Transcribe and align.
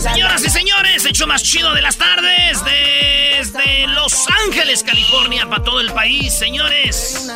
Señoras 0.00 0.44
y 0.44 0.50
señores, 0.50 1.04
hecho 1.04 1.26
más 1.26 1.42
chido 1.42 1.74
de 1.74 1.82
las 1.82 1.96
tardes 1.96 2.58
desde 2.64 3.86
Los 3.88 4.26
Ángeles, 4.46 4.82
California, 4.82 5.48
para 5.48 5.62
todo 5.62 5.80
el 5.80 5.92
país, 5.92 6.32
señores. 6.32 7.28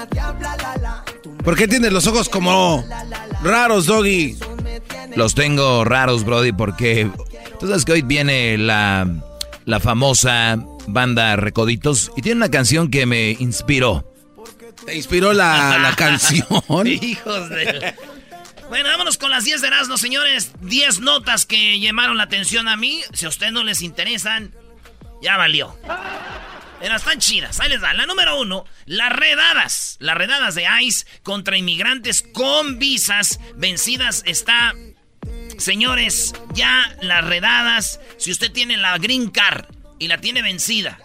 ¿Por 1.44 1.56
qué 1.56 1.68
tienes 1.68 1.92
los 1.92 2.06
ojos 2.06 2.28
como 2.28 2.84
raros, 3.42 3.86
Doggy? 3.86 4.36
Los 5.16 5.34
tengo 5.34 5.84
raros, 5.84 6.24
Brody, 6.24 6.52
porque 6.52 7.10
tú 7.60 7.66
sabes 7.66 7.84
que 7.84 7.92
hoy 7.92 8.02
viene 8.02 8.56
la, 8.58 9.06
la 9.64 9.80
famosa 9.80 10.56
banda 10.86 11.36
Recoditos 11.36 12.10
y 12.16 12.22
tiene 12.22 12.36
una 12.36 12.50
canción 12.50 12.90
que 12.90 13.06
me 13.06 13.32
inspiró. 13.32 14.11
¿Te 14.86 14.94
inspiró 14.96 15.32
la, 15.32 15.78
la 15.78 15.94
canción? 15.96 16.86
Hijos 16.86 17.48
de... 17.50 17.94
Bueno, 18.68 18.88
vámonos 18.88 19.18
con 19.18 19.30
las 19.30 19.44
10 19.44 19.60
de 19.60 19.66
Erasmo, 19.66 19.98
señores. 19.98 20.52
10 20.60 21.00
notas 21.00 21.44
que 21.44 21.78
llamaron 21.78 22.16
la 22.16 22.24
atención 22.24 22.68
a 22.68 22.76
mí. 22.76 23.02
Si 23.12 23.26
a 23.26 23.28
ustedes 23.28 23.52
no 23.52 23.64
les 23.64 23.82
interesan, 23.82 24.54
ya 25.20 25.36
valió. 25.36 25.76
Pero 26.80 26.96
están 26.96 27.18
chidas, 27.18 27.60
ahí 27.60 27.68
les 27.68 27.80
dan. 27.80 27.96
La 27.96 28.06
número 28.06 28.40
uno, 28.40 28.64
las 28.86 29.12
redadas. 29.12 29.96
Las 30.00 30.16
redadas 30.16 30.54
de 30.54 30.66
ICE 30.80 31.06
contra 31.22 31.56
inmigrantes 31.58 32.22
con 32.22 32.78
visas 32.78 33.38
vencidas 33.56 34.22
está... 34.26 34.72
Señores, 35.58 36.34
ya 36.54 36.96
las 37.02 37.24
redadas, 37.24 38.00
si 38.16 38.32
usted 38.32 38.50
tiene 38.50 38.78
la 38.78 38.96
Green 38.98 39.30
Card 39.30 39.66
y 39.98 40.08
la 40.08 40.18
tiene 40.18 40.42
vencida, 40.42 40.98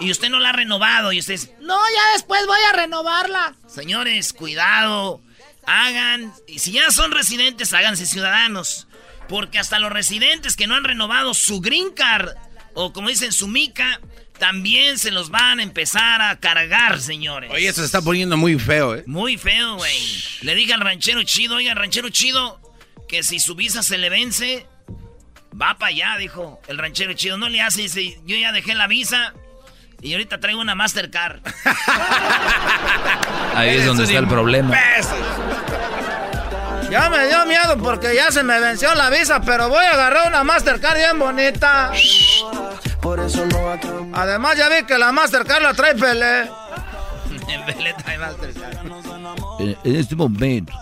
y 0.00 0.10
usted 0.10 0.30
no 0.30 0.38
la 0.38 0.50
ha 0.50 0.52
renovado, 0.52 1.12
y 1.12 1.18
usted 1.18 1.34
dice, 1.34 1.54
no, 1.60 1.76
ya 1.94 2.12
después 2.14 2.46
voy 2.46 2.58
a 2.70 2.76
renovarla. 2.76 3.54
Señores, 3.66 4.32
cuidado, 4.32 5.20
hagan, 5.66 6.32
y 6.46 6.58
si 6.58 6.72
ya 6.72 6.90
son 6.90 7.12
residentes, 7.12 7.72
háganse 7.72 8.06
ciudadanos. 8.06 8.86
Porque 9.28 9.58
hasta 9.58 9.78
los 9.78 9.92
residentes 9.92 10.56
que 10.56 10.66
no 10.66 10.74
han 10.74 10.84
renovado 10.84 11.34
su 11.34 11.60
Green 11.60 11.92
Card, 11.92 12.30
o 12.74 12.92
como 12.92 13.10
dicen, 13.10 13.32
su 13.32 13.46
mica, 13.46 14.00
también 14.38 14.98
se 14.98 15.10
los 15.10 15.30
van 15.30 15.60
a 15.60 15.62
empezar 15.62 16.20
a 16.22 16.40
cargar, 16.40 17.00
señores. 17.00 17.50
Oye, 17.52 17.68
eso 17.68 17.82
se 17.82 17.86
está 17.86 18.02
poniendo 18.02 18.36
muy 18.36 18.58
feo, 18.58 18.96
¿eh? 18.96 19.04
Muy 19.06 19.36
feo, 19.36 19.76
güey. 19.76 20.24
Le 20.40 20.54
dije 20.54 20.72
al 20.72 20.80
ranchero 20.80 21.22
chido, 21.22 21.56
oiga, 21.56 21.74
ranchero 21.74 22.08
chido, 22.08 22.60
que 23.06 23.22
si 23.22 23.38
su 23.38 23.54
visa 23.54 23.82
se 23.82 23.98
le 23.98 24.08
vence, 24.08 24.66
va 25.60 25.76
para 25.78 25.90
allá, 25.90 26.16
dijo 26.16 26.60
el 26.66 26.78
ranchero 26.78 27.12
chido. 27.12 27.36
No 27.36 27.48
le 27.48 27.60
hace, 27.60 27.82
dice, 27.82 28.18
yo 28.24 28.36
ya 28.36 28.50
dejé 28.50 28.74
la 28.74 28.86
visa 28.86 29.34
y 30.02 30.12
ahorita 30.12 30.40
traigo 30.40 30.60
una 30.60 30.74
Mastercard. 30.74 31.40
Ahí 33.54 33.76
es 33.76 33.86
donde 33.86 34.04
está 34.04 34.18
el 34.18 34.28
problema. 34.28 34.74
Ya 36.90 37.08
me 37.08 37.28
dio 37.28 37.46
miedo 37.46 37.78
porque 37.78 38.14
ya 38.14 38.32
se 38.32 38.42
me 38.42 38.58
venció 38.58 38.94
la 38.94 39.10
visa, 39.10 39.40
pero 39.42 39.68
voy 39.68 39.84
a 39.84 39.92
agarrar 39.92 40.28
una 40.28 40.42
Mastercard 40.42 40.96
bien 40.96 41.18
bonita. 41.18 41.92
Además 44.12 44.56
ya 44.56 44.68
vi 44.68 44.84
que 44.86 44.98
la 44.98 45.12
Mastercard 45.12 45.62
la 45.62 45.74
trae 45.74 45.94
Pelé. 45.94 46.50
Pelé 47.66 47.94
trae 47.94 48.18
Mastercard. 48.18 48.78
En, 49.60 49.78
en 49.84 49.96
este 49.96 50.16
momento. 50.16 50.72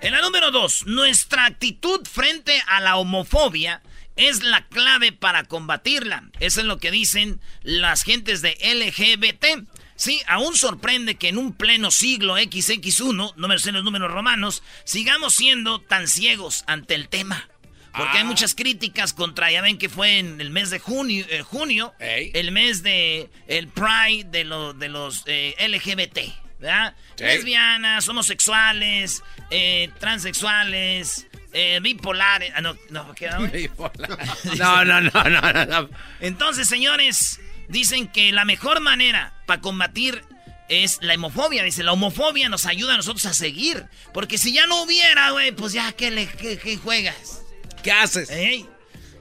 En 0.00 0.12
la 0.12 0.22
número 0.22 0.50
dos, 0.50 0.84
nuestra 0.86 1.44
actitud 1.44 2.06
frente 2.10 2.62
a 2.66 2.80
la 2.80 2.96
homofobia 2.96 3.82
es 4.28 4.42
la 4.42 4.66
clave 4.68 5.12
para 5.12 5.44
combatirla. 5.44 6.24
Eso 6.40 6.60
es 6.60 6.66
lo 6.66 6.78
que 6.78 6.90
dicen 6.90 7.40
las 7.62 8.02
gentes 8.04 8.42
de 8.42 8.56
LGBT. 8.62 9.66
Sí, 9.96 10.20
aún 10.26 10.56
sorprende 10.56 11.16
que 11.16 11.28
en 11.28 11.36
un 11.38 11.52
pleno 11.54 11.90
siglo 11.90 12.38
XX1, 12.38 13.34
no 13.36 13.48
me 13.48 13.58
sé 13.58 13.72
los 13.72 13.84
números 13.84 14.10
romanos, 14.10 14.62
sigamos 14.84 15.34
siendo 15.34 15.80
tan 15.80 16.08
ciegos 16.08 16.64
ante 16.66 16.94
el 16.94 17.08
tema. 17.08 17.48
Porque 17.92 18.18
hay 18.18 18.24
muchas 18.24 18.54
críticas 18.54 19.12
contra, 19.12 19.50
ya 19.50 19.62
ven 19.62 19.76
que 19.76 19.88
fue 19.88 20.18
en 20.20 20.40
el 20.40 20.50
mes 20.50 20.70
de 20.70 20.78
junio, 20.78 21.26
eh, 21.28 21.42
junio 21.42 21.92
el 22.34 22.52
mes 22.52 22.84
de 22.84 23.28
el 23.48 23.66
Pride 23.66 24.24
de, 24.30 24.44
lo- 24.44 24.72
de 24.74 24.88
los 24.88 25.24
eh, 25.26 25.56
LGBT, 25.58 26.18
¿verdad? 26.60 26.94
Lesbianas, 27.18 28.08
homosexuales, 28.08 29.24
eh, 29.50 29.90
transexuales, 29.98 31.26
eh, 31.52 31.80
bipolares. 31.82 32.52
Ah, 32.54 32.60
no, 32.60 32.76
no, 32.90 33.14
¿qué 33.14 33.26
era? 33.26 33.38
No, 34.58 34.84
no, 34.84 35.00
no, 35.00 35.24
no, 35.24 35.52
no, 35.52 35.64
no. 35.66 35.90
Entonces, 36.20 36.68
señores, 36.68 37.40
dicen 37.68 38.08
que 38.08 38.32
la 38.32 38.44
mejor 38.44 38.80
manera 38.80 39.34
para 39.46 39.60
combatir 39.60 40.24
es 40.68 40.98
la 41.02 41.14
homofobia. 41.14 41.62
Dice, 41.62 41.82
la 41.82 41.92
homofobia 41.92 42.48
nos 42.48 42.66
ayuda 42.66 42.94
a 42.94 42.96
nosotros 42.96 43.26
a 43.26 43.34
seguir. 43.34 43.86
Porque 44.12 44.38
si 44.38 44.52
ya 44.52 44.66
no 44.66 44.82
hubiera, 44.82 45.30
güey, 45.30 45.52
pues 45.52 45.72
ya, 45.72 45.92
¿qué, 45.92 46.10
le, 46.10 46.26
qué, 46.26 46.58
qué 46.58 46.76
juegas? 46.76 47.42
¿Qué 47.82 47.92
haces? 47.92 48.30
¿Eh? 48.30 48.66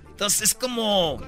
Entonces 0.09 0.41
es 0.41 0.53
como 0.53 1.21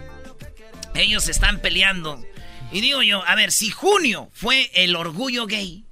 ellos 0.95 1.28
están 1.28 1.59
peleando. 1.59 2.23
Y 2.72 2.81
digo 2.81 3.01
yo, 3.01 3.25
a 3.28 3.35
ver, 3.35 3.51
si 3.51 3.69
junio 3.69 4.29
fue 4.33 4.69
el 4.73 4.95
orgullo 4.95 5.45
gay, 5.45 5.85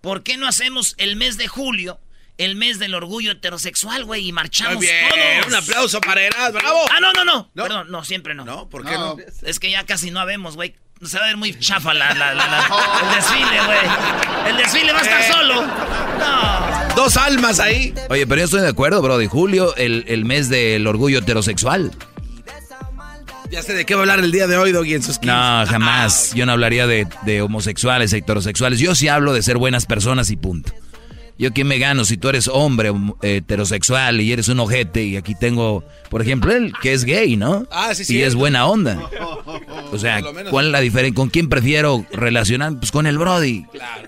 ¿por 0.00 0.22
qué 0.22 0.36
no 0.36 0.48
hacemos 0.48 0.94
el 0.98 1.16
mes 1.16 1.36
de 1.36 1.48
julio, 1.48 2.00
el 2.38 2.56
mes 2.56 2.78
del 2.78 2.94
orgullo 2.94 3.32
heterosexual, 3.32 4.04
güey, 4.04 4.28
y 4.28 4.32
marchamos 4.32 4.76
Muy 4.76 4.86
bien, 4.86 5.08
todos? 5.40 5.46
un 5.48 5.54
aplauso 5.54 6.00
para 6.00 6.20
Eras, 6.22 6.52
bravo. 6.52 6.80
Ah, 6.94 7.00
no, 7.00 7.12
no, 7.12 7.24
no, 7.24 7.50
¿No? 7.54 7.62
Perdón, 7.64 7.90
no, 7.90 8.04
siempre 8.04 8.34
no. 8.34 8.44
No, 8.44 8.68
¿por 8.68 8.84
qué 8.84 8.92
no? 8.92 9.16
Es 9.42 9.58
que 9.58 9.70
ya 9.70 9.84
casi 9.84 10.10
no 10.10 10.20
habemos, 10.20 10.54
güey. 10.56 10.74
Se 11.02 11.18
va 11.18 11.24
a 11.24 11.28
ver 11.28 11.36
muy 11.36 11.58
chafa 11.58 11.92
la, 11.92 12.14
la- 12.14 12.32
la- 12.34 12.46
la- 12.46 13.00
el 13.02 13.14
desfile, 13.16 13.64
güey. 13.66 14.50
El 14.50 14.56
desfile 14.56 14.92
va 14.92 14.98
a 15.00 15.02
estar 15.02 15.20
Eh. 15.20 15.32
solo. 15.32 15.62
No. 15.66 16.94
Dos 16.96 17.16
almas 17.18 17.60
ahí. 17.60 17.92
Oye, 18.08 18.26
pero 18.26 18.38
yo 18.40 18.44
estoy 18.46 18.62
de 18.62 18.68
acuerdo, 18.68 19.02
bro. 19.02 19.18
De 19.18 19.26
julio, 19.28 19.76
el, 19.76 20.04
el 20.08 20.24
mes 20.24 20.48
del 20.48 20.86
orgullo 20.86 21.18
heterosexual. 21.18 21.92
Ya 23.50 23.62
sé 23.62 23.74
de 23.74 23.84
qué 23.86 23.94
va 23.94 24.00
a 24.00 24.02
hablar 24.02 24.18
el 24.20 24.32
día 24.32 24.46
de 24.48 24.56
hoy, 24.56 24.72
Doggy, 24.72 24.94
en 24.94 25.02
sus 25.02 25.18
15. 25.18 25.26
No, 25.36 25.66
jamás. 25.66 26.32
Yo 26.34 26.46
no 26.46 26.52
hablaría 26.52 26.86
de, 26.88 27.06
de 27.22 27.42
homosexuales, 27.42 28.12
heterosexuales. 28.12 28.80
Yo 28.80 28.94
sí 28.96 29.06
hablo 29.08 29.32
de 29.34 29.42
ser 29.42 29.56
buenas 29.56 29.86
personas 29.86 30.30
y 30.30 30.36
punto. 30.36 30.72
¿Yo 31.38 31.52
quién 31.52 31.66
me 31.66 31.78
gano 31.78 32.04
si 32.04 32.16
tú 32.16 32.28
eres 32.30 32.48
hombre 32.48 32.90
eh, 33.22 33.36
heterosexual 33.36 34.20
y 34.20 34.32
eres 34.32 34.48
un 34.48 34.58
ojete? 34.60 35.04
Y 35.04 35.16
aquí 35.16 35.34
tengo, 35.34 35.84
por 36.08 36.22
ejemplo, 36.22 36.52
él 36.52 36.72
que 36.80 36.94
es 36.94 37.04
gay, 37.04 37.36
¿no? 37.36 37.66
Ah, 37.70 37.94
sí, 37.94 38.04
sí. 38.04 38.16
Y 38.16 38.22
es 38.22 38.34
buena 38.34 38.66
onda. 38.66 39.10
O 39.92 39.98
sea, 39.98 40.20
¿cuál 40.50 40.66
es 40.66 40.72
la 40.72 40.80
diferencia? 40.80 41.14
¿Con 41.14 41.30
quién 41.30 41.48
prefiero 41.48 42.04
relacionar? 42.10 42.76
Pues 42.76 42.90
con 42.90 43.06
el 43.06 43.18
Brody. 43.18 43.64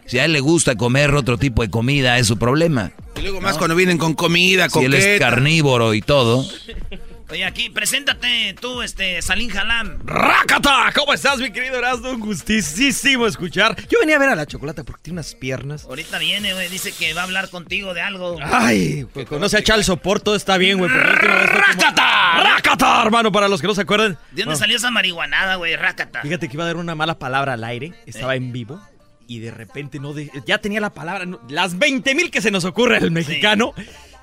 Si 0.06 0.18
a 0.18 0.24
él 0.24 0.32
le 0.32 0.40
gusta 0.40 0.74
comer 0.74 1.14
otro 1.14 1.38
tipo 1.38 1.62
de 1.62 1.70
comida, 1.70 2.18
es 2.18 2.26
su 2.26 2.36
problema. 2.36 2.90
Y 3.16 3.22
luego 3.22 3.40
más 3.40 3.56
cuando 3.56 3.76
vienen 3.76 3.96
con 3.96 4.14
comida, 4.14 4.68
con 4.68 4.82
Si 4.82 4.86
él 4.86 4.94
es 4.94 5.20
carnívoro 5.20 5.94
y 5.94 6.02
todo. 6.02 6.44
Oye, 7.30 7.44
aquí, 7.44 7.68
preséntate 7.68 8.56
tú, 8.58 8.80
este, 8.80 9.20
Salín 9.20 9.50
Jalam. 9.50 9.98
¡Rácata! 10.02 10.90
¿Cómo 10.94 11.12
estás, 11.12 11.38
mi 11.38 11.50
querido 11.52 11.76
Erasmo? 11.76 12.10
Un 12.10 12.20
gustísimo 12.20 13.26
escuchar. 13.26 13.76
Yo 13.88 14.00
venía 14.00 14.16
a 14.16 14.18
ver 14.18 14.30
a 14.30 14.34
la 14.34 14.46
chocolata 14.46 14.82
porque 14.82 15.02
tiene 15.02 15.16
unas 15.16 15.34
piernas. 15.34 15.84
Ahorita 15.84 16.18
viene, 16.18 16.54
güey, 16.54 16.70
dice 16.70 16.90
que 16.90 17.12
va 17.12 17.20
a 17.20 17.24
hablar 17.24 17.50
contigo 17.50 17.92
de 17.92 18.00
algo. 18.00 18.38
Ay, 18.42 19.06
pues 19.12 19.26
conoce 19.26 19.58
a 19.58 19.62
Chal 19.62 19.84
Sopor, 19.84 20.20
todo 20.20 20.36
está 20.36 20.56
bien, 20.56 20.78
güey. 20.78 20.90
¡Rácata! 20.90 22.40
¡Rácata, 22.42 23.02
hermano! 23.02 23.30
Para 23.30 23.48
los 23.48 23.60
que 23.60 23.66
no 23.66 23.74
se 23.74 23.82
acuerdan. 23.82 24.16
¿De 24.30 24.44
dónde 24.44 24.56
salió 24.56 24.78
esa 24.78 24.90
marihuanada, 24.90 25.56
güey? 25.56 25.76
¡Rácata! 25.76 26.22
Fíjate 26.22 26.48
que 26.48 26.54
iba 26.56 26.64
a 26.64 26.68
dar 26.68 26.76
una 26.76 26.94
mala 26.94 27.18
palabra 27.18 27.52
al 27.52 27.64
aire. 27.64 27.92
Estaba 28.06 28.36
en 28.36 28.52
vivo. 28.52 28.80
Y 29.26 29.40
de 29.40 29.50
repente 29.50 30.00
no 30.00 30.14
ya 30.46 30.56
tenía 30.56 30.80
la 30.80 30.94
palabra, 30.94 31.26
las 31.50 31.78
20 31.78 32.14
mil 32.14 32.30
que 32.30 32.40
se 32.40 32.50
nos 32.50 32.64
ocurre 32.64 32.96
al 32.96 33.10
mexicano. 33.10 33.74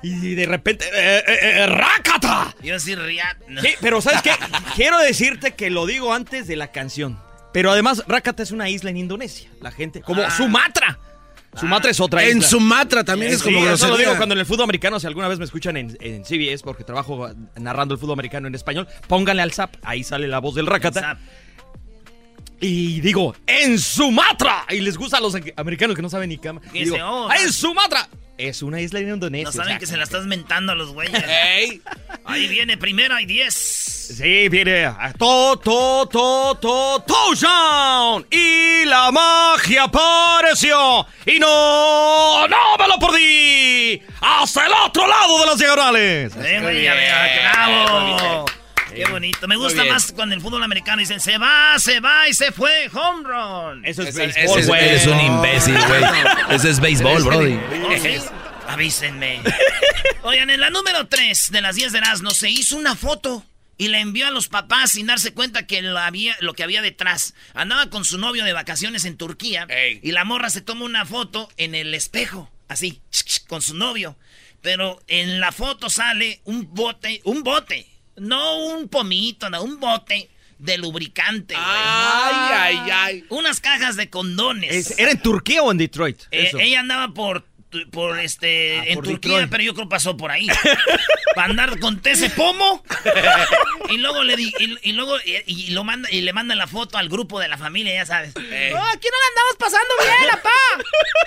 Y 0.02 0.34
de 0.34 0.46
repente, 0.46 0.84
eh, 0.86 1.24
eh, 1.26 1.38
eh 1.42 1.66
¡rácata! 1.66 2.54
Yo 2.62 2.78
sí, 2.78 2.94
Riat. 2.94 3.38
Sí, 3.60 3.74
pero 3.80 4.00
¿sabes 4.00 4.22
qué? 4.22 4.32
Quiero 4.76 4.98
decirte 4.98 5.54
que 5.54 5.70
lo 5.70 5.86
digo 5.86 6.12
antes 6.12 6.46
de 6.46 6.56
la 6.56 6.70
canción. 6.72 7.18
Pero 7.52 7.70
además, 7.70 8.04
Rácata 8.06 8.42
es 8.42 8.50
una 8.50 8.68
isla 8.68 8.90
en 8.90 8.98
Indonesia. 8.98 9.48
La 9.60 9.70
gente, 9.70 10.02
como 10.02 10.22
ah. 10.22 10.30
Sumatra. 10.30 10.98
Sumatra 11.58 11.90
es 11.90 12.00
otra 12.00 12.22
isla. 12.22 12.34
En 12.34 12.42
Sumatra 12.42 13.02
también 13.02 13.32
es 13.32 13.42
como 13.42 13.66
Eso 13.66 13.88
lo 13.88 13.96
digo 13.96 14.14
cuando 14.16 14.34
en 14.34 14.40
el 14.40 14.46
fútbol 14.46 14.64
americano, 14.64 15.00
si 15.00 15.06
alguna 15.06 15.26
vez 15.26 15.38
me 15.38 15.46
escuchan 15.46 15.76
en, 15.78 15.96
en, 16.00 16.24
CBS, 16.24 16.62
porque 16.62 16.84
trabajo 16.84 17.30
narrando 17.56 17.94
el 17.94 18.00
fútbol 18.00 18.12
americano 18.14 18.46
en 18.46 18.54
español, 18.54 18.86
pónganle 19.08 19.40
al 19.42 19.52
zap, 19.52 19.74
ahí 19.82 20.04
sale 20.04 20.28
la 20.28 20.38
voz 20.38 20.54
del 20.54 20.66
Rácata. 20.66 21.18
Y 22.60 23.00
digo, 23.00 23.34
en 23.46 23.78
Sumatra. 23.78 24.64
Y 24.70 24.80
les 24.80 24.96
gusta 24.96 25.18
a 25.18 25.20
los 25.20 25.36
americanos 25.56 25.94
que 25.94 26.02
no 26.02 26.08
saben 26.08 26.28
ni 26.30 26.38
cama. 26.38 26.60
Digo, 26.72 26.96
¡En 27.32 27.52
Sumatra! 27.52 28.08
Es 28.38 28.62
una 28.62 28.80
isla 28.80 29.00
en 29.00 29.08
Indonesia. 29.08 29.46
No 29.46 29.52
saben 29.52 29.78
que 29.78 29.86
se 29.86 29.96
la 29.96 30.04
estás 30.04 30.26
mentando 30.26 30.72
a 30.72 30.74
los 30.74 30.92
güeyes. 30.92 31.22
Ahí 32.24 32.48
viene 32.48 32.76
primero, 32.76 33.14
hay 33.14 33.24
10. 33.24 33.54
Sí, 33.54 34.48
viene 34.48 34.92
to, 35.18 35.58
to, 35.58 36.06
to, 36.06 36.58
to, 36.60 37.04
touchdown. 37.06 38.26
Y 38.30 38.84
la 38.84 39.10
magia 39.10 39.84
apareció. 39.84 41.06
Y 41.24 41.38
no, 41.38 42.46
no 42.46 42.76
me 42.78 42.88
lo 42.88 42.98
perdí. 42.98 44.02
Hasta 44.20 44.66
el 44.66 44.72
otro 44.84 45.06
lado 45.06 45.40
de 45.40 45.46
las 45.46 45.58
diagonales. 45.58 46.32
Sí, 46.32 46.60
güey, 46.60 46.84
ya 46.84 46.94
bravo. 47.54 48.46
Qué 48.96 49.04
bonito. 49.10 49.46
Me 49.46 49.56
gusta 49.56 49.84
más 49.84 50.12
cuando 50.12 50.34
el 50.34 50.40
fútbol 50.40 50.62
americano 50.62 51.00
dicen 51.00 51.20
se 51.20 51.36
va, 51.36 51.78
se 51.78 52.00
va 52.00 52.28
y 52.28 52.34
se 52.34 52.50
fue, 52.50 52.88
home 52.92 53.28
run. 53.28 53.84
Eso 53.84 54.02
es 54.02 54.14
béisbol, 54.14 54.64
güey. 54.64 54.84
Eres 54.84 55.06
un 55.06 55.20
imbécil, 55.20 55.78
güey. 55.86 56.02
Ese 56.50 56.70
es 56.70 56.80
béisbol, 56.80 57.22
brody. 57.22 57.58
Avísenme. 58.68 59.42
Oigan, 60.22 60.50
en 60.50 60.60
la 60.60 60.70
número 60.70 61.06
3 61.06 61.50
de 61.52 61.60
las 61.60 61.76
10 61.76 61.92
de 61.92 61.98
Erasmo 61.98 62.30
se 62.30 62.50
hizo 62.50 62.76
una 62.76 62.96
foto 62.96 63.44
y 63.78 63.88
la 63.88 64.00
envió 64.00 64.26
a 64.26 64.30
los 64.30 64.48
papás 64.48 64.92
sin 64.92 65.06
darse 65.06 65.34
cuenta 65.34 65.66
que 65.66 65.82
lo, 65.82 65.98
había, 65.98 66.34
lo 66.40 66.54
que 66.54 66.62
había 66.62 66.80
detrás. 66.80 67.34
Andaba 67.52 67.90
con 67.90 68.04
su 68.04 68.16
novio 68.16 68.44
de 68.44 68.54
vacaciones 68.54 69.04
en 69.04 69.18
Turquía 69.18 69.68
y 70.02 70.12
la 70.12 70.24
morra 70.24 70.48
se 70.48 70.62
toma 70.62 70.86
una 70.86 71.04
foto 71.04 71.50
en 71.58 71.74
el 71.74 71.92
espejo, 71.94 72.50
así, 72.68 73.02
con 73.46 73.60
su 73.60 73.74
novio. 73.74 74.16
Pero 74.62 75.00
en 75.06 75.38
la 75.38 75.52
foto 75.52 75.90
sale 75.90 76.40
un 76.44 76.74
bote, 76.74 77.20
un 77.24 77.42
bote 77.42 77.86
no 78.16 78.58
un 78.66 78.88
pomito, 78.88 79.50
no, 79.50 79.62
un 79.62 79.80
bote 79.80 80.30
de 80.58 80.78
lubricante. 80.78 81.54
Ay, 81.56 82.78
ay, 82.78 82.90
ay. 82.90 83.24
Unas 83.28 83.60
cajas 83.60 83.96
de 83.96 84.08
condones. 84.08 84.98
¿Era 84.98 85.10
en 85.10 85.20
Turquía 85.20 85.62
o 85.62 85.70
en 85.70 85.78
Detroit? 85.78 86.22
Eh, 86.30 86.50
ella 86.58 86.80
andaba 86.80 87.12
por 87.12 87.44
por 87.90 88.18
este 88.18 88.78
ah, 88.78 88.84
en 88.86 89.02
Turquía, 89.02 89.48
pero 89.50 89.62
yo 89.62 89.74
creo 89.74 89.88
pasó 89.88 90.16
por 90.16 90.30
ahí. 90.30 90.46
Para 91.34 91.50
andar 91.50 91.78
con 91.78 92.00
ese 92.04 92.30
pomo. 92.30 92.82
y 93.90 93.98
luego 93.98 94.24
le 94.24 94.36
di, 94.36 94.52
y, 94.82 94.92
luego 94.92 95.16
y, 95.24 95.70
lo 95.72 95.84
manda 95.84 96.08
y 96.10 96.22
le 96.22 96.32
mandan 96.32 96.56
la 96.56 96.66
foto 96.66 96.96
al 96.96 97.08
grupo 97.08 97.38
de 97.40 97.48
la 97.48 97.58
familia, 97.58 97.94
ya 97.94 98.06
sabes. 98.06 98.32
Eh. 98.36 98.72
Oh, 98.74 98.78
aquí 98.78 99.08
no 99.08 99.18
la 99.18 99.28
andamos 99.28 99.56
pasando 99.58 99.94
bien, 100.00 100.30
papá. 100.30 100.50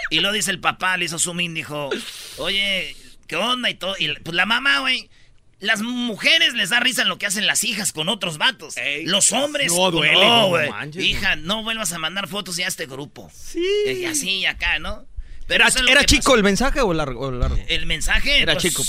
y 0.09 0.19
lo 0.21 0.31
dice 0.31 0.49
el 0.49 0.59
papá, 0.59 0.97
le 0.97 1.05
hizo 1.05 1.19
zoom 1.19 1.41
in, 1.41 1.53
dijo, 1.53 1.89
"Oye, 2.37 2.95
¿qué 3.27 3.35
onda?" 3.35 3.69
y 3.69 3.75
todo 3.75 3.95
y 3.99 4.13
pues 4.15 4.35
la 4.35 4.47
mamá, 4.47 4.79
güey, 4.79 5.09
las 5.59 5.81
mujeres 5.81 6.53
les 6.53 6.69
da 6.69 6.79
risa 6.79 7.01
en 7.01 7.09
lo 7.09 7.17
que 7.17 7.25
hacen 7.25 7.45
las 7.45 7.63
hijas 7.63 7.91
con 7.91 8.09
otros 8.09 8.37
vatos. 8.37 8.75
Los 9.03 9.31
hombres. 9.31 9.71
No 9.73 9.91
duele, 9.91 10.13
no, 10.13 10.47
güey. 10.47 10.69
Hija, 10.97 11.35
no 11.35 11.63
vuelvas 11.63 11.91
a 11.91 11.99
mandar 11.99 12.27
fotos 12.27 12.55
ya 12.55 12.65
a 12.65 12.69
este 12.69 12.85
grupo. 12.85 13.31
Sí. 13.33 13.63
Y 13.85 14.05
así 14.05 14.29
y 14.29 14.45
acá, 14.45 14.79
¿no? 14.79 15.05
Pero 15.47 15.65
¿Era, 15.87 16.05
chico 16.05 16.35
el 16.35 16.43
mensaje 16.43 16.79
o 16.79 16.93
largo, 16.93 17.29
El 17.67 17.85
mensaje. 17.87 18.41
Era 18.41 18.53
pues, 18.53 18.63
chico. 18.63 18.83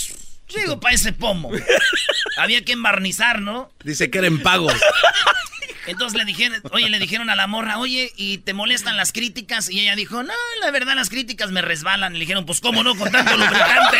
Chico 0.47 0.79
para 0.79 0.95
ese 0.95 1.13
pomo. 1.13 1.51
Había 2.37 2.63
que 2.65 2.73
embarnizar, 2.73 3.41
¿no? 3.41 3.73
Dice 3.83 4.11
que 4.11 4.19
era 4.19 4.27
en 4.27 4.43
pagos. 4.43 4.75
Entonces 5.87 6.19
le 6.19 6.27
dijeron, 6.27 6.61
oye, 6.73 6.91
le 6.91 6.99
dijeron 6.99 7.31
a 7.31 7.37
la 7.37 7.47
morra, 7.47 7.79
oye, 7.79 8.13
¿y 8.15 8.39
te 8.39 8.53
molestan 8.53 8.97
las 8.99 9.13
críticas? 9.13 9.71
Y 9.71 9.81
ella 9.81 9.97
dijo, 9.97 10.23
no, 10.23 10.35
la 10.61 10.71
verdad 10.71 10.95
las 10.95 11.09
críticas 11.09 11.51
me 11.51 11.63
resbalan. 11.63 12.15
Y 12.15 12.19
le 12.19 12.21
dijeron, 12.21 12.45
pues 12.45 12.61
cómo 12.61 12.85
no, 12.85 12.95
con 12.95 13.11
tanto 13.11 13.37
lubricante. 13.37 13.99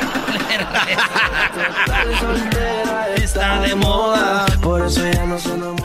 Está 3.16 3.60
de 3.60 3.74
moda. 3.74 4.46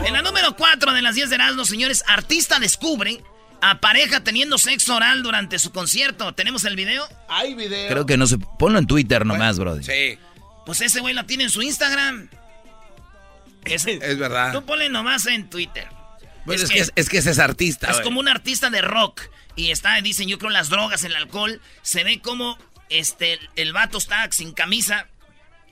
En 0.05 0.13
la 0.13 0.21
número 0.21 0.55
4 0.55 0.93
de 0.93 1.01
las 1.01 1.15
10 1.15 1.29
de 1.29 1.35
Erasmus, 1.35 1.69
señores, 1.69 2.03
artista 2.07 2.59
descubre 2.59 3.23
a 3.61 3.81
pareja 3.81 4.23
teniendo 4.23 4.57
sexo 4.57 4.95
oral 4.95 5.23
durante 5.23 5.59
su 5.59 5.71
concierto. 5.71 6.33
¿Tenemos 6.33 6.63
el 6.65 6.75
video? 6.75 7.07
Hay 7.27 7.55
video. 7.55 7.89
Creo 7.89 8.05
que 8.05 8.17
no 8.17 8.27
se... 8.27 8.37
Ponlo 8.37 8.79
en 8.79 8.87
Twitter 8.87 9.25
nomás, 9.25 9.59
bro. 9.59 9.81
Sí. 9.81 10.17
Pues 10.65 10.81
ese 10.81 10.99
güey 10.99 11.13
lo 11.13 11.25
tiene 11.25 11.45
en 11.45 11.49
su 11.49 11.61
Instagram. 11.61 12.29
Es, 13.65 13.85
es 13.87 14.17
verdad. 14.17 14.53
Tú 14.53 14.65
ponle 14.65 14.89
nomás 14.89 15.25
en 15.25 15.49
Twitter. 15.49 15.87
Pues 16.45 16.63
es, 16.63 16.69
que, 16.69 16.85
es, 16.95 17.09
que, 17.09 17.17
ese 17.17 17.31
es 17.31 17.39
artista. 17.39 17.91
Es 17.91 18.01
como 18.01 18.19
un 18.19 18.27
artista 18.27 18.69
de 18.69 18.81
rock. 18.81 19.21
Y 19.55 19.71
está, 19.71 19.99
dicen, 20.01 20.27
yo 20.27 20.37
creo, 20.37 20.49
las 20.49 20.69
drogas, 20.69 21.03
el 21.03 21.15
alcohol. 21.15 21.61
Se 21.81 22.03
ve 22.03 22.21
como 22.21 22.57
este, 22.89 23.39
el 23.55 23.73
vato 23.73 23.97
está 23.97 24.27
sin 24.31 24.53
camisa, 24.53 25.07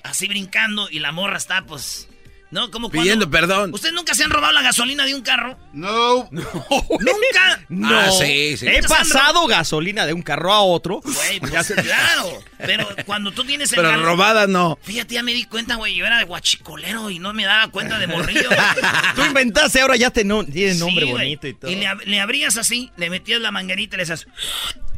así 0.04 0.28
brincando, 0.28 0.90
y 0.90 1.00
la 1.00 1.12
morra 1.12 1.38
está, 1.38 1.66
pues. 1.66 2.08
¿No? 2.50 2.72
Como 2.72 2.90
Pidiendo 2.90 3.30
perdón. 3.30 3.74
¿Ustedes 3.74 3.94
nunca 3.94 4.16
se 4.16 4.24
han 4.24 4.30
robado 4.30 4.54
la 4.54 4.62
gasolina 4.62 5.04
de 5.06 5.14
un 5.14 5.22
carro? 5.22 5.58
No. 5.74 6.30
¿Nunca? 6.32 7.66
No. 7.68 7.90
Ah, 7.90 8.10
sí, 8.12 8.56
sí. 8.56 8.66
He 8.68 8.82
pasado 8.84 9.46
gasolina 9.48 10.06
de 10.06 10.14
un 10.14 10.22
carro 10.22 10.54
a 10.54 10.62
otro. 10.62 11.02
Güey, 11.04 11.42
pues, 11.42 11.74
claro. 11.84 12.42
Pero 12.58 12.88
cuando 13.06 13.32
tú 13.32 13.44
tienes 13.44 13.72
el 13.74 13.76
Pero 13.76 14.02
robada 14.02 14.48
no. 14.48 14.80
Fíjate, 14.82 15.16
ya 15.16 15.24
me 15.24 15.34
di 15.34 15.44
cuenta, 15.44 15.76
güey. 15.76 15.96
Yo 15.96 16.06
era 16.06 16.20
de 16.20 16.24
guachicolero 16.24 17.10
y 17.10 17.20
no 17.20 17.34
me 17.34 17.44
daba 17.44 17.70
cuenta 17.70 18.00
de 18.00 18.08
morrillo. 18.08 18.50
tú 19.16 19.26
inventaste, 19.26 19.82
ahora 19.82 19.98
ya 19.98 20.10
te 20.10 20.24
no, 20.24 20.46
tiene 20.46 20.76
nombre 20.76 21.06
bonito 21.06 21.48
y 21.48 21.54
todo. 21.54 21.70
Y 21.70 21.76
le, 21.76 21.90
le, 22.06 22.20
abrías 22.22 22.56
así, 22.56 22.92
le 22.96 23.10
metías 23.10 23.42
la 23.42 23.52
manguerita 23.52 23.98
y 23.98 23.98
le 23.98 24.06
decías... 24.06 24.26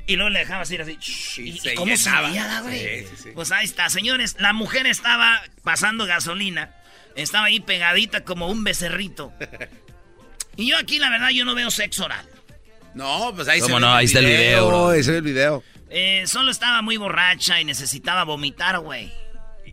Y 0.09 0.15
luego 0.15 0.31
le 0.31 0.39
dejabas 0.39 0.71
ir 0.71 0.81
así. 0.81 0.97
¿Y, 1.37 1.75
cómo 1.75 1.95
salía, 1.95 2.61
güey? 2.61 3.05
Pues 3.35 3.51
ahí 3.51 3.65
está, 3.65 3.91
señores. 3.91 4.37
La 4.39 4.53
mujer 4.53 4.87
estaba 4.87 5.39
pasando 5.61 6.07
gasolina. 6.07 6.73
Estaba 7.15 7.45
ahí 7.45 7.59
pegadita 7.59 8.23
como 8.23 8.47
un 8.47 8.63
becerrito. 8.63 9.31
Y 10.55 10.67
yo 10.67 10.77
aquí, 10.77 10.97
la 10.97 11.11
verdad, 11.11 11.29
yo 11.29 11.45
no 11.45 11.53
veo 11.53 11.69
sexo 11.69 12.05
oral. 12.05 12.25
No, 12.95 13.31
pues 13.35 13.47
ahí, 13.47 13.61
¿Cómo 13.61 13.79
no? 13.79 13.93
ahí 13.93 14.07
está 14.07 14.19
el 14.19 14.25
video, 14.25 14.89
Ahí 14.89 14.99
está 14.99 15.13
el 15.13 15.21
video. 15.21 15.63
Eh, 15.91 16.23
solo 16.25 16.49
estaba 16.49 16.81
muy 16.81 16.97
borracha 16.97 17.61
y 17.61 17.63
necesitaba 17.63 18.23
vomitar, 18.23 18.79
güey. 18.79 19.09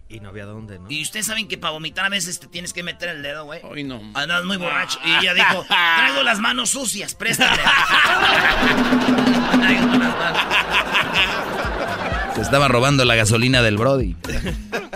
Y 0.08 0.20
no 0.20 0.28
había 0.28 0.46
dónde, 0.46 0.78
¿no? 0.78 0.88
Y 0.88 1.02
ustedes 1.02 1.26
saben 1.26 1.48
que 1.48 1.58
para 1.58 1.72
vomitar 1.72 2.04
a 2.04 2.08
veces 2.08 2.38
te 2.38 2.46
tienes 2.46 2.72
que 2.72 2.84
meter 2.84 3.08
el 3.08 3.22
dedo, 3.22 3.44
güey. 3.44 3.60
Ay, 3.74 3.82
no. 3.82 4.00
Andas 4.14 4.44
muy 4.44 4.56
borracho. 4.56 5.00
Y 5.04 5.10
ella 5.10 5.34
dijo, 5.34 5.64
traigo 5.66 6.22
las 6.22 6.38
manos 6.38 6.70
sucias, 6.70 7.16
préstame. 7.16 7.56
Se 12.34 12.40
estaba 12.40 12.68
robando 12.68 13.04
la 13.04 13.16
gasolina 13.16 13.62
del 13.62 13.76
Brody. 13.76 14.14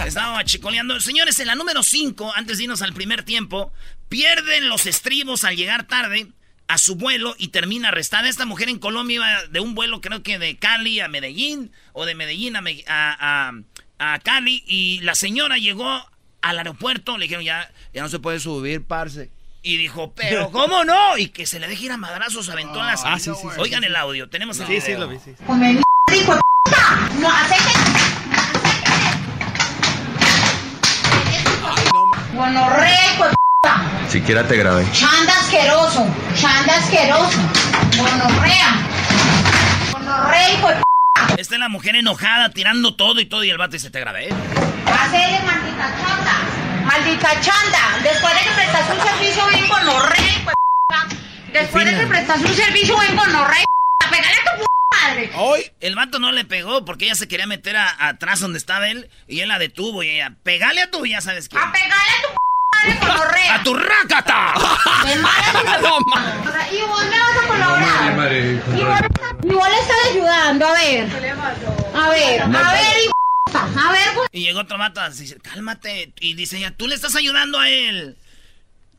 Estaba 0.06 0.44
chicoleando. 0.44 1.00
Señores, 1.00 1.40
en 1.40 1.48
la 1.48 1.56
número 1.56 1.82
5, 1.82 2.32
antes 2.36 2.58
de 2.58 2.64
irnos 2.64 2.82
al 2.82 2.92
primer 2.92 3.24
tiempo, 3.24 3.72
pierden 4.08 4.68
los 4.68 4.86
estribos 4.86 5.42
al 5.42 5.56
llegar 5.56 5.88
tarde 5.88 6.28
a 6.68 6.78
su 6.78 6.94
vuelo 6.94 7.34
y 7.36 7.48
termina 7.48 7.88
arrestada. 7.88 8.28
Esta 8.28 8.46
mujer 8.46 8.68
en 8.68 8.78
Colombia 8.78 9.16
iba 9.16 9.44
de 9.50 9.58
un 9.58 9.74
vuelo, 9.74 10.00
creo 10.00 10.22
que 10.22 10.38
de 10.38 10.56
Cali 10.56 11.00
a 11.00 11.08
Medellín, 11.08 11.72
o 11.92 12.06
de 12.06 12.14
Medellín 12.14 12.54
a, 12.54 12.60
a 12.86 13.48
a 13.48 13.52
Cali 14.22 14.62
y 14.66 15.00
la 15.02 15.14
señora 15.14 15.58
llegó 15.58 15.86
al 16.42 16.58
aeropuerto, 16.58 17.18
le 17.18 17.24
dijeron 17.24 17.44
ya, 17.44 17.70
ya 17.92 18.02
no 18.02 18.08
se 18.08 18.18
puede 18.18 18.40
subir, 18.40 18.82
parce. 18.82 19.30
Y 19.62 19.76
dijo, 19.76 20.12
pero 20.16 20.50
¿cómo 20.52 20.84
no? 20.84 21.18
Y 21.18 21.28
que 21.28 21.46
se 21.46 21.60
le 21.60 21.68
deje 21.68 21.86
ir 21.86 21.92
a 21.92 21.96
madrazos, 21.96 22.48
aventó 22.48 22.82
las... 22.82 23.02
Ah, 23.04 23.18
sí, 23.18 23.30
sí, 23.38 23.46
Oigan 23.58 23.84
el 23.84 23.94
audio, 23.94 24.28
tenemos 24.30 24.58
el 24.60 24.66
Sí, 24.66 24.80
sí, 24.80 24.94
lo 24.94 25.08
vi, 25.08 25.18
sí. 25.18 25.34
Con 25.46 25.62
el 25.62 25.76
hijo 25.76 26.34
de 26.34 26.40
puta. 26.64 27.10
No, 27.20 27.28
acércate. 27.28 27.90
Gonorrea, 32.34 33.14
hijo. 33.14 33.24
Siquiera 34.08 34.48
te 34.48 34.56
grabé. 34.56 34.90
Chanda 34.92 35.32
asqueroso. 35.40 36.06
Chanda 36.34 36.76
asqueroso. 36.76 37.38
Gonorrea. 37.98 38.76
Gonorrea, 39.92 40.52
hijo 40.52 40.68
de 40.68 40.74
puta. 40.76 40.89
Está 41.38 41.58
la 41.58 41.68
mujer 41.68 41.96
enojada, 41.96 42.50
tirando 42.50 42.94
todo 42.94 43.20
y 43.20 43.26
todo, 43.26 43.44
y 43.44 43.50
el 43.50 43.58
vato 43.58 43.72
dice, 43.72 43.90
te 43.90 44.00
grabé. 44.00 44.28
Hacele, 44.28 45.40
maldita 45.44 45.94
chanda. 46.00 46.84
Maldita 46.84 47.40
chanda. 47.40 47.98
Después 48.02 48.34
de 48.34 48.40
que 48.40 48.50
prestas 48.54 48.90
un 48.90 49.00
servicio 49.08 49.46
bien 49.48 49.68
gonorrea, 49.68 50.26
hijo 50.26 50.50
de 50.50 50.54
puta. 50.88 51.16
Después 51.52 51.84
de 51.84 51.96
que 51.98 52.06
prestas 52.06 52.40
un 52.40 52.54
servicio 52.54 52.98
bien 53.00 53.16
gonorrea, 53.16 53.64
pegale 54.10 54.34
a 54.34 54.56
tu 54.56 54.64
madre. 54.92 55.30
Hoy 55.36 55.70
el 55.80 55.94
vato 55.94 56.18
no 56.18 56.32
le 56.32 56.44
pegó 56.44 56.84
porque 56.84 57.06
ella 57.06 57.14
se 57.14 57.28
quería 57.28 57.46
meter 57.46 57.76
a- 57.76 58.08
atrás 58.08 58.40
donde 58.40 58.58
estaba 58.58 58.88
él 58.88 59.08
y 59.28 59.40
él 59.40 59.48
la 59.48 59.58
detuvo 59.58 60.02
y 60.02 60.08
ella, 60.10 60.34
pegale 60.42 60.82
a 60.82 60.90
tu, 60.90 61.04
ya 61.06 61.20
sabes 61.20 61.48
quién. 61.48 61.62
A 61.62 61.72
pegarle 61.72 61.94
a 61.94 62.22
tu 62.22 62.28
gonorrea. 62.28 62.49
¡A 63.52 63.62
tu 63.62 63.74
rácata! 63.74 64.54
Y 66.70 66.80
vos 66.82 67.04
me 67.04 67.18
vas 67.18 67.36
a 67.36 67.48
colaborar. 67.48 68.32
Igual, 68.78 69.08
igual 69.42 69.72
estás 69.80 69.96
ayudando, 70.12 70.66
a 70.66 70.72
ver. 70.72 71.08
A 71.94 72.08
ver, 72.10 72.42
a 72.42 72.72
ver, 72.72 73.10
puta. 73.44 73.62
A 73.76 73.92
ver. 73.92 74.08
Y 74.30 74.42
llegó 74.42 74.60
otro 74.60 74.78
así, 74.80 75.22
dice, 75.22 75.36
cálmate. 75.40 76.12
Y 76.20 76.34
dice 76.34 76.58
ella, 76.58 76.72
tú 76.76 76.86
le 76.86 76.94
estás 76.94 77.16
ayudando 77.16 77.58
a 77.58 77.68
él. 77.68 78.16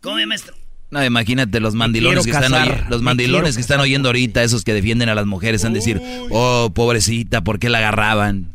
¿Cómo 0.01 0.17
me 0.17 0.25
maestro? 0.25 0.53
No, 0.89 1.03
imagínate 1.05 1.61
los 1.61 1.73
mandilones 1.73 2.25
que 2.25 2.31
están 2.31 2.89
los 2.89 3.01
mandilones 3.01 3.55
que 3.55 3.61
están 3.61 3.79
oyendo 3.79 4.09
ahorita, 4.09 4.43
esos 4.43 4.65
que 4.65 4.73
defienden 4.73 5.07
a 5.07 5.15
las 5.15 5.25
mujeres, 5.25 5.63
han 5.63 5.71
de 5.71 5.79
decir, 5.79 6.01
oh, 6.31 6.71
pobrecita, 6.75 7.41
¿por 7.41 7.59
qué 7.59 7.69
la 7.69 7.77
agarraban? 7.77 8.53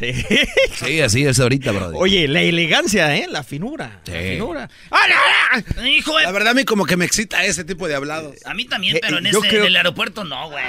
Sí. 0.00 0.14
Sí, 0.76 1.00
así 1.02 1.26
es 1.26 1.38
ahorita, 1.38 1.72
brother. 1.72 1.94
Oye, 2.00 2.26
la 2.26 2.40
elegancia, 2.40 3.14
¿eh? 3.16 3.26
La 3.28 3.44
finura. 3.44 4.00
La 4.06 4.12
Sí. 4.14 4.28
finura. 4.30 4.70
Hijo 5.84 6.16
de... 6.16 6.24
La 6.24 6.32
verdad 6.32 6.52
a 6.52 6.54
mí 6.54 6.64
como 6.64 6.86
que 6.86 6.96
me 6.96 7.04
excita 7.04 7.44
ese 7.44 7.64
tipo 7.64 7.86
de 7.86 7.94
hablados. 7.94 8.36
A 8.46 8.54
mí 8.54 8.64
también, 8.64 8.96
Eh, 8.96 9.00
pero 9.02 9.18
en, 9.18 9.26
ese, 9.26 9.38
creo- 9.40 9.60
en 9.60 9.66
el 9.66 9.76
aeropuerto 9.76 10.24
no, 10.24 10.48
güey. 10.50 10.64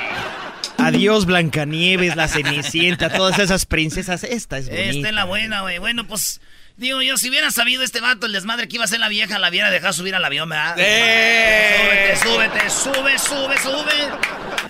Adiós, 0.78 1.26
Blancanieves, 1.26 2.16
la 2.18 2.28
Cenicienta, 2.28 3.10
todas 3.10 3.40
esas 3.40 3.66
princesas. 3.66 4.24
Esta 4.26 4.58
es 4.58 4.68
bonita. 4.68 4.90
Esta 4.90 5.08
es 5.10 5.16
la 5.16 5.24
buena, 5.26 5.62
güey. 5.62 5.78
Bueno, 5.78 6.06
pues, 6.08 6.42
digo 6.76 7.02
yo, 7.02 7.18
si 7.18 7.30
hubiera 7.30 7.52
sabido 7.52 7.84
este 7.84 8.02
vato 8.02 8.26
el 8.26 8.34
desmadre 8.34 8.68
que 8.68 8.76
iba 8.76 8.84
a 8.86 8.88
ser 8.88 9.00
la 9.00 9.08
vieja, 9.10 9.40
la 9.40 9.50
hubiera 9.50 9.70
dejado 9.72 9.94
subir 9.94 10.14
al 10.16 10.26
avión, 10.26 10.50
¿verdad? 10.50 10.76
¡Eh! 10.78 12.16
Súbete, 12.22 12.70
súbete, 12.70 13.18
sube, 13.18 13.20
sube, 13.20 13.58
sube. 13.60 14.10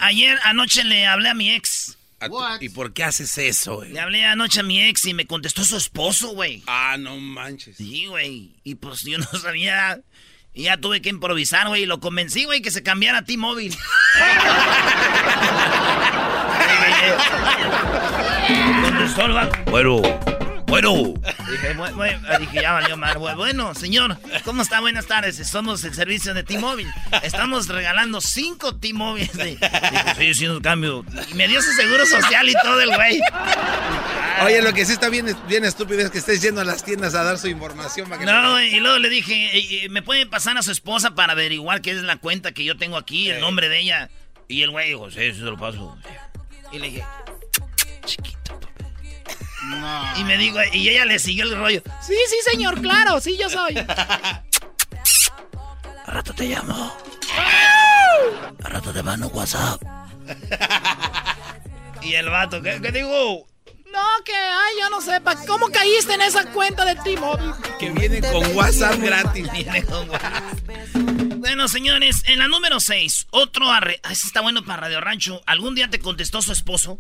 Ayer, 0.02 0.38
anoche 0.44 0.84
le 0.84 1.08
hablé 1.08 1.30
a 1.30 1.34
mi 1.34 1.52
ex. 1.52 1.98
¿Y 2.60 2.70
por 2.70 2.94
qué 2.94 3.04
haces 3.04 3.38
eso, 3.38 3.78
güey? 3.78 3.92
Le 3.92 4.00
hablé 4.00 4.26
anoche 4.26 4.60
a 4.60 4.64
mi 4.64 4.82
ex 4.82 5.06
y 5.06 5.14
me 5.14 5.26
contestó 5.26 5.64
su 5.64 5.78
esposo, 5.78 6.30
güey. 6.30 6.64
Ah, 6.68 6.98
no 7.00 7.18
manches. 7.18 7.78
Sí, 7.78 8.06
güey. 8.06 8.56
Y 8.64 8.76
pues 8.76 9.02
yo 9.02 9.18
no 9.18 9.26
sabía. 9.26 10.02
Y 10.54 10.64
ya 10.64 10.78
tuve 10.78 11.02
que 11.02 11.10
improvisar, 11.10 11.68
güey. 11.68 11.84
Y 11.84 11.86
lo 11.86 12.00
convencí, 12.00 12.46
güey, 12.46 12.62
que 12.62 12.72
se 12.72 12.84
cambiara 12.84 13.20
a 13.20 13.26
T-Mobile. 13.26 13.76
Contestó 18.84 19.26
el. 19.26 19.50
Bueno, 19.72 20.02
bueno. 20.72 21.14
Dije, 21.52 21.76
bu- 21.76 21.94
bu- 21.94 22.40
dije, 22.40 22.62
ya 22.62 22.72
valió 22.74 22.98
mal. 22.98 23.16
Bu- 23.18 23.36
Bueno, 23.36 23.74
señor, 23.76 24.18
¿cómo 24.44 24.62
está? 24.64 24.80
Buenas 24.80 25.06
tardes. 25.06 25.36
Somos 25.48 25.84
el 25.84 25.94
servicio 25.94 26.34
de 26.34 26.44
T-Mobile. 26.44 26.90
Estamos 27.24 27.68
regalando 27.68 28.22
cinco 28.22 28.76
T-Mobile. 28.76 29.30
Dije, 29.34 29.58
sí, 30.18 30.30
haciendo 30.32 30.58
un 30.58 30.64
cambio. 30.64 31.06
Y 31.30 31.34
me 31.36 31.48
dio 31.48 31.62
su 31.62 31.72
seguro 31.74 32.06
social 32.06 32.50
y 32.50 32.54
todo 32.64 32.82
el 32.82 32.96
güey. 32.96 33.20
Oye, 34.46 34.62
lo 34.62 34.74
que 34.74 34.86
sí 34.86 34.94
está 34.94 35.10
bien, 35.10 35.36
bien 35.48 35.66
estúpido 35.66 36.00
es 36.02 36.10
que 36.10 36.18
estés 36.18 36.42
yendo 36.42 36.62
a 36.62 36.64
las 36.66 36.84
tiendas 36.84 37.14
a 37.14 37.24
dar 37.24 37.38
su 37.38 37.48
información 37.48 38.10
para 38.10 38.20
que 38.20 38.26
No, 38.26 38.60
y 38.62 38.80
luego 38.80 38.98
le 38.98 39.10
dije, 39.10 39.34
"Eh, 39.58 39.86
eh, 39.86 39.90
¿me 39.90 40.02
puede 40.02 40.26
pasar 40.26 40.58
a 40.58 40.64
su 40.64 40.72
esposa 40.72 41.14
para 41.14 41.34
averiguar 41.34 41.82
qué 41.82 41.92
es 41.92 42.02
la 42.02 42.16
cuenta 42.18 42.52
que 42.52 42.64
yo 42.64 42.76
tengo 42.78 42.98
aquí, 42.98 43.30
el 43.30 43.40
nombre 43.42 43.70
de 43.70 43.80
ella? 43.82 44.10
Y 44.48 44.64
el 44.64 44.72
güey 44.72 44.90
dijo, 44.90 45.12
sí, 45.12 45.20
sí, 45.32 45.34
se 45.36 45.42
lo 45.42 45.58
paso. 45.58 45.96
Y 46.72 46.80
le 46.80 46.88
dije, 46.90 47.04
chiquito, 48.06 48.60
papá. 49.70 50.14
Y 50.18 50.24
me 50.24 50.38
dijo, 50.38 50.58
y 50.74 50.90
ella 50.90 51.06
le 51.06 51.20
siguió 51.20 51.44
el 51.46 51.56
rollo. 51.56 51.84
Sí, 52.02 52.16
sí, 52.30 52.36
señor, 52.52 52.82
claro, 52.82 53.20
sí, 53.22 53.38
yo 53.38 53.50
soy. 53.50 53.78
A 56.06 56.12
rato 56.14 56.34
te 56.34 56.46
llamo. 56.46 56.98
A 58.64 58.70
rato 58.70 58.92
te 58.92 59.04
mando 59.04 59.28
WhatsApp. 59.28 59.82
Y 62.04 62.16
el 62.16 62.30
vato, 62.30 62.62
¿qué, 62.64 62.82
qué 62.82 62.92
digo? 62.92 63.46
No, 63.92 64.24
que, 64.26 64.34
ay, 64.34 64.74
yo 64.80 64.90
no 64.90 65.02
sé, 65.02 65.22
¿cómo 65.46 65.70
caíste 65.70 66.14
en 66.14 66.22
esa 66.22 66.46
cuenta 66.52 66.86
de 66.86 66.96
T-Mobile? 66.96 67.54
que 67.78 67.90
viene 67.92 68.22
con 68.22 68.56
WhatsApp 68.56 68.96
gratis. 69.00 69.52
Viene 69.54 69.84
con 69.84 70.10
WhatsApp. 70.10 70.44
Bueno, 71.38 71.68
señores, 71.68 72.24
en 72.28 72.40
la 72.40 72.48
número 72.48 72.80
6, 72.80 73.28
otro 73.32 73.70
arre... 73.70 74.00
Ah, 74.04 74.14
ese 74.14 74.28
está 74.28 74.42
bueno 74.42 74.64
para 74.64 74.82
Radio 74.82 75.02
Rancho. 75.02 75.42
¿Algún 75.46 75.76
día 75.76 75.90
te 75.90 76.00
contestó 76.00 76.42
su 76.42 76.52
esposo? 76.54 77.00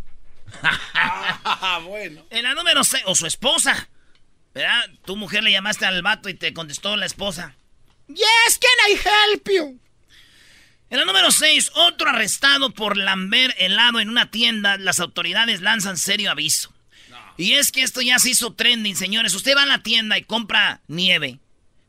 Ah, 0.63 1.79
bueno. 1.84 2.25
En 2.29 2.43
la 2.43 2.53
número 2.53 2.84
6, 2.84 3.03
o 3.08 3.15
su 3.15 3.25
esposa. 3.25 3.89
¿Verdad? 4.53 4.89
Tu 5.05 5.15
mujer 5.15 5.43
le 5.43 5.51
llamaste 5.51 5.86
al 5.86 6.01
vato 6.01 6.29
y 6.29 6.34
te 6.34 6.53
contestó 6.53 6.98
la 6.98 7.05
esposa. 7.05 7.55
Yes, 8.08 8.60
can 8.60 8.89
I 8.89 8.93
help 8.93 9.50
you? 9.50 9.79
En 10.89 11.00
la 11.00 11.05
número 11.05 11.31
6, 11.31 11.72
otro 11.75 12.10
arrestado 12.10 12.72
por 12.72 12.98
lamber 12.98 13.55
helado 13.58 14.01
en 14.01 14.10
una 14.10 14.29
tienda. 14.29 14.77
Las 14.77 15.00
autoridades 15.00 15.62
lanzan 15.62 15.98
serio 15.98 16.31
aviso. 16.31 16.74
Y 17.38 17.53
es 17.53 17.72
que 17.72 17.81
esto 17.81 18.01
ya 18.01 18.20
se 18.20 18.31
hizo 18.31 18.53
trending, 18.53 18.98
señores. 18.98 19.34
Usted 19.34 19.55
va 19.55 19.63
a 19.63 19.67
la 19.67 19.84
tienda 19.84 20.17
y 20.17 20.24
compra 20.24 20.81
nieve. 20.88 21.39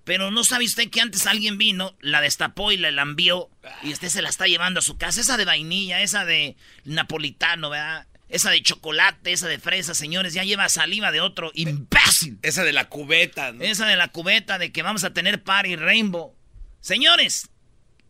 Pero 0.04 0.30
no 0.30 0.44
sabe 0.44 0.64
usted 0.64 0.88
que 0.88 1.00
antes 1.00 1.26
alguien 1.26 1.58
vino, 1.58 1.94
la 2.00 2.20
destapó 2.20 2.72
y 2.72 2.76
la 2.76 2.90
lambió. 2.90 3.50
Y 3.82 3.92
usted 3.92 4.08
se 4.08 4.22
la 4.22 4.28
está 4.28 4.46
llevando 4.46 4.78
a 4.78 4.82
su 4.82 4.96
casa. 4.96 5.20
Esa 5.20 5.36
de 5.36 5.44
vainilla, 5.44 6.00
esa 6.00 6.24
de 6.24 6.56
napolitano, 6.84 7.70
¿verdad? 7.70 8.06
Esa 8.32 8.50
de 8.50 8.62
chocolate, 8.62 9.30
esa 9.32 9.46
de 9.46 9.58
fresa, 9.60 9.94
señores. 9.94 10.34
Ya 10.34 10.42
lleva 10.42 10.68
saliva 10.68 11.12
de 11.12 11.20
otro 11.20 11.50
imbécil. 11.54 12.38
Esa 12.42 12.64
de 12.64 12.72
la 12.72 12.88
cubeta, 12.88 13.52
¿no? 13.52 13.62
Esa 13.62 13.86
de 13.86 13.94
la 13.96 14.08
cubeta 14.08 14.58
de 14.58 14.72
que 14.72 14.82
vamos 14.82 15.04
a 15.04 15.12
tener 15.12 15.42
party 15.42 15.76
rainbow. 15.76 16.34
Señores, 16.80 17.50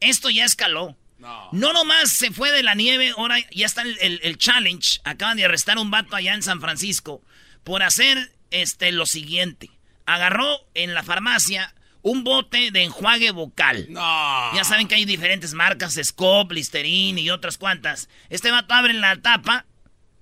esto 0.01 0.31
ya 0.31 0.45
escaló. 0.45 0.97
No. 1.19 1.49
No 1.53 1.73
nomás 1.73 2.11
se 2.11 2.31
fue 2.31 2.51
de 2.51 2.63
la 2.63 2.75
nieve, 2.75 3.13
ahora 3.17 3.37
ya 3.51 3.67
está 3.67 3.83
el, 3.83 3.97
el- 4.01 4.21
el 4.23 4.39
challenge. 4.39 5.01
Acaban 5.05 5.37
de 5.37 5.45
arrestar 5.45 5.77
a 5.77 5.81
un 5.81 5.91
vato 5.91 6.17
allá 6.17 6.35
en 6.35 6.43
San 6.43 6.61
Francisco 6.61 7.23
por 7.65 7.83
hacer 7.83 8.33
este 8.51 8.91
lo 8.93 9.07
siguiente. 9.07 9.71
Agarró 10.07 10.67
en 10.75 10.95
la 10.95 11.03
farmacia 11.03 11.75
un 12.03 12.25
bote 12.25 12.73
de 12.73 12.83
enjuague 12.83 13.31
vocal. 13.31 13.87
No. 13.91 14.55
Ya 14.55 14.65
saben 14.65 14.89
que 14.89 14.97
hay 14.97 15.05
diferentes 15.05 15.55
marcas, 15.55 15.99
Scope, 16.03 16.55
Listerine 16.55 17.21
y 17.21 17.31
otras 17.31 17.57
cuantas. 17.59 18.09
Este 18.29 18.51
vato 18.51 18.75
abre 18.75 18.93
la 18.95 19.15
tapa, 19.23 19.67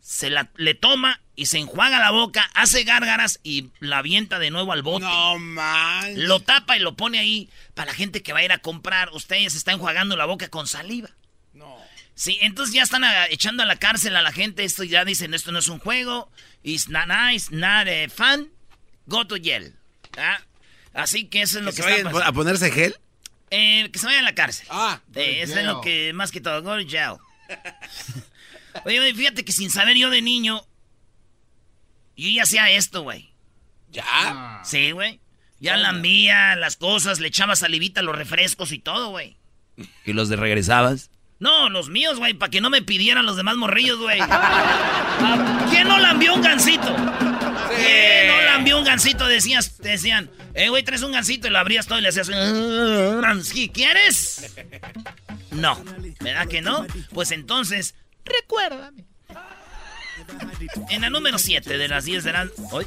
se 0.00 0.30
la 0.30 0.50
le 0.57 0.75
toma 0.75 1.21
y 1.37 1.47
se 1.47 1.59
enjuaga 1.59 1.99
la 1.99 2.11
boca, 2.11 2.50
hace 2.54 2.85
gárgaras 2.85 3.40
y 3.42 3.71
la 3.80 3.99
avienta 3.99 4.38
de 4.38 4.50
nuevo 4.50 4.73
al 4.73 4.83
bote. 4.83 5.04
No 5.07 5.38
manches. 5.38 6.19
Lo 6.19 6.40
tapa 6.40 6.76
y 6.76 6.80
lo 6.80 6.97
pone 6.97 7.19
ahí 7.19 7.49
para 7.75 7.92
la 7.92 7.95
gente 7.97 8.23
que 8.23 8.33
va 8.33 8.40
a 8.40 8.45
ir 8.45 8.52
a 8.52 8.59
comprar. 8.59 9.11
Ustedes 9.12 9.54
están 9.54 9.75
enjuagando 9.76 10.16
la 10.16 10.26
boca 10.26 10.49
con 10.49 10.66
saliva. 10.66 11.11
No. 11.54 11.76
Sí, 12.14 12.37
entonces 12.42 12.75
ya 12.75 12.83
están 12.83 13.02
echando 13.30 13.62
a 13.62 13.66
la 13.66 13.76
cárcel 13.76 14.16
a 14.16 14.23
la 14.23 14.33
gente. 14.33 14.64
Esto 14.64 14.85
ya 14.85 15.04
dicen, 15.07 15.33
esto 15.33 15.52
no 15.52 15.59
es 15.61 15.69
un 15.69 15.78
juego. 15.78 16.30
It's 16.62 16.88
not 16.88 17.07
nice, 17.07 17.47
not 17.50 17.87
eh, 17.87 18.11
fun. 18.11 18.50
Go 19.07 19.26
to 19.26 19.37
jail. 19.42 19.75
¿Ah? 20.19 20.42
Así 20.92 21.25
que 21.28 21.42
eso 21.42 21.59
es 21.59 21.64
lo 21.64 21.71
¿Que 21.71 21.76
que, 21.78 21.83
se 21.83 21.88
está 21.88 22.02
vayan 22.02 22.12
pasando. 22.12 22.28
a 22.30 22.33
ponerse 22.35 22.71
gel? 22.71 22.97
Eh, 23.50 23.88
que 23.90 23.99
se 23.99 24.04
vayan 24.07 24.25
a 24.25 24.28
la 24.28 24.35
cárcel. 24.35 24.66
Ah. 24.71 25.00
Eh, 25.14 25.40
eso 25.42 25.59
es 25.59 25.64
lo 25.64 25.80
que 25.80 26.12
más 26.12 26.30
que 26.30 26.40
todo. 26.42 26.62
Go 26.62 26.76
to 26.76 26.87
jail. 26.87 27.16
Oye, 28.85 29.15
fíjate 29.15 29.45
que 29.45 29.53
sin 29.53 29.71
saber 29.71 29.97
yo 29.97 30.11
de 30.11 30.23
niño, 30.23 30.65
yo 32.17 32.29
ya 32.29 32.43
hacía 32.45 32.71
esto, 32.71 33.03
güey. 33.03 33.33
¿Ya? 33.91 34.61
Sí, 34.65 34.93
güey. 34.93 35.21
Ya 35.59 35.77
lambía 35.77 36.57
las 36.57 36.77
cosas, 36.77 37.21
le 37.21 37.29
echaba 37.29 37.55
salivita 37.57 38.00
a 38.00 38.03
los 38.05 38.17
refrescos 38.17 38.73
y 38.73 38.79
todo, 38.79 39.11
güey. 39.11 39.37
¿Y 40.07 40.12
los 40.12 40.29
de 40.29 40.37
regresabas? 40.37 41.11
No, 41.39 41.69
los 41.71 41.89
míos, 41.89 42.19
güey, 42.19 42.35
para 42.35 42.50
que 42.50 42.61
no 42.61 42.69
me 42.71 42.83
pidieran 42.83 43.25
los 43.27 43.37
demás 43.37 43.57
morrillos, 43.57 43.99
güey. 43.99 44.19
Ah, 44.23 45.67
¿Quién 45.71 45.89
no 45.89 45.99
lambió 45.99 46.35
un 46.35 46.43
gancito? 46.43 46.95
¿Quién 47.77 48.27
no 48.29 48.43
lambió 48.43 48.79
un 48.79 48.85
gancito? 48.85 49.27
Decías, 49.27 49.79
decían, 49.79 50.31
eh, 50.55 50.69
güey, 50.69 50.83
traes 50.83 51.03
un 51.03 51.12
gancito 51.12 51.47
y 51.47 51.50
lo 51.50 51.59
abrías 51.59 51.87
todo 51.87 51.99
y 51.99 52.03
le 52.03 52.09
hacías... 52.09 52.31
"¿Sí 53.47 53.69
¿Quieres? 53.71 54.55
No. 55.50 55.83
¿Verdad 56.21 56.47
que 56.47 56.61
no? 56.61 56.87
Pues 57.12 57.31
entonces, 57.33 57.95
recuérdame. 58.25 59.05
En 60.91 61.00
la 61.03 61.11
número 61.11 61.39
7 61.39 61.79
de 61.79 61.89
las 61.89 62.05
10 62.05 62.25
de 62.25 62.33
la... 62.33 62.49
¿Hoy? 62.73 62.87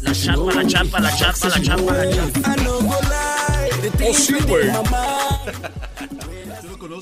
La 0.00 0.12
chapa, 0.12 0.52
la 0.52 0.66
chapa, 0.66 1.00
la 1.00 1.16
chapa, 1.16 1.48
la 1.48 1.62
chapa, 1.62 1.92
la 1.92 2.10
chapa. 2.10 2.56
Oh, 4.06 4.14
sí, 4.14 4.34
güey. 4.46 4.68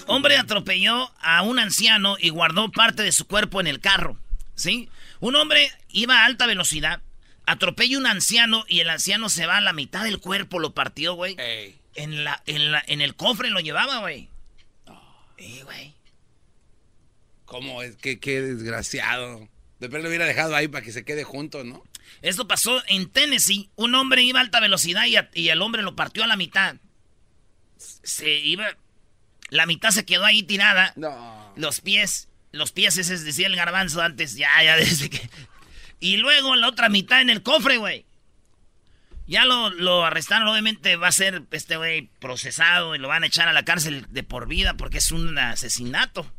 Hombre 0.06 0.38
atropelló 0.38 1.10
a 1.20 1.42
un 1.42 1.58
anciano 1.58 2.16
y 2.18 2.30
guardó 2.30 2.70
parte 2.70 3.02
de 3.02 3.12
su 3.12 3.26
cuerpo 3.26 3.60
en 3.60 3.66
el 3.66 3.80
carro. 3.80 4.16
¿Sí? 4.54 4.88
Un 5.20 5.36
hombre 5.36 5.70
iba 5.88 6.22
a 6.22 6.24
alta 6.24 6.46
velocidad, 6.46 7.00
atropella 7.46 7.96
a 7.96 8.00
un 8.00 8.06
anciano 8.06 8.64
y 8.68 8.80
el 8.80 8.90
anciano 8.90 9.28
se 9.28 9.46
va 9.46 9.56
a 9.56 9.60
la 9.60 9.72
mitad 9.72 10.04
del 10.04 10.18
cuerpo, 10.18 10.58
lo 10.58 10.72
partió, 10.72 11.14
güey. 11.14 11.36
En, 11.94 12.24
la, 12.24 12.42
en, 12.46 12.72
la, 12.72 12.82
en 12.86 13.00
el 13.00 13.14
cofre 13.14 13.50
lo 13.50 13.60
llevaba, 13.60 13.98
güey. 13.98 14.28
Eh, 15.38 15.62
güey. 15.64 15.94
¿Cómo 17.44 17.82
es? 17.82 17.96
Qué, 17.96 18.18
qué 18.18 18.40
desgraciado. 18.40 19.48
De 19.78 19.88
lo 19.88 20.08
hubiera 20.08 20.24
dejado 20.24 20.54
ahí 20.54 20.68
para 20.68 20.84
que 20.84 20.92
se 20.92 21.04
quede 21.04 21.24
junto, 21.24 21.64
¿no? 21.64 21.82
Esto 22.22 22.46
pasó 22.46 22.82
en 22.86 23.10
Tennessee. 23.10 23.68
Un 23.74 23.94
hombre 23.94 24.22
iba 24.22 24.38
a 24.38 24.42
alta 24.42 24.60
velocidad 24.60 25.06
y, 25.06 25.16
y 25.38 25.48
el 25.48 25.60
hombre 25.60 25.82
lo 25.82 25.96
partió 25.96 26.22
a 26.22 26.28
la 26.28 26.36
mitad. 26.36 26.76
Se 27.76 28.30
iba. 28.30 28.76
La 29.50 29.66
mitad 29.66 29.90
se 29.90 30.04
quedó 30.04 30.24
ahí 30.24 30.44
tirada. 30.44 30.92
No. 30.96 31.52
Los 31.56 31.80
pies. 31.80 32.28
Los 32.52 32.70
pies, 32.70 32.96
ese 32.96 33.18
decía 33.18 33.48
el 33.48 33.56
garbanzo 33.56 34.00
antes. 34.00 34.36
Ya, 34.36 34.62
ya, 34.62 34.76
desde 34.78 35.10
que. 35.10 35.28
Y 35.98 36.18
luego 36.18 36.54
la 36.54 36.68
otra 36.68 36.88
mitad 36.88 37.20
en 37.20 37.30
el 37.30 37.42
cofre, 37.42 37.78
güey. 37.78 38.06
Ya 39.26 39.44
lo, 39.44 39.70
lo, 39.70 40.04
arrestaron, 40.04 40.48
obviamente 40.48 40.96
va 40.96 41.08
a 41.08 41.12
ser 41.12 41.42
este 41.52 41.76
güey 41.76 42.10
procesado 42.18 42.94
y 42.94 42.98
lo 42.98 43.08
van 43.08 43.22
a 43.22 43.26
echar 43.26 43.48
a 43.48 43.52
la 43.52 43.64
cárcel 43.64 44.06
de 44.10 44.22
por 44.22 44.48
vida 44.48 44.74
porque 44.74 44.98
es 44.98 45.12
un 45.12 45.38
asesinato. 45.38 46.30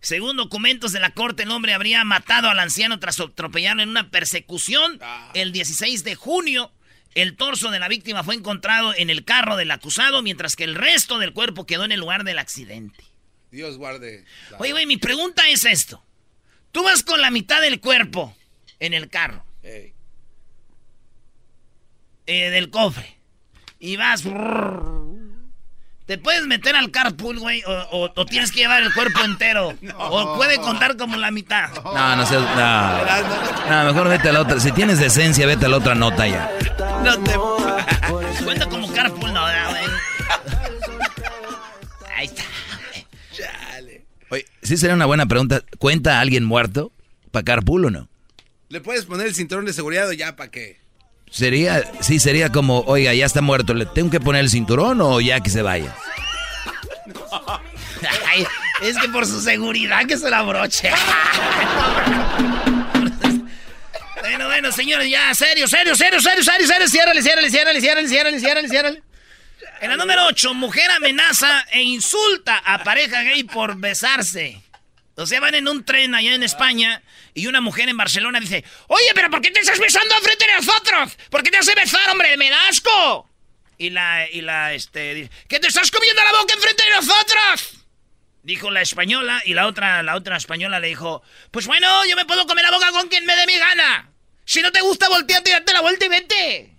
Según 0.00 0.36
documentos 0.36 0.92
de 0.92 1.00
la 1.00 1.10
corte, 1.10 1.44
el 1.44 1.50
hombre 1.50 1.72
habría 1.74 2.04
matado 2.04 2.48
al 2.50 2.58
anciano 2.58 2.98
tras 2.98 3.20
atropellarlo 3.20 3.82
en 3.82 3.88
una 3.88 4.10
persecución 4.10 4.98
Ah. 5.02 5.30
el 5.34 5.52
16 5.52 6.04
de 6.04 6.14
junio. 6.14 6.72
El 7.14 7.36
torso 7.36 7.70
de 7.70 7.78
la 7.78 7.88
víctima 7.88 8.24
fue 8.24 8.34
encontrado 8.34 8.92
en 8.96 9.08
el 9.08 9.24
carro 9.24 9.56
del 9.56 9.70
acusado, 9.70 10.20
mientras 10.20 10.56
que 10.56 10.64
el 10.64 10.74
resto 10.74 11.18
del 11.18 11.32
cuerpo 11.32 11.64
quedó 11.64 11.84
en 11.84 11.92
el 11.92 12.00
lugar 12.00 12.24
del 12.24 12.38
accidente. 12.38 13.04
Dios 13.52 13.78
guarde. 13.78 14.24
Oye, 14.58 14.72
güey, 14.72 14.84
mi 14.86 14.96
pregunta 14.96 15.48
es 15.48 15.64
esto. 15.64 16.04
Tú 16.72 16.82
vas 16.82 17.04
con 17.04 17.20
la 17.20 17.30
mitad 17.30 17.60
del 17.60 17.78
cuerpo 17.80 18.36
en 18.80 18.94
el 18.94 19.08
carro. 19.08 19.46
Eh, 22.26 22.50
del 22.50 22.70
cofre, 22.70 23.16
y 23.78 23.96
vas... 23.96 24.22
¿Te 26.06 26.18
puedes 26.18 26.46
meter 26.46 26.76
al 26.76 26.90
carpool, 26.90 27.38
güey? 27.38 27.62
O, 27.64 27.72
o- 27.72 28.12
o 28.14 28.26
tienes 28.26 28.52
que 28.52 28.58
llevar 28.60 28.82
el 28.82 28.92
cuerpo 28.92 29.20
entero? 29.24 29.74
¿O 29.98 30.36
puede 30.36 30.58
contar 30.58 30.98
como 30.98 31.16
la 31.16 31.30
mitad? 31.30 31.70
No, 31.82 32.16
no 32.16 32.26
sé. 32.26 32.34
No. 32.34 33.70
No, 33.70 33.84
mejor 33.86 34.10
vete 34.10 34.28
a 34.28 34.32
la 34.34 34.42
otra. 34.42 34.60
Si 34.60 34.70
tienes 34.72 34.98
decencia, 34.98 35.46
vete 35.46 35.64
a 35.64 35.68
la 35.70 35.78
otra 35.78 35.94
nota 35.94 36.26
ya. 36.26 36.50
No 37.02 37.18
te... 37.20 37.32
Cuenta 38.44 38.68
como 38.68 38.92
carpool, 38.92 39.32
no, 39.32 39.40
güey. 39.40 39.84
Ahí 42.14 42.26
está. 42.26 42.42
Chale. 43.32 44.04
Oye, 44.28 44.44
sí 44.62 44.76
sería 44.76 44.94
una 44.94 45.06
buena 45.06 45.24
pregunta. 45.24 45.62
¿Cuenta 45.78 46.18
a 46.18 46.20
alguien 46.20 46.44
muerto? 46.44 46.92
¿Para 47.30 47.44
carpool 47.44 47.86
o 47.86 47.90
no? 47.90 48.08
¿Le 48.68 48.82
puedes 48.82 49.06
poner 49.06 49.26
el 49.26 49.34
cinturón 49.34 49.64
de 49.64 49.72
seguridad 49.72 50.06
o 50.08 50.12
ya 50.12 50.36
para 50.36 50.50
qué? 50.50 50.78
Sería, 51.34 51.82
sí, 52.00 52.20
sería 52.20 52.52
como, 52.52 52.82
oiga, 52.82 53.12
ya 53.12 53.26
está 53.26 53.40
muerto, 53.40 53.74
¿le 53.74 53.86
tengo 53.86 54.08
que 54.08 54.20
poner 54.20 54.42
el 54.42 54.50
cinturón 54.50 55.00
o 55.00 55.20
ya 55.20 55.40
que 55.40 55.50
se 55.50 55.62
vaya? 55.62 55.92
Ay, 58.28 58.46
es 58.82 58.96
que 58.98 59.08
por 59.08 59.26
su 59.26 59.40
seguridad 59.40 60.06
que 60.06 60.16
se 60.16 60.30
la 60.30 60.42
broche. 60.42 60.92
bueno, 64.20 64.46
bueno, 64.46 64.70
señores, 64.70 65.10
ya, 65.10 65.34
serio, 65.34 65.66
serio, 65.66 65.96
serio, 65.96 66.20
serio, 66.20 66.44
serio, 66.44 66.68
serio, 66.68 66.88
ciérrale, 66.88 67.20
ciérrale, 67.20 67.50
ciérrale, 67.50 67.80
ciérrale, 67.80 68.08
ciérrale, 68.08 68.38
ciérrale, 68.38 68.68
ciérrale. 68.68 69.02
En 69.80 69.90
la 69.90 69.96
número 69.96 70.26
8, 70.26 70.54
mujer 70.54 70.88
amenaza 70.92 71.66
e 71.72 71.82
insulta 71.82 72.58
a 72.58 72.84
pareja 72.84 73.24
gay 73.24 73.42
por 73.42 73.76
besarse. 73.76 74.62
O 75.16 75.26
sea, 75.26 75.40
van 75.40 75.56
en 75.56 75.66
un 75.66 75.84
tren 75.84 76.14
allá 76.14 76.32
en 76.32 76.44
España 76.44 77.02
y 77.34 77.48
una 77.48 77.60
mujer 77.60 77.88
en 77.88 77.96
Barcelona 77.96 78.40
dice, 78.40 78.64
oye, 78.86 79.10
pero 79.14 79.28
¿por 79.28 79.40
qué 79.40 79.50
te 79.50 79.60
estás 79.60 79.78
besando 79.78 80.14
enfrente 80.16 80.46
de 80.46 80.54
nosotros? 80.54 81.18
¿Por 81.30 81.42
qué 81.42 81.50
te 81.50 81.58
hace 81.58 81.74
besar, 81.74 82.08
hombre? 82.10 82.36
¡Me 82.36 82.48
da 82.48 82.68
asco! 82.68 83.28
Y 83.76 83.90
la, 83.90 84.30
y 84.30 84.40
la, 84.40 84.72
este, 84.72 85.14
dice, 85.14 85.30
¿que 85.48 85.58
te 85.58 85.66
estás 85.66 85.90
comiendo 85.90 86.22
la 86.22 86.40
boca 86.40 86.54
enfrente 86.54 86.84
de 86.84 86.90
nosotros? 86.94 87.84
Dijo 88.44 88.70
la 88.70 88.82
española 88.82 89.42
y 89.44 89.54
la 89.54 89.66
otra, 89.66 90.02
la 90.02 90.14
otra 90.14 90.36
española 90.36 90.78
le 90.78 90.88
dijo, 90.88 91.22
pues 91.50 91.66
bueno, 91.66 92.04
yo 92.06 92.14
me 92.14 92.24
puedo 92.24 92.46
comer 92.46 92.64
la 92.64 92.70
boca 92.70 92.92
con 92.92 93.08
quien 93.08 93.26
me 93.26 93.34
dé 93.34 93.46
mi 93.46 93.58
gana. 93.58 94.10
Si 94.44 94.62
no 94.62 94.70
te 94.70 94.82
gusta, 94.82 95.08
volteate, 95.08 95.50
date 95.50 95.72
la 95.72 95.80
vuelta 95.80 96.04
y 96.04 96.08
vete. 96.08 96.74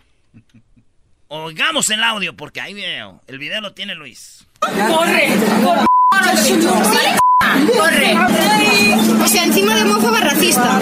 Oigamos 1.28 1.90
el 1.90 2.04
audio 2.04 2.36
porque 2.36 2.62
hay 2.62 2.74
video. 2.74 3.22
El 3.28 3.40
video 3.40 3.60
lo 3.60 3.74
tiene 3.74 3.96
Luis. 3.96 4.46
Corre, 4.60 5.28
corre. 5.64 5.86
Corre. 7.78 8.18
O 9.24 9.28
sea, 9.28 9.44
encima 9.44 9.76
de 9.76 9.84
homófoba 9.84 10.20
racista. 10.20 10.80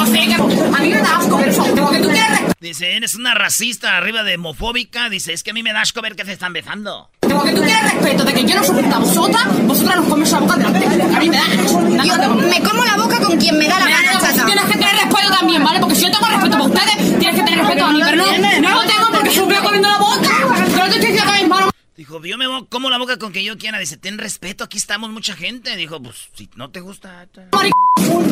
O 0.00 0.06
sea, 0.06 0.26
que 0.26 0.34
a 0.34 0.80
mí 0.80 0.90
me 0.90 0.98
da 0.98 1.16
asco 1.18 1.38
ver 1.38 1.48
eso. 1.48 1.62
Como 1.62 1.90
que 1.90 1.98
tú 1.98 2.08
quieres 2.08 2.38
Dice, 2.60 2.96
eres 2.96 3.14
una 3.14 3.34
racista 3.34 3.96
arriba 3.96 4.24
de 4.24 4.34
homofóbica. 4.34 5.08
Dice, 5.08 5.32
es 5.32 5.44
que 5.44 5.50
a 5.50 5.54
mí 5.54 5.62
me 5.62 5.72
da 5.72 5.82
asco 5.82 6.02
ver 6.02 6.16
que 6.16 6.24
se 6.24 6.32
están 6.32 6.52
besando. 6.52 7.08
Como 7.20 7.44
que 7.44 7.52
tú 7.52 7.62
quieres 7.62 7.82
respeto 7.84 8.24
de 8.24 8.34
que 8.34 8.44
yo 8.44 8.56
no 8.56 8.64
soporto 8.64 8.96
a 8.96 8.98
vosotras, 8.98 9.66
vosotras 9.66 9.96
nos 9.98 10.08
coméis 10.08 10.32
la 10.32 10.40
boca 10.40 10.56
delante. 10.56 11.16
A 11.16 11.20
mí 11.20 11.28
me 11.28 11.36
da 11.36 12.04
Yo 12.04 12.34
me 12.34 12.60
como 12.60 12.84
la 12.84 12.96
boca 12.96 13.20
con 13.20 13.38
quien 13.38 13.56
me 13.58 13.68
da 13.68 13.78
la 13.78 13.88
gana, 13.88 14.12
chata. 14.20 14.44
Tienes 14.44 14.64
que 14.64 14.72
tener 14.72 14.94
respeto 14.96 15.30
también, 15.38 15.62
¿vale? 15.62 15.78
Porque 15.78 15.94
si 15.94 16.02
yo 16.06 16.10
tengo 16.10 16.26
respeto 16.26 16.58
por 16.58 16.66
ustedes, 16.68 17.18
tienes 17.18 17.36
que 17.36 17.42
tener 17.42 17.58
respeto 17.58 17.84
a 17.84 17.92
mí, 17.92 18.00
pero 18.02 18.16
no, 18.16 18.60
no 18.60 18.70
lo 18.70 18.88
tengo 18.88 19.06
porque 19.12 19.30
me 19.30 19.44
voy 19.44 19.64
comiendo 19.64 19.88
la 19.88 19.98
boca. 19.98 20.30
Yo 20.68 20.78
no 20.78 20.88
te 20.90 20.96
estoy 20.96 21.10
diciendo 21.12 21.32
que 21.32 21.38
mis 21.40 21.48
manos... 21.48 21.70
Dijo, 21.98 22.24
yo 22.24 22.38
me 22.38 22.46
voy- 22.46 22.64
como 22.70 22.90
la 22.90 22.98
boca 22.98 23.18
con 23.18 23.32
quien 23.32 23.44
yo 23.44 23.58
quiera. 23.58 23.76
Dice, 23.80 23.96
ten 23.96 24.18
respeto, 24.18 24.62
aquí 24.62 24.78
estamos 24.78 25.10
mucha 25.10 25.34
gente. 25.34 25.74
Dijo, 25.74 26.00
pues, 26.00 26.28
si 26.32 26.48
no 26.54 26.70
te 26.70 26.78
gusta... 26.78 27.26
ta- 27.26 27.48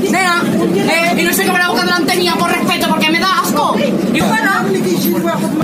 Nena, 0.08 0.40
eh, 0.88 1.20
y 1.20 1.22
no 1.24 1.32
se 1.32 1.44
come 1.44 1.58
la 1.58 1.70
boca 1.70 1.82
delante 1.82 2.14
mía 2.16 2.36
por 2.38 2.48
respeto 2.48 2.88
porque 2.88 3.10
me 3.10 3.18
da 3.18 3.40
asco. 3.40 3.76
Y 3.76 4.20
bueno, 4.20 4.68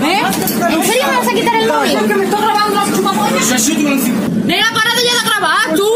¿eh? 0.02 0.20
¿En 0.68 0.84
serio 0.84 1.06
me 1.06 1.16
vas 1.16 1.28
a 1.28 1.32
quitar 1.32 1.54
el 1.54 1.68
móvil? 1.68 1.92
Porque 2.00 2.14
me 2.16 2.24
estoy 2.24 2.40
grabando 2.40 2.74
las 2.74 2.96
chupapollas. 2.96 3.68
Nena, 4.46 4.72
para 4.74 4.94
de 4.96 5.04
ya 5.04 5.14
de 5.22 5.28
grabar, 5.28 5.74
tú. 5.76 5.88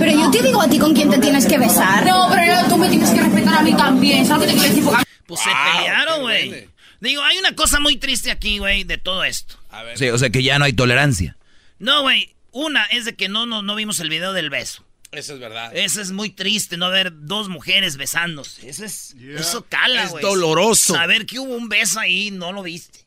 Pero 0.00 0.12
yo 0.12 0.30
te 0.30 0.42
digo 0.42 0.60
a 0.60 0.68
ti 0.68 0.78
con 0.78 0.92
quién 0.92 1.08
te 1.08 1.16
tienes 1.16 1.46
que 1.46 1.56
besar. 1.56 2.04
No, 2.04 2.28
pero 2.30 2.68
tú 2.68 2.76
me 2.76 2.90
tienes 2.90 3.08
que 3.08 3.22
respetar 3.22 3.54
a 3.54 3.62
mí 3.62 3.74
también. 3.74 4.26
¿Sabes 4.26 4.48
lo 4.48 4.54
que 4.54 4.60
te 4.60 4.68
quiero 4.68 4.90
decir? 4.92 5.06
Pues 5.26 5.40
se 5.40 5.48
pelearon, 5.76 6.20
güey. 6.20 6.68
Digo, 7.00 7.22
hay 7.22 7.38
una 7.38 7.54
cosa 7.56 7.80
muy 7.80 7.96
triste 7.96 8.30
aquí, 8.30 8.58
güey, 8.58 8.84
de 8.84 8.98
todo 8.98 9.24
esto. 9.24 9.56
A 9.72 9.82
ver. 9.82 9.98
Sí, 9.98 10.08
o 10.08 10.18
sea 10.18 10.30
que 10.30 10.42
ya 10.42 10.58
no 10.58 10.64
hay 10.64 10.72
tolerancia. 10.72 11.36
No, 11.78 12.02
güey. 12.02 12.34
Una 12.52 12.84
es 12.84 13.06
de 13.06 13.14
que 13.16 13.28
no, 13.28 13.46
no, 13.46 13.62
no 13.62 13.74
vimos 13.74 13.98
el 14.00 14.10
video 14.10 14.32
del 14.34 14.50
beso. 14.50 14.84
Eso 15.10 15.34
es 15.34 15.40
verdad. 15.40 15.74
Eso 15.74 16.00
es 16.00 16.10
muy 16.10 16.30
triste, 16.30 16.76
no 16.76 16.90
ver 16.90 17.10
dos 17.12 17.48
mujeres 17.48 17.96
besándose. 17.96 18.68
Eso 18.68 18.84
es. 18.84 19.14
Eso 19.36 19.66
cala, 19.68 20.04
Es 20.04 20.10
güey. 20.10 20.22
doloroso. 20.22 20.94
Saber 20.94 21.26
que 21.26 21.38
hubo 21.38 21.54
un 21.54 21.68
beso 21.68 21.98
ahí 22.00 22.28
y 22.28 22.30
no 22.30 22.52
lo 22.52 22.62
viste. 22.62 23.00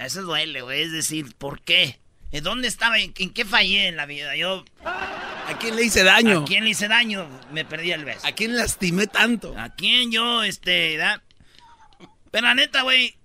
Eso 0.00 0.22
duele, 0.22 0.62
güey. 0.62 0.82
Es 0.82 0.92
decir, 0.92 1.34
¿por 1.36 1.62
qué? 1.62 1.98
¿En 2.32 2.44
dónde 2.44 2.68
estaba? 2.68 2.98
¿En, 2.98 3.12
en 3.18 3.30
qué 3.30 3.44
fallé 3.44 3.88
en 3.88 3.96
la 3.96 4.06
vida? 4.06 4.36
Yo. 4.36 4.64
¿A 4.84 5.56
quién 5.58 5.76
le 5.76 5.82
hice 5.84 6.04
daño? 6.04 6.42
¿A 6.42 6.44
quién 6.44 6.64
le 6.64 6.70
hice 6.70 6.88
daño? 6.88 7.26
Me 7.52 7.64
perdí 7.64 7.92
el 7.92 8.04
beso. 8.04 8.26
¿A 8.26 8.32
quién 8.32 8.56
lastimé 8.56 9.06
tanto? 9.06 9.54
¿A 9.58 9.74
quién 9.74 10.12
yo, 10.12 10.42
este, 10.42 10.96
da? 10.96 11.22
Pero 12.30 12.46
la 12.46 12.54
neta, 12.54 12.82
güey. 12.82 13.16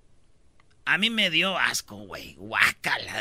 A 0.86 0.98
mí 0.98 1.10
me 1.10 1.30
dio 1.30 1.58
asco, 1.58 1.96
güey. 1.96 2.34
Guácala. 2.38 3.12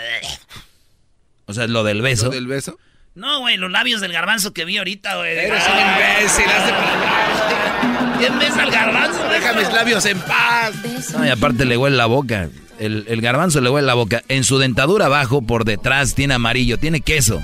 O 1.48 1.54
sea, 1.54 1.66
lo 1.66 1.84
del 1.84 2.02
beso. 2.02 2.26
¿Lo 2.26 2.32
del 2.32 2.46
beso? 2.46 2.78
No, 3.16 3.40
güey, 3.40 3.58
los 3.58 3.72
labios 3.72 4.02
del 4.02 4.14
garbanzo 4.14 4.54
que 4.54 4.66
vi 4.66 4.78
ahorita, 4.78 5.16
güey. 5.18 5.32
Eres 5.38 5.64
un 5.68 5.80
imbécil, 5.80 6.46
hazte 6.46 6.72
para 6.72 8.18
¿Quién 8.20 8.38
besa 8.40 8.62
al 8.64 8.72
garbanzo? 8.72 9.24
Deja 9.30 9.54
mis 9.54 9.74
labios 9.74 10.06
en 10.06 10.20
paz. 10.20 10.76
No, 11.14 11.26
y 11.26 11.30
aparte 11.30 11.66
le 11.66 11.76
huele 11.76 11.98
la 11.98 12.06
boca. 12.06 12.50
El, 12.78 13.06
el 13.08 13.22
garbanzo 13.22 13.62
le 13.62 13.70
huele 13.70 13.88
la 13.88 13.94
boca. 13.96 14.22
En 14.28 14.44
su 14.44 14.60
dentadura 14.60 15.08
abajo, 15.08 15.42
por 15.42 15.66
detrás, 15.66 16.14
tiene 16.14 16.36
amarillo, 16.36 16.78
tiene 16.78 17.02
queso. 17.02 17.42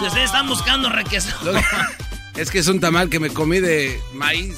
Si 0.00 0.04
ustedes 0.04 0.26
están 0.26 0.48
buscando 0.48 0.88
requesón. 0.88 1.56
Es 2.36 2.50
que 2.50 2.58
es 2.58 2.66
un 2.66 2.80
tamal 2.80 3.08
que 3.08 3.20
me 3.20 3.30
comí 3.30 3.60
de 3.60 4.00
maíz. 4.14 4.56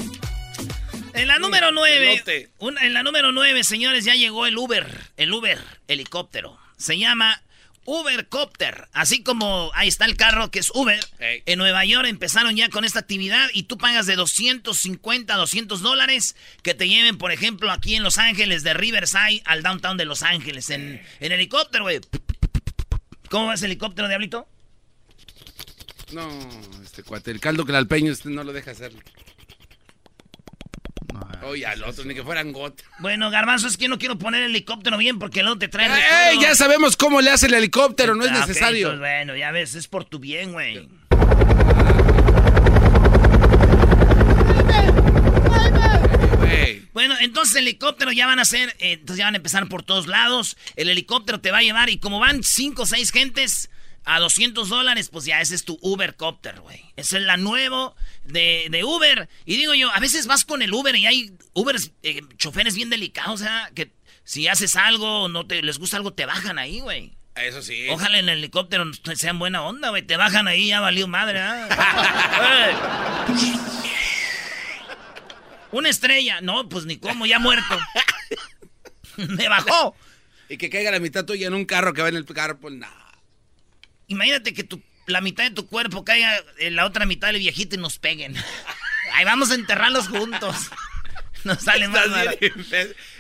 En 1.17 1.29
la 1.29 1.39
número 1.39 1.73
9, 1.73 2.13
Elote. 2.13 2.51
en 2.83 2.93
la 2.93 3.03
número 3.03 3.33
9, 3.33 3.65
señores, 3.65 4.05
ya 4.05 4.15
llegó 4.15 4.47
el 4.47 4.57
Uber, 4.59 4.87
el 5.17 5.33
Uber 5.33 5.59
helicóptero. 5.89 6.59
Se 6.77 6.99
llama 6.99 7.43
Ubercopter. 7.87 8.89
Así 8.93 9.23
como 9.23 9.71
ahí 9.75 9.89
está 9.89 10.05
el 10.05 10.17
carro 10.17 10.51
que 10.51 10.59
es 10.59 10.71
Uber. 10.75 11.01
En 11.19 11.59
Nueva 11.59 11.85
York 11.87 12.07
empezaron 12.07 12.55
ya 12.55 12.69
con 12.69 12.85
esta 12.85 12.99
actividad 12.99 13.49
y 13.55 13.63
tú 13.63 13.79
pagas 13.79 14.07
de 14.07 14.15
250 14.17 15.33
a 15.33 15.37
200 15.39 15.81
dólares 15.81 16.37
que 16.63 16.75
te 16.75 16.87
lleven, 16.89 17.17
por 17.17 17.33
ejemplo, 17.33 17.71
aquí 17.71 17.95
en 17.95 18.03
Los 18.03 18.19
Ángeles, 18.19 18.63
de 18.63 18.75
Riverside 18.75 19.43
al 19.47 19.63
downtown 19.63 19.97
de 19.97 20.05
Los 20.05 20.23
Ángeles, 20.23 20.69
en, 20.69 21.01
en 21.21 21.33
helicóptero, 21.33 21.85
güey. 21.85 22.01
¿Cómo 23.31 23.47
va 23.47 23.55
ese 23.55 23.67
helicóptero, 23.67 24.09
Diablito? 24.09 24.47
No, 26.13 26.29
este 26.85 27.03
cuate, 27.03 27.31
el 27.31 27.41
caldo 27.41 27.65
clalpeño 27.65 28.13
este 28.13 28.29
no 28.29 28.45
lo 28.45 28.53
deja 28.53 28.73
hacer. 28.73 28.93
Oye, 31.43 31.67
al 31.67 31.83
otro, 31.85 32.05
ni 32.05 32.15
que 32.15 32.23
fueran 32.23 32.53
gotas. 32.53 32.87
Bueno, 32.99 33.31
Garbanzo, 33.31 33.69
es 33.69 33.77
que 33.77 33.89
no 33.89 33.99
quiero 33.99 34.19
poner 34.19 34.43
el 34.43 34.51
helicóptero 34.51 34.99
bien 34.99 35.19
porque 35.19 35.41
el 35.41 35.47
otro 35.47 35.61
te 35.61 35.69
traen. 35.69 35.93
¡Ey! 35.93 36.41
Ya 36.41 36.55
sabemos 36.55 36.97
cómo 36.97 37.21
le 37.21 37.31
hace 37.31 37.47
el 37.47 37.55
helicóptero, 37.55 38.15
no 38.15 38.25
es 38.25 38.31
ah, 38.33 38.41
necesario. 38.41 38.89
Okay, 38.89 38.97
entonces, 38.97 39.01
bueno, 39.01 39.37
ya 39.37 39.51
ves, 39.53 39.75
es 39.75 39.89
por 39.89 40.05
tu 40.05 40.19
bien, 40.19 40.53
güey. 40.53 40.89
Bueno, 46.97 47.15
entonces 47.21 47.57
el 47.57 47.69
helicóptero 47.69 48.11
ya 48.11 48.27
van 48.27 48.39
a 48.39 48.43
hacer, 48.43 48.71
eh, 48.79 48.93
entonces 48.93 49.19
ya 49.19 49.27
van 49.27 49.35
a 49.35 49.37
empezar 49.37 49.69
por 49.69 49.83
todos 49.83 50.07
lados. 50.07 50.57
El 50.77 50.89
helicóptero 50.89 51.43
te 51.43 51.51
va 51.51 51.59
a 51.59 51.63
llevar 51.63 51.91
y 51.91 51.99
como 51.99 52.19
van 52.21 52.43
cinco 52.43 52.85
o 52.85 52.87
seis 52.87 53.13
gentes, 53.13 53.69
a 54.07 54.19
200 54.21 54.69
dólares, 54.69 55.11
pues 55.11 55.27
ya 55.27 55.41
ese 55.41 55.55
es 55.55 55.65
tu 55.65 55.79
Ubercopter, 55.83 56.61
güey. 56.61 56.81
Esa 56.97 57.19
es 57.19 57.25
la 57.25 57.37
nuevo 57.37 57.95
de, 58.25 58.69
de, 58.71 58.85
Uber. 58.85 59.29
Y 59.45 59.57
digo 59.57 59.75
yo, 59.75 59.91
a 59.91 60.01
veces 60.01 60.27
vas 60.27 60.45
con 60.45 60.63
el 60.63 60.73
Uber 60.73 60.97
y 60.97 61.07
hay 61.07 61.33
Uber 61.53 61.77
eh, 62.03 62.23
choferes 62.37 62.75
bien 62.75 62.89
delicados, 62.89 63.41
o 63.41 63.45
sea, 63.45 63.71
que 63.75 63.93
si 64.25 64.49
haces 64.49 64.77
algo, 64.77 65.29
no 65.29 65.47
te 65.47 65.63
les 65.63 65.79
gusta 65.79 65.99
algo, 65.99 66.13
te 66.15 66.25
bajan 66.27 66.59
ahí, 66.59 66.81
güey. 66.81 67.17
Eso 67.35 67.61
sí. 67.61 67.87
Ojalá 67.91 68.19
en 68.19 68.31
el 68.31 68.39
helicóptero 68.39 68.85
sean 69.15 69.39
buena 69.39 69.63
onda, 69.63 69.91
güey. 69.91 70.03
Te 70.03 70.17
bajan 70.17 70.49
ahí, 70.49 70.69
ya 70.69 70.81
valió 70.81 71.07
madre, 71.07 71.41
¿ah? 71.41 73.27
Una 75.73 75.91
estrella. 75.91 76.41
No, 76.41 76.67
pues 76.69 76.87
ni 76.87 76.97
cómo, 76.97 77.27
ya 77.27 77.39
muerto. 77.39 77.79
Me 79.17 79.49
bajó. 79.49 79.95
Y 80.49 80.59
que 80.59 80.71
caiga 80.71 80.91
la 80.91 81.01
mitad 81.01 81.25
tuya 81.25 81.49
en 81.49 81.55
un 81.55 81.65
carro 81.65 81.93
que 81.93 82.03
va 82.03 82.09
en 82.09 82.17
el 82.17 82.25
carro, 82.25 82.59
pues 82.59 82.75
nada. 82.75 83.06
Imagínate 84.09 84.55
que 84.55 84.65
tu, 84.65 84.83
la 85.07 85.21
mitad 85.21 85.45
de 85.45 85.51
tu 85.51 85.67
cuerpo 85.67 86.05
caiga 86.05 86.37
en 86.59 86.77
la 86.77 86.87
otra 86.87 87.07
mitad 87.07 87.29
del 87.29 87.39
viejito 87.39 87.77
y 87.77 87.79
nos 87.79 87.99
peguen. 87.99 88.37
Ahí 89.13 89.25
vamos 89.25 89.51
a 89.51 89.55
enterrarlos 89.55 90.09
juntos. 90.09 90.57
Nos 91.45 91.63
sale 91.63 91.87
más 91.87 92.09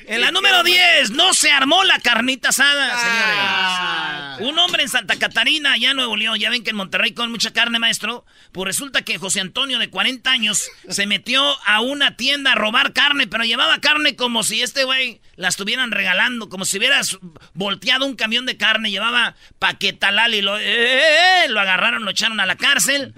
En 0.08 0.20
la 0.20 0.30
número 0.30 0.62
10, 0.62 1.10
no 1.10 1.34
se 1.34 1.50
armó 1.50 1.82
la 1.82 1.98
carnita 1.98 2.50
asada, 2.50 2.90
ah. 2.92 4.36
señores. 4.36 4.50
Un 4.50 4.58
hombre 4.58 4.82
en 4.84 4.88
Santa 4.88 5.16
Catarina, 5.16 5.72
allá 5.72 5.90
en 5.90 5.96
Nuevo 5.96 6.16
León, 6.16 6.38
ya 6.38 6.48
ven 6.48 6.62
que 6.62 6.70
en 6.70 6.76
Monterrey 6.76 7.12
con 7.12 7.30
mucha 7.30 7.52
carne, 7.52 7.78
maestro. 7.78 8.24
Pues 8.52 8.66
resulta 8.66 9.02
que 9.02 9.18
José 9.18 9.40
Antonio, 9.40 9.78
de 9.78 9.90
40 9.90 10.30
años, 10.30 10.70
se 10.88 11.06
metió 11.06 11.42
a 11.66 11.80
una 11.80 12.16
tienda 12.16 12.52
a 12.52 12.54
robar 12.54 12.92
carne, 12.92 13.26
pero 13.26 13.44
llevaba 13.44 13.80
carne 13.80 14.14
como 14.14 14.44
si 14.44 14.62
este 14.62 14.84
güey 14.84 15.20
la 15.34 15.48
estuvieran 15.48 15.90
regalando, 15.90 16.48
como 16.48 16.64
si 16.64 16.78
hubieras 16.78 17.18
volteado 17.54 18.06
un 18.06 18.14
camión 18.14 18.46
de 18.46 18.56
carne, 18.56 18.90
llevaba 18.90 19.34
paquetalal 19.58 20.34
y 20.34 20.42
lo, 20.42 20.56
eh, 20.56 20.62
eh, 20.64 21.44
eh, 21.44 21.48
lo 21.48 21.60
agarraron, 21.60 22.04
lo 22.04 22.10
echaron 22.12 22.38
a 22.38 22.46
la 22.46 22.56
cárcel, 22.56 23.12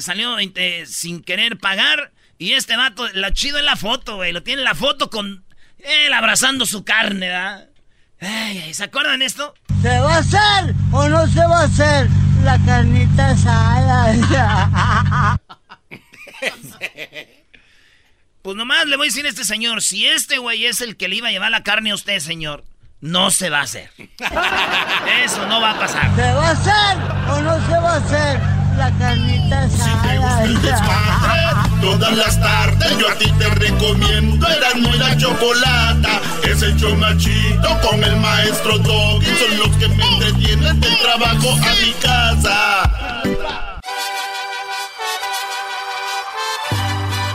salió 0.00 0.36
sin 0.86 1.22
querer 1.22 1.58
pagar 1.58 2.12
y 2.38 2.52
este 2.52 2.76
vato, 2.76 3.08
lo 3.12 3.30
chido 3.30 3.58
es 3.58 3.64
la 3.64 3.76
foto, 3.76 4.16
güey. 4.16 4.32
Lo 4.32 4.42
tiene 4.42 4.62
la 4.62 4.74
foto 4.74 5.10
con 5.10 5.44
él 5.84 6.12
abrazando 6.12 6.66
su 6.66 6.84
carne, 6.84 7.28
¿verdad? 7.28 7.68
Ay, 8.20 8.74
¿Se 8.74 8.84
acuerdan 8.84 9.22
esto? 9.22 9.54
¿Se 9.82 9.98
va 10.00 10.16
a 10.16 10.18
hacer 10.18 10.74
o 10.92 11.08
no 11.08 11.26
se 11.26 11.46
va 11.46 11.60
a 11.60 11.64
hacer 11.64 12.08
la 12.42 12.58
carnita 12.64 13.30
asada? 13.30 14.14
pues 18.42 18.56
nomás 18.56 18.86
le 18.86 18.96
voy 18.96 19.06
a 19.06 19.10
decir 19.10 19.26
a 19.26 19.28
este 19.28 19.44
señor, 19.44 19.82
si 19.82 20.06
este 20.06 20.38
güey 20.38 20.64
es 20.66 20.80
el 20.80 20.96
que 20.96 21.06
le 21.08 21.16
iba 21.16 21.28
a 21.28 21.32
llevar 21.32 21.50
la 21.50 21.62
carne 21.62 21.90
a 21.90 21.94
usted, 21.94 22.18
señor, 22.20 22.64
no 23.00 23.30
se 23.30 23.50
va 23.50 23.60
a 23.60 23.64
hacer. 23.64 23.90
Eso 25.24 25.46
no 25.46 25.60
va 25.60 25.72
a 25.72 25.78
pasar. 25.78 26.16
¿Se 26.16 26.32
va 26.32 26.48
a 26.48 26.52
hacer 26.52 26.96
o 27.30 27.42
no 27.42 27.60
se 27.66 27.72
va 27.72 27.94
a 27.94 27.96
hacer 27.96 28.40
la 28.78 28.90
carnita 28.98 29.64
asada? 29.64 31.63
Todas 31.84 32.16
las 32.16 32.40
tardes 32.40 32.98
yo 32.98 33.06
a 33.10 33.14
ti 33.16 33.30
te 33.38 33.46
recomiendo 33.50 34.48
Eran 34.48 34.80
muy 34.80 34.96
la 34.96 35.14
chocolata 35.18 36.18
Es 36.42 36.62
el 36.62 36.74
chomachito 36.80 37.68
con 37.82 38.02
el 38.02 38.16
maestro 38.16 38.78
Doggy 38.78 39.26
Son 39.26 39.58
los 39.58 39.68
que 39.76 39.88
me 39.88 40.02
entretienen 40.02 40.80
del 40.80 40.98
trabajo 40.98 41.50
a 41.52 41.74
mi 41.84 41.92
casa 42.00 42.90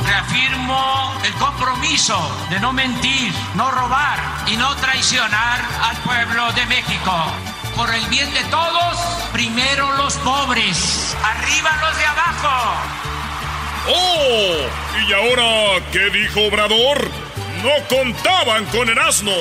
Reafirmo 0.04 1.14
el 1.24 1.34
compromiso 1.34 2.20
de 2.50 2.60
no 2.60 2.74
mentir, 2.74 3.32
no 3.54 3.70
robar 3.70 4.20
y 4.48 4.58
no 4.58 4.76
traicionar 4.78 5.62
al 5.84 5.98
pueblo 5.98 6.52
de 6.54 6.66
México. 6.66 7.14
Por 7.76 7.94
el 7.94 8.04
bien 8.08 8.34
de 8.34 8.44
todos, 8.46 8.98
primero 9.32 9.96
los 9.98 10.16
pobres, 10.16 11.16
arriba 11.24 11.70
los 11.82 11.98
de 11.98 12.06
abajo. 12.06 13.19
¡Oh! 13.88 14.56
¿Y 15.08 15.14
ahora 15.14 15.84
qué 15.92 16.10
dijo 16.10 16.42
Obrador? 16.48 17.10
No 17.64 17.72
contaban 17.88 18.66
con 18.66 18.90
el 18.90 18.98
asno. 18.98 19.32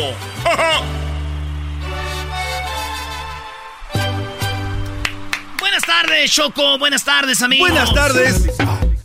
Buenas 5.59 5.83
tardes, 5.83 6.33
Choco. 6.33 6.79
Buenas 6.79 7.05
tardes, 7.05 7.43
amigos. 7.43 7.71
Buenas 7.71 7.93
tardes. 7.93 8.49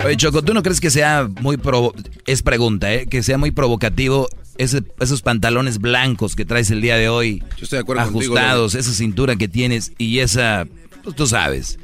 Oye, 0.04 0.17
Choco, 0.17 0.41
¿tú 0.41 0.54
no 0.54 0.63
crees 0.63 0.80
que 0.80 0.89
sea 0.89 1.28
muy 1.41 1.58
provo 1.58 1.93
es 2.26 2.41
pregunta, 2.41 2.93
¿eh? 2.93 3.08
Que 3.08 3.24
sea 3.24 3.38
muy 3.38 3.52
provocativo 3.52 4.30
esos 4.58 5.22
pantalones 5.22 5.80
blancos 5.80 6.36
que 6.36 6.46
traes 6.46 6.72
el 6.72 6.82
día 6.82 6.96
de 6.96 7.10
hoy. 7.10 7.43
Yo 7.58 7.63
estoy 7.63 7.78
de 7.78 7.82
acuerdo 7.82 8.04
ajustados, 8.04 8.76
esa 8.76 8.93
cintura 8.93 9.36
que 9.36 9.48
tienes 9.48 9.93
y 9.98 10.19
esa, 10.19 10.67
pues 11.04 11.15
tú 11.15 11.26
sabes, 11.28 11.80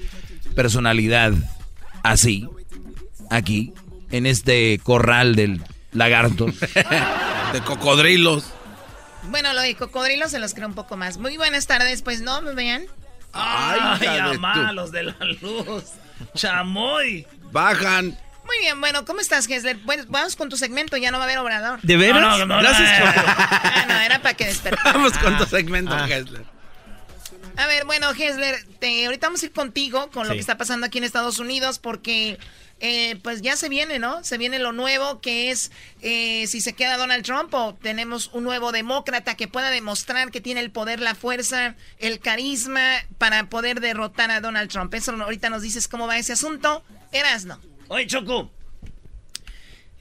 personalidad 0.56 1.34
así 2.04 2.48
aquí, 3.30 3.74
en 4.12 4.26
este 4.26 4.80
corral 4.84 5.36
del 5.36 5.62
lagarto. 5.92 6.46
de 7.54 7.62
cocodrilos. 7.62 8.46
Bueno, 9.24 9.54
lo 9.54 9.62
de 9.62 9.76
cocodrilos 9.76 10.32
se 10.32 10.40
los 10.40 10.54
creo 10.54 10.68
un 10.68 10.76
poco 10.76 10.98
más. 10.98 11.18
Muy 11.18 11.38
buenas 11.38 11.68
tardes, 11.68 12.02
pues 12.02 12.22
no, 12.22 12.42
me 12.42 12.54
vean. 12.54 12.84
Ay, 13.34 13.80
Ay 14.08 14.76
los 14.76 14.92
de 14.92 15.04
la 15.04 15.16
luz. 15.42 15.84
Chamoy. 16.36 17.28
Bajan. 17.52 18.18
Muy 18.46 18.58
bien, 18.62 18.82
bueno, 18.82 19.06
¿cómo 19.06 19.20
estás, 19.20 19.46
Gessler? 19.46 19.78
Bueno, 19.84 20.06
vamos 20.08 20.36
con 20.36 20.50
tu 20.50 20.58
segmento, 20.58 20.98
ya 20.98 21.12
no 21.12 21.20
va 21.20 21.26
a 21.26 21.28
haber 21.28 21.38
obrador. 21.38 21.80
¿De 21.84 21.98
veras? 21.98 22.40
No, 22.40 22.46
no, 22.48 22.58
Gracias, 22.58 22.90
ah, 23.06 23.86
no, 23.88 24.00
era 24.00 24.20
para 24.24 24.34
que 24.34 24.48
despertara. 24.48 24.94
Vamos 24.94 25.14
con 25.20 25.38
tu 25.38 25.46
segmento, 25.46 25.94
ah. 25.94 26.08
A 27.60 27.68
ver, 27.68 27.84
bueno, 27.84 28.14
Gessler, 28.14 28.56
ahorita 29.06 29.28
vamos 29.28 29.44
a 29.44 29.48
ir 29.48 29.52
contigo 29.52 30.10
con 30.12 30.30
lo 30.30 30.34
que 30.34 30.40
está 30.40 30.58
pasando 30.58 30.86
aquí 30.86 30.98
en 30.98 31.04
Estados 31.04 31.40
Unidos 31.40 31.78
porque 31.78 32.38
eh, 32.80 33.18
pues 33.22 33.42
ya 33.42 33.58
se 33.58 33.68
viene, 33.68 34.00
¿no? 34.00 34.24
Se 34.24 34.38
viene 34.38 34.60
lo 34.60 34.72
nuevo 34.72 35.20
que 35.20 35.52
es 35.52 35.70
eh, 36.00 36.48
si 36.48 36.62
se 36.62 36.72
queda 36.72 36.96
Donald 36.96 37.26
Trump 37.26 37.54
o 37.54 37.76
tenemos 37.76 38.30
un 38.32 38.46
nuevo 38.46 38.72
demócrata 38.72 39.36
que 39.36 39.50
pueda 39.50 39.72
demostrar 39.72 40.32
que 40.32 40.40
tiene 40.40 40.62
el 40.62 40.72
poder, 40.72 41.02
la 41.02 41.16
fuerza, 41.16 41.76
el 41.98 42.22
carisma 42.22 42.82
para 43.18 43.50
poder 43.50 43.82
derrotar 43.82 44.32
a 44.32 44.40
Donald 44.40 44.72
Trump. 44.72 44.94
Eso 44.94 45.12
ahorita 45.12 45.50
nos 45.50 45.62
dices 45.62 45.90
cómo 45.90 46.08
va 46.08 46.18
ese 46.18 46.32
asunto. 46.32 46.82
Eras, 47.12 47.44
no. 47.44 47.60
Oye, 47.90 48.08
Choco, 48.08 48.50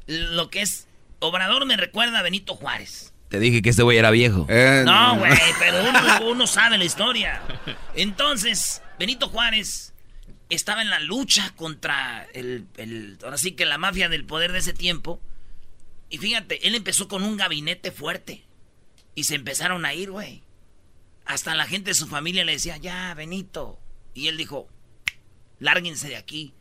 lo 0.06 0.48
que 0.48 0.62
es 0.62 0.86
Obrador 1.18 1.66
me 1.66 1.76
recuerda 1.76 2.20
a 2.20 2.22
Benito 2.22 2.54
Juárez. 2.54 3.12
Te 3.28 3.38
dije 3.38 3.60
que 3.60 3.70
este 3.70 3.82
güey 3.82 3.98
era 3.98 4.10
viejo. 4.10 4.46
Eh, 4.48 4.82
no, 4.86 5.18
güey, 5.18 5.32
pero 5.58 5.82
uno, 5.88 6.30
uno 6.30 6.46
sabe 6.46 6.78
la 6.78 6.84
historia. 6.84 7.42
Entonces, 7.94 8.82
Benito 8.98 9.28
Juárez 9.28 9.92
estaba 10.48 10.82
en 10.82 10.90
la 10.90 11.00
lucha 11.00 11.52
contra 11.56 12.26
el, 12.32 12.66
el, 12.76 13.18
ahora 13.22 13.36
sí 13.36 13.52
que 13.52 13.66
la 13.66 13.78
mafia 13.78 14.08
del 14.08 14.24
poder 14.24 14.52
de 14.52 14.58
ese 14.58 14.72
tiempo. 14.72 15.20
Y 16.10 16.18
fíjate, 16.18 16.66
él 16.66 16.74
empezó 16.74 17.06
con 17.06 17.22
un 17.22 17.36
gabinete 17.36 17.92
fuerte. 17.92 18.44
Y 19.14 19.24
se 19.24 19.34
empezaron 19.34 19.84
a 19.84 19.94
ir, 19.94 20.10
güey. 20.10 20.42
Hasta 21.26 21.54
la 21.54 21.66
gente 21.66 21.90
de 21.90 21.94
su 21.94 22.06
familia 22.06 22.44
le 22.44 22.52
decía, 22.52 22.78
ya, 22.78 23.12
Benito. 23.14 23.78
Y 24.14 24.28
él 24.28 24.38
dijo, 24.38 24.68
lárguense 25.58 26.08
de 26.08 26.16
aquí. 26.16 26.54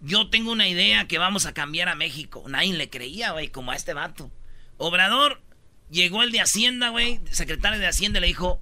Yo 0.00 0.30
tengo 0.30 0.50
una 0.50 0.68
idea 0.68 1.06
que 1.06 1.18
vamos 1.18 1.46
a 1.46 1.54
cambiar 1.54 1.88
a 1.88 1.94
México. 1.94 2.44
Nadie 2.48 2.72
le 2.74 2.90
creía, 2.90 3.32
güey, 3.32 3.48
como 3.48 3.70
a 3.70 3.76
este 3.76 3.94
vato. 3.94 4.32
Obrador, 4.76 5.40
llegó 5.90 6.22
el 6.22 6.32
de 6.32 6.40
Hacienda, 6.40 6.90
güey, 6.90 7.20
secretario 7.30 7.78
de 7.78 7.86
Hacienda, 7.86 8.20
le 8.20 8.26
dijo, 8.26 8.60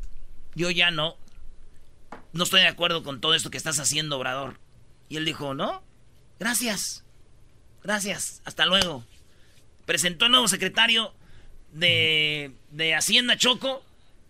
yo 0.54 0.70
ya 0.70 0.90
no. 0.90 1.16
No 2.32 2.44
estoy 2.44 2.60
de 2.60 2.68
acuerdo 2.68 3.02
con 3.02 3.20
todo 3.20 3.34
esto 3.34 3.50
que 3.50 3.56
estás 3.56 3.78
haciendo, 3.78 4.18
Obrador. 4.18 4.58
Y 5.08 5.16
él 5.16 5.24
dijo, 5.24 5.54
no, 5.54 5.82
gracias, 6.38 7.04
gracias, 7.82 8.42
hasta 8.44 8.66
luego. 8.66 9.04
Presentó 9.84 10.26
el 10.26 10.32
nuevo 10.32 10.48
secretario 10.48 11.14
de, 11.72 12.52
de 12.70 12.94
Hacienda 12.94 13.36
Choco 13.36 13.85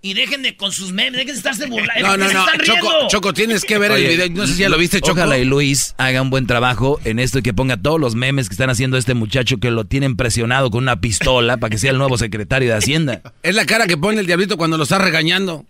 y 0.07 0.15
dejen 0.15 0.43
de 0.43 0.57
con 0.57 0.71
sus 0.71 0.93
memes, 0.93 1.15
dejen 1.15 1.35
de 1.35 1.39
estarse 1.39 1.67
burlando. 1.67 2.07
No, 2.07 2.17
no, 2.17 2.33
no. 2.33 2.47
Choco, 2.63 3.09
Choco, 3.09 3.33
tienes 3.35 3.65
que 3.65 3.77
ver 3.77 3.91
el 3.91 4.07
video. 4.07 4.31
No 4.31 4.47
sé 4.47 4.53
si 4.55 4.61
ya 4.61 4.69
lo 4.69 4.79
viste, 4.79 5.01
Choco. 5.01 5.19
Ojalá 5.19 5.37
y 5.37 5.45
Luis 5.45 5.95
haga 5.99 6.23
un 6.23 6.31
buen 6.31 6.47
trabajo 6.47 7.01
en 7.05 7.19
esto 7.19 7.41
y 7.41 7.43
que 7.43 7.53
ponga 7.53 7.77
todos 7.77 8.01
los 8.01 8.15
memes 8.15 8.49
que 8.49 8.55
están 8.55 8.71
haciendo 8.71 8.99
este 8.99 9.15
muchacho 9.15 9.59
que 9.59 9.73
lo 9.73 9.85
tienen 9.85 10.17
presionado 10.17 10.71
con 10.71 10.85
una 10.85 11.01
pistola 11.01 11.57
para 11.57 11.71
que 11.71 11.79
sea 11.79 11.91
el 11.91 11.99
nuevo 11.99 12.19
secretario 12.19 12.69
de 12.69 12.77
Hacienda. 12.77 13.21
Es 13.43 13.57
la 13.57 13.67
cara 13.67 13.89
que 13.89 13.97
pone 13.97 14.21
el 14.21 14.27
diablito 14.27 14.57
cuando 14.57 14.77
lo 14.77 14.85
está 14.85 14.99
regañando. 14.99 15.67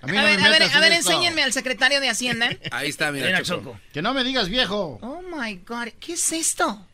A, 0.00 0.06
ver, 0.06 0.18
a 0.18 0.48
ver, 0.48 0.62
a 0.62 0.80
ver, 0.80 0.92
enséñenme 0.92 1.42
al 1.42 1.52
secretario 1.52 2.00
de 2.00 2.08
Hacienda. 2.08 2.50
Ahí 2.70 2.88
está, 2.88 3.10
mira, 3.10 3.42
Choco. 3.42 3.80
Que 3.92 4.00
no 4.00 4.14
me 4.14 4.22
digas 4.22 4.48
viejo. 4.48 5.00
Oh 5.02 5.22
my 5.22 5.58
God, 5.66 5.88
¿qué 5.98 6.12
es 6.12 6.32
esto? 6.32 6.86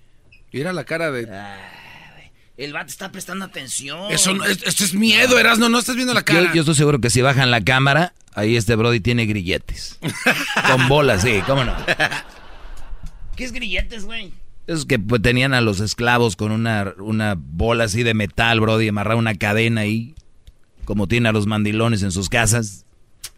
Mira 0.52 0.72
la 0.72 0.84
cara 0.84 1.10
de. 1.10 1.28
Ah. 1.30 1.82
El 2.62 2.72
vato 2.72 2.86
está 2.86 3.10
prestando 3.10 3.44
atención. 3.44 4.12
Eso 4.12 4.32
no, 4.34 4.44
esto 4.44 4.84
es 4.84 4.94
miedo, 4.94 5.36
Erasno, 5.36 5.68
no 5.68 5.80
estás 5.80 5.96
viendo 5.96 6.14
la 6.14 6.22
cara. 6.22 6.52
Yo, 6.54 6.60
estoy 6.60 6.76
seguro 6.76 7.00
que 7.00 7.10
si 7.10 7.20
bajan 7.20 7.50
la 7.50 7.60
cámara, 7.60 8.14
ahí 8.34 8.56
este 8.56 8.76
Brody 8.76 9.00
tiene 9.00 9.26
grilletes. 9.26 9.98
Con 10.70 10.86
bolas, 10.86 11.22
sí, 11.22 11.42
cómo 11.44 11.64
no. 11.64 11.74
¿Qué 13.36 13.42
es 13.42 13.50
grilletes, 13.50 14.04
güey? 14.04 14.32
Es 14.68 14.84
que 14.84 15.00
pues, 15.00 15.20
tenían 15.20 15.54
a 15.54 15.60
los 15.60 15.80
esclavos 15.80 16.36
con 16.36 16.52
una, 16.52 16.94
una 16.98 17.34
bola 17.36 17.82
así 17.82 18.04
de 18.04 18.14
metal, 18.14 18.60
Brody, 18.60 18.86
amarrar 18.86 19.16
una 19.16 19.34
cadena 19.34 19.80
ahí, 19.80 20.14
como 20.84 21.08
tiene 21.08 21.30
a 21.30 21.32
los 21.32 21.48
mandilones 21.48 22.04
en 22.04 22.12
sus 22.12 22.28
casas. 22.28 22.86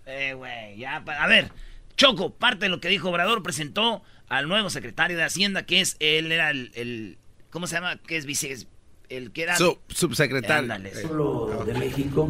Eh, 0.04 0.34
güey, 0.34 0.76
ya, 0.76 0.96
a 0.96 1.26
ver, 1.28 1.50
Choco, 1.96 2.34
parte 2.34 2.66
de 2.66 2.68
lo 2.68 2.78
que 2.78 2.88
dijo 2.88 3.08
Obrador, 3.08 3.42
presentó 3.42 4.02
al 4.28 4.48
nuevo 4.48 4.68
secretario 4.68 5.16
de 5.16 5.24
Hacienda, 5.24 5.64
que 5.64 5.80
es, 5.80 5.96
él 5.98 6.30
era 6.30 6.50
el, 6.50 7.16
¿cómo 7.48 7.66
se 7.66 7.76
llama? 7.76 7.96
Que 7.96 8.18
es 8.18 8.26
vice, 8.26 8.66
el 9.08 9.32
que 9.32 9.42
era... 9.42 9.56
subsecretario. 9.88 10.72
Pueblo 11.02 11.64
de 11.66 11.74
México, 11.74 12.28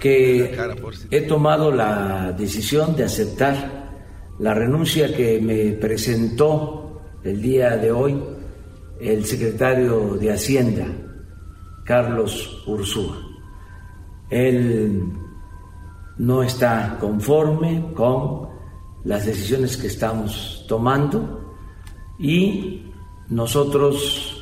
que 0.00 0.56
he 1.10 1.22
tomado 1.22 1.70
la 1.70 2.32
decisión 2.32 2.94
de 2.96 3.04
aceptar 3.04 3.86
la 4.38 4.52
renuncia 4.54 5.14
que 5.14 5.40
me 5.40 5.72
presentó 5.72 7.02
el 7.24 7.40
día 7.40 7.76
de 7.76 7.90
hoy 7.90 8.22
el 9.00 9.24
secretario 9.24 10.14
de 10.14 10.32
Hacienda, 10.32 10.86
Carlos 11.84 12.62
Ursúa. 12.66 13.16
Él 14.30 15.12
no 16.18 16.42
está 16.42 16.96
conforme 16.98 17.92
con 17.94 18.48
las 19.04 19.26
decisiones 19.26 19.76
que 19.76 19.86
estamos 19.86 20.64
tomando 20.68 21.54
y 22.18 22.92
nosotros 23.28 24.35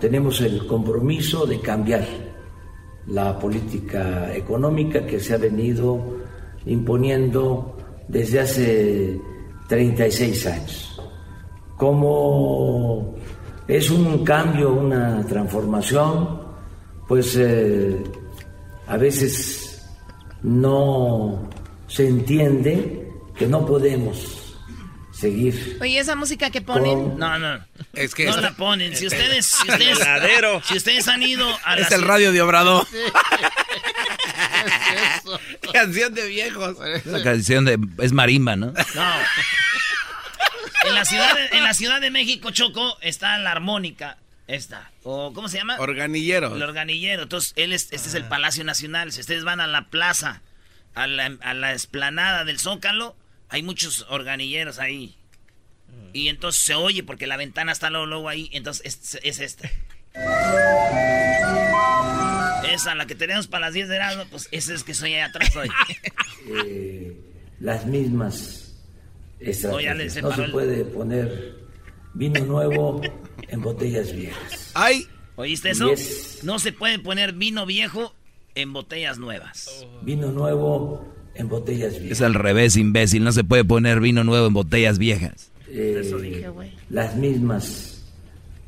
tenemos 0.00 0.40
el 0.40 0.66
compromiso 0.66 1.46
de 1.46 1.60
cambiar 1.60 2.04
la 3.06 3.38
política 3.38 4.34
económica 4.34 5.04
que 5.06 5.20
se 5.20 5.34
ha 5.34 5.38
venido 5.38 6.00
imponiendo 6.66 7.76
desde 8.08 8.40
hace 8.40 9.20
36 9.68 10.46
años. 10.46 11.00
Como 11.76 13.14
es 13.68 13.90
un 13.90 14.24
cambio, 14.24 14.72
una 14.72 15.24
transformación, 15.26 16.40
pues 17.06 17.36
eh, 17.36 17.96
a 18.86 18.96
veces 18.96 19.88
no 20.42 21.48
se 21.86 22.08
entiende 22.08 23.08
que 23.34 23.46
no 23.46 23.64
podemos 23.64 24.39
seguir. 25.20 25.78
Oye, 25.80 25.98
esa 25.98 26.16
música 26.16 26.50
que 26.50 26.60
ponen. 26.60 27.18
No, 27.18 27.38
no. 27.38 27.64
Es 27.92 28.14
que 28.14 28.26
no 28.26 28.36
la 28.40 28.52
ponen. 28.52 28.96
Si 28.96 29.06
ustedes, 29.08 29.46
si 29.46 29.70
ustedes, 29.70 29.98
si 30.64 30.76
ustedes 30.76 31.08
han 31.08 31.22
ido 31.22 31.48
a 31.64 31.76
Es 31.76 31.92
el 31.92 32.02
radio 32.02 32.32
de 32.32 32.42
Obrador. 32.42 32.86
canción 35.72 36.14
de 36.14 36.26
viejos. 36.26 36.76
Esa 36.80 37.22
canción 37.22 37.64
de 37.64 37.78
es 37.98 38.12
marimba, 38.12 38.56
¿no? 38.56 38.72
No. 38.94 39.12
En 40.84 40.94
la 40.94 41.04
ciudad 41.04 41.34
de, 41.34 41.58
en 41.58 41.62
la 41.62 41.74
ciudad 41.74 42.00
de 42.00 42.10
México, 42.10 42.50
Choco, 42.50 42.98
está 43.00 43.38
la 43.38 43.52
armónica. 43.52 44.16
Esta. 44.46 44.90
O, 45.04 45.32
¿Cómo 45.32 45.48
se 45.48 45.58
llama? 45.58 45.76
Organillero. 45.78 46.56
El 46.56 46.62
organillero. 46.62 47.22
Entonces, 47.22 47.52
él 47.56 47.72
es, 47.72 47.88
este 47.92 48.08
es 48.08 48.14
el 48.14 48.24
Palacio 48.24 48.64
Nacional. 48.64 49.12
Si 49.12 49.20
ustedes 49.20 49.44
van 49.44 49.60
a 49.60 49.68
la 49.68 49.88
plaza, 49.88 50.42
a 50.94 51.06
la, 51.06 51.36
a 51.40 51.54
la 51.54 51.72
esplanada 51.72 52.44
del 52.44 52.58
Zócalo, 52.58 53.14
hay 53.50 53.62
muchos 53.62 54.06
organilleros 54.08 54.78
ahí. 54.78 55.16
Y 56.12 56.28
entonces 56.28 56.62
se 56.62 56.74
oye 56.74 57.02
porque 57.02 57.26
la 57.26 57.36
ventana 57.36 57.72
está 57.72 57.90
luego, 57.90 58.06
luego 58.06 58.28
ahí. 58.28 58.48
Entonces 58.52 58.86
es, 58.86 59.20
es 59.22 59.40
esta. 59.40 59.70
Esa, 62.68 62.94
la 62.94 63.06
que 63.06 63.14
tenemos 63.14 63.46
para 63.48 63.66
las 63.66 63.74
10 63.74 63.88
de 63.88 63.98
la 63.98 64.26
pues 64.30 64.48
esa 64.52 64.74
es 64.74 64.84
que 64.84 64.94
soy 64.94 65.14
allá 65.14 65.26
atrás 65.26 65.54
hoy. 65.56 65.68
Eh, 66.66 67.14
las 67.60 67.84
mismas 67.84 68.74
estrategias. 69.38 70.22
no 70.22 70.34
se 70.34 70.44
puede 70.44 70.86
poner 70.86 71.54
vino 72.14 72.40
nuevo 72.46 73.02
en 73.46 73.60
botellas 73.60 74.14
viejas. 74.14 74.70
¡Ay! 74.74 75.06
¿Oíste 75.36 75.70
eso? 75.70 75.92
No 76.42 76.58
se 76.58 76.72
puede 76.72 76.98
poner 76.98 77.34
vino 77.34 77.66
viejo 77.66 78.14
en 78.54 78.72
botellas 78.72 79.18
nuevas. 79.18 79.86
Vino 80.00 80.32
nuevo 80.32 81.12
en 81.34 81.48
botellas 81.48 81.92
viejas. 81.98 82.18
Es 82.18 82.22
al 82.22 82.34
revés, 82.34 82.76
imbécil. 82.76 83.24
No 83.24 83.32
se 83.32 83.44
puede 83.44 83.64
poner 83.64 84.00
vino 84.00 84.24
nuevo 84.24 84.46
en 84.46 84.52
botellas 84.52 84.98
viejas. 84.98 85.50
Eh, 85.68 86.02
eso 86.04 86.18
dije, 86.18 86.48
güey. 86.48 86.72
Las 86.88 87.16
mismas 87.16 88.04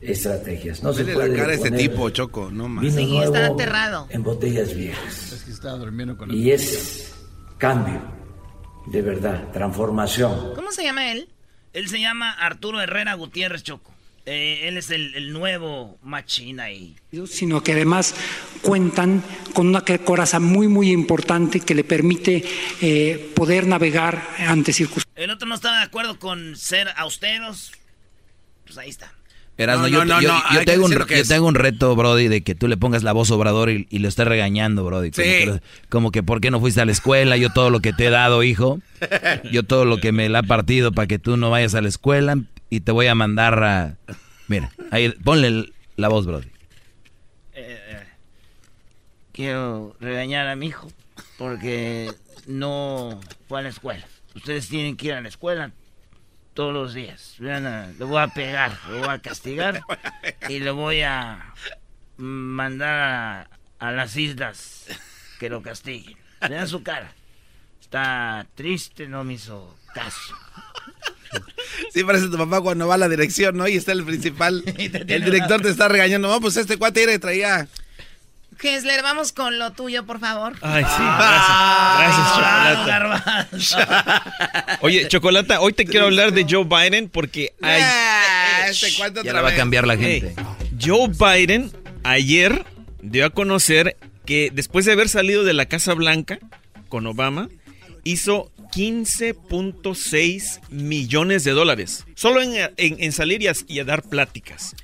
estrategias. 0.01 0.83
No 0.83 0.92
se 0.92 1.05
puede 1.05 1.29
la 1.29 1.37
cara 1.37 1.55
este 1.55 1.70
tipo, 1.70 2.11
Choco, 2.11 2.51
no 2.51 2.68
más. 2.68 2.83
Vino 2.83 2.96
sí, 2.96 3.07
nuevo 3.07 3.35
está 3.35 3.46
aterrado. 3.46 4.07
En 4.11 4.22
botellas 4.22 4.75
viejas. 4.75 5.33
Es 5.33 5.42
que 5.42 5.51
está 5.53 5.72
durmiendo 5.72 6.16
con 6.16 6.33
Y 6.33 6.51
es 6.51 7.14
cambio, 7.59 8.03
de 8.87 9.03
verdad, 9.03 9.51
transformación. 9.53 10.55
¿Cómo 10.55 10.72
se 10.72 10.83
llama 10.83 11.12
él? 11.12 11.29
Él 11.72 11.88
se 11.88 12.01
llama 12.01 12.31
Arturo 12.33 12.81
Herrera 12.81 13.14
Gutiérrez 13.14 13.62
Choco. 13.62 13.92
Eh, 14.25 14.69
él 14.69 14.77
es 14.79 14.91
el, 14.91 15.15
el 15.17 15.33
nuevo 15.33 15.99
machina 16.03 16.65
ahí. 16.65 16.97
Sino 17.27 17.63
que 17.63 17.73
además 17.73 18.15
cuentan 18.63 19.23
con 19.53 19.67
una 19.67 19.85
coraza 20.05 20.39
muy, 20.39 20.69
muy 20.69 20.93
importante 20.93 21.59
que 21.61 21.75
le 21.75 21.83
permite 21.83 22.45
eh, 22.81 23.33
poder 23.35 23.67
navegar 23.67 24.23
ante 24.39 24.73
circunstancias. 24.73 25.13
El 25.17 25.31
otro 25.31 25.49
no 25.49 25.57
estaba 25.57 25.79
de 25.79 25.85
acuerdo 25.85 26.19
con 26.21 26.57
ser 26.57 26.89
austeros. 26.97 27.73
Pues 28.65 28.79
ahí 28.79 28.91
está. 28.91 29.13
Erasmo, 29.59 29.87
yo, 29.87 30.05
yo, 30.05 30.21
yo, 30.21 30.65
tengo 30.65 30.87
un, 30.87 30.93
yo 30.93 31.25
tengo 31.29 31.47
un 31.47 31.55
reto, 31.55 31.95
Brody, 31.95 32.29
de 32.29 32.43
que 32.43 32.55
tú 32.55 32.69
le 32.69 32.77
pongas 32.79 33.03
la 33.03 33.12
voz 33.12 33.31
obrador 33.31 33.71
y, 33.71 33.87
y 33.91 33.99
lo 33.99 34.09
estés 34.09 34.27
regañando, 34.27 34.83
Brody. 34.85 35.11
Como, 35.11 35.25
Sí. 35.25 35.31
que, 35.31 35.61
como 35.91 36.11
que, 36.11 36.23
¿por 36.23 36.41
qué 36.41 36.51
no 36.51 36.59
fuiste 36.59 36.81
a 36.81 36.85
la 36.87 36.93
escuela? 36.93 37.37
Yo 37.37 37.51
todo 37.51 37.69
lo 37.71 37.81
que 37.81 37.93
te 37.93 38.07
he 38.07 38.11
dado, 38.11 38.43
hijo. 38.43 38.81
Yo 39.53 39.62
todo 39.62 39.85
lo 39.85 39.99
que 39.99 40.11
me 40.11 40.29
la 40.29 40.41
ha 40.41 40.43
partido 40.43 40.91
para 40.93 41.07
que 41.07 41.19
tú 41.19 41.37
no 41.37 41.51
vayas 41.51 41.75
a 41.75 41.83
la 41.83 41.88
escuela 41.88 42.37
y 42.71 42.81
te 42.81 42.93
voy 42.93 43.07
a 43.09 43.15
mandar 43.15 43.62
a... 43.62 43.97
Mira, 44.49 44.73
ahí, 44.91 45.11
ponle 45.23 45.71
la 45.97 46.09
voz, 46.09 46.27
Brody. 46.27 46.49
Eh, 47.55 47.79
quiero 49.33 49.95
regañar 50.01 50.49
a 50.49 50.57
mi 50.57 50.67
hijo 50.69 50.91
porque 51.38 52.11
no 52.47 53.21
fue 53.49 53.61
a 53.61 53.62
la 53.62 53.69
escuela. 53.69 54.07
Ustedes 54.35 54.69
tienen 54.69 54.97
que 54.97 55.09
ir 55.09 55.12
a 55.12 55.21
la 55.21 55.29
escuela 55.29 55.73
todos 56.55 56.73
los 56.73 56.95
días. 56.95 57.35
Vean, 57.38 57.67
a- 57.67 57.93
lo 57.99 58.07
voy 58.07 58.23
a 58.23 58.29
pegar, 58.29 58.77
lo 58.88 58.99
voy 59.01 59.09
a 59.09 59.19
castigar 59.21 59.81
y 60.49 60.59
lo 60.61 60.75
voy 60.75 61.03
a 61.03 61.53
mandar 62.17 62.99
a, 62.99 63.49
a 63.79 63.93
las 63.93 64.17
islas 64.17 64.87
que 65.38 65.49
lo 65.51 65.62
castiguen. 65.62 66.17
Vean 66.49 66.69
su 66.69 66.83
cara. 66.83 67.12
Está 67.81 68.47
triste, 68.55 69.07
no 69.09 69.25
me 69.25 69.35
hizo 69.35 69.77
caso. 69.95 70.35
Sí, 71.93 72.05
parece 72.05 72.29
tu 72.29 72.37
papá 72.37 72.61
cuando 72.61 72.87
va 72.87 72.95
a 72.95 72.99
la 72.99 73.09
dirección, 73.09 73.57
¿no? 73.57 73.67
Y 73.69 73.77
está 73.77 73.93
el 73.93 74.05
principal. 74.05 74.62
el 74.77 75.25
director 75.25 75.61
te 75.62 75.71
está 75.71 75.88
regañando. 75.88 76.29
No, 76.29 76.41
pues 76.41 76.57
este 76.57 76.77
cuate 76.79 77.03
era 77.03 77.15
y 77.15 77.19
traía. 77.19 77.69
Hessler, 78.62 79.03
vamos 79.03 79.33
con 79.33 79.59
lo 79.59 79.72
tuyo, 79.72 80.05
por 80.07 80.20
favor. 80.20 80.55
Ay, 80.62 80.85
sí, 80.85 81.03
gracias. 81.03 82.38
Gracias, 83.48 83.70
Chocolata. 83.70 84.79
Oye, 84.81 85.09
Chocolata, 85.09 85.61
hoy 85.61 85.72
te 85.72 85.85
quiero 85.85 86.07
hablar 86.07 86.33
de 86.33 86.46
Joe 86.48 86.64
Biden 86.64 87.09
porque. 87.09 87.53
Ah, 87.62 88.66
este 88.68 88.90
Ya 88.92 89.07
otra 89.09 89.33
la 89.33 89.40
va 89.42 89.51
a 89.51 89.55
cambiar 89.55 89.87
la 89.87 89.94
Hey, 89.94 90.20
gente. 90.20 90.42
Joe 90.81 91.09
Biden 91.09 91.70
ayer 92.05 92.64
dio 93.03 93.27
a 93.27 93.31
conocer 93.31 93.96
que 94.25 94.51
después 94.53 94.85
de 94.87 94.92
haber 94.92 95.09
salido 95.09 95.44
de 95.44 95.53
la 95.53 95.66
Casa 95.66 95.94
Blanca 95.94 96.38
con 96.88 97.07
Obama, 97.07 97.48
hizo 98.05 98.51
15.6 98.75 100.61
millones 100.70 101.44
de 101.44 101.51
dólares. 101.53 102.05
Solo 102.14 102.40
en, 102.42 102.55
en- 102.77 102.96
en 103.03 103.12
salir 103.12 103.42
y 103.42 103.48
a, 103.48 103.53
y 103.68 103.81
a 103.81 103.85
dar 103.85 104.03
pláticas. 104.03 104.75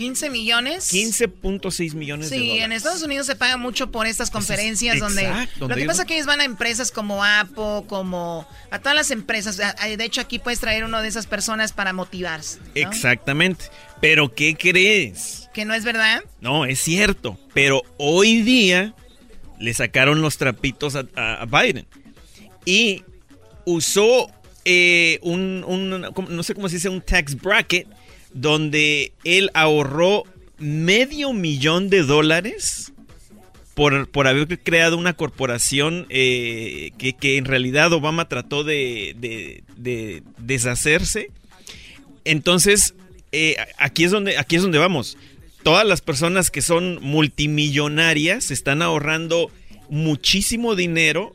15 0.00 0.30
millones. 0.30 0.90
15.6 0.90 1.92
millones 1.94 2.30
de 2.30 2.36
Sí, 2.38 2.42
dólares. 2.48 2.64
en 2.64 2.72
Estados 2.72 3.02
Unidos 3.02 3.26
se 3.26 3.36
paga 3.36 3.58
mucho 3.58 3.90
por 3.90 4.06
estas 4.06 4.30
conferencias 4.30 4.98
donde 4.98 5.24
exacto, 5.24 5.68
lo 5.68 5.76
que 5.76 5.84
pasa 5.84 6.02
es 6.02 6.08
que 6.08 6.14
ellos 6.14 6.26
van 6.26 6.40
a 6.40 6.44
empresas 6.44 6.90
como 6.90 7.22
Apple, 7.22 7.82
como 7.86 8.48
a 8.70 8.78
todas 8.78 8.94
las 8.96 9.10
empresas. 9.10 9.58
De 9.58 10.04
hecho, 10.04 10.22
aquí 10.22 10.38
puedes 10.38 10.58
traer 10.58 10.84
uno 10.84 11.02
de 11.02 11.08
esas 11.08 11.26
personas 11.26 11.72
para 11.74 11.92
motivarse. 11.92 12.58
¿no? 12.60 12.70
Exactamente. 12.74 13.66
Pero 14.00 14.34
¿qué 14.34 14.54
crees? 14.56 15.50
Que 15.52 15.66
no 15.66 15.74
es 15.74 15.84
verdad. 15.84 16.22
No, 16.40 16.64
es 16.64 16.80
cierto. 16.80 17.38
Pero 17.52 17.82
hoy 17.98 18.40
día 18.40 18.94
le 19.58 19.74
sacaron 19.74 20.22
los 20.22 20.38
trapitos 20.38 20.96
a, 20.96 21.04
a- 21.14 21.42
a 21.42 21.44
Biden. 21.44 21.86
Y 22.64 23.02
usó 23.66 24.30
eh, 24.64 25.18
un, 25.22 25.62
un- 25.66 26.10
¿cómo- 26.14 26.28
no 26.30 26.42
sé 26.42 26.54
cómo 26.54 26.68
se 26.68 26.76
dice, 26.76 26.88
un 26.88 27.00
tax 27.00 27.34
bracket, 27.34 27.86
donde 28.32 29.12
él 29.24 29.50
ahorró 29.54 30.24
medio 30.58 31.32
millón 31.32 31.88
de 31.90 32.02
dólares 32.02 32.92
por, 33.74 34.08
por 34.10 34.26
haber 34.26 34.58
creado 34.58 34.96
una 34.98 35.14
corporación 35.14 36.06
eh, 36.10 36.90
que, 36.98 37.14
que 37.14 37.36
en 37.38 37.44
realidad 37.46 37.92
Obama 37.92 38.28
trató 38.28 38.62
de, 38.64 39.14
de- 39.18 39.62
de 39.76 40.22
deshacerse. 40.38 41.30
Entonces, 42.24 42.94
eh, 43.32 43.56
aquí, 43.78 44.04
es 44.04 44.10
donde, 44.10 44.36
aquí 44.36 44.56
es 44.56 44.62
donde 44.62 44.78
vamos. 44.78 45.16
Todas 45.62 45.86
las 45.86 46.00
personas 46.02 46.50
que 46.50 46.62
son 46.62 46.98
multimillonarias 47.02 48.50
están 48.50 48.82
ahorrando 48.82 49.50
muchísimo 49.88 50.74
dinero 50.76 51.34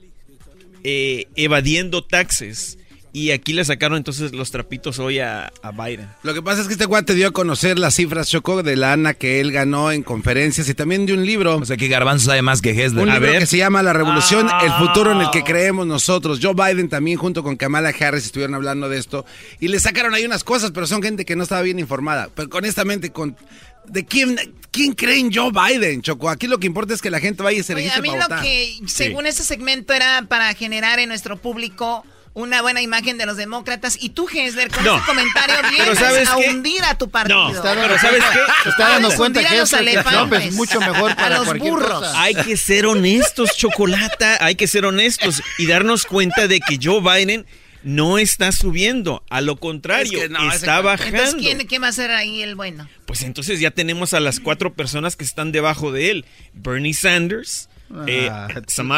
eh, 0.84 1.28
evadiendo 1.36 2.04
taxes. 2.04 2.78
Y 3.16 3.32
aquí 3.32 3.54
le 3.54 3.64
sacaron 3.64 3.98
entonces 3.98 4.34
los 4.34 4.52
trapitos 4.52 5.00
hoy 5.00 5.20
a, 5.20 5.50
a 5.62 5.72
Biden. 5.72 6.10
Lo 6.24 6.34
que 6.34 6.42
pasa 6.42 6.60
es 6.60 6.68
que 6.68 6.74
este 6.74 6.84
guante 6.84 7.14
dio 7.16 7.30
a 7.30 7.32
conocer 7.32 7.80
las 7.80 7.96
cifras, 7.96 8.28
Choco, 8.28 8.62
de 8.62 8.76
la 8.76 8.92
ANA 8.92 9.14
que 9.14 9.40
él 9.40 9.54
ganó 9.54 9.90
en 9.94 10.04
conferencias 10.04 10.68
y 10.68 10.74
también 10.74 11.06
de 11.06 11.14
un 11.14 11.26
libro. 11.26 11.56
O 11.56 11.64
sea 11.64 11.78
que 11.78 11.88
Garbanzo 11.88 12.26
sabe 12.26 12.42
más 12.42 12.62
que 12.62 12.72
Hesler. 12.72 13.04
Un 13.04 13.10
A 13.12 13.14
libro 13.14 13.32
ver. 13.32 13.40
que 13.40 13.46
se 13.46 13.56
llama 13.56 13.82
La 13.84 13.94
Revolución, 13.94 14.50
el 14.62 14.72
futuro 14.74 15.14
en 15.14 15.22
el 15.22 15.32
que 15.32 15.46
creemos 15.46 15.88
nosotros. 15.88 16.40
Joe 16.42 16.54
Biden 16.56 16.90
también 16.90 17.18
junto 17.18 17.42
con 17.42 17.56
Kamala 17.56 17.94
Harris 17.98 18.26
estuvieron 18.26 18.54
hablando 18.54 18.90
de 18.90 18.98
esto 18.98 19.26
y 19.62 19.70
le 19.70 19.80
sacaron 19.80 20.14
ahí 20.14 20.26
unas 20.26 20.44
cosas, 20.44 20.72
pero 20.72 20.86
son 20.86 21.02
gente 21.02 21.24
que 21.24 21.38
no 21.38 21.44
estaba 21.44 21.62
bien 21.62 21.80
informada. 21.80 22.28
Pero 22.36 22.50
honestamente, 22.52 23.12
con 23.12 23.38
¿de 23.88 24.04
quién, 24.06 24.36
quién 24.72 24.92
cree 24.92 25.20
en 25.20 25.34
Joe 25.34 25.52
Biden, 25.54 26.02
Choco? 26.02 26.30
Aquí 26.30 26.48
lo 26.48 26.58
que 26.58 26.68
importa 26.68 26.94
es 26.94 27.02
que 27.02 27.10
la 27.10 27.22
gente 27.22 27.44
vaya 27.44 27.62
y 27.62 27.64
se 27.64 27.74
Oye, 27.76 27.84
registre 27.84 28.00
a 28.00 28.02
mí 28.02 28.10
para 28.10 28.20
lo 28.24 28.28
votar. 28.28 28.44
que, 28.44 28.78
según 28.88 29.26
este 29.26 29.44
segmento, 29.44 29.94
era 29.94 30.26
para 30.28 30.54
generar 30.54 31.00
en 31.00 31.08
nuestro 31.08 31.38
público 31.38 32.04
una 32.36 32.62
buena 32.62 32.82
imagen 32.82 33.18
de 33.18 33.26
los 33.26 33.38
demócratas. 33.38 33.98
Y 34.00 34.10
tú, 34.10 34.28
Hesler, 34.32 34.70
con 34.70 34.84
No. 34.84 34.98
ese 34.98 35.06
comentario 35.08 35.56
vienes 35.72 35.98
¿sabes 35.98 36.30
a 36.30 36.36
qué? 36.36 36.50
hundir 36.52 36.84
a 36.84 36.96
tu 36.98 37.10
partido. 37.10 37.52
No, 37.52 37.62
pero 37.64 37.98
¿sabes 37.98 38.24
qué? 38.32 38.40
Se 38.64 38.70
está 38.70 38.90
dando 38.90 39.08
a 39.10 39.16
cuenta 39.16 39.40
que 39.40 39.48
a 39.48 39.56
los 39.58 39.74
eso 39.74 39.84
que 39.84 39.92
Trump 39.94 40.06
elefantes, 40.06 40.44
es 40.50 40.54
mucho 40.54 40.80
mejor 40.92 41.12
a 41.12 41.16
para 41.16 41.38
los 41.38 41.46
cualquier 41.46 41.72
burros. 41.74 42.00
cosa. 42.02 42.22
Hay 42.22 42.36
que 42.36 42.56
ser 42.58 42.86
honestos, 42.86 43.50
Chocolata. 43.58 44.38
Hay 44.46 44.54
que 44.56 44.68
ser 44.68 44.86
honestos 44.86 45.42
y 45.58 45.66
darnos 45.66 46.06
cuenta 46.06 46.48
de 46.48 46.60
que 46.60 46.78
Joe 46.82 47.02
Biden 47.02 47.46
no 47.84 48.18
está 48.18 48.52
subiendo. 48.52 49.24
A 49.30 49.42
lo 49.42 49.56
contrario, 49.58 50.18
Es 50.18 50.24
que 50.24 50.30
no, 50.30 50.52
está 50.52 50.82
bajando. 50.82 51.18
Entonces, 51.18 51.36
¿quién, 51.42 51.66
¿quién 51.68 51.84
va 51.84 51.88
a 51.88 51.92
ser 51.94 52.12
ahí 52.12 52.42
el 52.42 52.56
bueno? 52.56 52.90
Pues 53.06 53.22
entonces 53.22 53.60
ya 53.60 53.72
tenemos 53.72 54.14
a 54.14 54.20
las 54.20 54.40
cuatro 54.40 54.74
personas 54.74 55.16
que 55.16 55.24
están 55.24 55.52
debajo 55.52 55.92
de 55.92 56.10
él. 56.12 56.26
Bernie 56.54 56.94
Sanders, 56.96 57.70
eh, 58.08 58.30
Ah, 58.32 58.48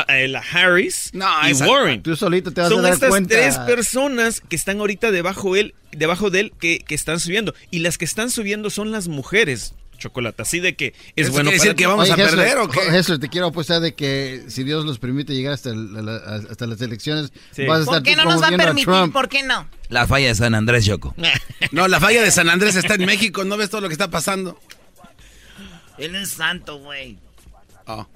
eh, 0.10 0.28
la 0.28 0.39
Harris 0.39 1.10
No, 1.13 1.26
y 1.47 1.52
esa- 1.52 1.67
Warren. 1.67 2.02
Tú 2.04 2.15
solito 2.15 2.52
te 2.52 2.62
vas 2.62 2.69
Son 2.69 2.80
a 2.80 2.84
dar 2.84 2.93
estas 2.93 3.10
cuenta. 3.10 3.36
tres 3.36 3.58
personas 3.60 4.41
que 4.41 4.56
están 4.56 4.80
ahorita 4.80 5.12
debajo, 5.12 5.56
él, 5.56 5.76
debajo 5.91 6.30
de 6.30 6.39
él 6.41 6.54
que, 6.60 6.80
que 6.80 6.95
están 6.95 7.19
subiendo. 7.19 7.54
Y 7.71 7.80
las 7.80 7.97
que 7.97 8.06
están 8.06 8.32
subiendo 8.32 8.69
son 8.69 8.91
las 8.91 9.08
mujeres, 9.08 9.73
Chocolata. 10.00 10.43
Así 10.43 10.60
de 10.60 10.76
que 10.76 10.93
es 11.15 11.26
¿Eso 11.26 11.32
bueno 11.32 11.50
para 11.50 11.58
decir 11.60 11.76
que 11.76 11.88
vamos 11.88 12.08
a 12.12 12.15
Jesús, 12.15 12.36
perder 12.36 12.60
o 12.60 12.67
qué? 12.69 12.82
Jesús, 12.82 13.19
te 13.19 13.30
quiero 13.30 13.47
apostar 13.47 13.82
de 13.82 13.95
que 13.95 14.43
si 14.47 14.63
Dios 14.63 14.86
los 14.86 15.00
permite 15.00 15.34
llegar 15.34 15.54
hasta, 15.54 15.71
la- 15.73 16.38
las 16.67 16.82
elecciones, 16.82 17.32
Sí. 17.52 17.65
vas 17.65 17.80
a 17.80 17.82
estar 17.82 17.95
¿Por 17.95 18.04
qué 18.04 18.15
no 18.15 18.26
nos 18.26 18.39
va 18.39 18.50
a 18.50 18.52
permitir? 18.52 18.86
Trump. 18.86 19.12
¿Por 19.12 19.28
qué 19.28 19.41
no? 19.41 19.67
La 19.89 20.06
falla 20.06 20.28
de 20.28 20.36
San 20.36 20.54
Andrés, 20.54 20.86
Choco. 20.86 21.15
No, 21.71 21.88
la 21.88 22.00
falla 22.00 22.21
de 22.21 22.30
San 22.30 22.47
Andrés 22.47 22.76
está 22.76 22.93
en 22.93 23.06
México, 23.08 23.43
¿no 23.43 23.58
ves 23.58 23.71
todo 23.71 23.82
lo 23.82 23.88
que 23.89 23.93
está 23.95 24.10
pasando? 24.12 24.60
Él 25.97 26.15
es 26.15 26.30
santo, 26.30 26.78
güey. 26.78 27.17
Oh. 27.88 28.08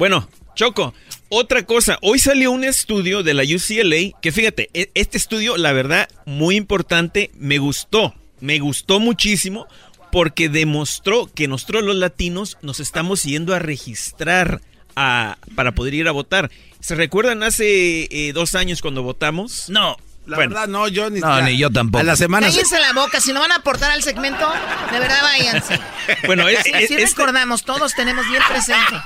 Bueno, 0.00 0.26
Choco, 0.54 0.94
otra 1.28 1.64
cosa. 1.66 1.98
Hoy 2.00 2.18
salió 2.18 2.52
un 2.52 2.64
estudio 2.64 3.22
de 3.22 3.34
la 3.34 3.42
UCLA 3.42 4.18
que 4.22 4.32
fíjate, 4.32 4.70
e- 4.72 4.90
este 4.94 5.18
estudio, 5.18 5.58
la 5.58 5.72
verdad, 5.74 6.08
muy 6.24 6.56
importante, 6.56 7.30
me 7.34 7.58
gustó. 7.58 8.14
Me 8.40 8.60
gustó 8.60 8.98
muchísimo 8.98 9.66
porque 10.10 10.48
demostró 10.48 11.30
que 11.34 11.48
nosotros 11.48 11.82
los 11.84 11.96
latinos 11.96 12.56
nos 12.62 12.80
estamos 12.80 13.24
yendo 13.24 13.54
a 13.54 13.58
registrar 13.58 14.62
a- 14.96 15.36
para 15.54 15.72
poder 15.72 15.92
ir 15.92 16.08
a 16.08 16.12
votar. 16.12 16.50
¿Se 16.80 16.94
recuerdan 16.94 17.42
hace 17.42 18.08
eh, 18.10 18.32
dos 18.32 18.54
años 18.54 18.80
cuando 18.80 19.02
votamos? 19.02 19.68
No. 19.68 19.98
La 20.26 20.36
Bueno. 20.36 20.50
verdad, 20.54 20.68
no, 20.68 20.88
yo 20.88 21.10
ni 21.10 21.20
No, 21.20 21.42
ni 21.42 21.58
yo 21.58 21.68
tampoco. 21.68 22.00
A 22.00 22.04
la 22.04 22.16
semana. 22.16 22.46
Cállense 22.46 22.78
la 22.80 22.92
boca, 22.94 23.20
si 23.20 23.34
no 23.34 23.40
van 23.40 23.52
a 23.52 23.56
aportar 23.56 23.90
al 23.90 24.02
segmento, 24.02 24.48
de 24.92 24.98
verdad 24.98 25.18
váyanse. 25.22 25.78
Bueno, 26.26 26.48
es- 26.48 26.62
Sí, 26.64 26.70
es- 26.74 26.88
sí 26.88 26.94
este- 26.94 27.06
recordamos, 27.20 27.64
todos 27.64 27.94
tenemos 27.94 28.26
bien 28.30 28.42
presente. 28.48 28.96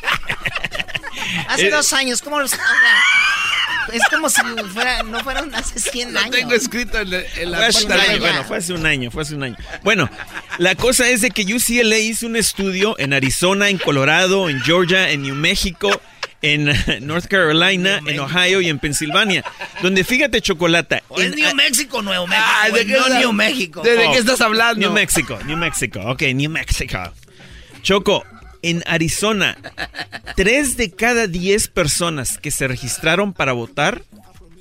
Hace 1.48 1.66
Eh, 1.66 1.70
dos 1.70 1.92
años, 1.92 2.20
¿cómo 2.22 2.40
los...? 2.40 2.52
es 3.92 4.02
como 4.10 4.28
si 4.30 4.40
fuera, 4.72 5.02
no 5.02 5.20
fueron 5.22 5.54
hace 5.54 5.78
100 5.78 6.14
Lo 6.14 6.20
años. 6.20 6.30
tengo 6.32 6.52
escrito 6.54 6.98
en, 7.00 7.10
la- 7.10 7.22
en 7.36 7.50
la 7.50 7.58
Fue 7.70 7.94
año, 7.94 8.18
bueno, 8.20 8.44
fue 8.44 8.56
hace 8.56 8.72
un 8.72 8.86
año, 8.86 9.10
fue 9.10 9.22
hace 9.22 9.34
un 9.34 9.42
año. 9.42 9.56
Bueno, 9.82 10.08
la 10.58 10.74
cosa 10.74 11.08
es 11.08 11.20
de 11.20 11.30
que 11.30 11.42
UCLA 11.54 11.98
hizo 11.98 12.26
un 12.26 12.36
estudio 12.36 12.98
en 12.98 13.12
Arizona, 13.12 13.68
en 13.68 13.78
Colorado, 13.78 14.48
en 14.48 14.60
Georgia, 14.62 15.10
en 15.10 15.22
New 15.22 15.34
México, 15.34 15.90
en 16.42 16.64
North 17.06 17.26
Carolina, 17.26 18.00
en 18.06 18.18
Ohio 18.20 18.60
y 18.62 18.68
en 18.68 18.78
Pensilvania. 18.78 19.44
Donde 19.82 20.02
fíjate, 20.02 20.40
Chocolata. 20.40 21.02
¿O 21.08 21.20
es 21.20 21.26
en- 21.26 21.34
New 21.36 21.54
México 21.54 21.98
o 21.98 22.02
Nuevo 22.02 22.26
México? 22.26 22.46
Ah, 22.48 22.66
qué 22.72 22.84
no 22.86 22.96
estás- 23.06 23.18
New 23.18 23.32
México. 23.32 23.82
de- 23.82 23.96
de 23.96 24.06
Oh, 24.06 24.12
qué 24.12 24.18
estás 24.18 24.40
hablando? 24.40 24.80
New 24.80 24.92
Mexico, 24.92 25.38
New 25.44 25.56
Mexico. 25.58 26.00
Ok, 26.06 26.22
New 26.34 26.50
Mexico. 26.50 27.12
Choco, 27.82 28.24
en 28.70 28.82
Arizona, 28.86 29.56
tres 30.36 30.76
de 30.76 30.90
cada 30.90 31.26
diez 31.26 31.68
personas 31.68 32.38
que 32.38 32.50
se 32.50 32.66
registraron 32.68 33.32
para 33.32 33.52
votar 33.52 34.02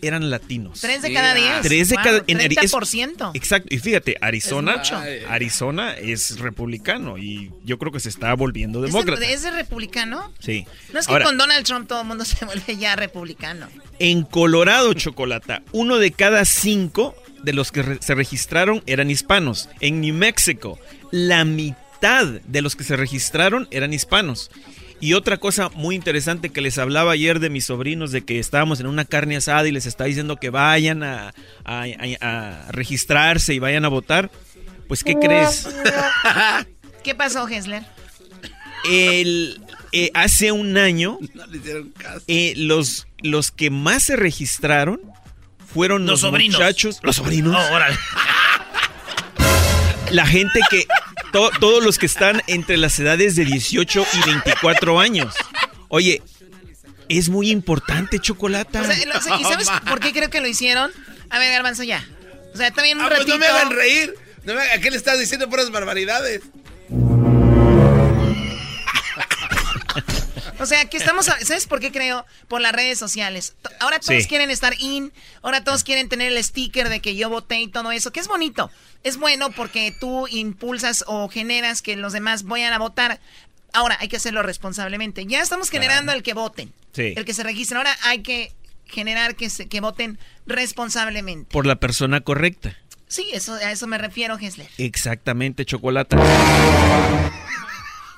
eran 0.02 0.30
latinos. 0.30 0.82
Tres 0.82 1.02
de 1.02 1.14
cada 1.14 1.34
diez. 1.34 1.62
Tres 1.62 1.88
de 1.88 1.96
Wow, 1.96 2.04
cada 2.04 2.24
en 2.28 2.40
Ari- 2.40 2.58
es- 2.62 2.72
30%. 2.74 3.32
Exacto, 3.36 3.74
y 3.74 3.80
fíjate, 3.80 4.18
Arizona, 4.20 4.82
Es. 5.08 5.24
Arizona 5.30 5.94
es 5.94 6.40
republicano 6.40 7.18
y 7.18 7.52
yo 7.64 7.80
creo 7.80 7.92
que 7.94 8.02
se 8.02 8.10
está 8.10 8.34
volviendo 8.34 8.84
¿Es 8.84 8.92
demócrata. 8.92 9.22
de, 9.22 9.32
¿Es 9.32 9.44
de 9.44 9.52
republicano? 9.52 10.34
Sí. 10.40 10.68
No 10.92 11.00
es 11.00 11.08
que 11.08 11.14
Ahora, 11.14 11.24
con 11.26 11.38
Donald 11.38 11.66
Trump 11.66 11.88
todo 11.88 12.02
el 12.02 12.08
mundo 12.08 12.26
se 12.26 12.44
vuelve 12.44 12.76
ya 12.76 12.98
republicano. 12.98 13.70
en 14.00 14.24
Colorado, 14.24 14.94
Chocolata, 14.94 15.62
uno 15.72 15.98
de 16.00 16.12
cada 16.12 16.44
cinco 16.44 17.16
de 17.44 17.54
los 17.54 17.72
que 17.72 17.84
re- 17.84 17.98
se 18.02 18.14
registraron 18.14 18.84
eran 18.86 19.10
hispanos. 19.10 19.70
En 19.80 20.02
New 20.02 20.14
Mexico, 20.16 20.78
la 21.12 21.46
mitad 21.46 21.78
de 22.04 22.62
los 22.62 22.76
que 22.76 22.84
se 22.84 22.98
registraron 22.98 23.68
eran 23.72 23.94
hispanos. 23.94 24.52
Y 25.00 25.14
otra 25.14 25.38
cosa 25.38 25.70
muy 25.70 25.96
interesante 25.96 26.50
que 26.50 26.60
les 26.62 26.78
hablaba 26.78 27.14
ayer 27.14 27.40
de 27.40 27.50
mis 27.50 27.66
sobrinos, 27.66 28.12
de 28.12 28.24
que 28.26 28.40
estábamos 28.40 28.80
en 28.82 28.88
una 28.88 29.06
carne 29.06 29.38
asada 29.38 29.68
y 29.68 29.72
les 29.72 29.86
está 29.86 30.04
diciendo 30.04 30.36
que 30.38 30.50
vayan 30.50 31.04
a, 31.04 31.34
a- 31.66 31.84
a- 31.84 32.68
a 32.68 32.72
registrarse 32.72 33.54
y 33.54 33.60
vayan 33.60 33.86
a 33.86 33.90
votar. 33.90 34.32
Pues, 34.88 35.04
¿qué 35.04 35.16
crees? 35.16 35.68
¿Qué 37.04 37.16
pasó, 37.16 37.48
Hessler? 37.48 37.84
El, 38.90 39.62
eh, 39.94 40.12
hace 40.14 40.52
un 40.52 40.78
año, 40.78 41.18
No 41.34 41.48
le 41.48 41.58
hicieron 41.58 41.90
caso. 41.92 42.22
eh, 42.28 42.54
los, 42.58 43.08
los 43.20 43.52
que 43.52 43.70
más 43.70 44.04
se 44.04 44.18
registraron 44.18 45.00
fueron 45.74 46.02
Los 46.02 46.12
los, 46.12 46.20
sobrinos. 46.22 46.60
muchachos. 46.60 47.00
Los 47.02 47.16
sobrinos. 47.16 47.56
Oh, 47.58 47.74
órale. 47.74 47.98
La 50.12 50.26
gente 50.28 50.60
que. 50.70 50.86
To- 51.34 51.52
todos 51.60 51.84
los 51.84 51.98
que 51.98 52.06
están 52.06 52.42
entre 52.48 52.78
las 52.78 52.98
edades 53.00 53.36
de 53.36 53.44
18 53.44 54.06
y 54.14 54.26
24 54.30 55.00
años. 55.00 55.34
Oye, 55.90 56.22
es 57.10 57.28
muy 57.30 57.50
importante, 57.52 58.20
Chocolata. 58.20 58.82
O 58.82 58.86
sea, 58.86 58.96
lo- 59.06 59.40
¿Y 59.40 59.44
sabes 59.44 59.68
por 59.90 60.00
qué 60.00 60.14
creo 60.14 60.30
que 60.30 60.40
lo 60.40 60.48
hicieron? 60.48 60.92
A 61.30 61.40
ver, 61.40 61.52
Garbanzo, 61.52 61.84
ya. 61.84 62.08
O 62.54 62.58
sea, 62.58 62.72
también 62.72 63.00
un 63.00 63.06
Ah, 63.06 63.10
pues 63.14 63.28
no 63.28 63.38
me 63.38 63.48
hagan 63.48 63.72
reír. 63.72 64.16
No 64.46 64.54
me 64.54 64.62
¿A 64.62 64.80
qué 64.80 64.92
le 64.92 64.98
estás 64.98 65.20
diciendo 65.20 65.50
puras 65.50 65.70
barbaridades? 65.72 66.42
O 70.64 70.66
sea, 70.66 70.86
que 70.86 70.98
estamos, 70.98 71.28
a- 71.30 71.40
¿sabes 71.46 71.68
por 71.68 71.80
qué 71.82 71.92
creo? 71.92 72.26
Por 72.48 72.62
las 72.62 72.72
redes 72.72 72.98
sociales. 72.98 73.54
Ahora 73.82 74.00
todos 74.00 74.24
Sí. 74.24 74.30
quieren 74.30 74.50
estar 74.50 74.74
in, 74.80 75.12
ahora 75.42 75.64
todos 75.64 75.84
quieren 75.84 76.08
tener 76.10 76.32
el 76.32 76.42
sticker 76.44 76.88
de 76.90 77.02
que 77.02 77.16
yo 77.16 77.30
voté 77.30 77.60
y 77.60 77.68
todo 77.68 77.92
eso, 77.92 78.12
que 78.12 78.20
es 78.22 78.28
bonito. 78.28 78.72
Es 79.04 79.18
bueno 79.18 79.52
porque 79.52 79.94
tú 80.00 80.28
impulsas 80.30 81.04
o 81.08 81.28
generas 81.28 81.82
que 81.82 81.96
los 81.98 82.14
demás 82.14 82.44
vayan 82.44 82.72
a 82.74 82.80
votar. 82.80 83.20
Ahora 83.74 83.98
hay 84.00 84.08
que 84.08 84.16
hacerlo 84.18 84.42
responsablemente. 84.44 85.26
Ya 85.26 85.42
estamos 85.42 85.70
generando 85.70 86.12
el 86.14 86.24
que 86.24 86.34
voten, 86.34 86.72
Sí. 86.94 87.14
el 87.16 87.26
que 87.26 87.34
se 87.34 87.44
registren. 87.44 87.78
Ahora 87.80 87.98
hay 88.04 88.20
que 88.24 88.54
generar 88.86 89.36
que, 89.36 89.50
se, 89.50 89.68
que 89.68 89.82
voten 89.82 90.18
responsablemente. 90.46 91.52
Por 91.52 91.66
la 91.66 91.76
persona 91.76 92.22
correcta. 92.22 92.78
Sí, 93.08 93.28
eso, 93.34 93.54
a 93.56 93.72
eso 93.72 93.86
me 93.88 93.98
refiero, 93.98 94.38
Hessler. 94.40 94.70
Exactamente, 94.78 95.66
Chocolata. 95.66 96.18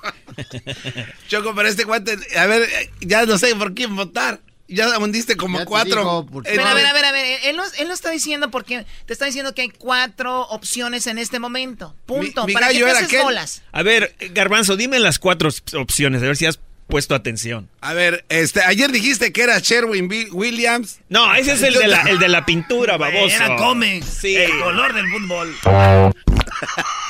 Choco, 1.28 1.54
pero 1.56 1.68
este 1.68 1.84
guante, 1.84 2.18
a 2.38 2.46
ver, 2.48 2.68
ya 3.02 3.26
no 3.26 3.38
sé 3.38 3.56
por 3.56 3.74
quién 3.74 3.96
votar. 3.96 4.40
Ya 4.68 4.98
hundiste 4.98 5.38
como 5.38 5.60
Ya 5.60 5.66
cuatro. 5.66 6.00
digo, 6.00 6.26
por 6.26 6.48
Eh, 6.48 6.54
Pero 6.56 6.66
a 6.66 6.74
ver, 6.74 6.88
a 6.88 6.94
ver, 6.94 7.06
a 7.06 7.12
ver, 7.12 7.40
él 7.44 7.56
no, 7.56 7.64
él 7.78 7.88
no 7.88 7.94
está 7.94 8.10
diciendo 8.10 8.50
porque 8.50 8.84
te 9.06 9.14
está 9.14 9.26
diciendo 9.26 9.54
que 9.54 9.62
hay 9.62 9.70
cuatro 9.70 10.42
opciones 10.48 11.06
en 11.06 11.20
este 11.20 11.38
momento. 11.38 11.96
Punto. 12.08 12.42
Mi- 12.42 12.48
mi 12.48 12.54
para 12.54 12.70
que 12.70 12.74
gallo 12.74 12.86
te 12.86 12.90
era 12.90 13.00
haces 13.00 13.10
aquel. 13.10 13.22
bolas. 13.24 13.62
A 13.72 13.84
ver, 13.84 14.16
Garbanzo, 14.32 14.76
dime 14.76 14.98
las 15.00 15.20
cuatro 15.20 15.50
op- 15.50 15.76
opciones, 15.80 16.24
a 16.24 16.26
ver 16.26 16.36
si 16.36 16.48
has 16.48 16.60
puesto 16.88 17.14
atención. 17.14 17.70
A 17.82 17.94
ver, 17.94 18.26
este, 18.30 18.62
ayer 18.62 18.92
dijiste 18.92 19.32
que 19.32 19.44
era 19.44 19.60
Sherwin 19.60 20.10
Williams. 20.32 20.98
No, 21.10 21.36
ese 21.36 21.54
es 21.54 21.62
el 21.62 21.76
de 21.76 21.88
la, 21.88 22.02
el 22.02 22.18
de 22.18 22.28
la 22.30 22.44
pintura, 22.44 22.98
baboso. 22.98 23.36
Era. 23.36 23.58
Sí. 24.02 24.36
El 24.36 24.60
color 24.60 24.96
del 24.96 25.06
fútbol. 25.12 25.56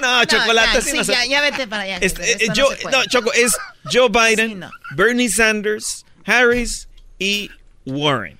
No, 0.00 0.24
Chocolate, 0.24 0.74
ya, 0.74 0.80
sí 0.80 0.96
no 0.96 1.02
ya, 1.02 1.24
ya 1.24 1.40
vete 1.40 1.66
para 1.68 1.82
allá. 1.84 1.98
Este, 2.00 2.22
Hessler, 2.32 2.50
eh, 2.50 2.52
yo- 2.54 2.68
no 2.84 2.90
no, 2.98 3.04
Choco, 3.06 3.32
es 3.32 3.52
Joe 3.92 4.08
Biden, 4.08 4.48
Sí, 4.50 4.54
no. 4.56 4.70
Bernie 4.96 5.28
Sanders, 5.28 6.04
Harris 6.26 6.88
y 7.18 7.50
Warren. 7.86 8.38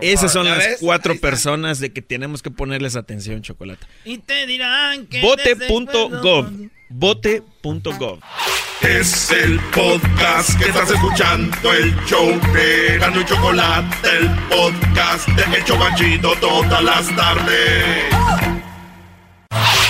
Esas 0.00 0.32
son 0.32 0.44
¿Ya 0.46 0.56
las 0.56 0.58
ves? 0.66 0.76
cuatro 0.80 1.16
personas 1.20 1.78
de 1.78 1.92
que 1.92 2.02
tenemos 2.02 2.42
que 2.42 2.50
ponerles 2.50 2.96
atención, 2.96 3.42
Chocolate. 3.42 3.86
Y 4.04 4.18
te 4.18 4.44
dirán 4.46 5.06
que. 5.06 5.20
Vote.gov. 5.20 6.50
Vote.gov. 6.88 8.18
Es 8.82 9.30
el 9.30 9.60
podcast 9.72 10.58
que 10.58 10.64
estás 10.68 10.90
escuchando, 10.90 11.72
el 11.72 11.94
show 12.06 12.28
de 12.52 12.98
Gano 12.98 13.20
y 13.20 13.24
Chocolate, 13.24 14.08
el 14.18 14.28
podcast 14.48 15.28
de 15.28 15.56
El 15.58 15.64
Chobachito 15.64 16.34
todas 16.40 16.82
las 16.82 17.16
tardes. 17.16 18.04
En 19.50 19.83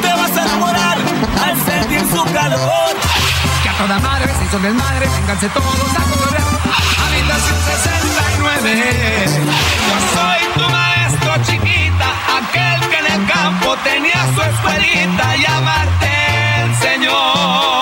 Te 0.00 0.12
vas 0.12 0.36
a 0.36 0.42
enamorar 0.42 0.98
al 1.44 1.56
sentir 1.64 2.00
su 2.00 2.24
calor. 2.32 2.96
Que 3.62 3.68
a 3.68 3.72
toda 3.76 3.98
madre 3.98 4.32
se 4.38 4.44
hizo 4.44 4.58
desmadre, 4.58 5.06
vénganse 5.08 5.48
todos 5.50 5.66
a 5.66 6.02
correr. 6.10 6.42
A 6.42 7.10
1969. 7.10 9.26
Yo 9.88 9.96
soy 10.14 10.40
tu 10.54 10.64
maestro 10.70 11.36
chiquita, 11.44 12.08
aquel 12.38 12.80
que 12.88 12.98
en 12.98 13.06
el 13.12 13.20
campo 13.26 13.76
tenía 13.84 14.26
su 14.34 14.40
escuelita. 14.42 15.36
Llamarte 15.36 16.10
el 16.62 16.74
Señor. 16.76 17.77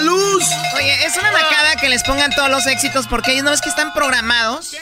La 0.00 0.06
luz! 0.06 0.44
Oye, 0.76 1.04
es 1.04 1.16
una 1.16 1.30
macada 1.32 1.76
que 1.76 1.88
les 1.88 2.02
pongan 2.02 2.30
todos 2.32 2.50
los 2.50 2.66
éxitos 2.66 3.06
porque 3.06 3.32
ellos 3.32 3.44
no 3.44 3.52
es 3.52 3.60
que 3.60 3.68
están 3.68 3.92
programados. 3.92 4.76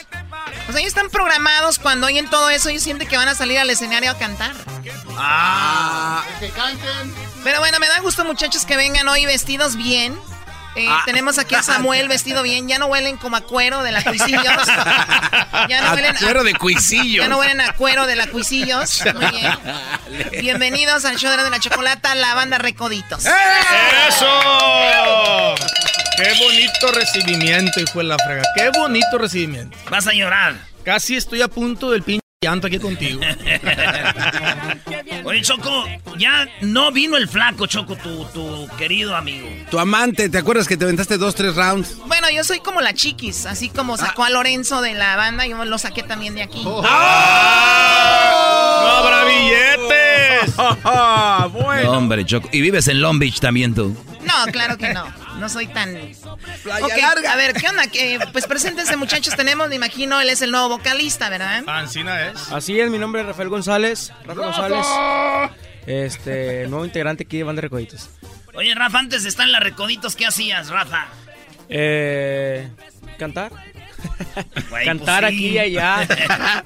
O 0.67 0.71
sea, 0.71 0.79
ellos 0.81 0.89
están 0.89 1.09
programados 1.09 1.79
cuando 1.79 2.07
oyen 2.07 2.29
todo 2.29 2.49
eso, 2.49 2.69
ellos 2.69 2.83
sienten 2.83 3.07
que 3.07 3.17
van 3.17 3.27
a 3.27 3.35
salir 3.35 3.57
al 3.59 3.69
escenario 3.69 4.11
a 4.11 4.17
cantar. 4.17 4.53
Ah. 5.17 6.23
Que 6.39 6.49
canten. 6.49 7.13
Pero 7.43 7.59
bueno, 7.59 7.79
me 7.79 7.87
da 7.87 7.99
gusto, 7.99 8.23
muchachos, 8.25 8.65
que 8.65 8.77
vengan 8.77 9.07
hoy 9.07 9.25
vestidos 9.25 9.75
bien. 9.75 10.19
Eh, 10.75 10.85
Ah. 10.87 11.01
Tenemos 11.05 11.37
aquí 11.39 11.55
a 11.55 11.63
Samuel 11.63 12.07
vestido 12.07 12.43
bien. 12.43 12.67
Ya 12.67 12.77
no 12.79 12.85
huelen 12.87 13.17
como 13.17 13.35
a 13.37 13.41
cuero 13.41 13.83
de 13.83 13.91
la 13.91 14.03
Cuisillos. 14.03 14.43
Ya 15.67 15.81
no 15.81 15.87
A 15.89 15.93
huelen 15.93 16.15
cuero 16.15 16.43
de 16.43 16.53
Cuisillos. 16.53 17.23
Ya 17.25 17.29
no 17.29 17.37
huelen 17.37 17.59
a 17.61 17.73
cuero 17.73 18.05
de 18.07 18.15
la 18.15 18.27
Cuisillos. 18.27 19.03
Muy 19.15 19.25
bien. 19.31 19.51
Bienvenidos 20.39 21.05
al 21.05 21.17
show 21.17 21.31
de 21.31 21.49
la 21.49 21.59
chocolata, 21.59 22.15
la 22.15 22.33
banda 22.33 22.57
Recoditos. 22.57 23.25
¡Eso! 24.07 24.25
¡Qué 26.17 26.33
bonito 26.39 26.91
recibimiento, 26.91 27.79
hijo 27.79 27.99
de 27.99 28.05
la 28.05 28.17
frega! 28.17 28.43
¡Qué 28.55 28.69
bonito 28.77 29.17
recibimiento! 29.17 29.77
Vas 29.89 30.07
a 30.07 30.13
llorar. 30.13 30.55
Casi 30.83 31.15
estoy 31.17 31.41
a 31.41 31.47
punto 31.47 31.91
del 31.91 32.03
pinche 32.03 32.18
llanto 32.41 32.67
aquí 32.67 32.79
contigo. 32.79 33.19
Oye, 35.25 35.41
Choco, 35.41 35.83
ya 36.17 36.47
no 36.61 36.89
vino 36.89 37.17
el 37.17 37.27
flaco, 37.27 37.67
Choco, 37.67 37.97
tu, 37.97 38.23
tu 38.33 38.65
querido 38.77 39.13
amigo. 39.13 39.45
Tu 39.69 39.77
amante, 39.77 40.29
¿te 40.29 40.37
acuerdas 40.37 40.65
que 40.65 40.77
te 40.77 40.85
aventaste 40.85 41.17
dos, 41.17 41.35
tres 41.35 41.57
rounds? 41.57 41.97
Bueno, 42.07 42.29
yo 42.29 42.45
soy 42.45 42.61
como 42.61 42.79
la 42.79 42.93
chiquis, 42.93 43.45
así 43.45 43.67
como 43.67 43.97
sacó 43.97 44.23
a 44.23 44.29
Lorenzo 44.29 44.81
de 44.81 44.93
la 44.93 45.17
banda, 45.17 45.45
yo 45.47 45.65
lo 45.65 45.77
saqué 45.77 46.01
también 46.01 46.33
de 46.33 46.43
aquí. 46.43 46.63
¡No 46.63 46.81
habrá 48.87 49.25
billetes! 49.25 50.55
No, 51.83 51.91
hombre, 51.91 52.25
Choco. 52.25 52.49
Y 52.51 52.61
vives 52.61 52.87
en 52.87 53.01
Long 53.01 53.19
Beach 53.19 53.39
también 53.39 53.73
tú. 53.73 53.95
No, 54.29 54.51
claro 54.51 54.77
que 54.77 54.93
no. 54.93 55.05
No 55.37 55.49
soy 55.49 55.67
tan. 55.67 55.97
Playa 56.63 56.97
larga. 56.97 57.33
A 57.33 57.35
ver, 57.35 57.53
¿qué 57.53 57.67
onda? 57.67 57.87
Que, 57.87 58.19
pues 58.31 58.45
preséntense, 58.45 58.95
muchachos. 58.97 59.35
Tenemos, 59.35 59.69
me 59.69 59.75
imagino, 59.75 60.19
él 60.21 60.29
es 60.29 60.41
el 60.41 60.51
nuevo 60.51 60.69
vocalista, 60.69 61.29
¿verdad? 61.29 61.63
Ancina 61.67 62.27
es. 62.27 62.51
Así 62.51 62.79
es, 62.79 62.89
mi 62.89 62.99
nombre 62.99 63.21
es 63.21 63.27
Rafael 63.27 63.49
González. 63.49 64.11
Rafa 64.25 64.41
González. 64.41 64.85
Este, 65.87 66.67
nuevo 66.67 66.85
integrante 66.85 67.23
aquí 67.23 67.37
de 67.37 67.43
Banda 67.43 67.61
Recoditos. 67.61 68.09
Oye, 68.53 68.75
Rafa, 68.75 68.99
antes 68.99 69.23
de 69.23 69.29
estar 69.29 69.45
en 69.45 69.51
la 69.51 69.59
Recoditos, 69.59 70.15
¿qué 70.15 70.25
hacías, 70.25 70.69
Rafa? 70.69 71.07
Eh, 71.69 72.69
¿Cantar? 73.17 73.51
Cantar 74.85 75.23
pues 75.23 75.33
sí. 75.33 75.37
aquí 75.37 75.49
y 75.49 75.59
allá. 75.59 76.07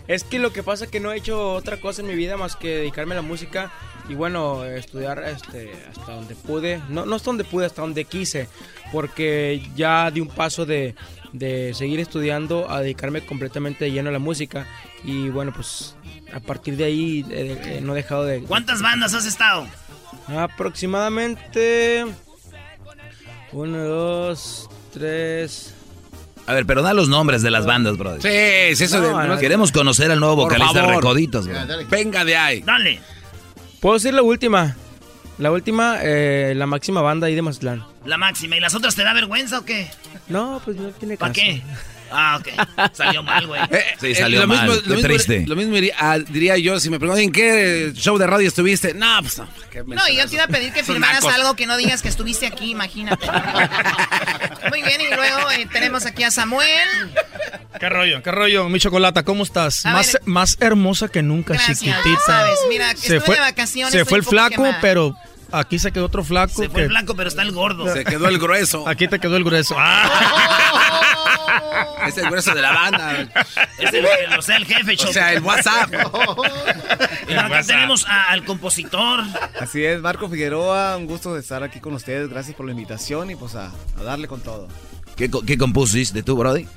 es 0.08 0.24
que 0.24 0.40
lo 0.40 0.52
que 0.54 0.64
pasa 0.64 0.86
es 0.86 0.92
que 0.92 1.00
no 1.00 1.12
he 1.12 1.18
hecho 1.18 1.54
otra 1.54 1.78
cosa 1.78 2.02
en 2.02 2.08
mi 2.08 2.16
vida 2.16 2.38
más 2.38 2.56
que 2.56 2.78
dedicarme 2.78 3.14
a 3.14 3.18
la 3.18 3.22
música 3.22 3.72
y 4.10 4.16
bueno, 4.16 4.66
estudiar 4.66 5.24
este, 5.24 5.72
hasta 5.90 6.14
donde 6.14 6.36
pude. 6.36 6.82
No, 6.90 7.06
no 7.06 7.16
hasta 7.16 7.28
donde 7.28 7.44
pude, 7.44 7.66
hasta 7.66 7.82
donde 7.82 8.06
quise. 8.06 8.50
Porque 8.92 9.66
ya 9.76 10.12
di 10.12 10.20
un 10.20 10.28
paso 10.28 10.66
de, 10.66 10.96
de 11.32 11.74
seguir 11.74 12.00
estudiando 12.00 12.70
a 12.70 12.82
dedicarme 12.82 13.26
completamente 13.26 13.86
de 13.86 13.92
lleno 13.92 14.10
a 14.10 14.14
la 14.14 14.20
música. 14.20 14.68
Y 15.04 15.30
bueno, 15.30 15.52
pues 15.54 15.96
a 16.34 16.40
partir 16.40 16.76
de 16.78 16.84
ahí 16.86 17.26
eh, 17.30 17.60
eh, 17.64 17.80
no 17.82 17.94
he 17.94 17.96
dejado 17.98 18.26
de... 18.26 18.42
¿Cuántas 18.44 18.82
bandas 18.82 19.14
has 19.14 19.26
estado? 19.26 19.66
Aproximadamente... 20.28 22.06
Uno, 23.52 23.78
dos, 23.84 24.70
tres... 24.92 25.76
A 26.46 26.54
ver, 26.54 26.66
pero 26.66 26.82
da 26.82 26.94
los 26.94 27.08
nombres 27.08 27.42
de 27.42 27.52
las 27.52 27.66
bandas, 27.66 27.98
brother. 27.98 28.22
Sí, 28.22 28.76
sí, 28.76 28.84
eso 28.84 29.00
No, 29.00 29.20
de... 29.20 29.28
no, 29.30 29.38
Queremos 29.38 29.72
conocer 29.72 30.12
al 30.12 30.20
nuevo 30.20 30.36
vocalista 30.36 30.82
favor. 30.82 30.96
Recoditos, 30.96 31.48
bro. 31.48 31.58
Venga 31.90 32.26
de 32.26 32.36
ahí. 32.36 32.62
Dale. 32.62 33.00
Puedo 33.84 33.96
decir 33.96 34.14
la 34.14 34.22
última. 34.22 34.78
La 35.38 35.52
última, 35.52 35.98
eh, 36.02 36.54
la 36.56 36.66
máxima 36.66 37.02
banda 37.02 37.28
ahí 37.28 37.36
de 37.36 37.42
Mazatlán. 37.42 37.84
La 38.06 38.18
máxima. 38.18 38.56
¿Y 38.56 38.62
las 38.62 38.76
otras 38.76 38.96
te 38.96 39.04
da 39.04 39.12
vergüenza 39.12 39.60
o 39.60 39.66
qué? 39.66 39.92
No, 40.30 40.62
pues 40.64 40.78
no 40.78 40.88
tiene 40.92 41.18
¿Para 41.18 41.34
caso. 41.34 41.44
qué? 41.46 41.62
Ah, 42.16 42.40
ok. 42.40 42.48
Salió 42.94 43.24
mal, 43.24 43.48
güey. 43.48 43.62
Eh, 43.72 43.84
Sí, 44.00 44.08
eh, 44.12 44.16
salió 44.16 44.42
lo 44.42 44.48
mal. 44.48 44.68
mismo- 44.68 44.82
lo 44.86 44.96
mismo- 44.96 45.08
triste. 45.10 45.46
Lo 45.48 45.56
mismo 45.56 45.74
diría, 45.76 45.96
ah, 46.00 46.20
diría 46.20 46.58
yo 46.58 46.80
si 46.80 46.90
me 46.90 47.00
preguntan 47.00 47.24
en 47.24 47.32
qué 47.32 47.92
show 47.96 48.18
de 48.18 48.28
radio 48.28 48.48
estuviste. 48.48 48.94
No, 48.94 49.18
pues 49.22 49.38
no. 49.40 49.48
No, 49.88 50.08
y 50.08 50.18
yo 50.18 50.28
te 50.28 50.36
iba 50.36 50.44
a 50.44 50.48
pedir 50.48 50.72
que 50.72 50.84
firmaras 50.84 51.24
algo 51.26 51.56
que 51.56 51.66
no 51.66 51.76
digas 51.78 52.02
que 52.04 52.10
estuviste 52.10 52.46
aquí, 52.46 52.72
imagínate. 52.72 53.26
Muy 54.70 54.82
bien, 54.84 55.02
y 55.02 55.14
luego 55.16 55.50
eh, 55.52 55.68
tenemos 55.72 56.06
aquí 56.06 56.24
a 56.24 56.32
Samuel. 56.32 56.70
¿Qué 57.80 57.90
rollo? 57.90 58.22
¿Qué 58.22 58.32
rollo? 58.32 58.70
Mi 58.70 58.80
chocolata, 58.80 59.24
¿cómo 59.24 59.44
estás? 59.44 59.86
A 59.86 59.92
Más, 59.94 60.14
ver. 60.14 60.22
más 60.26 60.58
hermosa 60.60 61.08
que 61.08 61.24
nunca, 61.24 61.54
Gracias, 61.54 61.80
chiquitita. 61.80 62.20
sabes, 62.26 62.60
mira, 62.70 62.92
estuve 62.92 63.20
de 63.36 63.40
vacaciones, 63.40 63.92
Se 63.94 64.06
fue 64.06 64.20
el 64.20 64.24
flaco, 64.24 64.64
quemada. 64.64 64.78
pero 64.82 65.18
aquí 65.52 65.80
se 65.80 65.92
quedó 65.92 66.06
otro 66.06 66.24
flaco. 66.24 66.54
Se 66.62 66.70
fue 66.70 66.76
que- 66.76 66.82
el 66.84 66.90
blanco, 66.90 67.16
pero 67.16 67.30
está 67.30 67.42
el 67.42 67.52
gordo. 67.52 67.92
Se 67.92 68.06
quedó 68.06 68.28
el 68.28 68.38
grueso. 68.38 68.88
Aquí 68.88 69.08
te 69.08 69.20
quedó 69.20 69.36
el 69.38 69.44
grueso. 69.44 69.76
Es 72.08 72.18
el 72.18 72.26
grueso 72.30 72.54
de 72.54 72.62
la 72.62 72.72
banda. 72.74 73.22
Es 73.80 73.94
el, 73.94 74.06
el- 74.06 74.38
o 74.38 74.42
sea, 74.42 74.58
el 74.58 74.66
jefe, 74.66 74.98
Choco. 74.98 75.10
O 75.12 75.14
sea, 75.14 75.34
el 75.34 75.42
WhatsApp. 75.42 75.92
Y 77.28 77.34
acá 77.34 77.64
tenemos 77.64 78.06
a- 78.08 78.30
al 78.32 78.44
compositor. 78.44 79.22
Así 79.60 79.84
es, 79.86 80.02
Marco 80.02 80.30
Figueroa, 80.30 80.98
un 80.98 81.08
gusto 81.08 81.34
de 81.34 81.40
estar 81.40 81.64
aquí 81.64 81.80
con 81.80 81.94
ustedes, 81.94 82.30
gracias 82.30 82.56
por 82.56 82.66
la 82.66 82.74
invitación 82.74 83.32
y 83.32 83.36
pues 83.36 83.56
a, 83.56 83.72
a 84.00 84.04
darle 84.04 84.28
con 84.28 84.42
todo. 84.42 84.68
¿Qué, 85.16 85.32
qué 85.48 85.58
compusiste 85.58 86.22
tú, 86.24 86.36
Brody? 86.36 86.68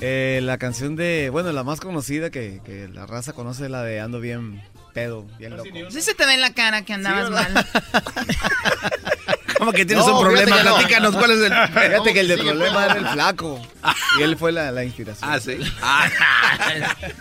Eh, 0.00 0.40
la 0.42 0.58
canción 0.58 0.94
de, 0.94 1.28
bueno, 1.30 1.50
la 1.52 1.64
más 1.64 1.80
conocida 1.80 2.30
que, 2.30 2.60
que 2.64 2.86
la 2.88 3.06
raza 3.06 3.32
conoce, 3.32 3.68
la 3.68 3.82
de 3.82 4.00
Ando 4.00 4.20
bien 4.20 4.62
pedo, 4.94 5.26
bien 5.38 5.56
loco. 5.56 5.68
Sí 5.90 6.02
se 6.02 6.14
te 6.14 6.24
ve 6.26 6.34
en 6.34 6.40
la 6.40 6.52
cara 6.52 6.82
que 6.82 6.92
andabas 6.92 7.30
mal. 7.30 7.66
¿Cómo 9.58 9.72
que 9.72 9.84
tienes 9.84 10.06
No, 10.06 10.18
un 10.18 10.24
problema? 10.24 10.62
no. 10.62 10.76
Platícanos 10.76 11.16
cuál 11.16 11.30
es 11.32 11.38
el. 11.40 11.52
Fíjate 11.68 12.12
que 12.14 12.20
el 12.20 12.28
de 12.28 12.36
Sigue, 12.36 12.48
problema 12.50 12.84
era 12.84 12.94
el 12.94 13.06
flaco 13.08 13.60
y 14.18 14.22
él 14.22 14.36
fue 14.36 14.52
la, 14.52 14.70
la 14.72 14.84
inspiración. 14.84 15.30
Ah, 15.30 15.38
sí. 15.40 15.58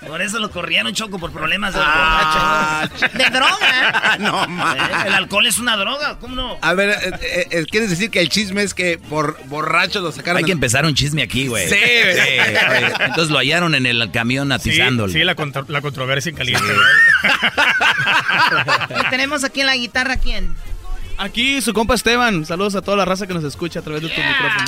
Por 0.07 0.21
eso 0.21 0.39
lo 0.39 0.49
corrieron, 0.51 0.93
Choco, 0.93 1.19
por 1.19 1.31
problemas 1.31 1.73
de 1.73 1.79
Ah, 1.83 2.87
borracho. 2.91 3.17
De 3.17 3.25
droga. 3.29 4.17
no, 4.19 4.43
Eh, 4.43 4.47
man. 4.47 4.77
El 5.07 5.13
alcohol 5.13 5.45
es 5.47 5.57
una 5.59 5.75
droga, 5.77 6.17
¿cómo 6.19 6.35
no? 6.35 6.57
A 6.61 6.73
ver, 6.73 6.89
eh, 6.89 7.11
eh, 7.21 7.47
eh, 7.51 7.65
¿quieres 7.69 7.89
decir 7.89 8.09
que 8.09 8.19
el 8.21 8.29
chisme 8.29 8.63
es 8.63 8.73
que 8.73 8.97
por 8.97 9.37
borrachos 9.45 10.01
lo 10.03 10.11
sacaron? 10.11 10.37
Hay 10.37 10.43
que 10.43 10.51
empezar 10.51 10.85
un 10.85 10.93
chisme 10.95 11.23
aquí, 11.23 11.47
güey. 11.47 11.67
Sí, 11.69 11.75
güey. 11.75 12.19
oye, 12.19 12.93
Entonces 13.01 13.29
lo 13.29 13.37
hallaron 13.39 13.75
en 13.75 13.85
el 13.85 14.09
camión 14.11 14.51
atizándolo. 14.51 15.11
Sí, 15.11 15.19
sí, 15.19 15.23
la, 15.25 15.35
contro- 15.35 15.65
la 15.67 15.81
controversia 15.81 16.29
en 16.29 16.35
caliente. 16.35 16.63
Y 19.05 19.09
tenemos 19.09 19.43
aquí 19.43 19.61
en 19.61 19.67
la 19.67 19.75
guitarra, 19.75 20.17
¿quién? 20.17 20.55
Aquí 21.17 21.61
su 21.61 21.73
compa 21.73 21.95
Esteban. 21.95 22.45
Saludos 22.45 22.75
a 22.75 22.81
toda 22.81 22.97
la 22.97 23.05
raza 23.05 23.25
que 23.27 23.33
nos 23.33 23.43
escucha 23.43 23.79
a 23.79 23.81
través 23.81 24.01
de 24.03 24.09
tu 24.09 24.15
micrófono. 24.21 24.65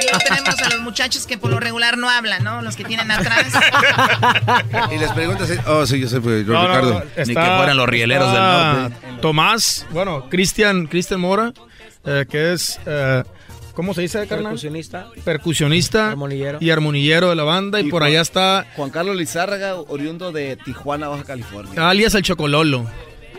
Y 0.00 0.04
luego 0.04 0.18
tenemos 0.26 0.62
a 0.62 0.68
los 0.70 0.80
muchachos 0.80 1.26
que 1.26 1.36
por 1.38 1.50
lo 1.50 1.60
regular 1.60 1.98
no 1.98 2.08
hablan, 2.08 2.42
¿no? 2.42 2.62
Los 2.62 2.74
que 2.76 2.84
tienen 2.84 3.10
atrás. 3.10 3.46
Y 4.92 4.98
les 4.98 5.12
preguntas, 5.12 5.50
eh, 5.50 5.60
oh, 5.66 5.86
sí, 5.86 6.00
yo 6.00 6.08
sé, 6.08 6.20
pues, 6.20 6.46
No, 6.46 6.60
Ricardo. 6.66 6.92
no, 6.94 7.02
está 7.16 8.90
Tomás, 9.20 9.86
bueno, 9.90 10.28
Cristian, 10.30 10.86
Cristian 10.86 11.20
Mora, 11.20 11.52
eh, 12.04 12.24
que 12.28 12.52
es, 12.54 12.80
eh, 12.86 13.22
¿cómo 13.74 13.92
se 13.94 14.00
dice, 14.02 14.26
carnal? 14.26 14.44
Percusionista. 14.52 15.06
Percusionista 15.24 16.08
Armonillero. 16.10 16.58
y 16.60 16.70
armonillero 16.70 17.28
de 17.28 17.36
la 17.36 17.44
banda. 17.44 17.80
Y, 17.80 17.86
Y 17.86 17.90
por 17.90 18.00
Juan- 18.02 18.10
allá 18.12 18.20
está 18.22 18.66
Juan 18.76 18.90
Carlos 18.90 19.16
Lizárraga, 19.16 19.74
oriundo 19.76 20.32
de 20.32 20.56
Tijuana, 20.56 21.08
Baja 21.08 21.24
California. 21.24 21.88
alias 21.88 22.14
el 22.14 22.22
Chocololo. 22.22 22.86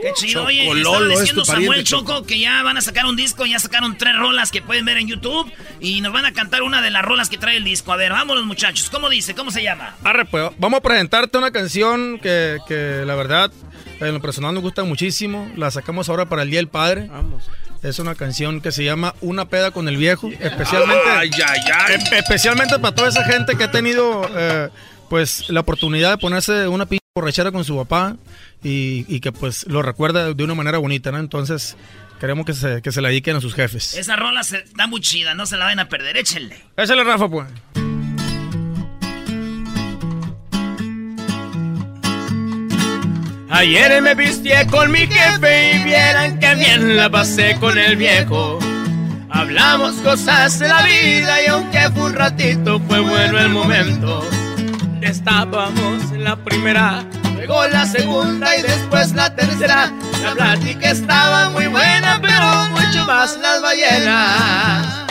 Qué 0.02 0.14
chido, 0.16 0.46
oye, 0.46 0.68
estaba 0.68 1.00
es 1.00 1.20
diciendo 1.20 1.46
Samuel 1.46 1.84
Choco 1.84 2.24
que 2.24 2.40
ya 2.40 2.64
van 2.64 2.78
a 2.78 2.82
sacar 2.82 3.06
un 3.06 3.16
disco, 3.16 3.46
ya 3.46 3.60
sacaron 3.60 3.98
tres 3.98 4.16
rolas 4.18 4.52
que 4.52 4.62
pueden 4.62 4.86
ver 4.86 4.98
en 4.98 5.08
YouTube 5.08 5.52
y 5.80 6.02
nos 6.02 6.12
van 6.12 6.26
a 6.26 6.34
cantar 6.34 6.64
una 6.64 6.82
de 6.82 6.90
las 6.90 7.04
rolas 7.04 7.30
que 7.30 7.38
trae 7.38 7.58
el 7.58 7.64
disco. 7.64 7.94
A 7.94 7.98
ver, 7.98 8.12
vámonos 8.12 8.46
muchachos, 8.46 8.90
¿cómo 8.90 9.10
dice? 9.10 9.36
¿Cómo 9.36 9.52
se 9.52 9.62
llama? 9.64 9.96
Arre, 10.04 10.26
pues, 10.26 10.50
vamos 10.58 10.80
a 10.80 10.82
presentarte 10.82 11.38
una 11.38 11.52
canción 11.52 12.20
que, 12.20 12.58
que 12.68 13.04
la 13.06 13.16
verdad, 13.16 13.52
en 14.00 14.14
lo 14.14 14.22
personal 14.22 14.54
nos 14.54 14.64
gusta 14.64 14.84
muchísimo. 14.84 15.52
La 15.56 15.70
sacamos 15.72 16.10
ahora 16.10 16.26
para 16.26 16.44
el 16.44 16.50
Día 16.50 16.60
del 16.60 16.68
Padre. 16.68 17.08
Vamos. 17.08 17.50
Es 17.84 17.98
una 17.98 18.14
canción 18.16 18.62
que 18.62 18.72
se 18.72 18.84
llama 18.84 19.16
Una 19.22 19.46
peda 19.46 19.72
con 19.72 19.88
el 19.88 19.98
viejo. 19.98 20.30
Especialmente, 20.40 21.04
Ay, 21.10 21.32
ay, 21.48 21.60
ay. 21.74 21.96
especialmente 22.12 22.78
para 22.78 22.94
toda 22.94 23.10
esa 23.10 23.24
gente 23.24 23.56
que 23.58 23.64
ha 23.64 23.72
tenido 23.72 24.30
eh, 24.36 24.70
pues 25.10 25.50
la 25.50 25.62
oportunidad 25.62 26.12
de 26.12 26.18
ponerse 26.20 26.68
una 26.68 26.86
pinche 26.86 27.02
borrachera 27.16 27.52
con 27.52 27.64
su 27.66 27.76
papá 27.76 28.18
y, 28.64 29.06
y 29.08 29.20
que 29.20 29.32
pues 29.32 29.66
lo 29.68 29.82
recuerda 29.82 30.34
de 30.34 30.44
una 30.44 30.56
manera 30.56 30.78
bonita, 30.78 31.12
¿no? 31.12 31.20
Entonces 31.20 31.76
queremos 32.20 32.46
que 32.46 32.54
se, 32.54 32.82
que 32.82 32.92
se 32.92 33.02
la 33.02 33.10
dediquen 33.10 33.36
a 33.36 33.42
sus 33.42 33.54
jefes. 33.56 33.96
Esa 33.96 34.16
rola 34.16 34.44
se, 34.44 34.58
está 34.58 34.88
muy 34.88 35.02
chida, 35.02 35.34
no 35.34 35.46
se 35.46 35.58
la 35.58 35.66
vayan 35.66 35.80
a 35.80 35.90
perder, 35.90 36.18
échenle. 36.18 36.62
Échale, 36.78 37.04
Rafa, 37.04 37.28
pues. 37.30 37.48
Ayer 43.50 44.02
me 44.02 44.16
vistié 44.16 44.66
con 44.68 44.92
mi 44.92 45.00
jefe 45.00 45.76
y 45.76 45.84
vieran 45.84 46.40
que 46.40 46.56
bien 46.56 46.96
la 46.96 47.10
pasé 47.10 47.58
con 47.60 47.78
el 47.78 47.96
viejo. 47.98 48.60
Hablamos 49.30 49.96
cosas 49.98 50.58
de 50.60 50.70
la 50.70 50.84
vida 50.84 51.44
y 51.44 51.48
aunque 51.48 51.90
fue 51.92 52.04
un 52.04 52.14
ratito 52.14 52.80
fue 52.88 53.00
bueno 53.02 53.40
el 53.40 53.50
momento. 53.50 54.24
Estábamos 55.02 56.12
en 56.12 56.24
la 56.24 56.36
primera, 56.36 57.04
luego 57.36 57.68
la 57.68 57.86
segunda 57.86 58.56
y 58.56 58.62
después 58.62 59.14
la 59.14 59.36
tercera. 59.36 59.92
La 60.22 60.34
plática 60.34 60.92
estaba 60.92 61.50
muy 61.50 61.66
buena, 61.68 62.20
pero 62.22 62.46
mucho 62.70 63.06
más 63.06 63.38
las 63.42 63.62
ballenas. 63.62 65.08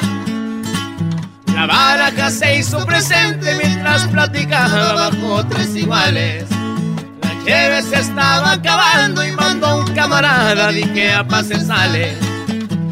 La 1.54 1.66
baraja 1.66 2.30
se 2.30 2.58
hizo 2.58 2.86
presente 2.86 3.54
mientras 3.56 4.06
platicaba 4.08 5.10
bajo 5.10 5.44
tres 5.46 5.74
iguales. 5.74 6.44
La 7.22 7.44
cheve 7.44 7.82
se 7.82 7.96
estaba 7.96 8.52
acabando 8.52 9.24
y 9.24 9.32
mandó 9.32 9.78
un 9.80 9.94
camarada, 9.94 10.70
dije 10.70 11.12
a 11.12 11.26
pase 11.26 11.60
sale. 11.60 12.16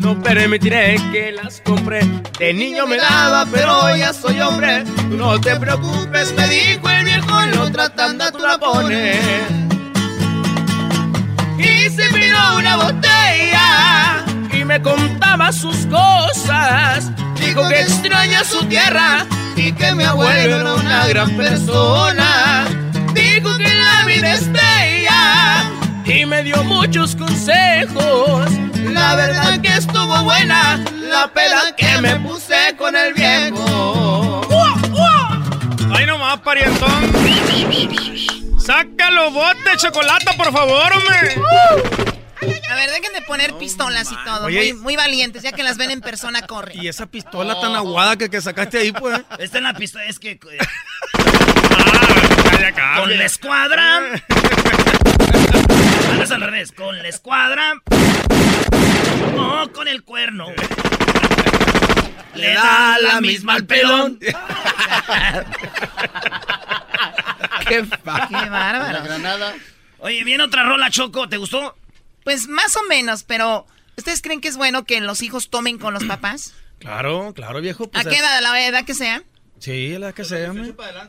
No 0.09 0.18
permitiré 0.22 0.96
que 1.12 1.32
las 1.32 1.61
compre. 1.61 2.00
De 2.38 2.54
niño 2.54 2.86
me 2.86 2.96
daba, 2.96 3.44
pero 3.52 3.94
ya 3.94 4.14
soy 4.14 4.40
hombre. 4.40 4.82
Tú 5.11 5.18
no 5.18 5.38
te 5.38 5.54
preocupes, 5.56 6.32
me 6.34 6.48
dijo 6.48 6.88
el 6.88 7.04
viejo, 7.04 7.42
en 7.42 7.59
otra 7.59 7.90
tanda 7.90 8.32
tú 8.32 8.38
la 8.38 8.56
pones. 8.56 9.20
Y 11.59 11.90
se 11.90 12.09
miró 12.11 12.56
una 12.56 12.76
botella 12.76 14.24
y 14.50 14.64
me 14.64 14.80
contaba 14.80 15.52
sus 15.52 15.76
cosas. 15.88 17.11
Dijo 17.38 17.68
que 17.68 17.82
extraña 17.82 18.44
su 18.44 18.64
tierra 18.64 19.26
y 19.56 19.72
que 19.72 19.94
mi 19.94 20.04
abuelo 20.04 20.56
era 20.56 20.72
una 20.72 21.06
gran 21.09 21.36
persona. 21.36 22.64
Dijo 23.12 23.59
que 23.59 23.74
la 23.74 24.04
vida 24.06 24.32
es 24.32 24.50
bella 24.50 25.78
y 26.09 26.24
me 26.24 26.42
dio 26.42 26.62
muchos 26.64 27.14
consejos. 27.14 28.50
La 28.92 29.14
verdad 29.14 29.61
que 29.61 29.68
estuvo 29.68 30.22
buena 30.22 30.82
la 31.09 31.28
peda 31.32 31.76
que 31.76 32.00
me 32.00 32.16
puse 32.16 32.74
con 32.76 32.96
el 32.96 33.12
viejo. 33.12 34.40
Ahí 35.94 36.06
nomás, 36.06 36.40
parientón. 36.40 37.12
Sácalo, 38.59 39.30
bote 39.30 39.70
de 39.70 39.76
chocolate, 39.76 40.36
por 40.36 40.52
favor, 40.52 40.92
hombre. 40.92 41.42
A 42.70 42.74
ver, 42.74 42.90
dejen 42.90 43.12
de 43.12 43.22
poner 43.26 43.54
pistolas 43.54 44.11
y 44.11 44.16
todo. 44.24 44.46
Oye, 44.46 44.72
muy, 44.74 44.82
muy 44.82 44.96
valientes, 44.96 45.42
ya 45.42 45.52
que 45.52 45.62
las 45.62 45.76
ven 45.76 45.90
en 45.90 46.00
persona, 46.00 46.42
corren. 46.42 46.82
Y 46.82 46.88
esa 46.88 47.06
pistola 47.06 47.61
tan 47.61 47.74
aguada 47.74 48.16
que, 48.16 48.30
que 48.30 48.40
sacaste 48.40 48.78
ahí, 48.78 48.92
pues. 48.92 49.20
Esta 49.38 49.59
es 49.59 49.62
la 49.62 49.74
pista, 49.74 50.04
es 50.04 50.18
que... 50.18 50.38
Ah, 52.80 53.00
con 53.00 53.16
la 53.16 53.24
escuadra... 53.24 54.00
No, 56.14 56.22
es 56.22 56.30
al 56.30 56.40
revés, 56.40 56.72
con 56.72 56.96
la 56.98 57.09
escuadra... 57.09 57.82
O 59.36 59.68
con 59.72 59.86
el 59.88 60.02
cuerno. 60.02 60.46
Le 62.34 62.54
da 62.54 62.98
la 63.00 63.20
misma 63.20 63.54
al 63.54 63.66
pelón. 63.66 64.18
Qué 64.20 64.34
Qué 67.68 67.82
bárbaro. 68.48 69.04
Granada. 69.04 69.54
Oye, 69.98 70.24
viene 70.24 70.44
otra 70.44 70.64
rola, 70.64 70.90
Choco, 70.90 71.28
¿te 71.28 71.36
gustó? 71.36 71.76
Pues 72.24 72.48
más 72.48 72.76
o 72.76 72.82
menos, 72.88 73.24
pero 73.24 73.66
¿ustedes 73.96 74.22
creen 74.22 74.40
que 74.40 74.48
es 74.48 74.56
bueno 74.56 74.84
que 74.84 75.00
los 75.00 75.22
hijos 75.22 75.50
tomen 75.50 75.78
con 75.78 75.94
los 75.94 76.04
papás? 76.04 76.54
Claro, 76.78 77.32
claro, 77.34 77.61
viejo. 77.61 77.88
pues, 77.90 78.06
¿A 78.06 78.09
qué 78.09 78.16
edad? 78.16 78.36
¿A 78.36 78.40
la 78.40 78.66
edad 78.66 78.84
que 78.84 78.94
sea? 78.94 79.22
Sí, 79.61 79.96
la 79.98 80.12
que 80.12 80.24
sea. 80.24 80.52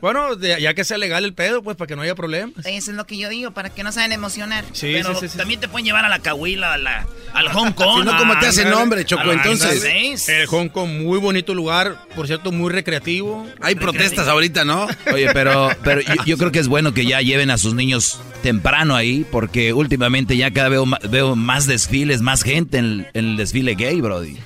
Bueno, 0.00 0.34
de- 0.36 0.60
ya 0.60 0.74
que 0.74 0.84
sea 0.84 0.98
legal 0.98 1.24
el 1.24 1.34
pedo, 1.34 1.62
pues, 1.62 1.76
para 1.76 1.86
que 1.86 1.96
no 1.96 2.02
haya 2.02 2.14
problemas. 2.14 2.66
Eso 2.66 2.90
es 2.90 2.96
lo 2.96 3.06
que 3.06 3.16
yo 3.16 3.28
digo, 3.28 3.52
para 3.52 3.70
que 3.70 3.82
no 3.84 3.92
se 3.92 4.00
emocionar. 4.10 4.64
Sí, 4.72 4.90
Pero 4.94 5.14
sí, 5.14 5.20
sí, 5.20 5.28
sí. 5.28 5.38
también 5.38 5.60
te 5.60 5.68
pueden 5.68 5.84
llevar 5.84 6.04
a 6.04 6.08
la 6.08 6.18
Cahuila, 6.18 6.74
a 6.74 6.78
la, 6.78 7.06
al 7.32 7.48
Hong 7.50 7.72
Kong. 7.72 8.00
Si 8.00 8.04
no, 8.06 8.16
¿cómo 8.18 8.38
te 8.38 8.46
hace 8.46 8.64
nombre, 8.64 9.04
Choco? 9.04 9.30
Entonces. 9.30 10.28
El 10.28 10.46
Hong 10.46 10.68
Kong, 10.68 10.90
muy 10.90 11.18
bonito 11.18 11.54
lugar, 11.54 11.96
por 12.16 12.26
cierto, 12.26 12.50
muy 12.50 12.72
recreativo. 12.72 13.46
hay 13.60 13.74
protestas 13.76 14.26
ahorita, 14.26 14.64
¿no? 14.64 14.88
Oye, 15.12 15.30
pero, 15.32 15.70
pero 15.84 16.00
yo, 16.00 16.14
yo 16.24 16.38
creo 16.38 16.50
que 16.50 16.58
es 16.58 16.68
bueno 16.68 16.92
que 16.92 17.06
ya 17.06 17.20
lleven 17.20 17.50
a 17.50 17.58
sus 17.58 17.74
niños 17.74 18.20
temprano 18.42 18.96
ahí, 18.96 19.24
porque 19.30 19.72
últimamente 19.72 20.36
ya 20.36 20.50
cada 20.50 20.68
vez 20.70 20.80
veo, 21.10 21.36
más 21.36 21.66
desfiles, 21.66 22.20
más 22.22 22.42
gente 22.42 22.78
en 22.78 22.84
el, 22.84 23.06
en 23.14 23.24
el 23.30 23.36
desfile 23.36 23.74
gay, 23.74 24.00
Brody. 24.00 24.38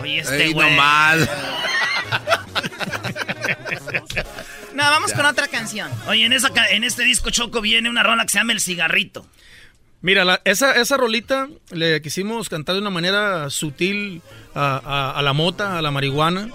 Oye, 0.00 0.18
este 0.20 0.46
Ey, 0.46 0.52
güey. 0.52 0.70
no 0.70 0.76
mal. 0.76 1.28
No, 4.74 4.84
vamos 4.84 5.12
con 5.12 5.26
otra 5.26 5.48
canción. 5.48 5.90
Oye, 6.06 6.24
en, 6.24 6.32
esa, 6.32 6.50
en 6.70 6.84
este 6.84 7.02
disco 7.02 7.30
Choco 7.30 7.60
viene 7.60 7.90
una 7.90 8.02
rola 8.02 8.22
que 8.24 8.30
se 8.30 8.38
llama 8.38 8.52
El 8.52 8.60
Cigarrito. 8.60 9.26
Mira, 10.02 10.24
la- 10.24 10.40
esa, 10.44 10.72
esa 10.80 10.96
rolita 10.96 11.48
le 11.70 12.00
quisimos 12.00 12.48
cantar 12.48 12.74
de 12.76 12.80
una 12.80 12.90
manera 12.90 13.50
sutil 13.50 14.22
a, 14.54 14.80
a- 14.84 15.10
a 15.18 15.22
la 15.22 15.32
mota, 15.32 15.78
a 15.78 15.82
la 15.82 15.90
marihuana. 15.90 16.48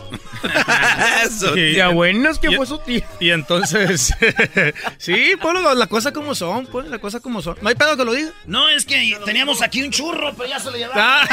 Eso. 1.25 1.57
Y- 1.57 1.73
Ya 1.75 1.89
bueno, 1.89 2.29
es 2.29 2.39
que 2.39 2.51
y- 2.51 2.55
fue 2.55 2.65
sutil. 2.65 3.03
Y 3.19 3.31
entonces, 3.31 4.13
sí, 4.97 5.33
pues 5.41 5.53
las 5.61 5.77
la 5.77 5.87
cosas 5.87 6.11
como 6.13 6.35
son, 6.35 6.65
pues 6.67 6.87
las 6.87 6.99
cosas 6.99 7.21
como 7.21 7.41
son. 7.41 7.55
No 7.61 7.69
hay 7.69 7.75
pedo 7.75 7.95
que 7.97 8.05
lo 8.05 8.13
diga. 8.13 8.31
No, 8.45 8.69
es 8.69 8.85
que 8.85 9.17
teníamos 9.25 9.61
aquí 9.61 9.81
un 9.83 9.91
churro, 9.91 10.33
pero 10.35 10.49
ya 10.49 10.59
se 10.59 10.71
lo 10.71 10.77
llevaron. 10.77 11.03
Ah. 11.03 11.27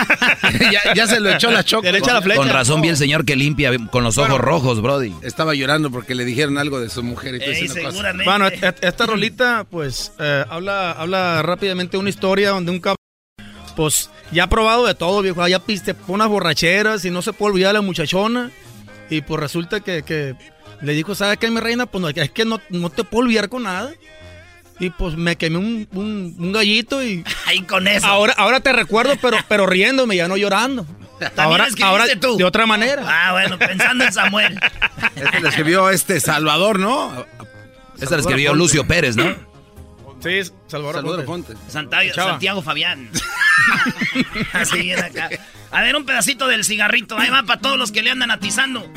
ya, 0.73 0.95
ya 0.95 1.07
se 1.07 1.21
lo 1.21 1.31
echó 1.31 1.51
la 1.51 1.65
choco. 1.65 1.83
Derecha 1.83 2.13
la 2.15 2.23
flecha. 2.23 2.39
Con 2.39 2.49
razón 2.49 2.81
vi 2.81 2.89
el 2.89 2.97
señor 2.97 3.25
que 3.25 3.37
limpia 3.37 3.71
con 3.91 4.05
los 4.05 4.19
ojos 4.19 4.39
rojos, 4.41 4.81
Brody. 4.81 5.13
Estaba 5.23 5.55
llorando 5.55 5.91
porque 5.91 6.15
le 6.15 6.25
dijeron 6.25 6.59
algo 6.59 6.81
de 6.81 6.89
su 6.89 7.03
mujer 7.03 7.37
y 7.37 7.39
todo 7.41 7.51
Ey, 7.51 7.69
seguramente. 7.69 8.25
Bueno, 8.25 8.49
esta 8.49 9.07
rolita, 9.07 9.65
pues, 9.71 10.13
eh, 10.19 10.45
habla, 10.49 10.93
habla 10.93 11.43
rápidamente 11.43 11.93
de 11.93 11.99
una 11.99 12.11
historia 12.11 12.51
donde 12.51 12.71
un 12.71 12.81
cabrón, 12.81 12.97
pues, 13.77 14.11
ya 14.31 14.45
ha 14.45 14.49
probado 14.49 14.87
de 14.87 14.95
todo, 14.95 15.23
viejo. 15.23 15.47
Ya 15.49 15.59
piste 15.59 15.95
unas 16.07 16.29
borracheras 16.29 17.05
y 17.05 17.11
no 17.11 17.23
se 17.23 17.33
puede 17.33 17.53
olvidar 17.53 17.71
a 17.71 17.75
la 17.75 17.81
muchachona. 17.83 18.51
Y 19.11 19.21
pues 19.23 19.41
resulta 19.41 19.81
que, 19.81 20.03
que 20.03 20.35
le 20.81 20.93
dijo, 20.95 21.15
¿sabes 21.15 21.39
qué, 21.39 21.51
mi 21.51 21.61
reina? 21.61 21.87
Pues 21.87 22.01
no, 22.03 22.09
es 22.09 22.31
que 22.31 22.45
no, 22.45 22.61
no 22.71 22.91
te 22.91 23.05
puedo 23.05 23.25
olvidar 23.25 23.49
con 23.49 23.65
nada. 23.65 23.93
Y 24.81 24.91
pues 24.91 25.17
me 25.17 25.37
quemé 25.37 25.59
un, 25.59 25.87
un- 25.93 26.35
un 26.39 26.53
gallito 26.53 27.05
y 27.05 27.23
Ahí 27.47 27.61
con 27.63 27.87
eso. 27.87 28.07
ahora, 28.07 28.35
ahora 28.37 28.61
te 28.61 28.73
recuerdo, 28.73 29.15
pero, 29.21 29.37
pero 29.49 29.67
riéndome, 29.67 30.17
ya 30.17 30.29
no 30.29 30.37
llorando. 30.37 30.87
Ahora, 31.37 31.69
ahora 31.83 32.05
tú? 32.21 32.37
de 32.37 32.43
otra 32.43 32.67
manera. 32.67 33.05
Ah, 33.07 33.33
bueno, 33.33 33.57
pensando 33.57 34.03
en 34.05 34.13
Samuel. 34.13 34.59
Este 35.15 35.41
lo 35.41 35.49
escribió 35.51 35.89
este 35.91 36.19
Salvador, 36.19 36.81
¿no? 36.81 37.25
Esta 38.01 38.17
la 38.17 38.23
escribió 38.23 38.55
Lucio 38.55 38.87
Pérez, 38.89 39.15
¿no? 39.15 39.25
Sí, 40.23 40.43
Salvador, 40.69 40.97
Salvador 40.97 41.25
Ponte. 41.25 41.55
Santiago. 41.69 42.15
Santiago 42.15 42.63
Fabián. 42.63 43.11
Así 44.53 44.81
viene 44.81 45.03
acá. 45.03 45.31
A 45.71 45.83
ver, 45.83 45.97
un 45.97 46.05
pedacito 46.05 46.47
del 46.47 46.65
cigarrito. 46.65 47.19
Ahí 47.19 47.31
va 47.31 47.43
para 47.43 47.61
todos 47.61 47.77
los 47.79 47.91
que 47.91 48.03
le 48.03 48.11
andan 48.11 48.31
atizando. 48.31 48.89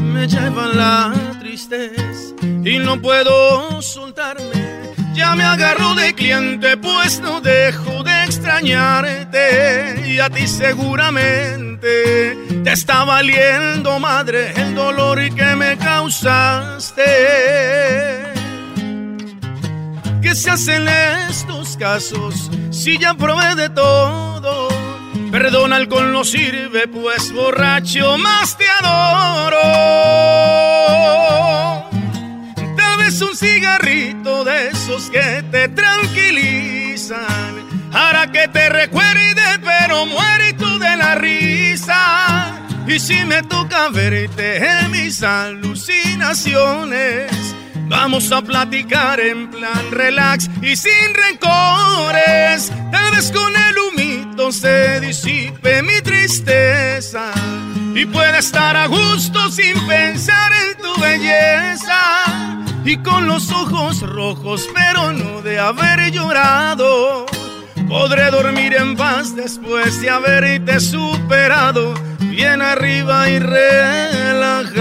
Me 0.00 0.26
lleva 0.28 0.66
la 0.68 1.12
tristeza 1.40 2.34
y 2.42 2.78
no 2.78 3.00
puedo 3.00 3.80
soltarme. 3.80 4.74
Ya 5.14 5.34
me 5.36 5.44
agarro 5.44 5.94
de 5.94 6.12
cliente, 6.14 6.76
pues 6.76 7.20
no 7.20 7.40
dejo 7.40 8.02
de 8.02 8.24
extrañarte. 8.24 10.02
Y 10.08 10.18
a 10.18 10.28
ti 10.28 10.48
seguramente 10.48 12.36
te 12.64 12.72
está 12.72 13.04
valiendo, 13.04 14.00
madre, 14.00 14.52
el 14.56 14.74
dolor 14.74 15.20
que 15.34 15.54
me 15.54 15.78
causaste. 15.78 17.04
¿Qué 20.24 20.34
se 20.34 20.50
hacen 20.50 20.88
estos 21.28 21.76
casos 21.76 22.50
si 22.70 22.98
ya 22.98 23.12
probé 23.12 23.56
de 23.56 23.68
todo? 23.68 24.68
Perdón, 25.30 25.74
alcohol 25.74 26.14
no 26.14 26.24
sirve, 26.24 26.88
pues 26.88 27.30
borracho 27.30 28.16
más 28.16 28.56
te 28.56 28.64
adoro. 28.66 29.60
Tal 32.74 32.96
vez 32.96 33.20
un 33.20 33.36
cigarrito 33.36 34.44
de 34.44 34.68
esos 34.68 35.10
que 35.10 35.44
te 35.50 35.68
tranquilizan. 35.68 37.68
Para 37.92 38.32
que 38.32 38.48
te 38.48 38.70
recuerde, 38.70 39.42
pero 39.62 40.06
muere 40.06 40.54
tú 40.54 40.78
de 40.78 40.96
la 40.96 41.16
risa. 41.16 42.62
Y 42.86 42.98
si 42.98 43.26
me 43.26 43.42
toca 43.42 43.90
verte 43.90 44.56
en 44.56 44.90
mis 44.90 45.22
alucinaciones, 45.22 47.54
vamos 47.88 48.30
a 48.32 48.42
platicar 48.42 49.20
en 49.20 49.50
plan 49.50 49.90
relax 49.90 50.48
y 50.62 50.76
sin 50.76 51.14
rencores. 51.14 52.72
Tal 52.90 53.10
vez 53.12 53.32
con 53.32 53.52
el 53.54 53.78
humito 53.78 54.52
se 54.52 55.00
disipe 55.00 55.82
mi 55.82 56.00
tristeza 56.02 57.32
y 57.94 58.06
pueda 58.06 58.38
estar 58.38 58.76
a 58.76 58.86
gusto 58.86 59.50
sin 59.50 59.74
pensar 59.86 60.52
en 60.66 60.76
tu 60.82 61.00
belleza. 61.00 62.24
Y 62.84 62.98
con 62.98 63.26
los 63.26 63.50
ojos 63.50 64.02
rojos, 64.02 64.68
pero 64.74 65.12
no 65.12 65.40
de 65.40 65.58
haber 65.58 66.10
llorado. 66.10 67.24
Podré 67.88 68.30
dormir 68.30 68.74
en 68.74 68.94
paz 68.96 69.34
después 69.34 70.00
de 70.00 70.10
haberte 70.10 70.80
superado, 70.80 71.94
bien 72.18 72.60
arriba 72.60 73.30
y 73.30 73.38
relajado. 73.38 74.74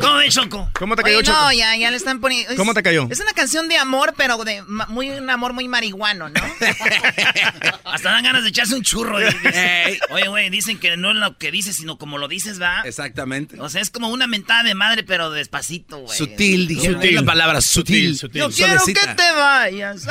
¿Cómo 0.00 0.14
ves, 0.16 0.34
Choco? 0.34 0.68
¿Cómo 0.78 0.96
te 0.96 1.02
cayó, 1.02 1.18
Oye, 1.18 1.26
Choco? 1.26 1.38
No, 1.40 1.52
ya, 1.52 1.76
ya 1.76 1.90
le 1.90 1.96
están 1.96 2.20
poniendo. 2.20 2.50
es- 2.50 2.56
¿Cómo 2.56 2.74
te 2.74 2.82
cayó? 2.82 3.06
Es 3.10 3.20
una 3.20 3.32
canción 3.32 3.68
de 3.68 3.76
amor, 3.76 4.14
pero 4.16 4.36
de 4.44 4.62
muy, 4.88 5.10
un 5.10 5.30
amor 5.30 5.52
muy 5.52 5.68
marihuano, 5.68 6.28
¿no? 6.28 6.40
Hasta 7.84 8.10
dan 8.10 8.24
ganas 8.24 8.42
de 8.42 8.48
echarse 8.48 8.74
un 8.74 8.82
churro. 8.82 9.18
Ey, 9.20 9.98
Oye, 10.10 10.28
güey, 10.28 10.50
dicen 10.50 10.78
que 10.78 10.96
no 10.96 11.10
es 11.10 11.16
lo 11.16 11.36
que 11.38 11.50
dices, 11.50 11.76
sino 11.76 11.98
como 11.98 12.18
lo 12.18 12.26
dices, 12.26 12.60
¿va? 12.60 12.80
Exactamente. 12.84 13.60
O 13.60 13.68
sea, 13.68 13.80
es 13.80 13.90
como 13.90 14.08
una 14.08 14.26
mentada 14.26 14.64
de 14.64 14.74
madre, 14.74 15.04
pero 15.04 15.30
despacito, 15.30 15.98
güey. 15.98 16.16
Sutil, 16.18 16.66
dijeron 16.66 17.00
ahí 17.00 17.12
la 17.12 17.22
palabra 17.22 17.60
sutil. 17.60 18.18
Yo 18.32 18.50
quiero 18.50 18.84
que 18.84 18.94
te 18.94 19.32
vayas. 19.36 20.06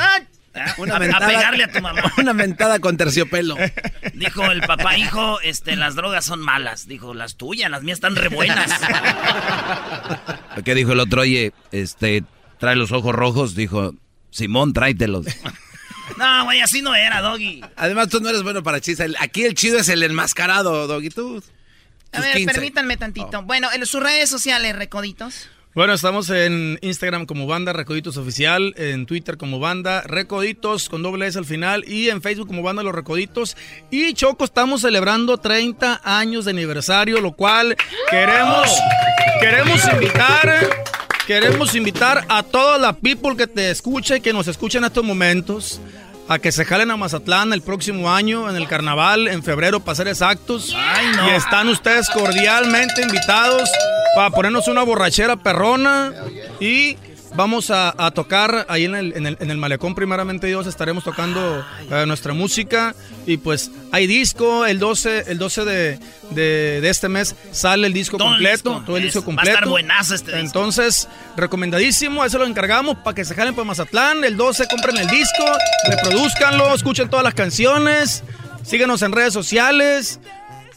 Ah. 0.54 0.74
Una 0.78 0.94
A- 0.96 0.96
a 0.96 1.26
pegarle 1.26 1.64
a 1.64 1.72
tu 1.72 1.80
mamá. 1.80 2.02
Una 2.18 2.32
mentada 2.32 2.78
con 2.78 2.96
terciopelo. 2.96 3.56
Dijo 4.14 4.50
el 4.50 4.60
papá, 4.62 4.96
hijo, 4.96 5.40
este, 5.40 5.76
las 5.76 5.94
drogas 5.94 6.24
son 6.24 6.40
malas. 6.40 6.86
Dijo, 6.86 7.14
las 7.14 7.36
tuyas, 7.36 7.70
las 7.70 7.82
mías 7.82 7.96
están 7.96 8.16
re 8.16 8.28
buenas. 8.28 8.70
¿Qué 10.64 10.74
dijo 10.74 10.92
el 10.92 11.00
otro? 11.00 11.22
Oye, 11.22 11.52
este, 11.70 12.24
trae 12.58 12.76
los 12.76 12.92
ojos 12.92 13.14
rojos. 13.14 13.54
Dijo, 13.54 13.94
Simón, 14.30 14.72
tráetelos. 14.72 15.26
No, 16.18 16.44
güey, 16.44 16.60
así 16.60 16.82
no 16.82 16.94
era, 16.94 17.20
Doggy. 17.20 17.62
Además, 17.76 18.08
tú 18.08 18.20
no 18.20 18.28
eres 18.28 18.42
bueno 18.42 18.62
para 18.62 18.80
chistes. 18.80 19.12
Aquí 19.20 19.44
el 19.44 19.54
chido 19.54 19.78
es 19.78 19.88
el 19.88 20.02
enmascarado, 20.02 20.86
Doggy. 20.86 21.08
Tú. 21.10 21.42
A 22.12 22.20
ver, 22.20 22.36
15. 22.36 22.52
permítanme 22.52 22.96
tantito. 22.96 23.42
Bueno, 23.42 23.68
en 23.72 23.86
sus 23.86 24.02
redes 24.02 24.28
sociales, 24.28 24.76
recoditos. 24.76 25.48
Bueno, 25.74 25.94
estamos 25.94 26.28
en 26.28 26.78
Instagram 26.82 27.24
como 27.24 27.46
Banda 27.46 27.72
Recoditos 27.72 28.18
Oficial, 28.18 28.74
en 28.76 29.06
Twitter 29.06 29.38
como 29.38 29.58
Banda 29.58 30.02
Recoditos 30.02 30.90
con 30.90 31.02
doble 31.02 31.26
S 31.26 31.38
al 31.38 31.46
final 31.46 31.88
y 31.88 32.10
en 32.10 32.20
Facebook 32.20 32.46
como 32.46 32.62
Banda 32.62 32.82
Los 32.82 32.94
Recoditos. 32.94 33.56
Y 33.90 34.12
Choco, 34.12 34.44
estamos 34.44 34.82
celebrando 34.82 35.38
30 35.38 36.02
años 36.04 36.44
de 36.44 36.50
aniversario, 36.50 37.22
lo 37.22 37.32
cual 37.32 37.74
queremos, 38.10 38.68
queremos 39.40 39.80
invitar, 39.94 40.68
queremos 41.26 41.74
invitar 41.74 42.26
a 42.28 42.42
toda 42.42 42.76
la 42.76 42.92
people 42.92 43.34
que 43.34 43.46
te 43.46 43.70
escucha 43.70 44.18
y 44.18 44.20
que 44.20 44.34
nos 44.34 44.48
escucha 44.48 44.76
en 44.76 44.84
estos 44.84 45.02
momentos. 45.02 45.80
A 46.28 46.38
que 46.38 46.52
se 46.52 46.64
jalen 46.64 46.90
a 46.90 46.96
Mazatlán 46.96 47.52
el 47.52 47.62
próximo 47.62 48.10
año 48.12 48.48
en 48.48 48.56
el 48.56 48.68
carnaval, 48.68 49.28
en 49.28 49.42
febrero, 49.42 49.80
para 49.80 49.96
ser 49.96 50.08
exactos. 50.08 50.74
no. 51.16 51.28
Y 51.28 51.30
están 51.32 51.68
ustedes 51.68 52.08
cordialmente 52.08 53.02
invitados 53.02 53.68
para 54.14 54.30
ponernos 54.30 54.68
una 54.68 54.82
borrachera 54.82 55.36
perrona 55.36 56.12
y 56.60 56.96
vamos 57.34 57.70
a, 57.70 57.94
a 57.96 58.10
tocar 58.10 58.66
ahí 58.68 58.84
en 58.84 58.94
el, 58.94 59.16
en, 59.16 59.26
el, 59.26 59.36
en 59.40 59.50
el 59.50 59.56
malecón 59.56 59.94
primeramente 59.94 60.46
Dios 60.46 60.66
estaremos 60.66 61.02
tocando 61.04 61.64
eh, 61.90 62.04
nuestra 62.06 62.34
música 62.34 62.94
y 63.26 63.38
pues 63.38 63.70
hay 63.90 64.06
disco 64.06 64.66
el 64.66 64.78
12 64.78 65.24
el 65.28 65.38
12 65.38 65.64
de, 65.64 65.98
de, 66.30 66.80
de 66.82 66.88
este 66.90 67.08
mes 67.08 67.34
sale 67.50 67.86
el 67.86 67.92
disco 67.92 68.18
Todo 68.18 68.28
el 68.28 68.34
completo 68.34 68.70
disco. 68.70 68.84
todo 68.86 68.96
el 68.98 69.02
disco 69.04 69.18
Eso, 69.20 69.26
va 69.28 69.32
a 69.32 69.36
completo 69.36 69.54
estar 69.58 69.68
buenazo 69.68 70.14
este 70.14 70.32
disco. 70.32 70.46
entonces 70.46 71.08
recomendadísimo 71.36 72.24
eso 72.24 72.38
lo 72.38 72.46
encargamos 72.46 72.96
para 72.98 73.14
que 73.14 73.24
se 73.24 73.34
jalen 73.34 73.54
para 73.54 73.64
Mazatlán 73.64 74.24
el 74.24 74.36
12 74.36 74.66
compren 74.68 74.98
el 74.98 75.08
disco 75.08 75.44
reproduzcanlo 75.88 76.74
escuchen 76.74 77.08
todas 77.08 77.24
las 77.24 77.34
canciones 77.34 78.24
síganos 78.64 79.02
en 79.02 79.12
redes 79.12 79.32
sociales 79.32 80.20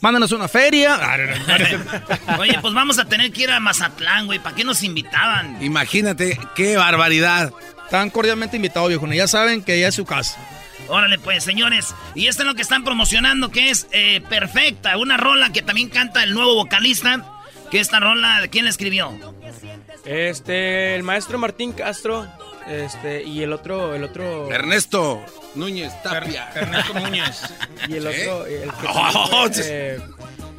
Mándanos 0.06 0.32
una 0.34 0.48
feria. 0.48 1.00
Oye, 2.38 2.60
pues 2.62 2.76
vamos 2.76 3.00
a 3.00 3.06
tener 3.06 3.32
que 3.32 3.42
ir 3.42 3.50
a 3.50 3.60
Mazatlán, 3.60 4.28
güey. 4.28 4.38
¿Para 4.38 4.56
qué 4.56 4.64
nos 4.64 4.84
invitaban? 4.84 5.58
Imagínate, 5.64 6.38
qué 6.54 6.78
barbaridad. 6.78 7.52
Están 7.86 8.12
cordialmente 8.12 8.56
invitados, 8.56 8.90
viejo. 8.90 9.08
Ya 9.08 9.28
saben 9.28 9.64
que 9.64 9.80
ya 9.80 9.88
es 9.88 9.96
su 9.96 10.06
casa. 10.06 10.40
Órale, 10.90 11.18
pues, 11.18 11.44
señores. 11.44 11.96
Y 12.14 12.28
esto 12.28 12.44
es 12.44 12.48
lo 12.48 12.54
que 12.54 12.62
están 12.62 12.84
promocionando, 12.84 13.50
que 13.50 13.72
es 13.72 13.88
eh, 13.94 14.22
Perfecta. 14.30 14.96
Una 14.98 15.18
rola 15.18 15.52
que 15.52 15.64
también 15.64 15.90
canta 15.90 16.22
el 16.22 16.36
nuevo 16.36 16.54
vocalista. 16.54 17.26
Que 17.72 17.80
esta 17.80 18.00
rola, 18.00 18.44
¿quién 18.52 18.66
la 18.66 18.70
escribió? 18.70 19.12
Este, 20.06 20.94
el 20.94 21.02
maestro 21.02 21.40
Martín 21.40 21.72
Castro, 21.72 22.28
este, 22.68 23.24
y 23.24 23.42
el 23.44 23.54
otro, 23.54 23.94
el 23.96 24.04
otro... 24.04 24.52
Ernesto 24.52 25.24
Núñez 25.56 25.92
Tapia. 26.04 26.50
Ernesto 26.56 26.94
Núñez. 27.00 27.42
Y 27.88 27.94
el 27.98 28.08
¿Eh? 28.08 28.28
otro, 28.30 28.46
el 28.46 28.70
que, 28.72 28.88
Oh, 28.88 29.50
también, 29.50 29.62
eh, 29.66 30.00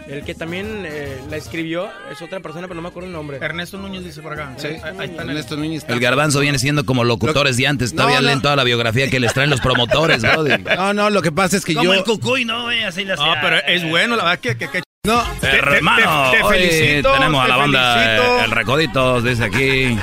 el 0.09 0.24
que 0.24 0.34
también 0.36 0.82
eh, 0.86 1.20
la 1.28 1.36
escribió 1.36 1.88
es 2.12 2.22
otra 2.22 2.38
persona, 2.40 2.68
pero 2.68 2.76
no 2.76 2.82
me 2.82 2.88
acuerdo 2.88 3.09
el 3.09 3.12
nombre. 3.12 3.38
Ernesto 3.40 3.76
Núñez 3.76 4.04
dice 4.04 4.22
por 4.22 4.32
acá. 4.34 4.54
Sí, 4.57 4.68
Ahí- 4.68 4.74
está 4.76 4.90
en 4.90 5.00
el- 5.02 5.18
Ernesto 5.30 5.57
Núñez 5.57 5.84
El 5.88 5.98
garbanzo 6.00 6.38
viene 6.40 6.59
siendo 6.61 6.86
como 6.86 7.02
locutores 7.04 7.57
de 7.57 7.66
antes. 7.66 7.92
Todavía 7.92 8.16
No, 8.16 8.22
no. 8.22 8.26
leen 8.28 8.42
toda 8.42 8.54
la 8.57 8.64
biografía 8.64 9.11
que 9.11 9.18
les 9.18 9.32
traen 9.34 9.50
los 9.50 9.61
promotores, 9.61 10.22
brody. 10.22 10.62
No, 10.76 10.94
no, 10.94 11.11
lo 11.11 11.22
que 11.22 11.32
pasa 11.32 11.57
es 11.57 11.64
que 11.64 11.74
Como 11.74 11.86
yo. 11.86 11.94
el 11.94 12.04
cucuy, 12.04 12.44
¿no, 12.44 12.62
güey? 12.64 12.84
Así 12.84 13.04
le 13.04 13.14
hacía. 13.14 13.26
No, 13.26 13.34
pero 13.42 13.57
es 13.66 13.88
bueno, 13.88 14.14
la 14.16 14.22
verdad 14.24 14.38
que... 14.38 14.57
que, 14.57 14.68
que- 14.70 14.86
No, 15.07 15.22
te- 15.40 15.46
te- 15.48 15.57
Hermano, 15.57 16.30
te- 16.32 16.36
te 16.38 16.42
hoy 16.42 17.02
tenemos 17.02 17.44
a 17.44 17.48
la 17.48 17.57
banda 17.57 18.16
eh, 18.16 18.44
El 18.44 18.50
Recoditos, 18.50 19.24
dice 19.24 19.44
aquí. 19.44 19.98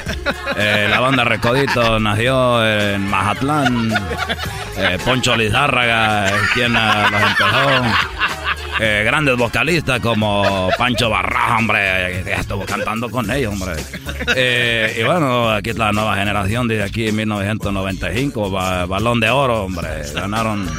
Eh, 0.55 0.87
la 0.89 0.99
banda 0.99 1.23
Recoditos 1.23 2.01
nació 2.01 2.65
en 2.65 3.07
Mazatlán. 3.09 3.93
Eh, 4.77 4.97
Poncho 5.05 5.35
Lizárraga 5.35 6.25
es 6.27 6.49
quien 6.53 6.75
eh, 6.75 6.79
los 7.11 7.21
empezó. 7.21 7.83
Eh, 8.79 9.03
grandes 9.05 9.37
vocalistas 9.37 9.99
como 9.99 10.69
Pancho 10.77 11.09
Barraja, 11.09 11.57
hombre, 11.57 12.23
ya 12.25 12.35
estuvo 12.37 12.65
cantando 12.65 13.09
con 13.09 13.29
ellos, 13.31 13.53
hombre. 13.53 13.73
Eh, 14.35 14.97
y 14.99 15.03
bueno, 15.03 15.49
aquí 15.51 15.69
está 15.71 15.85
la 15.85 15.91
nueva 15.91 16.15
generación 16.15 16.67
desde 16.67 16.83
aquí 16.83 17.07
en 17.09 17.15
1995, 17.17 18.49
ba- 18.49 18.85
balón 18.85 19.19
de 19.19 19.29
oro, 19.29 19.63
hombre. 19.63 19.89
Ganaron 20.13 20.69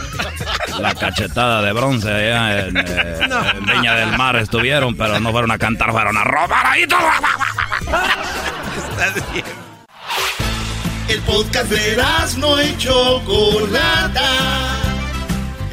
la 0.80 0.94
cachetada 0.94 1.62
de 1.62 1.72
bronce 1.72 2.10
allá 2.10 2.66
en, 2.66 2.76
eh, 2.78 3.18
en 3.58 3.64
Viña 3.66 3.94
del 3.94 4.16
Mar 4.18 4.36
estuvieron, 4.36 4.96
pero 4.96 5.20
no 5.20 5.30
fueron 5.30 5.50
a 5.52 5.58
cantar, 5.58 5.92
fueron 5.92 6.16
a 6.16 6.24
robar 6.24 6.66
ahí 6.66 6.86
todo. 6.86 6.98
El 11.08 11.20
podcast 11.20 11.70
de 11.70 12.02
no 12.38 12.60
y 12.62 12.76
Chocolata. 12.76 14.22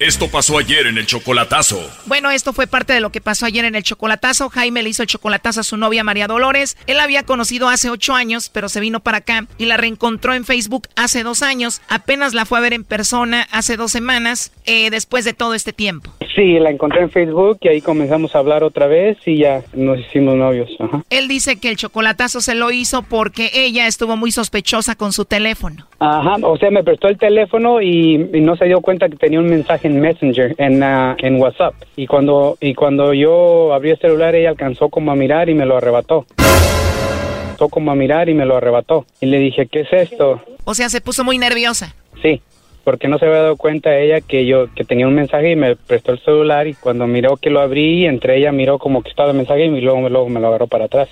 Esto 0.00 0.28
pasó 0.28 0.56
ayer 0.56 0.86
en 0.86 0.96
el 0.96 1.04
chocolatazo. 1.04 1.78
Bueno, 2.06 2.30
esto 2.30 2.54
fue 2.54 2.66
parte 2.66 2.94
de 2.94 3.02
lo 3.02 3.12
que 3.12 3.20
pasó 3.20 3.44
ayer 3.44 3.66
en 3.66 3.74
el 3.74 3.82
chocolatazo. 3.82 4.48
Jaime 4.48 4.82
le 4.82 4.88
hizo 4.88 5.02
el 5.02 5.08
chocolatazo 5.08 5.60
a 5.60 5.62
su 5.62 5.76
novia 5.76 6.02
María 6.02 6.26
Dolores. 6.26 6.78
Él 6.86 6.96
la 6.96 7.02
había 7.02 7.24
conocido 7.24 7.68
hace 7.68 7.90
ocho 7.90 8.14
años, 8.14 8.48
pero 8.48 8.70
se 8.70 8.80
vino 8.80 9.00
para 9.00 9.18
acá 9.18 9.44
y 9.58 9.66
la 9.66 9.76
reencontró 9.76 10.32
en 10.32 10.46
Facebook 10.46 10.88
hace 10.96 11.22
dos 11.22 11.42
años. 11.42 11.82
Apenas 11.90 12.32
la 12.32 12.46
fue 12.46 12.56
a 12.56 12.62
ver 12.62 12.72
en 12.72 12.84
persona 12.84 13.46
hace 13.52 13.76
dos 13.76 13.92
semanas, 13.92 14.54
eh, 14.64 14.88
después 14.88 15.26
de 15.26 15.34
todo 15.34 15.52
este 15.52 15.74
tiempo. 15.74 16.10
Sí, 16.34 16.58
la 16.58 16.70
encontré 16.70 17.02
en 17.02 17.10
Facebook 17.10 17.58
y 17.60 17.68
ahí 17.68 17.82
comenzamos 17.82 18.34
a 18.34 18.38
hablar 18.38 18.64
otra 18.64 18.86
vez 18.86 19.18
y 19.26 19.36
ya 19.36 19.62
nos 19.74 19.98
hicimos 19.98 20.34
novios. 20.34 20.70
Ajá. 20.78 21.04
Él 21.10 21.28
dice 21.28 21.60
que 21.60 21.68
el 21.68 21.76
chocolatazo 21.76 22.40
se 22.40 22.54
lo 22.54 22.70
hizo 22.70 23.02
porque 23.02 23.50
ella 23.52 23.86
estuvo 23.86 24.16
muy 24.16 24.32
sospechosa 24.32 24.94
con 24.94 25.12
su 25.12 25.26
teléfono. 25.26 25.86
Ajá, 25.98 26.36
o 26.40 26.56
sea, 26.56 26.70
me 26.70 26.82
prestó 26.82 27.08
el 27.08 27.18
teléfono 27.18 27.82
y, 27.82 28.30
y 28.32 28.40
no 28.40 28.56
se 28.56 28.64
dio 28.64 28.80
cuenta 28.80 29.10
que 29.10 29.16
tenía 29.16 29.38
un 29.38 29.50
mensaje 29.50 29.89
en 29.90 30.00
Messenger, 30.00 30.54
en, 30.58 30.82
ah, 30.82 31.16
en 31.18 31.40
WhatsApp. 31.40 31.74
Y 31.96 32.06
cuando, 32.06 32.56
y 32.60 32.74
cuando 32.74 33.12
yo 33.12 33.72
abrí 33.72 33.90
el 33.90 33.98
celular, 33.98 34.34
ella 34.34 34.50
alcanzó 34.50 34.88
como 34.88 35.12
a 35.12 35.16
mirar 35.16 35.48
y 35.48 35.54
me 35.54 35.66
lo 35.66 35.76
arrebató. 35.76 36.26
Alcanzó 36.38 37.68
como 37.68 37.90
a 37.90 37.94
mirar 37.94 38.28
y 38.28 38.34
me 38.34 38.46
lo 38.46 38.56
arrebató. 38.56 39.06
Y 39.20 39.26
le 39.26 39.38
dije, 39.38 39.66
¿qué 39.66 39.80
es 39.80 39.92
esto? 39.92 40.40
O 40.64 40.74
sea, 40.74 40.88
se 40.88 41.00
puso 41.00 41.24
muy 41.24 41.38
nerviosa. 41.38 41.94
Sí, 42.22 42.40
porque 42.84 43.08
no 43.08 43.18
se 43.18 43.26
había 43.26 43.42
dado 43.42 43.56
cuenta 43.56 43.98
ella 43.98 44.20
que 44.20 44.46
yo 44.46 44.72
que 44.74 44.84
tenía 44.84 45.06
un 45.06 45.14
mensaje 45.14 45.50
y 45.50 45.56
me 45.56 45.76
prestó 45.76 46.12
el 46.12 46.20
celular 46.20 46.66
y 46.66 46.74
cuando 46.74 47.06
miró 47.06 47.36
que 47.36 47.50
lo 47.50 47.60
abrí, 47.60 48.06
entre 48.06 48.38
ella 48.38 48.52
miró 48.52 48.78
como 48.78 49.02
que 49.02 49.10
estaba 49.10 49.30
el 49.30 49.36
mensaje 49.36 49.64
y 49.66 49.80
luego, 49.80 50.08
luego 50.08 50.28
me 50.28 50.40
lo 50.40 50.48
agarró 50.48 50.66
para 50.66 50.86
atrás. 50.86 51.08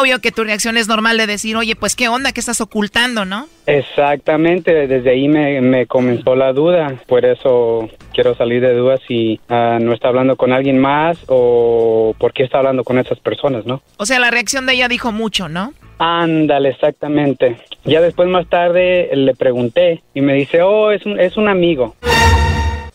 Obvio 0.00 0.20
que 0.20 0.30
tu 0.30 0.44
reacción 0.44 0.76
es 0.76 0.86
normal 0.86 1.18
de 1.18 1.26
decir, 1.26 1.56
oye, 1.56 1.74
pues 1.74 1.96
qué 1.96 2.06
onda, 2.06 2.30
qué 2.30 2.38
estás 2.38 2.60
ocultando, 2.60 3.24
¿no? 3.24 3.48
Exactamente, 3.66 4.86
desde 4.86 5.10
ahí 5.10 5.26
me, 5.26 5.60
me 5.60 5.86
comenzó 5.86 6.36
la 6.36 6.52
duda, 6.52 6.94
por 7.08 7.24
eso 7.24 7.88
quiero 8.14 8.36
salir 8.36 8.60
de 8.60 8.74
dudas 8.74 9.00
si 9.08 9.40
ah, 9.48 9.78
no 9.80 9.92
está 9.92 10.06
hablando 10.06 10.36
con 10.36 10.52
alguien 10.52 10.78
más 10.78 11.18
o 11.26 12.14
por 12.16 12.32
qué 12.32 12.44
está 12.44 12.58
hablando 12.58 12.84
con 12.84 13.00
esas 13.00 13.18
personas, 13.18 13.66
¿no? 13.66 13.82
O 13.96 14.06
sea, 14.06 14.20
la 14.20 14.30
reacción 14.30 14.66
de 14.66 14.74
ella 14.74 14.86
dijo 14.86 15.10
mucho, 15.10 15.48
¿no? 15.48 15.74
Ándale, 15.98 16.68
exactamente. 16.68 17.56
Ya 17.84 18.00
después 18.00 18.28
más 18.28 18.48
tarde 18.48 19.10
le 19.12 19.34
pregunté 19.34 20.04
y 20.14 20.20
me 20.20 20.34
dice, 20.34 20.62
oh, 20.62 20.92
es 20.92 21.04
un, 21.06 21.18
es 21.18 21.36
un 21.36 21.48
amigo. 21.48 21.96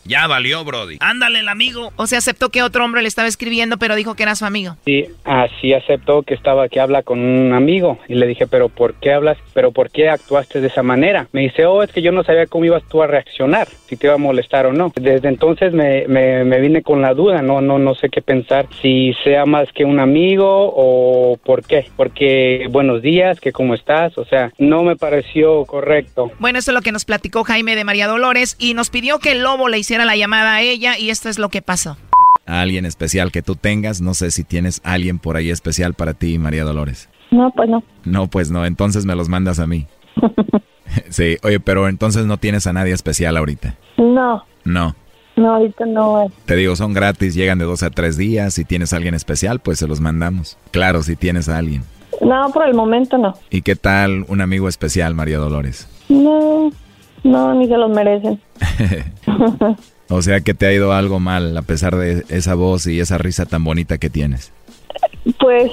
Ya 0.04 0.26
valió, 0.26 0.64
Brody. 0.64 0.98
Ándale, 1.00 1.40
el 1.40 1.48
amigo. 1.48 1.92
O 1.96 2.06
sea, 2.06 2.18
aceptó 2.18 2.50
que 2.50 2.62
otro 2.62 2.84
hombre 2.84 3.02
le 3.02 3.08
estaba 3.08 3.28
escribiendo, 3.28 3.78
pero 3.78 3.94
dijo 3.94 4.14
que 4.14 4.22
era 4.22 4.34
su 4.34 4.44
amigo. 4.44 4.76
Sí, 4.84 5.06
así 5.24 5.72
aceptó 5.72 6.22
que 6.22 6.34
estaba, 6.34 6.68
que 6.68 6.80
habla 6.80 7.02
con 7.02 7.20
un 7.20 7.52
amigo. 7.54 7.98
Y 8.08 8.14
le 8.14 8.26
dije, 8.26 8.46
pero 8.46 8.68
¿por 8.68 8.94
qué 8.94 9.12
hablas? 9.12 9.38
¿Pero 9.54 9.72
por 9.72 9.90
qué 9.90 10.10
actuaste 10.10 10.60
de 10.60 10.68
esa 10.68 10.82
manera? 10.82 11.28
Me 11.32 11.42
dice, 11.42 11.64
oh, 11.64 11.82
es 11.82 11.90
que 11.90 12.02
yo 12.02 12.12
no 12.12 12.22
sabía 12.22 12.46
cómo 12.46 12.66
ibas 12.66 12.82
tú 12.88 13.02
a 13.02 13.06
reaccionar, 13.06 13.68
si 13.88 13.96
te 13.96 14.06
iba 14.06 14.14
a 14.14 14.18
molestar 14.18 14.66
o 14.66 14.72
no. 14.72 14.92
Desde 14.94 15.28
entonces 15.28 15.72
me, 15.72 16.06
me, 16.06 16.44
me 16.44 16.60
vine 16.60 16.82
con 16.82 17.00
la 17.00 17.14
duda, 17.14 17.40
no, 17.40 17.60
no, 17.60 17.78
no 17.78 17.94
sé 17.94 18.10
qué 18.10 18.20
pensar, 18.20 18.66
si 18.82 19.14
sea 19.24 19.46
más 19.46 19.72
que 19.72 19.84
un 19.84 20.00
amigo 20.00 20.72
o 20.74 21.38
por 21.42 21.64
qué. 21.64 21.86
Porque 21.96 22.66
buenos 22.70 23.00
días, 23.00 23.40
que 23.40 23.52
cómo 23.52 23.74
estás, 23.74 24.18
o 24.18 24.24
sea, 24.26 24.52
no 24.58 24.82
me 24.82 24.96
pareció 24.96 25.64
correcto. 25.64 26.30
Bueno, 26.38 26.58
eso 26.58 26.72
es 26.72 26.74
lo 26.74 26.82
que 26.82 26.92
nos 26.92 27.04
platicó 27.04 27.44
Jaime 27.44 27.74
de 27.74 27.84
María 27.84 28.06
Dolores 28.06 28.56
y 28.58 28.74
nos 28.74 28.90
pidió 28.90 29.18
que 29.18 29.32
el 29.32 29.42
lobo 29.42 29.68
le 29.68 29.78
hiciera 29.78 29.93
la 30.04 30.16
llamada 30.16 30.54
a 30.54 30.62
ella 30.62 30.98
y 30.98 31.10
esto 31.10 31.28
es 31.28 31.38
lo 31.38 31.48
que 31.48 31.62
pasó. 31.62 31.96
A 32.46 32.60
alguien 32.60 32.84
especial 32.84 33.30
que 33.32 33.42
tú 33.42 33.54
tengas, 33.56 34.00
no 34.00 34.12
sé 34.14 34.30
si 34.30 34.44
tienes 34.44 34.80
alguien 34.84 35.18
por 35.18 35.36
ahí 35.36 35.50
especial 35.50 35.94
para 35.94 36.14
ti, 36.14 36.38
María 36.38 36.64
Dolores. 36.64 37.08
No, 37.30 37.50
pues 37.52 37.68
no. 37.68 37.82
No, 38.04 38.26
pues 38.28 38.50
no, 38.50 38.66
entonces 38.66 39.06
me 39.06 39.14
los 39.14 39.28
mandas 39.28 39.58
a 39.60 39.66
mí. 39.66 39.86
sí, 41.08 41.36
oye, 41.42 41.60
pero 41.60 41.88
entonces 41.88 42.26
no 42.26 42.36
tienes 42.38 42.66
a 42.66 42.72
nadie 42.72 42.92
especial 42.92 43.36
ahorita. 43.36 43.76
No, 43.96 44.44
No. 44.64 44.94
no, 45.36 45.54
ahorita 45.56 45.86
no. 45.86 46.26
Te 46.46 46.56
digo, 46.56 46.76
son 46.76 46.92
gratis, 46.92 47.34
llegan 47.34 47.58
de 47.58 47.64
dos 47.64 47.82
a 47.82 47.90
tres 47.90 48.16
días. 48.16 48.54
Si 48.54 48.64
tienes 48.64 48.92
a 48.92 48.96
alguien 48.96 49.14
especial, 49.14 49.60
pues 49.60 49.78
se 49.78 49.86
los 49.88 50.00
mandamos. 50.00 50.58
Claro, 50.70 51.02
si 51.02 51.16
tienes 51.16 51.48
a 51.48 51.58
alguien. 51.58 51.82
No, 52.20 52.50
por 52.52 52.66
el 52.68 52.74
momento 52.74 53.18
no. 53.18 53.34
¿Y 53.50 53.62
qué 53.62 53.74
tal 53.74 54.24
un 54.28 54.40
amigo 54.40 54.68
especial, 54.68 55.14
María 55.14 55.38
Dolores? 55.38 55.88
No, 56.08 56.70
no, 57.24 57.54
ni 57.54 57.66
se 57.66 57.76
los 57.76 57.90
merecen. 57.90 58.40
O 60.10 60.20
sea 60.20 60.42
que 60.42 60.52
te 60.52 60.66
ha 60.66 60.72
ido 60.72 60.92
algo 60.92 61.18
mal 61.18 61.56
a 61.56 61.62
pesar 61.62 61.96
de 61.96 62.24
esa 62.28 62.54
voz 62.54 62.86
y 62.86 63.00
esa 63.00 63.16
risa 63.16 63.46
tan 63.46 63.64
bonita 63.64 63.96
que 63.96 64.10
tienes. 64.10 64.52
Pues 65.40 65.72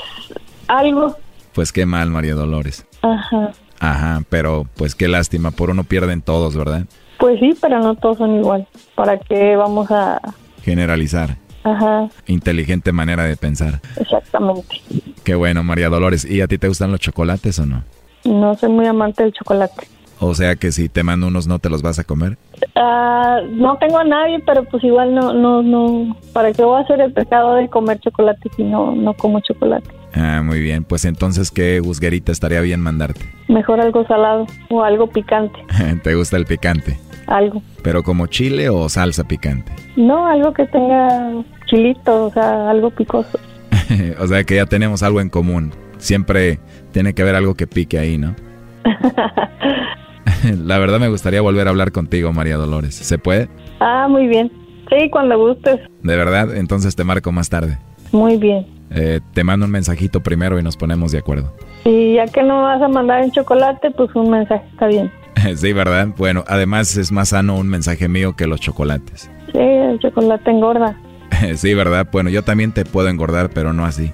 algo. 0.69 1.17
Pues 1.53 1.73
qué 1.73 1.85
mal, 1.85 2.09
María 2.09 2.33
Dolores. 2.33 2.85
Ajá. 3.01 3.51
Ajá, 3.79 4.23
pero 4.29 4.65
pues 4.77 4.95
qué 4.95 5.09
lástima, 5.09 5.51
por 5.51 5.69
uno 5.69 5.83
pierden 5.83 6.21
todos, 6.21 6.55
¿verdad? 6.55 6.85
Pues 7.19 7.39
sí, 7.41 7.55
pero 7.61 7.79
no 7.79 7.93
todos 7.95 8.19
son 8.19 8.37
igual. 8.37 8.65
¿Para 8.95 9.17
qué 9.19 9.57
vamos 9.57 9.91
a...? 9.91 10.19
Generalizar. 10.63 11.35
Ajá, 11.63 12.07
Inteligente 12.25 12.93
manera 12.93 13.25
de 13.25 13.35
pensar. 13.35 13.81
exactamente. 13.97 14.81
Qué 15.25 15.35
bueno, 15.35 15.61
María 15.61 15.89
Dolores. 15.89 16.23
¿Y 16.25 16.39
a 16.41 16.47
ti 16.47 16.57
te 16.57 16.69
gustan 16.69 16.89
los 16.91 17.01
chocolates 17.01 17.59
o 17.59 17.65
no? 17.65 17.83
No 18.23 18.55
soy 18.55 18.69
muy 18.69 18.87
amante 18.87 19.23
del 19.23 19.33
chocolate. 19.33 19.87
O 20.23 20.35
sea 20.35 20.55
que 20.55 20.71
si 20.71 20.87
te 20.87 21.01
mando 21.01 21.27
unos 21.27 21.47
no 21.47 21.57
te 21.57 21.67
los 21.67 21.81
vas 21.81 21.97
a 21.97 22.03
comer. 22.03 22.37
Ah, 22.75 23.39
no 23.49 23.75
tengo 23.77 23.97
a 23.97 24.03
nadie, 24.03 24.39
pero 24.45 24.63
pues 24.65 24.83
igual 24.83 25.15
no, 25.15 25.33
no, 25.33 25.63
no. 25.63 26.15
¿Para 26.31 26.53
qué 26.53 26.63
voy 26.63 26.79
a 26.79 26.83
hacer 26.83 27.01
el 27.01 27.11
pecado 27.11 27.55
de 27.55 27.67
comer 27.67 27.99
chocolate 27.99 28.47
si 28.55 28.63
no, 28.63 28.95
no 28.95 29.15
como 29.15 29.39
chocolate? 29.39 29.89
Ah, 30.13 30.43
muy 30.43 30.59
bien. 30.59 30.83
Pues 30.83 31.05
entonces, 31.05 31.49
¿qué 31.49 31.79
gusguerita 31.79 32.31
estaría 32.31 32.61
bien 32.61 32.81
mandarte? 32.81 33.21
Mejor 33.47 33.81
algo 33.81 34.05
salado 34.05 34.45
o 34.69 34.83
algo 34.83 35.07
picante. 35.07 35.59
¿Te 36.03 36.13
gusta 36.13 36.37
el 36.37 36.45
picante? 36.45 36.99
Algo. 37.25 37.63
¿Pero 37.81 38.03
como 38.03 38.27
chile 38.27 38.69
o 38.69 38.89
salsa 38.89 39.23
picante? 39.23 39.71
No, 39.95 40.27
algo 40.27 40.53
que 40.53 40.67
tenga 40.67 41.31
chilito, 41.65 42.25
o 42.25 42.31
sea, 42.31 42.69
algo 42.69 42.91
picoso. 42.91 43.39
o 44.19 44.27
sea 44.27 44.43
que 44.43 44.57
ya 44.57 44.67
tenemos 44.67 45.01
algo 45.01 45.19
en 45.19 45.29
común. 45.29 45.73
Siempre 45.97 46.59
tiene 46.91 47.15
que 47.15 47.23
haber 47.23 47.33
algo 47.33 47.55
que 47.55 47.65
pique 47.65 47.97
ahí, 47.97 48.19
¿no? 48.19 48.35
La 50.65 50.79
verdad 50.79 50.99
me 50.99 51.09
gustaría 51.09 51.41
volver 51.41 51.67
a 51.67 51.69
hablar 51.71 51.91
contigo, 51.91 52.31
María 52.33 52.57
Dolores. 52.57 52.95
¿Se 52.95 53.17
puede? 53.17 53.49
ah, 53.79 54.07
muy 54.09 54.27
bien. 54.27 54.51
Sí, 54.89 55.09
cuando 55.09 55.37
gustes. 55.37 55.79
De 56.03 56.15
verdad, 56.17 56.55
entonces 56.55 56.95
te 56.95 57.03
marco 57.03 57.31
más 57.31 57.49
tarde. 57.49 57.77
Muy 58.11 58.35
bien. 58.37 58.67
Eh, 58.89 59.21
te 59.33 59.43
mando 59.45 59.65
un 59.65 59.71
mensajito 59.71 60.21
primero 60.21 60.59
y 60.59 60.63
nos 60.63 60.75
ponemos 60.75 61.13
de 61.13 61.19
acuerdo. 61.19 61.53
Y 61.85 62.15
ya 62.15 62.25
que 62.25 62.43
no 62.43 62.63
vas 62.63 62.81
a 62.81 62.89
mandar 62.89 63.23
en 63.23 63.31
chocolate, 63.31 63.91
pues 63.91 64.09
un 64.15 64.29
mensaje 64.29 64.63
está 64.71 64.87
bien. 64.87 65.09
sí, 65.55 65.71
¿verdad? 65.71 66.09
Bueno, 66.17 66.43
además 66.47 66.97
es 66.97 67.11
más 67.11 67.29
sano 67.29 67.55
un 67.55 67.69
mensaje 67.69 68.09
mío 68.09 68.35
que 68.35 68.47
los 68.47 68.59
chocolates. 68.59 69.31
Sí, 69.53 69.59
el 69.59 69.97
chocolate 69.99 70.51
engorda. 70.51 70.97
sí, 71.55 71.73
¿verdad? 71.73 72.07
Bueno, 72.11 72.29
yo 72.29 72.43
también 72.43 72.73
te 72.73 72.83
puedo 72.83 73.07
engordar, 73.07 73.49
pero 73.53 73.71
no 73.71 73.85
así. 73.85 74.11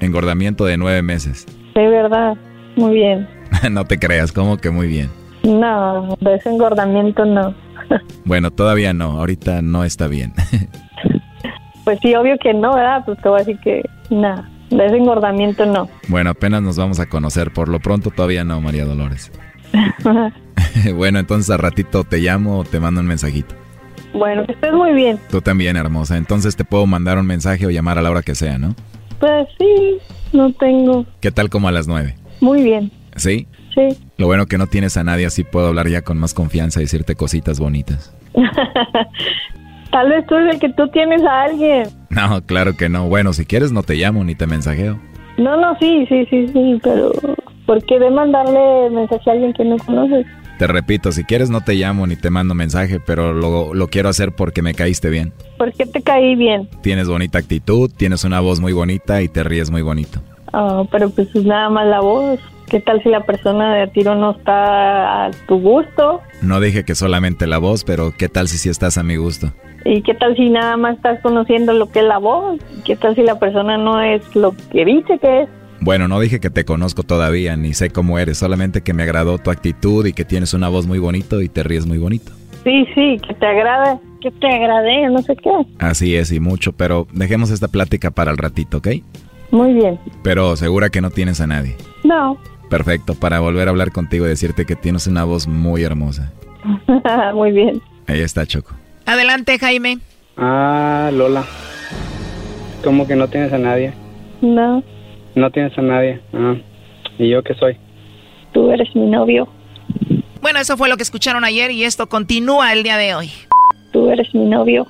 Engordamiento 0.00 0.66
de 0.66 0.76
nueve 0.76 1.00
meses. 1.00 1.46
Sí, 1.48 1.80
verdad. 1.80 2.36
Muy 2.76 2.94
bien. 2.94 3.26
no 3.70 3.84
te 3.84 3.98
creas, 3.98 4.32
como 4.32 4.56
que 4.56 4.70
muy 4.70 4.86
bien. 4.86 5.10
No, 5.44 6.16
de 6.20 6.34
ese 6.34 6.50
engordamiento 6.50 7.24
no. 7.24 7.54
Bueno, 8.24 8.50
todavía 8.50 8.92
no, 8.92 9.12
ahorita 9.20 9.62
no 9.62 9.84
está 9.84 10.06
bien. 10.08 10.32
Pues 11.84 12.00
sí, 12.02 12.16
obvio 12.16 12.36
que 12.42 12.52
no, 12.52 12.74
¿verdad? 12.74 13.04
Pues 13.06 13.16
te 13.22 13.28
voy 13.28 13.36
a 13.40 13.44
decir 13.44 13.60
que 13.60 13.80
nada, 14.10 14.50
de 14.70 14.86
ese 14.86 14.96
engordamiento 14.96 15.64
no. 15.66 15.88
bueno, 16.08 16.30
apenas 16.30 16.60
nos 16.60 16.76
vamos 16.76 16.98
a 16.98 17.06
conocer, 17.06 17.52
por 17.52 17.68
lo 17.68 17.78
pronto 17.78 18.10
todavía 18.10 18.42
no, 18.42 18.60
María 18.60 18.84
Dolores. 18.84 19.30
bueno, 20.96 21.20
entonces 21.20 21.48
a 21.48 21.58
ratito 21.58 22.02
te 22.02 22.18
llamo 22.18 22.58
o 22.58 22.64
te 22.64 22.80
mando 22.80 23.00
un 23.00 23.06
mensajito. 23.06 23.54
bueno, 24.12 24.44
que 24.46 24.54
estés 24.54 24.72
muy 24.72 24.94
bien. 24.94 25.20
Tú 25.30 25.40
también, 25.40 25.76
hermosa. 25.76 26.16
Entonces 26.16 26.56
te 26.56 26.64
puedo 26.64 26.86
mandar 26.86 27.18
un 27.18 27.26
mensaje 27.26 27.64
o 27.66 27.70
llamar 27.70 27.98
a 27.98 28.02
la 28.02 28.10
hora 28.10 28.22
que 28.22 28.34
sea, 28.34 28.58
¿no? 28.58 28.74
Pues 29.20 29.46
sí, 29.56 29.98
no 30.32 30.52
tengo. 30.54 31.06
¿Qué 31.20 31.30
tal 31.30 31.50
como 31.50 31.68
a 31.68 31.70
las 31.72 31.86
nueve? 31.86 32.16
Muy 32.40 32.64
bien, 32.64 32.90
¿Sí? 33.16 33.46
sí. 33.74 33.88
Lo 34.18 34.26
bueno 34.26 34.46
que 34.46 34.58
no 34.58 34.66
tienes 34.66 34.96
a 34.96 35.04
nadie, 35.04 35.26
así 35.26 35.44
puedo 35.44 35.68
hablar 35.68 35.88
ya 35.88 36.02
con 36.02 36.18
más 36.18 36.34
confianza 36.34 36.80
y 36.80 36.84
decirte 36.84 37.14
cositas 37.14 37.58
bonitas. 37.58 38.14
Tal 39.90 40.10
vez 40.10 40.26
tú 40.26 40.34
eres 40.34 40.54
el 40.54 40.60
que 40.60 40.68
tú 40.70 40.88
tienes 40.88 41.22
a 41.22 41.44
alguien. 41.44 41.84
No, 42.10 42.42
claro 42.44 42.76
que 42.76 42.88
no. 42.88 43.08
Bueno, 43.08 43.32
si 43.32 43.46
quieres 43.46 43.72
no 43.72 43.82
te 43.82 43.94
llamo 43.94 44.24
ni 44.24 44.34
te 44.34 44.46
mensajeo. 44.46 44.98
No, 45.38 45.56
no, 45.56 45.76
sí, 45.78 46.06
sí, 46.08 46.26
sí, 46.30 46.48
sí, 46.48 46.80
pero 46.82 47.12
¿por 47.66 47.84
qué 47.84 47.98
de 47.98 48.10
mandarle 48.10 48.90
mensaje 48.90 49.30
a 49.30 49.32
alguien 49.34 49.52
que 49.52 49.64
no 49.64 49.76
conoces? 49.78 50.26
Te 50.58 50.66
repito, 50.66 51.12
si 51.12 51.24
quieres 51.24 51.50
no 51.50 51.60
te 51.60 51.74
llamo 51.74 52.06
ni 52.06 52.16
te 52.16 52.30
mando 52.30 52.54
mensaje, 52.54 52.98
pero 52.98 53.34
lo, 53.34 53.74
lo 53.74 53.88
quiero 53.88 54.08
hacer 54.08 54.32
porque 54.32 54.62
me 54.62 54.72
caíste 54.72 55.10
bien. 55.10 55.34
¿Por 55.58 55.72
qué 55.74 55.84
te 55.84 56.00
caí 56.00 56.34
bien? 56.34 56.68
Tienes 56.82 57.08
bonita 57.08 57.38
actitud, 57.38 57.90
tienes 57.94 58.24
una 58.24 58.40
voz 58.40 58.60
muy 58.60 58.72
bonita 58.72 59.20
y 59.20 59.28
te 59.28 59.44
ríes 59.44 59.70
muy 59.70 59.82
bonito. 59.82 60.22
Ah, 60.54 60.84
pero 60.90 61.10
pues 61.10 61.28
es 61.34 61.44
nada 61.44 61.68
más 61.68 61.86
la 61.86 62.00
voz. 62.00 62.40
¿Qué 62.68 62.80
tal 62.80 63.00
si 63.02 63.08
la 63.08 63.24
persona 63.24 63.74
de 63.76 63.86
tiro 63.88 64.14
no 64.16 64.32
está 64.32 65.26
a 65.26 65.30
tu 65.46 65.60
gusto? 65.60 66.20
No 66.42 66.60
dije 66.60 66.84
que 66.84 66.94
solamente 66.94 67.46
la 67.46 67.58
voz, 67.58 67.84
pero 67.84 68.12
¿qué 68.16 68.28
tal 68.28 68.48
si 68.48 68.58
sí 68.58 68.68
estás 68.68 68.98
a 68.98 69.04
mi 69.04 69.16
gusto? 69.16 69.52
¿Y 69.84 70.02
qué 70.02 70.14
tal 70.14 70.34
si 70.36 70.50
nada 70.50 70.76
más 70.76 70.96
estás 70.96 71.20
conociendo 71.20 71.72
lo 71.72 71.90
que 71.90 72.00
es 72.00 72.04
la 72.06 72.18
voz? 72.18 72.60
¿Qué 72.84 72.96
tal 72.96 73.14
si 73.14 73.22
la 73.22 73.38
persona 73.38 73.78
no 73.78 74.00
es 74.00 74.20
lo 74.34 74.52
que 74.72 74.84
dice 74.84 75.18
que 75.20 75.42
es? 75.42 75.48
Bueno, 75.80 76.08
no 76.08 76.18
dije 76.18 76.40
que 76.40 76.50
te 76.50 76.64
conozco 76.64 77.04
todavía, 77.04 77.56
ni 77.56 77.72
sé 77.72 77.90
cómo 77.90 78.18
eres, 78.18 78.38
solamente 78.38 78.80
que 78.80 78.94
me 78.94 79.04
agradó 79.04 79.38
tu 79.38 79.50
actitud 79.50 80.04
y 80.04 80.12
que 80.12 80.24
tienes 80.24 80.54
una 80.54 80.68
voz 80.68 80.86
muy 80.86 80.98
bonito 80.98 81.40
y 81.42 81.48
te 81.48 81.62
ríes 81.62 81.86
muy 81.86 81.98
bonito. 81.98 82.32
Sí, 82.64 82.84
sí, 82.96 83.20
que 83.24 83.34
te 83.34 83.46
agrada, 83.46 84.00
que 84.20 84.32
te 84.32 84.48
agrade, 84.48 85.08
no 85.08 85.22
sé 85.22 85.36
qué. 85.36 85.50
Así 85.78 86.16
es, 86.16 86.32
y 86.32 86.40
mucho, 86.40 86.72
pero 86.72 87.06
dejemos 87.12 87.50
esta 87.50 87.68
plática 87.68 88.10
para 88.10 88.32
el 88.32 88.38
ratito, 88.38 88.78
¿ok? 88.78 88.88
Muy 89.52 89.74
bien. 89.74 90.00
Pero 90.24 90.56
segura 90.56 90.90
que 90.90 91.00
no 91.00 91.10
tienes 91.10 91.40
a 91.40 91.46
nadie. 91.46 91.76
No, 92.02 92.36
Perfecto, 92.70 93.14
para 93.14 93.40
volver 93.40 93.68
a 93.68 93.70
hablar 93.70 93.92
contigo 93.92 94.26
y 94.26 94.28
decirte 94.28 94.64
que 94.66 94.76
tienes 94.76 95.06
una 95.06 95.24
voz 95.24 95.46
muy 95.46 95.82
hermosa. 95.82 96.32
muy 97.34 97.52
bien. 97.52 97.80
Ahí 98.06 98.20
está, 98.20 98.46
Choco. 98.46 98.74
Adelante, 99.04 99.58
Jaime. 99.58 99.98
Ah, 100.36 101.10
Lola. 101.12 101.44
¿Cómo 102.84 103.06
que 103.06 103.16
no 103.16 103.28
tienes 103.28 103.52
a 103.52 103.58
nadie? 103.58 103.92
No, 104.42 104.82
No 105.34 105.50
tienes 105.50 105.76
a 105.78 105.82
nadie. 105.82 106.20
Ah. 106.32 106.54
¿Y 107.18 107.30
yo 107.30 107.42
qué 107.42 107.54
soy? 107.54 107.76
tú 108.52 108.70
eres 108.70 108.88
mi 108.96 109.06
novio. 109.06 109.46
Bueno, 110.40 110.58
eso 110.60 110.78
fue 110.78 110.88
lo 110.88 110.96
que 110.96 111.02
escucharon 111.02 111.44
ayer 111.44 111.70
y 111.72 111.84
esto 111.84 112.08
continúa 112.08 112.72
el 112.72 112.82
día 112.82 112.96
de 112.96 113.14
hoy. 113.14 113.30
Tú 113.92 114.08
eres 114.10 114.34
mi 114.34 114.46
novio. 114.46 114.86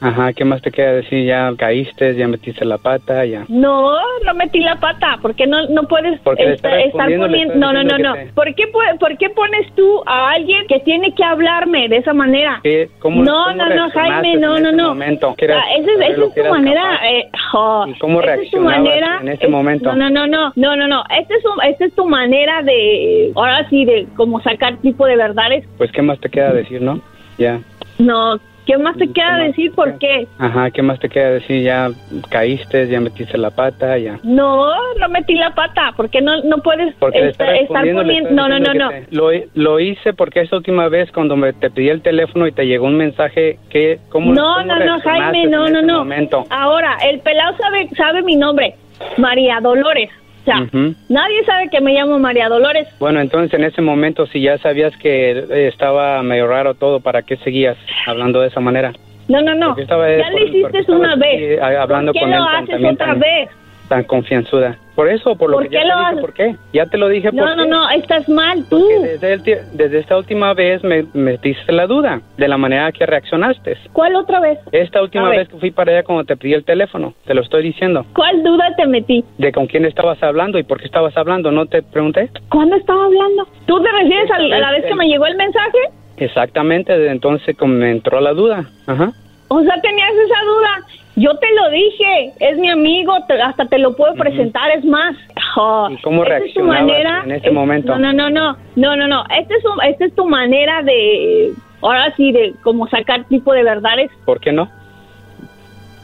Ajá, 0.00 0.32
¿qué 0.32 0.44
más 0.44 0.62
te 0.62 0.70
queda 0.70 0.92
decir? 0.94 1.26
Ya 1.26 1.52
caíste, 1.58 2.14
ya 2.14 2.26
metiste 2.26 2.64
la 2.64 2.78
pata, 2.78 3.24
ya. 3.26 3.44
No, 3.48 3.92
no 4.24 4.34
metí 4.34 4.60
la 4.60 4.76
pata. 4.76 5.18
¿Por 5.20 5.34
qué 5.34 5.46
no, 5.46 5.66
no 5.68 5.82
puedes 5.84 6.18
Porque 6.20 6.52
estar 6.52 6.72
poniendo... 6.90 7.28
No, 7.56 7.72
no, 7.72 7.82
no, 7.84 7.98
no. 7.98 8.14
te- 8.14 8.26
¿Por 8.34 8.54
qué, 8.54 8.64
¿Por 8.98 9.18
qué 9.18 9.28
pones 9.30 9.70
tú 9.74 10.02
a 10.06 10.30
alguien 10.30 10.66
que 10.68 10.80
tiene 10.80 11.12
que 11.14 11.22
hablarme 11.22 11.88
de 11.88 11.98
esa 11.98 12.14
manera? 12.14 12.60
¿Qué? 12.62 12.88
¿Cómo, 13.00 13.22
no, 13.22 13.44
cómo 13.44 13.56
no, 13.56 13.74
no, 13.74 13.90
Jaime, 13.90 14.36
no, 14.36 14.58
no, 14.58 14.72
no. 14.72 14.88
momento? 14.88 15.34
¿Qué 15.36 15.44
eras- 15.44 15.62
Ah, 15.62 15.72
esa 15.78 15.90
es, 15.90 15.98
saber 15.98 16.10
esa 16.12 16.24
es 16.24 16.34
tu 16.34 16.50
manera. 16.50 17.00
eh, 17.10 17.28
oh, 17.52 17.84
¿Y 17.86 17.98
cómo 17.98 18.20
esa 18.22 18.34
es 18.34 18.50
tu 18.50 18.56
reaccionabas 18.58 18.78
manera. 18.84 19.18
en 19.20 19.28
ese 19.28 19.44
eh, 19.46 19.48
momento? 19.48 19.92
No, 19.94 20.10
no, 20.10 20.26
no, 20.26 20.26
no, 20.26 20.52
no, 20.56 20.76
no, 20.76 20.88
no. 20.88 21.02
Esta 21.10 21.34
es, 21.34 21.44
un- 21.44 21.62
esta 21.64 21.84
es 21.84 21.94
tu 21.94 22.06
manera 22.06 22.62
de, 22.62 23.32
ahora 23.36 23.68
sí, 23.68 23.84
de 23.84 24.06
como 24.16 24.40
sacar 24.40 24.76
tipo 24.78 25.04
de 25.06 25.16
verdades. 25.16 25.64
Pues, 25.76 25.92
¿qué 25.92 26.00
más 26.00 26.18
te 26.20 26.30
queda 26.30 26.52
decir, 26.54 26.80
no? 26.80 27.00
Ya. 27.36 27.60
No, 27.98 28.38
¿qué 28.66 28.76
más 28.78 28.96
te 28.96 29.10
queda 29.12 29.38
decir? 29.38 29.72
¿Por 29.72 29.98
qué? 29.98 30.26
Ajá, 30.38 30.70
¿qué 30.70 30.82
más 30.82 30.98
te 30.98 31.08
queda 31.08 31.30
decir? 31.30 31.62
Ya 31.62 31.90
caíste, 32.28 32.88
ya 32.88 33.00
metiste 33.00 33.36
la 33.38 33.50
pata, 33.50 33.96
ya. 33.98 34.18
No, 34.22 34.66
no 34.98 35.08
metí 35.08 35.34
la 35.34 35.54
pata. 35.54 35.92
¿Por 35.96 36.10
qué 36.10 36.20
no, 36.20 36.42
no 36.42 36.58
puedes 36.58 36.94
Porque 36.96 37.28
estar 37.28 37.48
le 37.84 37.94
poniendo... 37.94 38.30
No, 38.30 38.48
no, 38.48 38.58
no, 38.58 38.74
no. 38.74 38.88
te- 38.90 39.06
Lo, 39.10 39.30
lo 39.54 39.80
hice 39.80 40.12
porque 40.12 40.40
esa 40.40 40.56
última 40.56 40.88
vez 40.88 41.10
cuando 41.12 41.36
me 41.36 41.52
te 41.52 41.70
pedí 41.70 41.88
el 41.88 42.02
teléfono 42.02 42.46
y 42.46 42.52
te 42.52 42.66
llegó 42.66 42.86
un 42.86 42.96
mensaje 42.96 43.58
que... 43.70 43.98
¿cómo, 44.10 44.32
No, 44.32 44.54
cómo 44.56 44.66
no, 44.66 44.84
no, 44.84 45.00
Jaime, 45.00 45.46
no, 45.46 45.68
no, 45.68 45.82
no. 45.82 45.98
momento? 45.98 46.44
Ahora, 46.50 46.96
el 47.08 47.20
pelado 47.20 47.56
sabe, 47.58 47.88
sabe 47.96 48.22
mi 48.22 48.36
nombre, 48.36 48.74
María 49.16 49.60
Dolores. 49.60 50.10
O 50.40 50.44
sea, 50.44 50.62
Ujú. 50.62 50.94
nadie 51.08 51.44
sabe 51.44 51.68
que 51.70 51.80
me 51.80 51.92
llamo 51.92 52.18
María 52.18 52.48
Dolores. 52.48 52.88
Bueno, 52.98 53.20
entonces 53.20 53.52
en 53.58 53.64
ese 53.64 53.82
momento, 53.82 54.26
si 54.26 54.40
ya 54.40 54.56
sabías 54.58 54.96
que 54.96 55.30
eh, 55.32 55.68
estaba 55.68 56.22
medio 56.22 56.46
raro 56.46 56.74
todo, 56.74 57.00
¿para 57.00 57.22
qué 57.22 57.36
seguías 57.38 57.76
hablando 58.06 58.40
de 58.40 58.48
esa 58.48 58.60
manera? 58.60 58.92
No, 59.28 59.40
no, 59.42 59.54
no. 59.54 59.76
Ya 59.76 59.86
por- 59.86 60.08
lo 60.32 60.44
hiciste 60.46 60.90
una 60.92 61.14
vez. 61.16 61.40
eh, 61.40 61.60
hablando 61.62 62.12
¿Por 62.12 62.20
qué 62.20 62.20
con 62.20 62.30
lo 62.30 62.36
él 62.36 62.42
tan- 62.44 62.56
haces 62.56 62.70
también 62.70 62.94
otra 62.94 63.06
tan- 63.06 63.20
vez? 63.20 63.48
Tan 63.88 64.04
confianzuda. 64.04 64.76
Por 65.00 65.08
eso, 65.08 65.34
por 65.34 65.48
lo 65.48 65.56
¿Por 65.56 65.62
que 65.64 65.70
qué 65.70 65.76
ya 65.76 65.80
te 65.94 66.10
dije? 66.10 66.20
¿por 66.20 66.34
qué? 66.34 66.56
Ya 66.74 66.84
te 66.84 66.98
lo 66.98 67.08
dije, 67.08 67.30
No, 67.32 67.42
¿por 67.42 67.56
no, 67.56 67.62
qué? 67.62 67.68
no, 67.70 67.88
estás 67.88 68.28
mal 68.28 68.68
tú. 68.68 68.86
Desde, 69.02 69.32
el 69.32 69.42
desde 69.72 69.98
esta 69.98 70.18
última 70.18 70.52
vez 70.52 70.84
me 70.84 71.06
metiste 71.14 71.72
la 71.72 71.86
duda 71.86 72.20
de 72.36 72.46
la 72.48 72.58
manera 72.58 72.92
que 72.92 73.06
reaccionaste. 73.06 73.78
¿Cuál 73.94 74.14
otra 74.14 74.40
vez? 74.40 74.58
Esta 74.72 75.00
última 75.00 75.30
vez 75.30 75.48
que 75.48 75.56
fui 75.56 75.70
para 75.70 75.92
allá 75.92 76.02
cuando 76.02 76.24
te 76.24 76.36
pedí 76.36 76.52
el 76.52 76.66
teléfono, 76.66 77.14
te 77.24 77.32
lo 77.32 77.40
estoy 77.40 77.62
diciendo. 77.62 78.04
¿Cuál 78.14 78.42
duda 78.42 78.74
te 78.76 78.86
metí? 78.86 79.24
De 79.38 79.50
con 79.52 79.66
quién 79.68 79.86
estabas 79.86 80.22
hablando 80.22 80.58
y 80.58 80.64
por 80.64 80.78
qué 80.78 80.84
estabas 80.84 81.16
hablando, 81.16 81.50
¿no 81.50 81.64
te 81.64 81.80
pregunté? 81.82 82.28
¿Cuándo 82.50 82.76
estaba 82.76 83.06
hablando? 83.06 83.48
¿Tú 83.64 83.82
te 83.82 83.90
refieres 83.92 84.30
a, 84.30 84.34
a 84.36 84.40
la 84.58 84.70
vez 84.72 84.84
que 84.84 84.94
me 84.96 85.08
llegó 85.08 85.24
el 85.24 85.36
mensaje? 85.36 85.78
Exactamente, 86.18 86.92
desde 86.98 87.12
entonces 87.12 87.56
como 87.56 87.72
me 87.72 87.90
entró 87.90 88.20
la 88.20 88.34
duda. 88.34 88.66
Ajá. 88.86 89.12
O 89.48 89.62
sea, 89.62 89.80
tenías 89.80 90.12
esa 90.12 90.44
duda. 90.44 90.86
Yo 91.16 91.36
te 91.36 91.46
lo 91.54 91.70
dije, 91.70 92.32
es 92.38 92.56
mi 92.58 92.70
amigo, 92.70 93.12
te- 93.26 93.40
hasta 93.42 93.66
te 93.66 93.78
lo 93.78 93.94
puedo 93.96 94.14
presentar, 94.14 94.70
es 94.70 94.84
más. 94.84 95.16
Oh, 95.56 95.88
¿Y 95.90 96.00
cómo 96.02 96.22
esa 96.24 96.36
es 96.36 96.40
reaccionabas 96.42 96.82
manera. 96.82 97.22
en 97.24 97.32
ese 97.32 97.46
es- 97.48 97.52
momento? 97.52 97.98
No, 97.98 98.12
no, 98.12 98.30
no, 98.30 98.30
no, 98.30 98.56
no, 98.76 98.96
no, 98.96 99.08
no. 99.08 99.24
Esta 99.36 99.54
es, 99.56 99.64
un- 99.64 99.82
esta 99.84 100.04
es 100.06 100.14
tu 100.14 100.24
manera 100.26 100.82
de, 100.82 101.52
ahora 101.82 102.14
sí, 102.16 102.30
de 102.32 102.54
como 102.62 102.88
sacar 102.88 103.24
tipo 103.24 103.52
de 103.52 103.64
verdades. 103.64 104.10
¿Por 104.24 104.40
qué 104.40 104.52
no? 104.52 104.70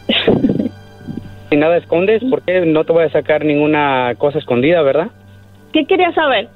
si 1.51 1.57
nada 1.57 1.77
escondes, 1.77 2.23
¿por 2.29 2.43
qué 2.43 2.61
no 2.67 2.85
te 2.85 2.93
voy 2.93 3.05
a 3.05 3.11
sacar 3.11 3.45
ninguna 3.45 4.15
cosa 4.19 4.39
escondida, 4.39 4.83
verdad? 4.83 5.09
¿Qué 5.73 5.87
querías 5.87 6.15
saber? 6.15 6.49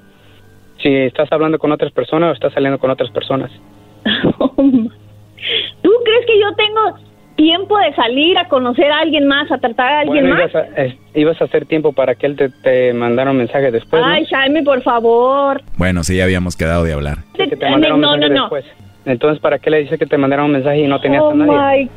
Si 0.83 0.89
estás 0.95 1.31
hablando 1.33 1.59
con 1.59 1.71
otras 1.73 1.93
personas 1.93 2.31
o 2.31 2.33
estás 2.33 2.53
saliendo 2.53 2.79
con 2.79 2.91
otras 2.91 3.11
personas. 3.11 3.51
¿Tú 4.05 5.91
crees 6.05 6.27
que 6.27 6.39
yo 6.41 6.55
tengo 6.57 6.81
tiempo 7.37 7.79
de 7.79 7.95
salir 7.95 8.37
a 8.39 8.49
conocer 8.49 8.91
a 8.91 8.99
alguien 9.01 9.27
más, 9.27 9.51
a 9.51 9.59
tratar 9.59 9.93
a 9.93 9.99
alguien 10.01 10.29
Bueno, 10.29 10.43
más? 10.43 10.51
ibas 10.51 10.55
a, 10.77 10.83
eh, 10.83 10.99
ibas 11.15 11.41
a 11.41 11.45
hacer 11.45 11.67
tiempo 11.67 11.93
para 11.93 12.15
que 12.15 12.27
él 12.27 12.37
te, 12.37 12.49
te 12.51 12.93
mandara 12.93 13.31
un 13.31 13.39
mensaje 13.39 13.71
después, 13.71 14.03
¿no? 14.03 14.09
Ay, 14.09 14.25
Jaime, 14.27 14.63
por 14.63 14.83
favor. 14.83 15.63
Bueno, 15.77 16.03
sí, 16.05 16.17
ya 16.17 16.25
habíamos 16.25 16.57
quedado 16.57 16.85
de 16.85 16.93
hablar. 16.93 17.19
Que 17.35 17.47
te 17.47 17.57
un 17.67 17.81
no, 17.81 17.97
no, 17.97 18.17
no. 18.17 18.29
después. 18.29 18.65
Entonces, 19.07 19.41
¿para 19.41 19.59
qué 19.59 19.71
le 19.71 19.79
dices 19.79 19.99
que 19.99 20.07
te 20.07 20.19
mandara 20.19 20.45
un 20.45 20.53
mensaje 20.53 20.81
y 20.81 20.87
no 20.87 21.01
tenías 21.01 21.23
Oh 21.23 21.31
a 21.31 21.35
nadie? 21.35 21.85
my. 21.85 21.91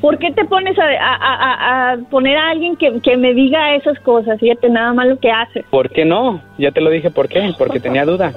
¿Por 0.00 0.18
qué 0.18 0.30
te 0.32 0.44
pones 0.44 0.78
a, 0.78 0.84
a- 0.84 1.16
a- 1.16 1.92
a 1.92 1.96
poner 2.10 2.36
a 2.36 2.50
alguien 2.50 2.76
que, 2.76 3.00
que 3.00 3.16
me 3.16 3.34
diga 3.34 3.74
esas 3.74 3.98
cosas? 4.00 4.38
Fíjate 4.38 4.68
nada 4.68 4.92
más 4.92 5.06
lo 5.08 5.18
que 5.18 5.30
hace. 5.30 5.64
¿Por 5.70 5.90
qué 5.90 6.04
no? 6.04 6.40
Ya 6.56 6.70
te 6.70 6.80
lo 6.80 6.90
dije, 6.90 7.10
¿por 7.10 7.28
qué? 7.28 7.52
Porque 7.58 7.80
tenía 7.80 8.04
duda. 8.04 8.32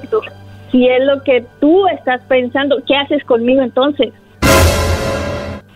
Si 0.72 0.88
es 0.88 1.04
lo 1.04 1.22
que 1.22 1.44
tú 1.60 1.86
estás 1.88 2.20
pensando, 2.22 2.82
¿qué 2.86 2.96
haces 2.96 3.22
conmigo 3.24 3.62
entonces? 3.62 4.12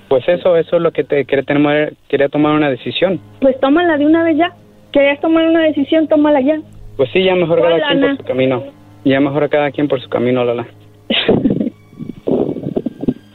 Pues 0.08 0.26
eso, 0.28 0.56
eso 0.56 0.76
es 0.76 0.82
lo 0.82 0.92
que 0.92 1.04
te 1.04 1.24
quería 1.24 1.44
tomar, 1.44 1.92
quería 2.08 2.28
tomar 2.28 2.54
una 2.54 2.70
decisión. 2.70 3.20
Pues 3.40 3.58
tómala 3.60 3.96
de 3.98 4.06
una 4.06 4.22
vez 4.22 4.36
ya. 4.36 4.52
¿Querías 4.92 5.20
tomar 5.20 5.48
una 5.48 5.62
decisión? 5.62 6.06
Tómala 6.06 6.40
ya. 6.40 6.60
Pues 6.96 7.10
sí, 7.12 7.24
ya 7.24 7.34
mejor 7.34 7.58
¿Cuál, 7.58 7.80
cada 7.80 7.90
quien 7.92 8.00
por 8.00 8.16
su 8.16 8.24
camino. 8.24 8.62
Ya 9.04 9.20
mejor 9.20 9.48
cada 9.48 9.70
quien 9.70 9.88
por 9.88 10.00
su 10.00 10.08
camino, 10.08 10.44
Lola. 10.44 10.66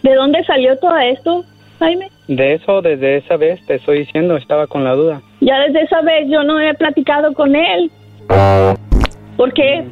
¿De 0.04 0.16
dónde 0.16 0.44
salió 0.46 0.78
todo 0.78 0.98
esto, 0.98 1.44
Jaime? 1.80 2.08
De 2.28 2.54
eso, 2.54 2.82
desde 2.82 3.18
esa 3.18 3.38
vez, 3.38 3.64
te 3.66 3.76
estoy 3.76 4.00
diciendo, 4.00 4.38
estaba 4.38 4.68
con 4.68 4.84
la 4.84 4.94
duda. 4.94 5.22
Ya 5.42 5.60
desde 5.60 5.82
esa 5.84 6.02
vez 6.02 6.28
yo 6.30 6.44
no 6.44 6.60
he 6.60 6.74
platicado 6.74 7.34
con 7.34 7.56
él. 7.56 7.92
¿Por 9.38 9.54
qué? 9.54 9.86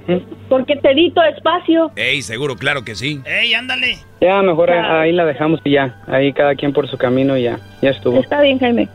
Porque 0.50 0.76
te 0.76 0.94
di 0.96 1.12
todo 1.12 1.26
espacio. 1.26 1.92
Ey, 1.96 2.22
seguro, 2.22 2.56
claro 2.56 2.84
que 2.84 2.96
sí. 2.96 3.22
¡Ey, 3.26 3.54
ándale! 3.54 3.98
Ya, 4.20 4.42
mejor 4.42 4.68
Claro. 4.70 5.00
ahí 5.02 5.12
la 5.14 5.24
dejamos 5.26 5.62
y 5.64 5.72
ya. 5.72 5.96
Ahí 6.08 6.34
cada 6.34 6.56
quien 6.56 6.74
por 6.74 6.90
su 6.90 6.98
camino 6.98 7.38
y 7.38 7.44
ya. 7.44 7.60
Ya 7.82 7.92
estuvo. 7.92 8.20
Está 8.20 8.42
bien, 8.42 8.60
Jaime. 8.60 8.90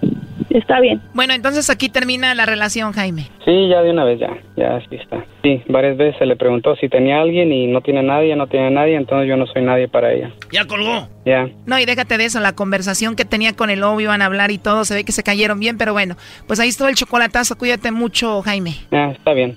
Está 0.50 0.78
bien. 0.80 1.00
Bueno, 1.14 1.32
entonces 1.32 1.68
aquí 1.70 1.88
termina 1.88 2.32
la 2.34 2.46
relación, 2.46 2.92
Jaime. 2.92 3.28
Sí, 3.44 3.68
ya 3.68 3.82
de 3.82 3.90
una 3.90 4.04
vez, 4.04 4.20
ya. 4.20 4.30
Ya, 4.56 4.78
sí 4.88 4.96
está. 4.96 5.24
Sí, 5.42 5.62
varias 5.68 5.96
veces 5.96 6.16
se 6.18 6.26
le 6.26 6.36
preguntó 6.36 6.76
si 6.76 6.88
tenía 6.88 7.20
alguien 7.20 7.52
y 7.52 7.66
no 7.66 7.80
tiene 7.80 8.02
nadie, 8.02 8.36
no 8.36 8.46
tiene 8.46 8.70
nadie, 8.70 8.94
entonces 8.96 9.28
yo 9.28 9.36
no 9.36 9.46
soy 9.46 9.62
nadie 9.62 9.88
para 9.88 10.12
ella. 10.12 10.30
Ya 10.52 10.66
colgó. 10.66 11.08
Ya. 11.24 11.48
No, 11.66 11.78
y 11.78 11.86
déjate 11.86 12.18
de 12.18 12.26
eso, 12.26 12.38
la 12.40 12.52
conversación 12.52 13.16
que 13.16 13.24
tenía 13.24 13.54
con 13.54 13.70
el 13.70 13.80
novio, 13.80 14.04
iban 14.04 14.22
a 14.22 14.26
hablar 14.26 14.50
y 14.52 14.58
todo, 14.58 14.84
se 14.84 14.94
ve 14.94 15.04
que 15.04 15.12
se 15.12 15.22
cayeron 15.24 15.58
bien, 15.58 15.76
pero 15.78 15.92
bueno, 15.92 16.16
pues 16.46 16.60
ahí 16.60 16.68
estuvo 16.68 16.88
el 16.88 16.94
chocolatazo, 16.94 17.56
cuídate 17.58 17.90
mucho, 17.90 18.40
Jaime. 18.42 18.74
Ya, 18.92 19.10
está 19.10 19.32
bien. 19.32 19.56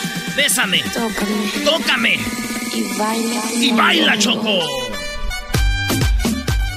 Bésame. 0.35 0.81
tócame 0.93 1.51
Tócame. 1.65 2.19
y 2.73 2.83
baila. 2.97 3.41
Y 3.53 3.71
baila, 3.71 4.17
Choco. 4.17 4.59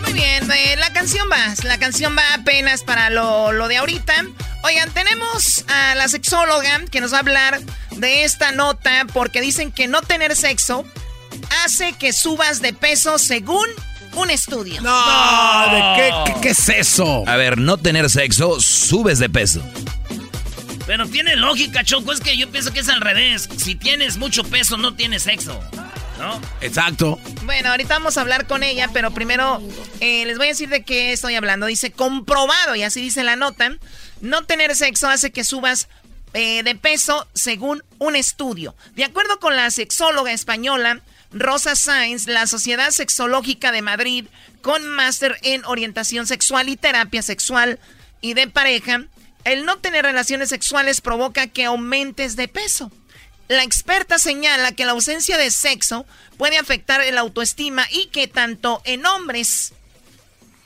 Muy 0.03 0.13
bien, 0.13 0.51
eh, 0.51 0.77
la 0.79 0.93
canción 0.93 1.29
va, 1.31 1.55
la 1.65 1.79
canción 1.79 2.17
va 2.17 2.23
apenas 2.35 2.83
para 2.83 3.11
lo, 3.11 3.53
lo 3.53 3.69
de 3.69 3.77
ahorita. 3.79 4.15
Oigan, 4.63 4.91
tenemos 4.91 5.65
a 5.69 5.95
la 5.95 6.09
sexóloga 6.09 6.83
que 6.91 7.01
nos 7.01 7.13
va 7.13 7.19
a 7.19 7.21
hablar 7.21 7.61
de 7.93 8.25
esta 8.25 8.53
nota 8.53 9.07
porque 9.13 9.41
dicen 9.41 9.71
que 9.73 9.87
no 9.89 10.03
tener 10.03 10.35
sexo 10.37 10.85
hace 11.65 11.93
que 11.93 12.13
subas 12.13 12.61
de 12.63 12.73
peso 12.73 13.19
según 13.19 13.67
un 14.15 14.31
estudio. 14.31 14.81
No, 14.81 15.71
¿de 15.71 15.83
qué, 15.97 16.33
qué, 16.33 16.41
qué 16.41 16.49
es 16.51 16.69
eso? 16.69 17.25
A 17.27 17.37
ver, 17.37 17.59
no 17.59 17.77
tener 17.77 18.09
sexo, 18.09 18.61
subes 18.61 19.19
de 19.19 19.29
peso. 19.29 19.61
Pero 20.87 21.07
tiene 21.09 21.37
lógica, 21.37 21.83
Choco. 21.85 22.13
Es 22.13 22.21
que 22.21 22.37
yo 22.37 22.51
pienso 22.51 22.73
que 22.73 22.81
es 22.81 22.89
al 22.89 23.01
revés. 23.01 23.49
Si 23.57 23.75
tienes 23.75 24.17
mucho 24.17 24.45
peso, 24.45 24.77
no 24.77 24.95
tienes 24.95 25.23
sexo. 25.23 25.63
¿No? 26.19 26.41
Exacto. 26.61 27.19
Bueno, 27.43 27.71
ahorita 27.71 27.95
vamos 27.95 28.17
a 28.17 28.21
hablar 28.21 28.47
con 28.47 28.63
ella, 28.63 28.89
pero 28.93 29.11
primero 29.11 29.61
eh, 30.01 30.25
les 30.27 30.39
voy 30.39 30.47
a 30.47 30.51
decir 30.51 30.69
de 30.69 30.85
qué 30.85 31.13
estoy 31.13 31.35
hablando. 31.35 31.67
Dice 31.67 31.91
comprobado, 31.91 32.77
y 32.77 32.83
así 32.83 33.01
dice 33.01 33.25
la 33.25 33.35
nota, 33.35 33.77
no 34.21 34.45
tener 34.45 34.77
sexo 34.77 35.09
hace 35.09 35.33
que 35.33 35.43
subas 35.43 35.89
eh, 36.33 36.63
de 36.63 36.75
peso 36.77 37.27
según 37.35 37.83
un 37.99 38.15
estudio. 38.15 38.77
De 38.95 39.05
acuerdo 39.05 39.41
con 39.41 39.57
la 39.57 39.71
sexóloga 39.71 40.33
española 40.33 41.01
Rosa 41.33 41.75
Sainz, 41.75 42.27
la 42.29 42.47
Sociedad 42.47 42.91
Sexológica 42.93 43.73
de 43.73 43.83
Madrid, 43.83 44.27
con 44.63 44.87
máster 44.87 45.37
en 45.43 45.65
orientación 45.65 46.27
sexual 46.27 46.69
y 46.69 46.77
terapia 46.77 47.23
sexual 47.23 47.81
y 48.21 48.35
de 48.35 48.47
pareja, 48.47 49.05
el 49.45 49.65
no 49.65 49.79
tener 49.79 50.05
relaciones 50.05 50.49
sexuales 50.49 51.01
provoca 51.01 51.47
que 51.47 51.65
aumentes 51.65 52.37
de 52.37 52.49
peso. 52.49 52.91
La 53.49 53.63
experta 53.63 54.19
señala 54.19 54.73
que 54.73 54.87
la 54.87 54.93
ausencia 54.93 55.37
de 55.37 55.51
sexo 55.51 56.07
puede 56.39 56.57
afectar 56.57 57.03
el 57.03 57.19
autoestima 57.19 57.87
y 57.91 58.07
que 58.07 58.27
tanto 58.27 58.81
en 58.85 59.05
hombres 59.05 59.75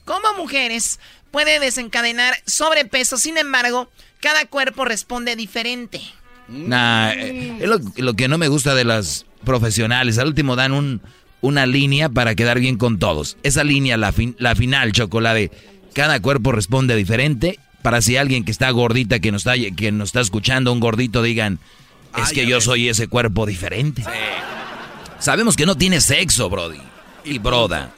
como 0.05 0.33
mujeres 0.35 1.01
puede 1.31 1.59
desencadenar 1.59 2.35
sobrepeso. 2.47 3.19
Sin 3.19 3.37
embargo, 3.37 3.91
cada 4.21 4.47
cuerpo 4.47 4.85
responde 4.85 5.35
diferente. 5.37 6.01
Nah, 6.49 7.13
eh, 7.13 7.59
es 7.61 7.69
lo, 7.69 7.79
lo 7.97 8.15
que 8.15 8.29
no 8.29 8.39
me 8.39 8.49
gusta 8.49 8.75
de 8.75 8.85
las 8.85 9.27
profesionales. 9.45 10.19
Al 10.19 10.29
último 10.29 10.57
dan 10.57 10.73
un, 10.73 11.03
una 11.41 11.67
línea 11.67 12.09
para 12.09 12.35
quedar 12.35 12.59
bien 12.61 12.79
con 12.79 12.99
todos. 12.99 13.37
Esa 13.43 13.65
línea, 13.65 13.97
la, 13.97 14.13
fin- 14.13 14.37
la 14.39 14.55
final, 14.55 14.93
chocolate. 14.93 15.51
Cada 15.95 16.21
cuerpo 16.23 16.53
responde 16.53 16.95
diferente. 16.97 17.59
Para 17.83 18.03
si 18.03 18.17
alguien 18.17 18.45
que 18.45 18.51
está 18.51 18.71
gordita, 18.71 19.21
que 19.21 19.33
nos 19.33 19.47
está, 19.47 19.55
que 19.77 19.93
nos 19.93 20.09
está 20.09 20.21
escuchando, 20.21 20.73
un 20.73 20.81
gordito, 20.81 21.23
digan, 21.23 21.59
es 22.17 22.33
que 22.33 22.47
yo 22.47 22.61
soy 22.61 22.89
ese 22.89 23.09
cuerpo 23.09 23.47
diferente. 23.47 24.05
Sabemos 25.19 25.57
que 25.57 25.67
no 25.67 25.77
tiene 25.77 26.01
sexo, 26.01 26.49
Brody. 26.49 26.81
Y 27.25 27.39
broda. 27.39 27.93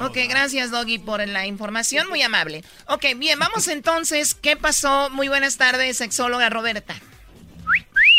Ok, 0.00 0.16
gracias 0.28 0.70
Doggy 0.70 0.98
por 0.98 1.26
la 1.26 1.46
información, 1.46 2.08
muy 2.08 2.22
amable. 2.22 2.62
Ok, 2.88 3.04
bien, 3.16 3.38
vamos 3.38 3.68
entonces. 3.68 4.34
¿Qué 4.34 4.56
pasó? 4.56 5.10
Muy 5.10 5.28
buenas 5.28 5.56
tardes, 5.56 5.98
sexóloga 5.98 6.48
Roberta. 6.48 6.94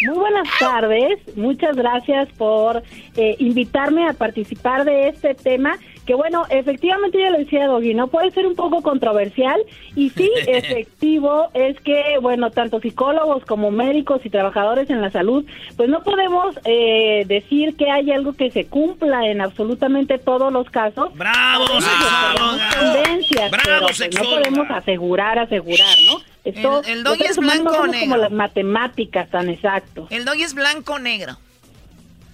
Muy 0.05 0.18
buenas 0.18 0.47
tardes, 0.59 1.20
muchas 1.36 1.76
gracias 1.78 2.28
por 2.38 2.84
eh, 3.16 3.36
invitarme 3.39 4.07
a 4.09 4.14
participar 4.14 4.84
de 4.84 5.07
este 5.07 5.34
tema, 5.34 5.78
que 6.06 6.14
bueno, 6.16 6.45
efectivamente 6.49 7.18
ya 7.20 7.30
lo 7.30 7.38
decía 7.39 7.68
Doggy, 7.68 7.93
¿no? 7.93 8.08
Puede 8.08 8.32
ser 8.32 8.45
un 8.45 8.56
poco 8.56 8.82
controversial 8.82 9.60
y 9.95 10.10
sí, 10.10 10.30
efectivo 10.47 11.49
es 11.54 11.80
que, 11.82 12.18
bueno, 12.22 12.51
tanto 12.51 12.80
psicólogos 12.80 13.45
como 13.45 13.72
médicos 13.72 14.22
y 14.26 14.30
trabajadores 14.30 14.89
en 14.89 15.01
la 15.01 15.10
salud, 15.12 15.45
pues 15.78 15.89
no 15.89 16.04
podemos 16.04 16.56
eh, 16.66 17.24
decir 17.28 17.76
que 17.78 17.89
hay 17.89 18.12
algo 18.12 18.34
que 18.34 18.51
se 18.51 18.66
cumpla 18.66 19.28
en 19.28 19.41
absolutamente 19.41 20.18
todos 20.20 20.51
los 20.51 20.70
casos. 20.70 21.14
¡Bravo, 21.16 21.66
Tenemos 21.66 21.84
sexóloga! 21.86 22.70
tendencias, 23.04 23.51
¡Bravo, 23.51 23.64
pero, 23.66 23.80
pues, 23.88 24.16
no 24.16 24.30
podemos 24.30 24.68
asegurar, 24.72 25.39
asegurar, 25.39 25.97
¿no? 26.06 26.18
Esto, 26.43 26.82
El- 26.86 26.97
el 26.97 27.04
doggy 27.04 27.24
es 27.24 27.38
blanco 27.38 27.70
o 27.72 27.88
negro. 27.88 27.99
como 28.01 28.18
las 28.18 28.32
matemáticas, 28.32 29.30
tan 29.30 29.49
exacto. 29.49 30.08
El 30.10 30.26
doggy 30.26 30.43
es 30.43 30.54
blanco 30.54 30.93
o 30.95 30.99
negro. 30.99 31.38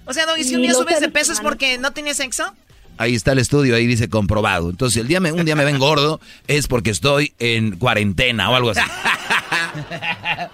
O 0.06 0.12
sea, 0.12 0.26
Doggy, 0.26 0.42
si 0.42 0.56
un 0.56 0.62
día 0.62 0.74
subes 0.74 0.98
de 0.98 1.08
peso 1.08 1.32
es 1.32 1.40
porque 1.40 1.78
no 1.78 1.92
tienes 1.92 2.16
sexo. 2.16 2.52
Ahí 3.00 3.14
está 3.14 3.32
el 3.32 3.38
estudio, 3.38 3.74
ahí 3.74 3.86
dice 3.86 4.10
comprobado. 4.10 4.68
Entonces, 4.68 4.92
si 4.92 5.00
el 5.00 5.08
día 5.08 5.20
me, 5.20 5.32
un 5.32 5.46
día 5.46 5.56
me 5.56 5.64
ven 5.64 5.78
gordo, 5.78 6.20
es 6.46 6.68
porque 6.68 6.90
estoy 6.90 7.32
en 7.38 7.78
cuarentena 7.78 8.50
o 8.50 8.54
algo 8.54 8.68
así. 8.68 8.82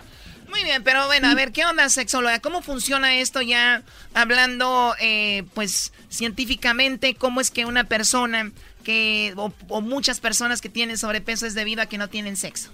Muy 0.49 0.63
bien, 0.63 0.85
pero 0.85 1.07
bueno, 1.07 1.27
a 1.27 1.35
ver, 1.35 1.51
¿qué 1.51 1.67
onda, 1.67 1.89
sexóloga? 1.89 2.39
¿Cómo 2.39 2.63
funciona 2.63 3.17
esto 3.17 3.43
ya 3.43 3.83
hablando, 4.15 4.95
eh, 5.01 5.43
pues, 5.55 5.93
científicamente? 6.09 7.17
¿Cómo 7.17 7.41
es 7.41 7.51
que 7.51 7.65
una 7.65 7.83
persona 7.83 8.53
que, 8.85 9.33
o, 9.35 9.53
o 9.67 9.81
muchas 9.81 10.21
personas 10.21 10.61
que 10.61 10.69
tienen 10.69 10.99
sobrepeso 10.99 11.47
es 11.47 11.57
debido 11.57 11.83
a 11.83 11.87
que 11.87 11.99
no 11.99 12.07
tienen 12.07 12.37
sexo? 12.37 12.71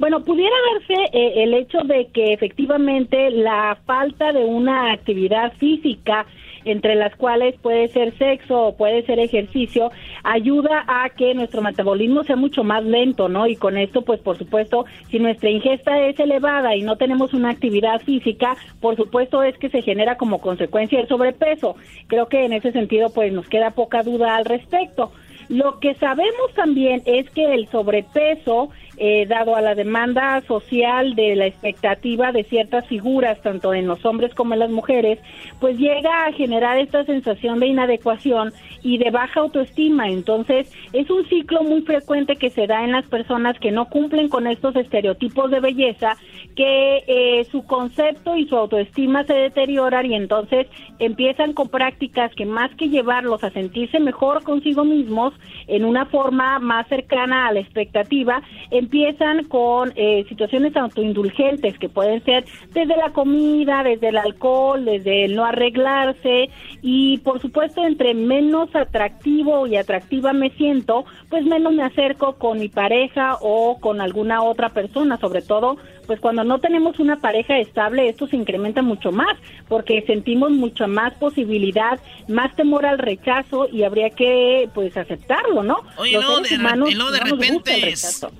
Bueno, 0.00 0.24
pudiera 0.24 0.56
darse 0.72 1.16
eh, 1.16 1.44
el 1.44 1.54
hecho 1.54 1.78
de 1.84 2.08
que 2.12 2.32
efectivamente 2.32 3.30
la 3.30 3.78
falta 3.86 4.32
de 4.32 4.44
una 4.44 4.92
actividad 4.92 5.52
física 5.58 6.26
entre 6.66 6.94
las 6.94 7.14
cuales 7.16 7.54
puede 7.62 7.88
ser 7.88 8.16
sexo 8.18 8.66
o 8.66 8.76
puede 8.76 9.02
ser 9.06 9.18
ejercicio, 9.18 9.90
ayuda 10.24 10.84
a 10.86 11.08
que 11.10 11.34
nuestro 11.34 11.62
metabolismo 11.62 12.24
sea 12.24 12.36
mucho 12.36 12.64
más 12.64 12.84
lento, 12.84 13.28
¿no? 13.28 13.46
Y 13.46 13.56
con 13.56 13.78
esto, 13.78 14.02
pues 14.02 14.20
por 14.20 14.36
supuesto, 14.36 14.84
si 15.10 15.18
nuestra 15.18 15.48
ingesta 15.48 16.00
es 16.00 16.18
elevada 16.20 16.74
y 16.74 16.82
no 16.82 16.96
tenemos 16.96 17.32
una 17.32 17.50
actividad 17.50 18.00
física, 18.00 18.56
por 18.80 18.96
supuesto 18.96 19.42
es 19.42 19.56
que 19.58 19.70
se 19.70 19.82
genera 19.82 20.16
como 20.16 20.40
consecuencia 20.40 21.00
el 21.00 21.08
sobrepeso. 21.08 21.76
Creo 22.08 22.26
que 22.26 22.44
en 22.44 22.52
ese 22.52 22.72
sentido, 22.72 23.08
pues 23.14 23.32
nos 23.32 23.48
queda 23.48 23.70
poca 23.70 24.02
duda 24.02 24.36
al 24.36 24.44
respecto. 24.44 25.12
Lo 25.48 25.78
que 25.78 25.94
sabemos 25.94 26.52
también 26.54 27.02
es 27.06 27.30
que 27.30 27.54
el 27.54 27.68
sobrepeso, 27.68 28.70
eh, 28.98 29.26
dado 29.26 29.56
a 29.56 29.60
la 29.60 29.74
demanda 29.74 30.42
social 30.46 31.14
de 31.14 31.36
la 31.36 31.46
expectativa 31.46 32.32
de 32.32 32.44
ciertas 32.44 32.86
figuras, 32.86 33.40
tanto 33.42 33.74
en 33.74 33.86
los 33.86 34.04
hombres 34.04 34.34
como 34.34 34.54
en 34.54 34.60
las 34.60 34.70
mujeres, 34.70 35.18
pues 35.60 35.78
llega 35.78 36.26
a 36.26 36.32
generar 36.32 36.78
esta 36.78 37.04
sensación 37.04 37.60
de 37.60 37.66
inadecuación 37.66 38.52
y 38.82 38.98
de 38.98 39.10
baja 39.10 39.40
autoestima. 39.40 40.08
Entonces, 40.08 40.72
es 40.92 41.10
un 41.10 41.26
ciclo 41.28 41.62
muy 41.62 41.82
frecuente 41.82 42.36
que 42.36 42.50
se 42.50 42.66
da 42.66 42.84
en 42.84 42.92
las 42.92 43.04
personas 43.06 43.58
que 43.58 43.72
no 43.72 43.86
cumplen 43.86 44.28
con 44.28 44.46
estos 44.46 44.76
estereotipos 44.76 45.50
de 45.50 45.60
belleza, 45.60 46.16
que 46.54 47.04
eh, 47.06 47.44
su 47.50 47.64
concepto 47.64 48.36
y 48.36 48.46
su 48.48 48.56
autoestima 48.56 49.24
se 49.24 49.34
deterioran 49.34 50.06
y 50.06 50.14
entonces 50.14 50.66
empiezan 50.98 51.52
con 51.52 51.68
prácticas 51.68 52.34
que 52.34 52.46
más 52.46 52.74
que 52.76 52.88
llevarlos 52.88 53.44
a 53.44 53.50
sentirse 53.50 54.00
mejor 54.00 54.42
consigo 54.42 54.84
mismos, 54.84 55.34
en 55.66 55.84
una 55.84 56.06
forma 56.06 56.58
más 56.58 56.88
cercana 56.88 57.48
a 57.48 57.52
la 57.52 57.60
expectativa, 57.60 58.42
empiezan 58.86 59.44
con 59.44 59.92
eh, 59.96 60.24
situaciones 60.28 60.76
autoindulgentes 60.76 61.76
que 61.78 61.88
pueden 61.88 62.22
ser 62.24 62.44
desde 62.72 62.96
la 62.96 63.10
comida, 63.12 63.82
desde 63.82 64.08
el 64.08 64.16
alcohol, 64.16 64.84
desde 64.84 65.24
el 65.24 65.34
no 65.34 65.44
arreglarse. 65.44 66.48
Y 66.82 67.18
por 67.18 67.40
supuesto 67.40 67.84
entre 67.84 68.14
menos 68.14 68.74
atractivo 68.74 69.66
y 69.66 69.76
atractiva 69.76 70.32
me 70.32 70.50
siento, 70.50 71.04
pues 71.28 71.44
menos 71.44 71.72
me 71.72 71.82
acerco 71.82 72.36
con 72.36 72.60
mi 72.60 72.68
pareja 72.68 73.36
o 73.40 73.78
con 73.80 74.00
alguna 74.00 74.42
otra 74.42 74.68
persona, 74.68 75.16
sobre 75.16 75.42
todo 75.42 75.78
pues 76.06 76.20
cuando 76.20 76.44
no 76.44 76.58
tenemos 76.58 76.98
una 76.98 77.16
pareja 77.16 77.58
estable 77.58 78.08
esto 78.08 78.26
se 78.26 78.36
incrementa 78.36 78.82
mucho 78.82 79.12
más 79.12 79.36
porque 79.68 80.02
sentimos 80.06 80.50
mucha 80.50 80.86
más 80.86 81.14
posibilidad, 81.14 82.00
más 82.28 82.54
temor 82.56 82.86
al 82.86 82.98
rechazo 82.98 83.68
y 83.70 83.82
habría 83.82 84.10
que 84.10 84.68
pues 84.74 84.96
aceptarlo, 84.96 85.62
¿no? 85.62 85.78
Oye, 85.96 86.12
Los 86.12 86.24
luego 86.24 86.40
de, 86.40 86.56
humanos 86.56 86.90
y 86.90 86.94
luego 86.94 87.10
de 87.10 87.20
no 87.20 87.36
repente, 87.36 87.94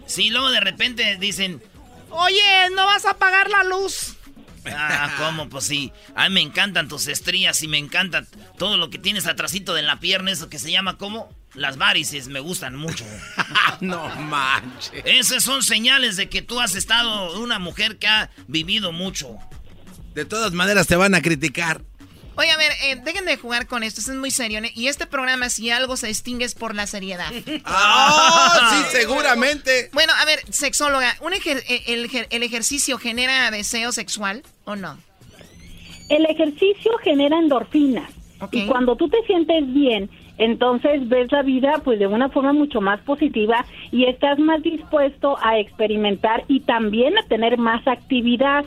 sí, 0.07 0.31
luego 0.31 0.51
de 0.51 0.61
repente 0.61 1.17
dicen, 1.19 1.61
Oye, 2.11 2.71
¿no 2.75 2.87
vas 2.87 3.05
a 3.05 3.11
apagar 3.11 3.51
la 3.51 3.64
luz? 3.64 4.16
Ah, 4.75 5.14
¿cómo? 5.19 5.49
Pues 5.49 5.64
sí, 5.64 5.93
a 6.14 6.29
mí 6.29 6.35
me 6.35 6.41
encantan 6.41 6.89
tus 6.89 7.07
estrías 7.09 7.62
y 7.62 7.69
me 7.69 7.79
encanta 7.79 8.25
todo 8.59 8.77
lo 8.77 8.91
que 8.91 8.99
tienes 8.99 9.27
atrasito 9.27 9.75
de 9.75 9.83
la 9.83 10.01
pierna, 10.01 10.31
eso 10.31 10.49
que 10.49 10.59
se 10.59 10.71
llama 10.71 10.99
como 10.99 11.29
las 11.55 11.77
varices, 11.77 12.29
me 12.29 12.41
gustan 12.41 12.77
mucho. 12.77 13.05
no 13.81 14.09
manches. 14.17 15.03
Esas 15.05 15.43
son 15.43 15.62
señales 15.62 16.17
de 16.17 16.29
que 16.29 16.43
tú 16.43 16.61
has 16.61 16.75
estado 16.75 17.41
una 17.41 17.59
mujer 17.59 17.99
que 17.99 18.07
ha 18.07 18.31
vivido 18.47 18.93
mucho. 18.93 19.37
De 20.14 20.25
todas 20.25 20.53
maneras 20.53 20.87
te 20.87 20.97
van 20.97 21.14
a 21.14 21.23
criticar. 21.23 21.83
Oye, 22.37 22.51
a 22.51 22.57
ver, 22.57 22.72
eh, 22.84 22.97
dejen 23.05 23.24
de 23.24 23.37
jugar 23.37 23.66
con 23.66 23.82
esto, 23.82 24.01
esto 24.01 24.12
es 24.12 24.18
muy 24.18 24.30
serio. 24.30 24.59
¿eh? 24.61 24.70
Y 24.74 24.89
este 24.89 25.07
programa, 25.07 25.49
si 25.49 25.70
algo 25.70 25.97
se 25.97 26.07
distingue, 26.09 26.45
es 26.45 26.55
por 26.55 26.74
la 26.74 26.87
seriedad. 26.87 27.32
¡Ah! 27.64 28.70
sí, 28.91 28.97
seguramente. 28.99 29.89
Bueno, 29.93 30.12
a 30.20 30.24
ver, 30.24 30.41
sexóloga, 30.51 31.14
¿un 31.20 31.32
ejer- 31.32 31.62
eh, 31.68 31.82
el, 31.89 32.09
ejer- 32.11 32.26
¿el 32.30 32.43
ejercicio 32.43 32.99
genera 32.99 33.51
deseo 33.51 33.93
sexual 33.93 34.43
o 34.64 34.76
no? 34.76 34.99
El 36.09 36.24
ejercicio 36.26 36.93
genera 37.03 37.39
endorfinas 37.39 38.11
y 38.53 38.66
cuando 38.66 38.97
tú 38.97 39.09
te 39.09 39.16
sientes 39.26 39.72
bien, 39.72 40.11
entonces 40.39 41.09
ves 41.09 41.32
la 41.32 41.43
vida 41.43 41.80
pues 41.82 41.99
de 41.99 42.07
una 42.07 42.28
forma 42.28 42.53
mucho 42.53 42.80
más 42.82 43.01
positiva 43.01 43.64
y 43.91 44.05
estás 44.05 44.39
más 44.39 44.62
dispuesto 44.62 45.39
a 45.43 45.59
experimentar 45.59 46.45
y 46.47 46.61
también 46.61 47.16
a 47.18 47.22
tener 47.28 47.57
más 47.57 47.87
actividad. 47.89 48.66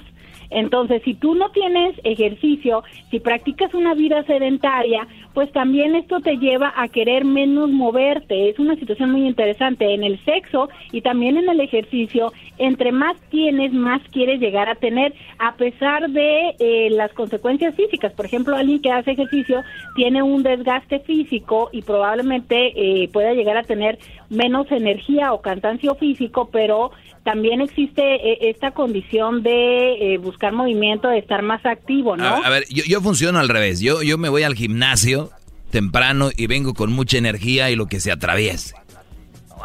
Entonces, 0.50 1.02
si 1.04 1.14
tú 1.14 1.36
no 1.36 1.50
tienes 1.52 1.96
ejercicio, 2.04 2.84
si 3.12 3.20
practicas 3.20 3.74
una 3.74 3.94
vida 3.94 4.24
sedentaria, 4.24 5.08
pues 5.34 5.52
también 5.52 5.96
esto 5.96 6.20
te 6.20 6.38
lleva 6.38 6.74
a 6.76 6.88
querer 6.88 7.24
menos 7.24 7.70
moverte. 7.70 8.50
Es 8.50 8.60
una 8.60 8.76
situación 8.76 9.12
muy 9.12 9.28
interesante 9.28 9.94
en 9.94 10.04
el 10.04 10.24
sexo 10.26 10.70
y 10.92 11.02
también 11.02 11.38
en 11.38 11.50
el 11.50 11.60
ejercicio. 11.60 12.34
Entre 12.58 12.92
más 12.92 13.16
tienes, 13.30 13.72
más 13.74 14.02
quieres 14.12 14.40
llegar 14.40 14.70
a 14.70 14.76
tener, 14.76 15.14
a 15.38 15.56
pesar 15.56 16.10
de 16.10 16.56
eh, 16.60 16.90
las 16.92 17.14
consecuencias 17.14 17.76
físicas. 17.76 18.12
Por 18.14 18.26
ejemplo, 18.26 18.56
alguien 18.56 18.82
que 18.82 18.92
hace 18.92 19.12
ejercicio 19.12 19.62
tiene 19.96 20.24
un 20.24 20.44
desgaste 20.44 21.00
físico 21.00 21.70
y 21.72 21.84
probablemente 21.84 22.74
eh, 22.76 23.10
pueda 23.10 23.34
llegar 23.34 23.58
a 23.58 23.64
tener 23.64 24.00
menos 24.30 24.72
energía 24.72 25.34
o 25.34 25.42
cansancio 25.42 25.96
físico, 25.96 26.50
pero 26.52 26.92
también 27.32 27.62
existe 27.62 28.02
eh, 28.02 28.50
esta 28.50 28.72
condición 28.72 29.44
de 29.44 30.14
eh, 30.14 30.18
buscar 30.18 30.52
movimiento, 30.52 31.08
de 31.10 31.20
estar 31.20 31.44
más 31.44 31.64
activo, 31.64 32.18
¿no? 32.18 32.24
A, 32.26 32.38
a 32.40 32.50
ver, 32.50 32.66
yo, 32.70 32.84
yo 32.86 33.02
funciono 33.02 33.38
al 33.38 33.50
revés. 33.50 33.80
Yo, 33.82 34.02
yo 34.02 34.18
me 34.18 34.30
voy 34.30 34.42
al 34.42 34.56
gimnasio 34.56 35.30
temprano 35.70 36.32
y 36.36 36.48
vengo 36.48 36.74
con 36.74 36.92
mucha 36.92 37.20
energía 37.20 37.70
y 37.70 37.76
lo 37.76 37.86
que 37.86 38.00
se 38.00 38.12
atraviese. 38.12 38.74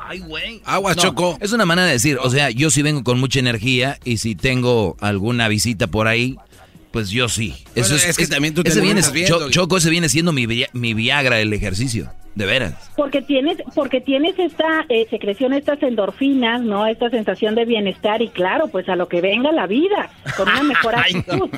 Ay, 0.06 0.18
güey. 0.18 0.60
Agua, 0.66 0.94
No, 0.94 1.00
Choco. 1.02 1.38
Es 1.40 1.52
una 1.52 1.64
manera 1.64 1.86
de 1.86 1.94
decir, 1.94 2.18
o 2.20 2.28
sea, 2.28 2.50
yo 2.50 2.68
sí 2.68 2.82
vengo 2.82 3.02
con 3.02 3.18
mucha 3.18 3.38
energía 3.38 3.98
y 4.04 4.18
si 4.18 4.34
tengo 4.34 4.96
alguna 5.00 5.48
visita 5.48 5.86
por 5.86 6.06
ahí, 6.06 6.36
Pues 6.90 7.08
yo 7.08 7.28
sí. 7.30 7.54
Bueno, 7.74 7.86
Eso 7.86 7.96
es 7.96 8.16
que 8.16 8.26
también 8.26 8.52
tú 8.54 8.62
te 8.62 8.68
ese 8.68 8.80
Cho- 9.26 9.40
Doggy. 9.40 9.52
Choco, 9.52 9.78
ese 9.78 9.88
viene 9.88 10.08
siendo 10.10 10.32
mi, 10.32 10.46
mi 10.74 10.92
Viagra 10.94 11.40
el 11.40 11.52
ejercicio. 11.54 12.10
De 12.34 12.46
veras. 12.46 12.90
Porque 12.96 13.22
tienes, 13.22 13.58
porque 13.74 14.00
tienes 14.00 14.38
esta 14.38 14.86
eh, 14.88 15.06
secreción, 15.08 15.52
estas 15.52 15.82
endorfinas, 15.82 16.62
¿no? 16.62 16.86
Esta 16.86 17.08
sensación 17.10 17.54
de 17.54 17.64
bienestar 17.64 18.22
y 18.22 18.28
claro, 18.28 18.68
pues 18.68 18.88
a 18.88 18.96
lo 18.96 19.06
que 19.06 19.20
venga 19.20 19.52
la 19.52 19.66
vida, 19.66 20.10
con 20.36 20.48
una 20.48 20.62
mejor 20.64 20.94
actitud. 20.98 21.48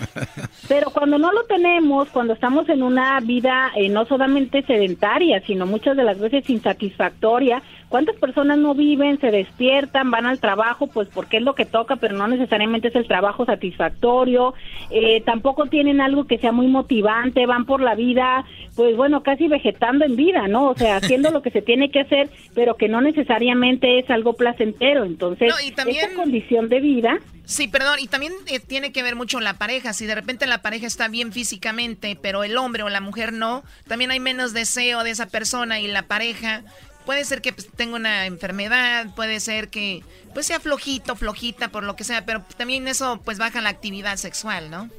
Pero 0.69 0.91
cuando 0.91 1.19
no 1.19 1.33
lo 1.33 1.45
tenemos, 1.45 2.09
cuando 2.09 2.35
estamos 2.35 2.69
en 2.69 2.83
una 2.83 3.19
vida 3.21 3.73
eh, 3.75 3.89
no 3.89 4.05
solamente 4.05 4.63
sedentaria, 4.63 5.41
sino 5.47 5.65
muchas 5.65 5.97
de 5.97 6.05
las 6.05 6.19
veces 6.19 6.49
insatisfactoria, 6.51 7.63
¿cuántas 7.89 8.17
personas 8.17 8.59
no 8.59 8.75
viven, 8.75 9.21
se 9.21 9.31
despiertan, 9.31 10.11
van 10.11 10.27
al 10.27 10.41
trabajo, 10.41 10.87
pues 10.87 11.09
porque 11.13 11.39
es 11.39 11.43
lo 11.43 11.55
que 11.55 11.65
toca, 11.65 11.97
pero 11.97 12.17
no 12.17 12.27
necesariamente 12.29 12.89
es 12.89 12.95
el 12.97 13.07
trabajo 13.07 13.45
satisfactorio? 13.47 14.55
Eh, 14.91 15.23
tampoco 15.25 15.67
tienen 15.67 16.01
algo 16.01 16.27
que 16.27 16.39
sea 16.39 16.53
muy 16.53 16.67
motivante, 16.67 17.47
van 17.47 17.65
por 17.65 17.81
la 17.81 17.95
vida, 17.95 18.45
pues 18.75 18.97
bueno, 18.97 19.23
casi 19.23 19.49
vegetando 19.49 20.05
en 20.05 20.17
vida, 20.17 20.49
¿no? 20.49 20.69
O 20.71 20.75
sea, 20.77 20.97
haciendo 20.97 21.31
lo 21.31 21.43
que 21.43 21.51
se 21.51 21.63
tiene 21.63 21.91
que 21.91 22.01
hacer, 22.01 22.29
pero 22.55 22.77
que 22.77 22.89
no 22.89 23.01
necesariamente 23.01 23.99
es 23.99 24.11
algo 24.11 24.35
placentero. 24.35 25.05
Entonces, 25.05 25.49
No, 25.49 25.67
y 25.67 25.71
también- 25.73 26.05
esta 26.05 26.15
condición 26.17 26.69
de 26.69 26.81
vida 26.81 27.19
Sí, 27.47 27.69
perdón, 27.69 28.01
y 28.01 28.09
también 28.09 28.33
eh, 28.49 28.59
tiene 28.59 28.91
que 28.91 29.05
ver 29.05 29.15
mucho 29.15 29.39
la 29.39 29.55
pareja. 29.55 29.93
Si 29.93 30.05
de 30.05 30.17
repente 30.17 30.49
la 30.49 30.63
pareja 30.63 30.89
está 30.89 31.07
bien 31.07 31.33
físicamente, 31.33 32.19
pero 32.21 32.43
el 32.43 32.57
hombre 32.57 32.83
o 32.83 32.89
la 32.89 33.01
mujer 33.01 33.33
no, 33.33 33.63
también 33.87 34.11
hay 34.11 34.19
menos 34.19 34.53
deseo 34.53 35.05
de 35.05 35.11
esa 35.11 35.27
persona 35.27 35.79
y 35.79 35.87
la 35.87 36.03
pareja. 36.03 36.63
Puede 37.07 37.25
ser 37.25 37.41
que 37.41 37.53
pues, 37.53 37.71
tenga 37.71 37.97
una 37.97 38.27
enfermedad, 38.27 39.07
puede 39.15 39.41
ser 39.41 39.69
que 39.69 40.03
pues 40.35 40.47
sea 40.47 40.61
flojito, 40.61 41.17
flojita, 41.17 41.69
por 41.69 41.85
lo 41.85 41.97
que 41.97 42.05
sea, 42.05 42.27
pero 42.27 42.43
también 42.59 42.87
eso 42.89 43.21
pues 43.25 43.39
baja 43.39 43.63
la 43.63 43.71
actividad 43.71 44.17
sexual, 44.17 44.71
¿no? 44.71 44.91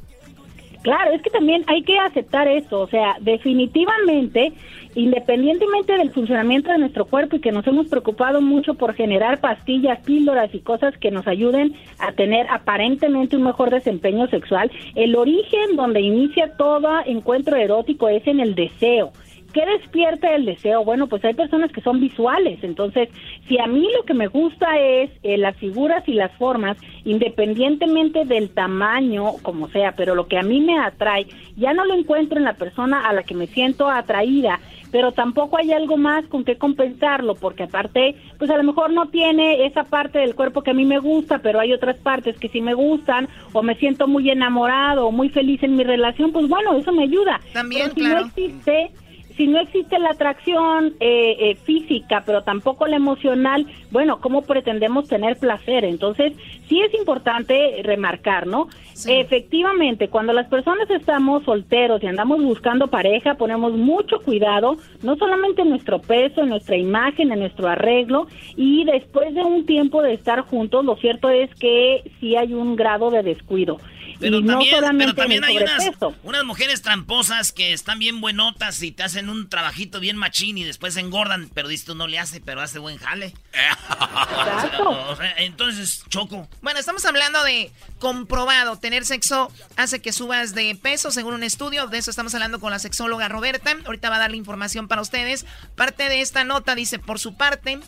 Claro, 0.83 1.11
es 1.11 1.21
que 1.21 1.29
también 1.29 1.65
hay 1.67 1.83
que 1.83 1.97
aceptar 1.99 2.47
eso, 2.47 2.79
o 2.79 2.87
sea, 2.87 3.17
definitivamente, 3.19 4.53
independientemente 4.95 5.97
del 5.97 6.11
funcionamiento 6.11 6.71
de 6.71 6.77
nuestro 6.77 7.05
cuerpo 7.05 7.35
y 7.35 7.41
que 7.41 7.51
nos 7.51 7.67
hemos 7.67 7.87
preocupado 7.87 8.39
mucho 8.41 8.73
por 8.75 8.93
generar 8.93 9.41
pastillas, 9.41 9.99
píldoras 10.05 10.53
y 10.55 10.59
cosas 10.59 10.97
que 10.97 11.11
nos 11.11 11.27
ayuden 11.27 11.75
a 11.99 12.13
tener 12.13 12.47
aparentemente 12.49 13.35
un 13.35 13.43
mejor 13.43 13.69
desempeño 13.69 14.27
sexual, 14.27 14.71
el 14.95 15.15
origen 15.17 15.75
donde 15.75 15.99
inicia 15.99 16.55
todo 16.55 16.87
encuentro 17.05 17.57
erótico 17.57 18.07
es 18.07 18.25
en 18.25 18.39
el 18.39 18.55
deseo. 18.55 19.11
¿Qué 19.57 19.65
despierta 19.65 20.35
el 20.35 20.45
deseo? 20.45 20.85
Bueno, 20.85 21.07
pues 21.07 21.25
hay 21.25 21.33
personas 21.33 21.71
que 21.71 21.81
son 21.81 21.99
visuales, 21.99 22.63
entonces 22.63 23.09
si 23.47 23.57
a 23.57 23.65
mí 23.65 23.89
lo 23.97 24.03
que 24.03 24.13
me 24.13 24.27
gusta 24.27 24.77
es 24.77 25.09
eh, 25.23 25.35
las 25.35 25.57
figuras 25.57 26.07
y 26.07 26.13
las 26.13 26.31
formas, 26.33 26.77
independientemente 27.05 28.23
del 28.25 28.51
tamaño, 28.51 29.31
como 29.41 29.67
sea, 29.69 29.93
pero 29.93 30.13
lo 30.13 30.27
que 30.27 30.37
a 30.37 30.43
mí 30.43 30.61
me 30.61 30.77
atrae, 30.77 31.25
ya 31.55 31.73
no 31.73 31.85
lo 31.85 31.95
encuentro 31.95 32.37
en 32.37 32.43
la 32.43 32.53
persona 32.53 33.09
a 33.09 33.13
la 33.13 33.23
que 33.23 33.33
me 33.33 33.47
siento 33.47 33.89
atraída, 33.89 34.59
pero 34.91 35.11
tampoco 35.11 35.57
hay 35.57 35.71
algo 35.71 35.97
más 35.97 36.23
con 36.27 36.43
que 36.43 36.59
compensarlo, 36.59 37.33
porque 37.33 37.63
aparte, 37.63 38.13
pues 38.37 38.51
a 38.51 38.57
lo 38.57 38.63
mejor 38.63 38.93
no 38.93 39.07
tiene 39.07 39.65
esa 39.65 39.85
parte 39.85 40.19
del 40.19 40.35
cuerpo 40.35 40.61
que 40.61 40.69
a 40.69 40.75
mí 40.75 40.85
me 40.85 40.99
gusta, 40.99 41.39
pero 41.39 41.59
hay 41.59 41.73
otras 41.73 41.97
partes 41.97 42.37
que 42.37 42.49
sí 42.49 42.61
me 42.61 42.75
gustan, 42.75 43.27
o 43.53 43.63
me 43.63 43.73
siento 43.73 44.07
muy 44.07 44.29
enamorado, 44.29 45.07
o 45.07 45.11
muy 45.11 45.29
feliz 45.29 45.63
en 45.63 45.75
mi 45.75 45.83
relación, 45.83 46.31
pues 46.31 46.47
bueno, 46.47 46.77
eso 46.77 46.91
me 46.91 47.05
ayuda. 47.05 47.41
También, 47.53 47.85
Pero 47.85 47.95
si 47.95 48.01
claro. 48.01 48.21
no 48.21 48.27
existe 48.27 48.91
si 49.37 49.47
no 49.47 49.59
existe 49.59 49.99
la 49.99 50.09
atracción 50.09 50.95
eh, 50.99 51.37
eh, 51.39 51.55
física, 51.63 52.23
pero 52.25 52.41
tampoco 52.41 52.87
la 52.87 52.95
emocional, 52.95 53.67
bueno, 53.91 54.19
¿cómo 54.19 54.41
pretendemos 54.41 55.07
tener 55.07 55.37
placer? 55.37 55.85
Entonces, 55.85 56.33
sí 56.67 56.81
es 56.81 56.93
importante 56.95 57.81
remarcar, 57.83 58.47
¿no? 58.47 58.67
Efectivamente, 59.07 60.07
cuando 60.09 60.33
las 60.33 60.47
personas 60.47 60.89
estamos 60.89 61.43
solteros 61.43 62.01
y 62.01 62.07
andamos 62.07 62.41
buscando 62.43 62.87
pareja, 62.87 63.35
ponemos 63.35 63.73
mucho 63.73 64.19
cuidado, 64.21 64.77
no 65.03 65.15
solamente 65.17 65.61
en 65.61 65.69
nuestro 65.69 66.01
peso, 66.01 66.41
en 66.41 66.49
nuestra 66.49 66.75
imagen, 66.75 67.31
en 67.31 67.39
nuestro 67.39 67.67
arreglo, 67.67 68.27
y 68.55 68.85
después 68.85 69.35
de 69.35 69.43
un 69.43 69.67
tiempo 69.67 70.01
de 70.01 70.13
estar 70.13 70.41
juntos, 70.41 70.83
lo 70.83 70.95
cierto 70.95 71.29
es 71.29 71.53
que 71.55 72.09
sí 72.19 72.35
hay 72.35 72.55
un 72.55 72.75
grado 72.75 73.11
de 73.11 73.21
descuido. 73.21 73.77
Pero 74.19 74.39
y 74.39 74.43
no 74.43 74.53
también, 74.53 74.75
solamente 74.75 75.05
pero 75.05 75.15
también 75.15 75.43
hay 75.43 75.57
unas, 75.57 75.89
unas 76.23 76.43
mujeres 76.43 76.81
tramposas 76.81 77.51
que 77.51 77.73
están 77.73 77.99
bien 77.99 78.21
buenotas 78.21 78.81
y 78.81 78.91
te 78.91 79.03
hacen 79.03 79.29
un 79.29 79.49
trabajito 79.49 79.99
bien 79.99 80.17
machín 80.17 80.57
y 80.57 80.63
después 80.63 80.97
engordan, 80.97 81.49
pero 81.53 81.67
dices 81.67 81.85
tú 81.85 81.95
no 81.95 82.07
le 82.07 82.19
hace, 82.19 82.41
pero 82.41 82.61
hace 82.61 82.79
buen 82.79 82.97
jale. 82.97 83.33
O 84.79 85.15
sea, 85.15 85.33
entonces, 85.37 86.03
Choco. 86.09 86.47
Bueno, 86.61 86.79
estamos 86.79 87.03
hablando 87.05 87.43
de 87.43 87.71
comprobado. 87.99 88.77
Tener 88.77 89.05
sexo 89.05 89.51
hace 89.75 90.01
que 90.01 90.11
subas 90.11 90.53
de 90.53 90.75
peso, 90.75 91.11
según 91.11 91.33
un 91.33 91.43
estudio. 91.43 91.87
De 91.87 91.97
eso 91.97 92.09
estamos 92.09 92.33
hablando 92.35 92.59
con 92.59 92.71
la 92.71 92.79
sexóloga 92.79 93.27
Roberta. 93.27 93.75
Ahorita 93.85 94.09
va 94.09 94.17
a 94.17 94.19
dar 94.19 94.31
la 94.31 94.37
información 94.37 94.87
para 94.87 95.01
ustedes. 95.01 95.45
Parte 95.75 96.09
de 96.09 96.21
esta 96.21 96.43
nota 96.43 96.75
dice, 96.75 96.99
por 96.99 97.19
su 97.19 97.35
parte, 97.35 97.79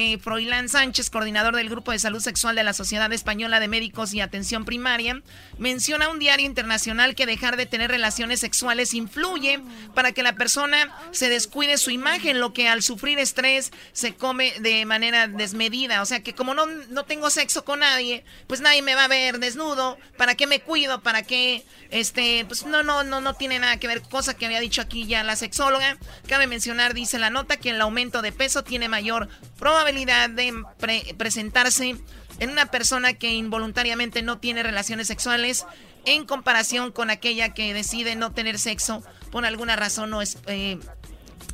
eh, 0.00 0.16
Froilán 0.16 0.68
Sánchez, 0.68 1.10
coordinador 1.10 1.56
del 1.56 1.68
Grupo 1.68 1.90
de 1.90 1.98
Salud 1.98 2.20
Sexual 2.20 2.54
de 2.54 2.62
la 2.62 2.72
Sociedad 2.72 3.12
Española 3.12 3.58
de 3.58 3.66
Médicos 3.66 4.14
y 4.14 4.20
Atención 4.20 4.64
Primaria, 4.64 5.20
menciona 5.58 6.08
un 6.08 6.20
diario 6.20 6.46
internacional 6.46 7.16
que 7.16 7.26
dejar 7.26 7.56
de 7.56 7.66
tener 7.66 7.90
relaciones 7.90 8.38
sexuales 8.38 8.94
influye 8.94 9.60
para 9.96 10.12
que 10.12 10.22
la 10.22 10.36
persona 10.36 10.94
se 11.10 11.28
descuide 11.28 11.78
su 11.78 11.90
imagen, 11.90 12.38
lo 12.38 12.52
que 12.52 12.68
al 12.68 12.84
sufrir 12.84 13.18
estrés 13.18 13.72
se 13.92 14.14
come 14.14 14.52
de 14.60 14.86
manera 14.86 15.26
desmedida. 15.26 16.00
O 16.00 16.06
sea 16.06 16.22
que 16.22 16.32
como 16.32 16.54
no, 16.54 16.66
no 16.66 17.04
tengo 17.04 17.28
sexo 17.28 17.64
con 17.64 17.80
nadie, 17.80 18.24
pues 18.46 18.60
nadie 18.60 18.82
me 18.82 18.94
va 18.94 19.06
a 19.06 19.08
ver 19.08 19.40
desnudo. 19.40 19.98
¿Para 20.16 20.36
qué 20.36 20.46
me 20.46 20.60
cuido? 20.60 21.02
¿Para 21.02 21.24
qué? 21.24 21.64
Este, 21.90 22.44
pues 22.44 22.64
no, 22.66 22.84
no, 22.84 23.02
no, 23.02 23.20
no 23.20 23.34
tiene 23.34 23.58
nada 23.58 23.78
que 23.78 23.88
ver. 23.88 24.02
Cosa 24.02 24.34
que 24.34 24.46
había 24.46 24.60
dicho 24.60 24.80
aquí 24.80 25.08
ya 25.08 25.24
la 25.24 25.34
sexóloga. 25.34 25.98
Cabe 26.28 26.46
mencionar, 26.46 26.94
dice 26.94 27.18
la 27.18 27.30
nota, 27.30 27.56
que 27.56 27.70
el 27.70 27.80
aumento 27.80 28.22
de 28.22 28.30
peso 28.30 28.62
tiene 28.62 28.88
mayor 28.88 29.28
probabilidad 29.58 29.87
de 29.92 30.64
pre- 30.78 31.14
presentarse 31.16 31.96
en 32.40 32.50
una 32.50 32.66
persona 32.66 33.14
que 33.14 33.32
involuntariamente 33.32 34.22
no 34.22 34.38
tiene 34.38 34.62
relaciones 34.62 35.06
sexuales 35.06 35.66
en 36.04 36.24
comparación 36.24 36.92
con 36.92 37.10
aquella 37.10 37.52
que 37.54 37.74
decide 37.74 38.14
no 38.16 38.32
tener 38.32 38.58
sexo 38.58 39.02
por 39.30 39.44
alguna 39.44 39.76
razón 39.76 40.10
no 40.10 40.22
es 40.22 40.38
eh, 40.46 40.78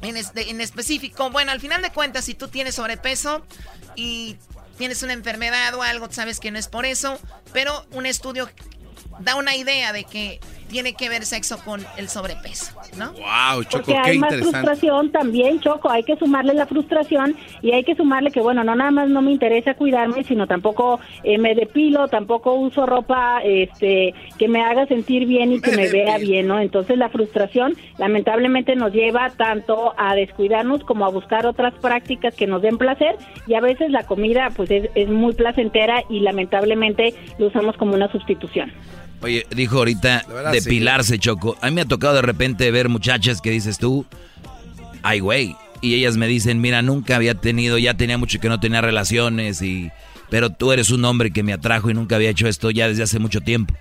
en, 0.03 0.17
este- 0.17 0.51
en 0.51 0.61
específico. 0.61 1.31
Bueno, 1.31 1.53
al 1.53 1.61
final 1.61 1.83
de 1.83 1.91
cuentas, 1.91 2.25
si 2.27 2.35
tú 2.35 2.49
tienes 2.49 2.75
sobrepeso 2.77 3.45
y 3.97 4.37
tienes 4.79 5.03
una 5.03 5.13
enfermedad 5.13 5.75
o 5.75 5.83
algo, 5.83 6.13
sabes 6.13 6.39
que 6.41 6.51
no 6.51 6.59
es 6.59 6.69
por 6.69 6.85
eso, 6.87 7.19
pero 7.53 7.87
un 7.93 8.07
estudio 8.07 8.51
da 9.21 9.37
una 9.37 9.55
idea 9.57 9.93
de 9.93 10.05
que 10.05 10.41
tiene 10.69 10.95
que 10.95 11.09
ver 11.09 11.25
sexo 11.25 11.59
con 11.65 11.81
el 11.97 12.09
sobrepeso, 12.09 12.75
¿no? 12.99 13.13
Wow, 13.13 13.65
Choco, 13.65 13.85
Porque 13.85 13.93
qué 13.93 13.99
hay 13.99 14.19
más 14.19 14.35
frustración 14.35 15.13
también, 15.13 15.61
Choco. 15.61 15.91
Hay 15.91 16.03
que 16.03 16.17
sumarle 16.17 16.55
la 16.55 16.67
frustración 16.67 17.37
y 17.63 17.73
hay 17.73 17.85
que 17.85 17.95
sumarle 17.95 18.31
que, 18.31 18.41
bueno, 18.41 18.65
no 18.65 18.75
nada 18.75 18.91
más 18.91 19.09
no 19.09 19.23
me 19.23 19.33
interesa 19.33 19.75
cuidarme, 19.75 20.25
sino 20.25 20.47
tampoco 20.47 21.01
eh, 21.23 21.39
me 21.39 21.55
depilo, 21.55 22.09
tampoco 22.09 22.55
uso 22.55 22.87
ropa 22.87 23.41
este, 23.45 24.15
que 24.39 24.49
me 24.49 24.63
haga 24.63 24.87
sentir 24.87 25.27
bien 25.27 25.53
y 25.53 25.61
que 25.61 25.77
me, 25.77 25.89
vea 25.89 26.19
bien, 26.19 26.49
¿no? 26.49 26.59
Entonces 26.59 26.99
la 26.99 27.09
frustración 27.09 27.75
lamentablemente 27.99 28.75
nos 28.77 28.93
lleva 28.93 29.31
tanto 29.31 29.95
a 29.97 30.15
descuidarnos 30.15 30.83
como 30.85 31.05
a 31.05 31.11
buscar 31.11 31.47
otras 31.47 31.75
prácticas 31.75 32.35
que 32.35 32.47
nos 32.47 32.63
den 32.63 32.79
placer 32.79 33.17
y 33.47 33.55
a 33.55 33.61
veces 33.61 33.91
la 33.91 34.05
comida 34.05 34.51
pues 34.57 34.71
es, 34.71 34.91
es 34.95 35.09
muy 35.09 35.35
placentera 35.35 36.03
y 36.09 36.21
lamentablemente 36.21 37.15
lo 37.39 37.47
usamos 37.47 37.77
como 37.77 37.95
una 37.95 38.11
sustitución. 38.11 38.73
Oye, 39.21 39.47
dijo 39.55 39.79
ahorita 39.79 40.25
verdad, 40.29 40.53
depilarse, 40.53 41.19
Choco. 41.19 41.57
A 41.61 41.67
mí 41.67 41.73
me 41.73 41.81
ha 41.81 41.87
tocado 41.87 42.15
de 42.15 42.23
repente 42.23 42.71
ver 42.71 42.89
muchachas 42.89 43.41
que 43.41 43.51
dices 43.51 43.79
tú, 43.79 44.07
ay, 45.03 45.21
güey. 45.21 45.57
Y 45.81 45.95
ellas 45.95 46.17
me 46.17 46.27
dicen, 46.27 46.61
mira, 46.61 46.83
nunca 46.83 47.17
había 47.17 47.35
tenido, 47.35 47.79
ya 47.79 47.95
tenía 47.95 48.19
mucho 48.19 48.41
que 48.41 48.49
no 48.49 48.61
tenía 48.61 48.81
relaciones 48.81 49.63
y... 49.63 49.91
Pero 50.31 50.51
tú 50.51 50.73
eres 50.73 50.91
un 50.91 51.05
hombre 51.05 51.31
que 51.31 51.43
me 51.43 51.53
atrajo 51.53 51.91
y 51.91 51.95
nunca 51.95 52.17
había 52.17 52.31
hecho 52.31 52.49
esto 52.49 52.71
ya 52.71 52.89
desde 52.89 53.03
hace 53.03 53.19
mucho 53.19 53.41
tiempo. 53.41 53.75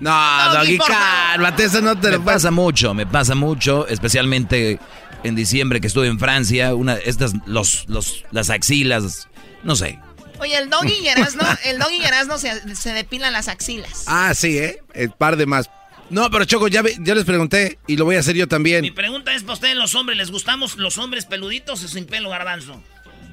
No, 0.00 0.10
Doggy, 0.52 0.78
cálmate, 0.78 1.64
eso 1.64 1.80
no 1.80 1.96
te 1.96 2.08
Me 2.10 2.16
lo 2.16 2.24
pasa 2.24 2.50
mucho, 2.50 2.92
me 2.92 3.06
pasa 3.06 3.36
mucho, 3.36 3.86
especialmente 3.86 4.80
en 5.22 5.36
diciembre 5.36 5.80
que 5.80 5.86
estuve 5.86 6.08
en 6.08 6.18
Francia, 6.18 6.74
una, 6.74 6.94
estas, 6.94 7.34
los, 7.46 7.84
los, 7.88 8.24
las 8.32 8.50
axilas, 8.50 9.28
no 9.62 9.76
sé. 9.76 10.00
Oye, 10.42 10.58
el 10.58 10.68
doggy 10.70 10.92
y 11.02 11.06
Erasno, 11.08 11.44
el 11.64 11.78
doggy 11.78 11.98
y 11.98 12.04
Erasno 12.04 12.36
se, 12.36 12.74
se 12.74 12.92
depilan 12.92 13.32
las 13.32 13.46
axilas. 13.48 14.04
Ah, 14.08 14.34
sí, 14.34 14.58
¿eh? 14.58 14.82
El 14.92 15.10
par 15.12 15.36
de 15.36 15.46
más. 15.46 15.70
No, 16.10 16.28
pero 16.30 16.44
Choco, 16.44 16.66
ya, 16.68 16.82
ya 17.00 17.14
les 17.14 17.24
pregunté 17.24 17.78
y 17.86 17.96
lo 17.96 18.04
voy 18.04 18.16
a 18.16 18.18
hacer 18.20 18.34
yo 18.34 18.44
Mi 18.44 18.48
también. 18.48 18.94
pregunta 18.94 19.32
es 19.34 19.42
para 19.42 19.54
ustedes, 19.54 19.76
los 19.76 19.94
hombres, 19.94 20.18
¿les 20.18 20.30
gustamos 20.32 20.76
los 20.76 20.98
hombres 20.98 21.26
peluditos 21.26 21.82
o 21.84 21.88
sin 21.88 22.06
pelo 22.06 22.28
garbanzo? 22.28 22.82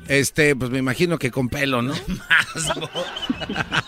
Este, 0.07 0.55
pues 0.55 0.71
me 0.71 0.77
imagino 0.79 1.17
que 1.19 1.29
con 1.31 1.49
pelo, 1.49 1.81
¿no? 1.81 1.93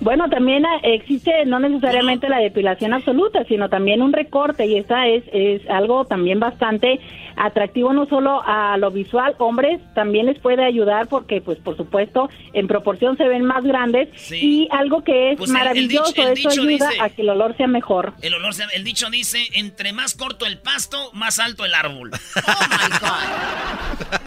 Bueno, 0.00 0.28
también 0.28 0.64
ah, 0.66 0.78
existe 0.82 1.44
no 1.46 1.58
necesariamente 1.58 2.28
la 2.28 2.38
depilación 2.38 2.92
absoluta, 2.92 3.44
sino 3.44 3.68
también 3.68 4.02
un 4.02 4.12
recorte 4.12 4.66
y 4.66 4.76
esa 4.78 5.06
es, 5.06 5.24
es 5.32 5.62
algo 5.70 6.04
también 6.04 6.40
bastante 6.40 7.00
atractivo 7.36 7.92
no 7.92 8.06
solo 8.06 8.42
a 8.46 8.76
lo 8.78 8.90
visual, 8.90 9.34
hombres 9.38 9.80
también 9.94 10.26
les 10.26 10.38
puede 10.38 10.64
ayudar 10.64 11.08
porque 11.08 11.40
pues 11.40 11.58
por 11.58 11.76
supuesto 11.76 12.28
en 12.52 12.68
proporción 12.68 13.16
se 13.16 13.26
ven 13.26 13.44
más 13.44 13.64
grandes 13.64 14.08
y 14.32 14.68
algo 14.70 15.02
que 15.02 15.32
es 15.32 15.38
Pues 15.38 15.50
el- 15.50 15.56
el 15.56 15.62
maravilloso, 15.62 16.12
dicho- 16.12 16.22
el 16.28 16.38
eso 16.38 16.48
ayuda 16.50 16.88
dice- 16.90 17.00
a 17.00 17.08
que 17.10 17.22
el 17.22 17.28
olor 17.30 17.56
sea 17.56 17.66
mejor. 17.66 18.12
El 18.22 18.34
olor, 18.34 18.54
se- 18.54 18.64
el 18.74 18.84
dicho 18.84 19.10
dice, 19.10 19.38
entre 19.54 19.92
más 19.92 20.14
corto 20.14 20.46
el 20.46 20.58
pasto, 20.58 21.10
más 21.12 21.38
alto 21.40 21.64
el 21.64 21.74
árbol. 21.74 22.10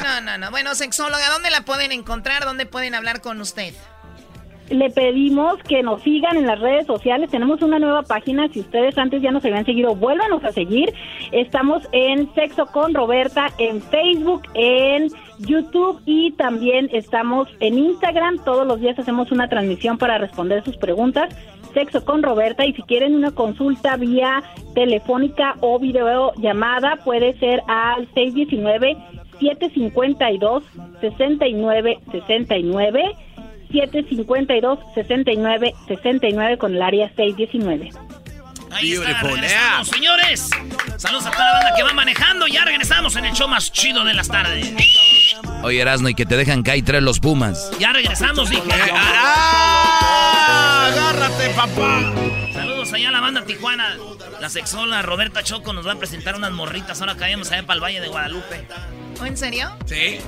No, 0.03 0.21
no, 0.21 0.37
no. 0.37 0.51
Bueno, 0.51 0.73
sexóloga, 0.75 1.29
¿dónde 1.31 1.49
la 1.49 1.61
pueden 1.61 1.91
encontrar? 1.91 2.43
¿Dónde 2.45 2.65
pueden 2.65 2.95
hablar 2.95 3.21
con 3.21 3.41
usted? 3.41 3.73
Le 4.69 4.89
pedimos 4.89 5.63
que 5.63 5.81
nos 5.81 6.01
sigan 6.01 6.35
en 6.35 6.45
las 6.45 6.59
redes 6.59 6.85
sociales. 6.85 7.29
Tenemos 7.29 7.61
una 7.61 7.79
nueva 7.79 8.03
página. 8.03 8.49
Si 8.49 8.59
ustedes 8.59 8.97
antes 8.97 9.21
ya 9.21 9.31
nos 9.31 9.45
habían 9.45 9.65
seguido, 9.65 9.95
vuélvanos 9.95 10.43
a 10.43 10.51
seguir. 10.51 10.93
Estamos 11.31 11.87
en 11.93 12.33
Sexo 12.33 12.65
con 12.65 12.93
Roberta 12.93 13.47
en 13.59 13.81
Facebook, 13.81 14.41
en 14.55 15.07
YouTube 15.39 16.01
y 16.05 16.33
también 16.33 16.89
estamos 16.91 17.47
en 17.61 17.77
Instagram. 17.77 18.43
Todos 18.43 18.67
los 18.67 18.81
días 18.81 18.99
hacemos 18.99 19.31
una 19.31 19.47
transmisión 19.47 19.97
para 19.97 20.17
responder 20.17 20.65
sus 20.65 20.75
preguntas. 20.75 21.33
Sexo 21.73 22.03
con 22.03 22.21
Roberta 22.21 22.65
y 22.65 22.73
si 22.73 22.81
quieren 22.83 23.15
una 23.15 23.31
consulta 23.31 23.95
vía 23.95 24.43
telefónica 24.73 25.55
o 25.61 25.79
videollamada 25.79 26.97
puede 27.05 27.39
ser 27.39 27.61
al 27.67 28.05
619 28.13 28.97
752 29.39 30.63
6969 30.99 33.15
752-6969 33.69 36.57
con 36.57 36.75
el 36.75 36.81
área 36.81 37.09
619. 37.15 37.91
Ahí 38.71 38.93
está, 38.93 39.21
regresamos, 39.21 39.87
señores. 39.87 40.49
Saludos 40.97 41.25
a 41.25 41.31
toda 41.31 41.45
la 41.45 41.53
banda 41.53 41.73
que 41.75 41.83
va 41.83 41.93
manejando. 41.93 42.47
Ya 42.47 42.65
regresamos 42.65 43.15
en 43.15 43.25
el 43.25 43.33
show 43.33 43.47
más 43.47 43.71
chido 43.71 44.03
de 44.03 44.13
las 44.13 44.27
tardes. 44.27 44.73
Oye, 45.63 45.81
Erasno, 45.81 46.09
y 46.09 46.15
que 46.15 46.25
te 46.25 46.35
dejan 46.37 46.63
caer 46.63 46.83
tres 46.83 47.01
los 47.01 47.19
Pumas. 47.19 47.71
Ya 47.79 47.93
regresamos, 47.93 48.49
dije. 48.49 48.63
¡Ah! 48.93 50.89
¡Agárrate, 50.91 51.49
papá! 51.55 52.13
Saludos 52.53 52.93
allá 52.93 53.09
a 53.09 53.11
la 53.11 53.21
banda 53.21 53.45
Tijuana. 53.45 53.95
La 54.41 54.49
sexola 54.49 55.01
Roberta 55.01 55.43
Choco 55.43 55.73
nos 55.73 55.87
va 55.87 55.93
a 55.93 55.95
presentar 55.95 56.35
unas 56.35 56.51
morritas. 56.51 56.99
Ahora 57.01 57.15
caemos 57.15 57.51
allá 57.51 57.63
para 57.63 57.75
el 57.75 57.83
Valle 57.83 58.01
de 58.01 58.07
Guadalupe. 58.09 58.67
¿O 59.19 59.25
en 59.25 59.35
serio? 59.35 59.69
Sí. 59.85 60.19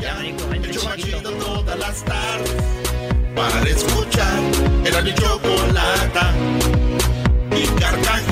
Ya 0.00 0.14
me 0.14 0.32
dijo, 0.68 0.94
chiquito. 0.96 1.30
todas 1.32 1.78
las 1.78 2.04
tardes 2.04 2.50
para 3.34 3.62
escuchar 3.68 4.40
era 4.84 5.02
mi 5.02 5.14
chocolata 5.14 6.32
y 7.56 7.66
carcajear. 7.80 8.31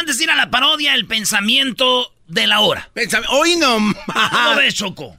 Señores, 0.00 0.16
antes 0.16 0.18
de 0.18 0.24
ir 0.24 0.30
a 0.30 0.36
la 0.36 0.50
parodia, 0.50 0.94
el 0.94 1.06
pensamiento 1.06 2.14
de 2.26 2.46
la 2.46 2.60
hora. 2.60 2.90
Hoy 3.30 3.56
no 3.56 3.74
¿Cómo 4.06 4.56
ves, 4.56 4.74
Choco? 4.74 5.16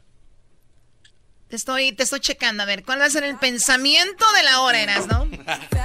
Te 1.50 1.56
estoy, 1.58 1.92
te 1.92 2.04
estoy 2.04 2.20
checando. 2.22 2.64
A 2.64 2.66
ver, 2.66 2.84
¿cuál 2.84 3.00
va 3.02 3.06
a 3.06 3.10
ser 3.10 3.24
el 3.26 3.38
pensamiento 3.38 4.26
de 4.34 4.44
la 4.44 4.62
hora, 4.62 4.80
Eras, 4.80 5.08
no? 5.08 5.24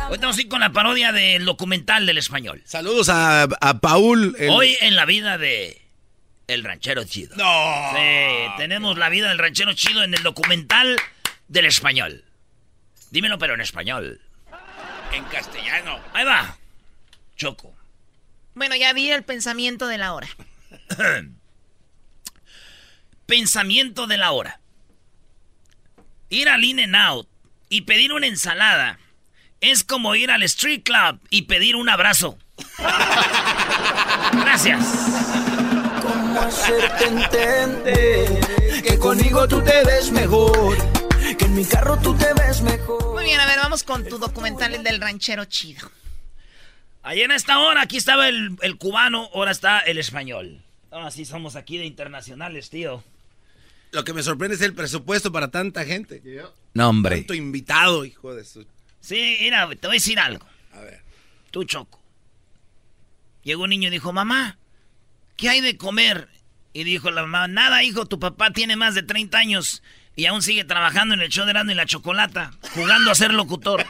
Hoy 0.09 0.15
estamos 0.15 0.37
aquí 0.37 0.47
con 0.49 0.61
la 0.61 0.71
parodia 0.73 1.11
del 1.13 1.45
documental 1.45 2.07
del 2.07 2.19
español. 2.19 2.63
Saludos 2.65 3.09
a, 3.09 3.43
a 3.61 3.79
Paul. 3.81 4.37
el- 4.39 4.51
Hoy 4.51 4.77
en 4.81 4.95
la 4.95 5.05
vida 5.05 5.39
de 5.39 5.83
El 6.47 6.63
Ranchero 6.63 7.05
Chido. 7.05 7.35
No. 7.37 7.91
Sí, 7.97 8.53
tenemos 8.59 8.97
la 8.97 9.09
vida 9.09 9.29
del 9.29 9.39
ranchero 9.39 9.73
chido 9.75 10.05
en 10.05 10.15
el 10.15 10.23
documental 10.23 10.97
del 11.49 11.65
español. 11.67 12.25
Dímelo, 13.11 13.39
pero 13.39 13.55
en 13.55 13.61
español. 13.61 14.21
En 15.13 15.25
castellano. 15.25 15.99
Ahí 16.15 16.25
va. 16.25 16.57
Choco. 17.37 17.76
Bueno, 18.57 18.75
ya 18.75 18.95
vi 18.95 19.11
el 19.11 19.23
pensamiento 19.23 19.87
de 19.87 19.99
la 19.99 20.15
hora. 20.15 20.29
Pensamiento 23.27 24.07
de 24.07 24.17
la 24.17 24.33
hora. 24.33 24.61
Ir 26.31 26.49
al 26.49 26.65
In 26.65 26.81
and 26.81 26.97
Out 26.97 27.29
y 27.69 27.83
pedir 27.83 28.15
una 28.15 28.27
ensalada 28.27 28.99
es 29.61 29.85
como 29.85 30.15
ir 30.15 30.31
al 30.31 30.43
Street 30.45 30.83
Club 30.85 31.21
y 31.29 31.43
pedir 31.43 31.77
un 31.77 31.91
abrazo. 31.91 32.39
Gracias. 34.33 34.87
¿Cómo 36.01 36.41
hacerte 36.41 37.09
entender 37.09 38.41
que 38.83 38.99
conmigo 38.99 39.47
tú 39.47 39.63
te 39.63 39.85
ves 39.85 40.11
mejor? 40.13 40.79
Que 41.37 41.45
en 41.45 41.55
mi 41.55 41.65
carro 41.67 41.99
tú 41.99 42.17
te 42.17 42.33
ves 42.33 42.63
mejor. 42.63 43.13
Muy 43.13 43.25
bien, 43.25 43.39
a 43.39 43.45
ver, 43.45 43.59
vamos 43.59 43.83
con 43.83 44.03
tu 44.09 44.17
documental 44.17 44.83
del 44.83 44.99
ranchero 44.99 45.45
chido. 45.45 45.91
Ayer 47.07 47.27
en 47.27 47.31
esta 47.31 47.61
hora, 47.61 47.83
aquí 47.83 47.97
estaba 47.97 48.29
el, 48.29 48.57
el 48.63 48.79
cubano, 48.79 49.31
ahora 49.33 49.53
está 49.53 49.79
el 49.79 49.97
español. 49.97 50.61
Ahora 50.91 51.13
sí 51.13 51.25
somos 51.25 51.55
aquí 51.55 51.79
de 51.79 51.85
internacionales, 51.85 52.69
tío. 52.69 53.05
Lo 53.93 54.03
que 54.03 54.13
me 54.13 54.25
sorprende 54.25 54.57
es 54.57 54.61
el 54.63 54.75
presupuesto 54.75 55.31
para 55.31 55.53
tanta 55.53 55.85
gente. 55.85 56.21
No, 56.75 56.89
hombre. 56.89 57.19
Tanto 57.19 57.35
invitado, 57.35 58.05
hijo 58.05 58.35
de 58.35 58.45
su... 58.45 58.67
Sí, 59.01 59.37
mira, 59.41 59.69
te 59.69 59.87
voy 59.87 59.95
a 59.97 60.01
decir 60.01 60.19
algo. 60.19 60.45
A 60.73 60.81
ver. 60.81 61.01
Tú, 61.53 61.63
Choco. 61.63 62.03
Llegó 63.45 63.63
un 63.63 63.71
niño 63.71 63.87
y 63.87 63.93
dijo, 63.93 64.13
mamá, 64.13 64.59
¿qué 65.37 65.49
hay 65.49 65.61
de 65.61 65.77
comer? 65.77 66.29
Y 66.73 66.83
dijo 66.83 67.13
la 67.13 67.23
mamá, 67.23 67.47
nada, 67.47 67.85
hijo, 67.85 68.07
tu 68.07 68.19
papá 68.19 68.51
tiene 68.51 68.75
más 68.75 68.97
de 68.97 69.05
30 69.05 69.39
años 69.39 69.81
y 70.17 70.27
aún 70.27 70.43
sigue 70.43 70.65
trabajando 70.65 71.15
en 71.15 71.21
el 71.21 71.29
show 71.29 71.45
de 71.45 71.51
Erasmo 71.51 71.73
y 71.73 71.75
la 71.75 71.85
Chocolata, 71.85 72.53
jugando 72.75 73.11
a 73.11 73.15
ser 73.15 73.35
locutor. 73.35 73.85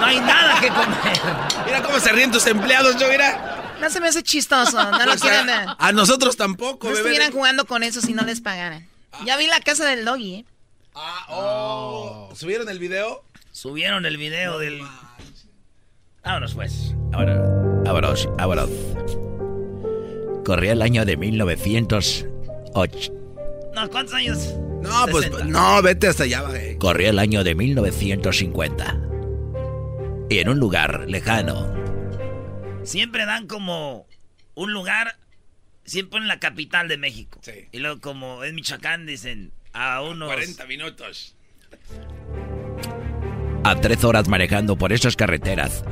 No 0.00 0.06
hay 0.06 0.18
nada 0.20 0.58
que 0.58 0.68
comer. 0.68 1.20
Mira 1.66 1.82
cómo 1.82 2.00
se 2.00 2.10
ríen 2.12 2.32
tus 2.32 2.46
empleados, 2.46 2.96
yo, 2.98 3.08
mira. 3.08 3.74
No 3.78 3.90
se 3.90 4.00
me 4.00 4.08
hace 4.08 4.22
chistoso, 4.22 4.82
no 4.90 5.04
lo 5.04 5.14
quieren 5.16 5.46
ver. 5.46 5.66
a, 5.78 5.92
nosotros 5.92 6.36
tampoco, 6.36 6.88
No 6.88 6.94
bebé. 6.94 7.00
estuvieran 7.10 7.30
jugando 7.30 7.66
con 7.66 7.82
eso 7.82 8.00
si 8.00 8.14
no 8.14 8.22
les 8.22 8.40
pagaran. 8.40 8.88
Ya 9.26 9.36
vi 9.36 9.46
la 9.46 9.60
casa 9.60 9.84
del 9.84 10.06
doggy, 10.06 10.36
¿eh? 10.36 10.44
Oh. 11.28 12.30
¿Subieron 12.34 12.70
el 12.70 12.78
video? 12.78 13.22
Subieron 13.52 14.06
el 14.06 14.16
video 14.16 14.58
del... 14.58 14.80
Vámonos 16.24 16.54
pues. 16.54 16.94
Ahora, 17.12 17.36
vámonos, 17.84 18.26
vámonos. 18.36 18.70
Corría 20.46 20.72
el 20.72 20.80
año 20.80 21.04
de 21.04 21.18
1908. 21.18 23.21
No, 23.74 23.88
¿cuántos 23.90 24.14
años? 24.14 24.54
No, 24.82 25.06
pues 25.10 25.26
60. 25.26 25.44
no, 25.46 25.82
vete 25.82 26.08
hasta 26.08 26.24
allá, 26.24 26.42
güey. 26.42 26.76
Corría 26.78 27.10
el 27.10 27.18
año 27.18 27.44
de 27.44 27.54
1950. 27.54 29.00
Y 30.28 30.38
en 30.38 30.48
un 30.48 30.58
lugar 30.58 31.04
lejano, 31.08 31.72
Siempre 32.84 33.26
dan 33.26 33.46
como 33.46 34.06
un 34.54 34.72
lugar, 34.72 35.16
siempre 35.84 36.18
en 36.18 36.28
la 36.28 36.40
capital 36.40 36.88
de 36.88 36.96
México. 36.98 37.40
Y 37.70 37.78
luego 37.78 38.00
como 38.00 38.44
en 38.44 38.54
Michoacán 38.54 39.06
dicen 39.06 39.52
a 39.72 40.02
unos... 40.02 40.28
40 40.28 40.66
minutos. 40.66 41.36
a 43.64 43.80
tres 43.80 44.02
horas 44.04 44.28
manejando 44.28 44.76
por 44.76 44.92
esas 44.92 45.14
carreteras, 45.16 45.84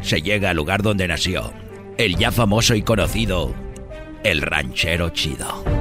se 0.00 0.22
llega 0.22 0.50
al 0.50 0.56
lugar 0.56 0.82
donde 0.82 1.06
nació 1.06 1.52
el 1.98 2.16
ya 2.16 2.32
famoso 2.32 2.74
y 2.74 2.82
conocido 2.82 3.54
El 4.24 4.40
Ranchero 4.40 5.10
Chido. 5.10 5.79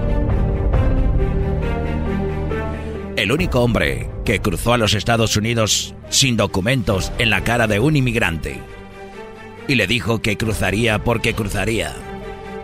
El 3.19 3.33
único 3.33 3.59
hombre 3.59 4.09
que 4.23 4.39
cruzó 4.39 4.71
a 4.71 4.77
los 4.77 4.93
Estados 4.93 5.35
Unidos 5.35 5.93
sin 6.09 6.37
documentos 6.37 7.11
en 7.17 7.29
la 7.29 7.43
cara 7.43 7.67
de 7.67 7.77
un 7.77 7.97
inmigrante. 7.97 8.63
Y 9.67 9.75
le 9.75 9.87
dijo 9.87 10.21
que 10.21 10.37
cruzaría 10.37 10.99
porque 10.99 11.33
cruzaría. 11.33 11.93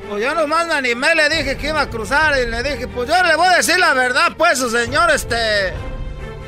Pues 0.09 0.23
yo 0.23 0.33
nomás 0.33 0.65
me 0.67 0.75
animé, 0.75 1.13
le 1.13 1.27
dije 1.27 1.57
que 1.57 1.67
iba 1.67 1.81
a 1.81 1.89
cruzar 1.89 2.35
y 2.39 2.49
le 2.49 2.63
dije, 2.63 2.87
pues 2.87 3.09
yo 3.09 3.21
le 3.21 3.35
voy 3.35 3.47
a 3.47 3.57
decir 3.57 3.77
la 3.77 3.93
verdad, 3.93 4.31
pues, 4.37 4.59
señor, 4.59 5.11
este... 5.11 5.73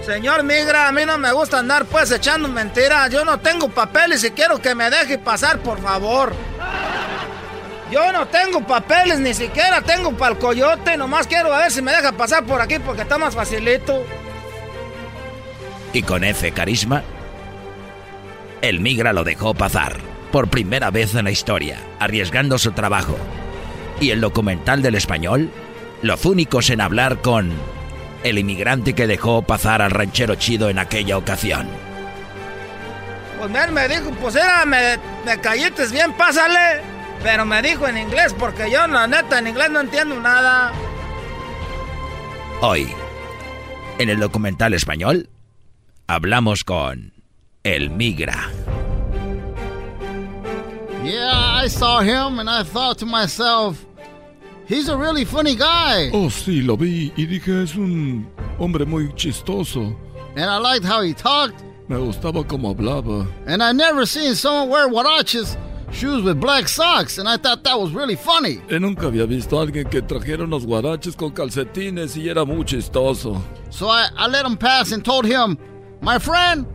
Señor 0.05 0.43
Migra, 0.43 0.87
a 0.87 0.93
mí 0.93 1.05
no 1.05 1.17
me 1.17 1.33
gusta 1.33 1.59
andar, 1.59 1.83
pues, 1.83 2.09
echando 2.09 2.47
mentiras. 2.47 3.11
Yo 3.11 3.25
no 3.25 3.41
tengo 3.41 3.67
papeles 3.67 4.23
y 4.23 4.31
quiero 4.31 4.61
que 4.61 4.73
me 4.73 4.89
deje 4.89 5.17
pasar, 5.17 5.59
por 5.59 5.81
favor. 5.81 6.33
Yo 7.91 8.11
no 8.11 8.27
tengo 8.27 8.65
papeles, 8.65 9.19
ni 9.19 9.33
siquiera 9.33 9.81
tengo 9.81 10.11
para 10.11 10.33
el 10.33 10.37
coyote. 10.37 10.97
Nomás 10.97 11.27
quiero 11.27 11.53
a 11.53 11.59
ver 11.59 11.71
si 11.71 11.81
me 11.81 11.91
deja 11.91 12.11
pasar 12.11 12.45
por 12.45 12.61
aquí 12.61 12.79
porque 12.79 13.03
está 13.03 13.17
más 13.17 13.35
facilito. 13.35 14.05
Y 15.93 16.03
con 16.03 16.23
ese 16.23 16.51
carisma, 16.51 17.03
el 18.61 18.81
migra 18.81 19.13
lo 19.13 19.23
dejó 19.23 19.53
pasar 19.53 19.97
por 20.31 20.49
primera 20.49 20.91
vez 20.91 21.15
en 21.15 21.25
la 21.25 21.31
historia, 21.31 21.79
arriesgando 21.99 22.57
su 22.57 22.73
trabajo. 22.73 23.17
Y 23.99 24.11
el 24.11 24.21
documental 24.21 24.81
del 24.81 24.95
español 24.95 25.49
los 26.01 26.25
únicos 26.25 26.69
en 26.69 26.81
hablar 26.81 27.21
con 27.21 27.51
el 28.23 28.37
inmigrante 28.37 28.93
que 28.93 29.07
dejó 29.07 29.41
pasar 29.41 29.81
al 29.81 29.91
ranchero 29.91 30.35
chido 30.35 30.69
en 30.69 30.79
aquella 30.79 31.17
ocasión. 31.17 31.67
Pues 33.39 33.65
él 33.65 33.71
me 33.71 33.87
dijo, 33.87 34.11
pues 34.21 34.35
era, 34.35 34.65
me, 34.65 34.97
me 35.25 35.39
calletes 35.39 35.91
bien, 35.91 36.13
pásale. 36.13 36.96
Pero 37.23 37.45
me 37.45 37.61
dijo 37.61 37.87
en 37.87 37.97
inglés, 37.97 38.33
porque 38.37 38.69
yo, 38.71 38.87
la 38.87 39.07
neta, 39.07 39.39
en 39.39 39.47
inglés 39.47 39.69
no 39.71 39.81
entiendo 39.81 40.19
nada. 40.19 40.71
Hoy, 42.61 42.87
en 43.99 44.09
el 44.09 44.19
documental 44.19 44.73
español, 44.73 45.29
hablamos 46.07 46.63
con 46.63 47.13
el 47.63 47.89
migra. 47.89 48.49
Yeah, 51.03 51.63
I 51.63 51.67
saw 51.67 52.01
him 52.01 52.39
and 52.39 52.49
I 52.49 52.63
thought 52.63 52.97
to 52.99 53.05
myself, 53.05 53.85
he's 54.67 54.89
a 54.89 54.97
really 54.97 55.23
funny 55.25 55.55
guy. 55.55 56.09
Oh, 56.11 56.29
sí, 56.29 56.61
lo 56.61 56.75
vi 56.75 57.13
y 57.15 57.25
dije, 57.25 57.63
es 57.63 57.75
un 57.75 58.27
hombre 58.59 58.85
muy 58.85 59.13
chistoso. 59.15 59.95
And 60.35 60.45
I 60.45 60.57
liked 60.57 60.85
how 60.85 61.01
he 61.01 61.13
talked. 61.13 61.63
Me 61.87 61.95
gustaba 61.97 62.43
cómo 62.43 62.75
hablaba. 62.75 63.27
And 63.45 63.63
I 63.63 63.71
never 63.71 64.05
seen 64.05 64.35
someone 64.35 64.69
wear 64.69 64.89
huaraches, 64.89 65.57
shoes 65.91 66.23
with 66.23 66.39
black 66.39 66.67
socks, 66.67 67.17
and 67.17 67.27
I 67.27 67.37
thought 67.37 67.63
that 67.63 67.79
was 67.79 67.91
really 67.91 68.15
funny. 68.15 68.61
Y 68.69 68.79
nunca 68.79 69.07
había 69.07 69.25
visto 69.25 69.59
a 69.59 69.63
alguien 69.63 69.89
que 69.89 70.01
trajera 70.01 70.43
unos 70.43 70.65
guaraches 70.65 71.15
con 71.15 71.31
calcetines 71.31 72.15
y 72.17 72.29
era 72.29 72.45
muy 72.45 72.63
chistoso. 72.65 73.41
So 73.69 73.87
I, 73.87 74.07
I 74.17 74.27
let 74.27 74.45
him 74.45 74.57
pass 74.57 74.91
and 74.91 75.03
told 75.03 75.25
him, 75.25 75.57
my 76.01 76.19
friend, 76.19 76.65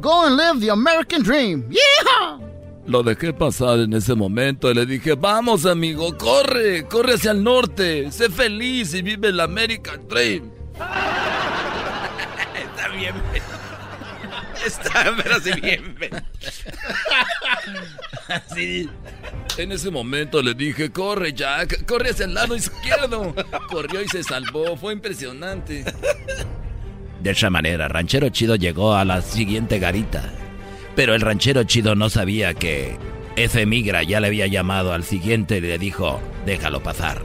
go 0.00 0.26
and 0.26 0.36
live 0.36 0.60
the 0.60 0.70
American 0.70 1.22
dream. 1.22 1.70
Yeah! 1.70 2.38
Lo 2.86 3.02
dejé 3.02 3.32
pasar 3.32 3.78
en 3.78 3.92
ese 3.92 4.14
momento 4.16 4.70
y 4.70 4.74
le 4.74 4.86
dije, 4.86 5.14
vamos 5.14 5.64
amigo, 5.66 6.16
corre, 6.16 6.86
corre 6.88 7.14
hacia 7.14 7.30
el 7.30 7.44
norte, 7.44 8.10
sé 8.10 8.30
feliz 8.30 8.94
y 8.94 9.02
vive 9.02 9.28
el 9.28 9.38
American 9.38 10.08
Dream. 10.08 10.50
Está 12.54 12.88
bien. 12.96 13.14
Está, 14.66 15.14
pero 15.22 15.38
sí 15.40 15.52
bien. 15.60 15.94
Así. 18.50 18.88
En 19.58 19.72
ese 19.72 19.90
momento 19.90 20.42
le 20.42 20.54
dije, 20.54 20.90
corre 20.90 21.32
Jack, 21.32 21.84
corre 21.84 22.10
hacia 22.10 22.26
el 22.26 22.34
lado 22.34 22.54
izquierdo. 22.54 23.34
Corrió 23.68 24.00
y 24.02 24.08
se 24.08 24.22
salvó, 24.22 24.76
fue 24.76 24.92
impresionante. 24.92 25.84
De 27.20 27.30
esa 27.30 27.50
manera, 27.50 27.88
Ranchero 27.88 28.28
Chido 28.30 28.56
llegó 28.56 28.94
a 28.94 29.04
la 29.04 29.20
siguiente 29.20 29.78
garita. 29.78 30.22
Pero 30.96 31.14
el 31.14 31.20
ranchero 31.20 31.64
chido 31.64 31.94
no 31.94 32.10
sabía 32.10 32.54
que 32.54 32.98
ese 33.36 33.64
migra 33.64 34.02
ya 34.02 34.20
le 34.20 34.26
había 34.26 34.46
llamado 34.46 34.92
al 34.92 35.04
siguiente 35.04 35.58
y 35.58 35.60
le 35.60 35.78
dijo, 35.78 36.20
déjalo 36.44 36.82
pasar. 36.82 37.22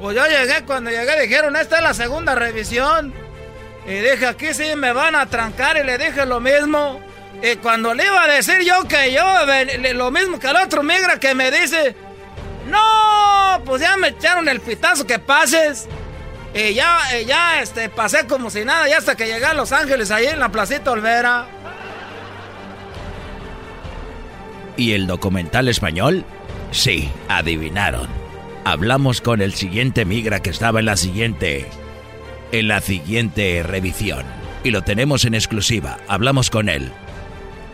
Pues 0.00 0.16
yo 0.16 0.24
llegué, 0.26 0.64
cuando 0.66 0.90
llegué 0.90 1.22
dijeron, 1.22 1.56
esta 1.56 1.76
es 1.76 1.82
la 1.82 1.94
segunda 1.94 2.34
revisión. 2.34 3.14
Y 3.86 3.92
dije, 3.92 4.26
aquí 4.26 4.52
sí 4.52 4.64
me 4.76 4.92
van 4.92 5.14
a 5.14 5.26
trancar 5.26 5.76
y 5.76 5.84
le 5.84 5.96
dije 5.96 6.26
lo 6.26 6.40
mismo. 6.40 7.00
Y 7.42 7.56
cuando 7.56 7.94
le 7.94 8.04
iba 8.04 8.24
a 8.24 8.28
decir 8.28 8.60
yo 8.64 8.86
que 8.88 9.12
yo, 9.12 9.22
lo 9.94 10.10
mismo 10.10 10.38
que 10.38 10.48
el 10.48 10.56
otro 10.56 10.82
migra 10.82 11.20
que 11.20 11.34
me 11.34 11.50
dice, 11.50 11.94
no, 12.66 13.62
pues 13.64 13.82
ya 13.82 13.96
me 13.96 14.08
echaron 14.08 14.48
el 14.48 14.60
pitazo 14.60 15.06
que 15.06 15.18
pases. 15.18 15.86
Y 16.54 16.74
ya, 16.74 16.98
ya 17.26 17.60
este, 17.60 17.88
pasé 17.88 18.26
como 18.26 18.50
si 18.50 18.64
nada, 18.64 18.88
ya 18.88 18.98
hasta 18.98 19.14
que 19.14 19.26
llegué 19.26 19.44
a 19.44 19.54
Los 19.54 19.72
Ángeles, 19.72 20.10
ahí 20.10 20.26
en 20.26 20.40
la 20.40 20.48
Placita 20.48 20.90
Olvera. 20.90 21.46
¿Y 24.76 24.92
el 24.92 25.06
documental 25.06 25.68
español? 25.68 26.24
Sí, 26.70 27.10
adivinaron. 27.28 28.08
Hablamos 28.64 29.20
con 29.20 29.42
el 29.42 29.54
siguiente 29.54 30.04
migra 30.04 30.40
que 30.40 30.50
estaba 30.50 30.80
en 30.80 30.86
la 30.86 30.96
siguiente. 30.96 31.66
En 32.52 32.68
la 32.68 32.80
siguiente 32.80 33.62
revisión. 33.62 34.24
Y 34.64 34.70
lo 34.70 34.82
tenemos 34.82 35.24
en 35.24 35.34
exclusiva. 35.34 35.98
Hablamos 36.08 36.50
con 36.50 36.68
él. 36.68 36.90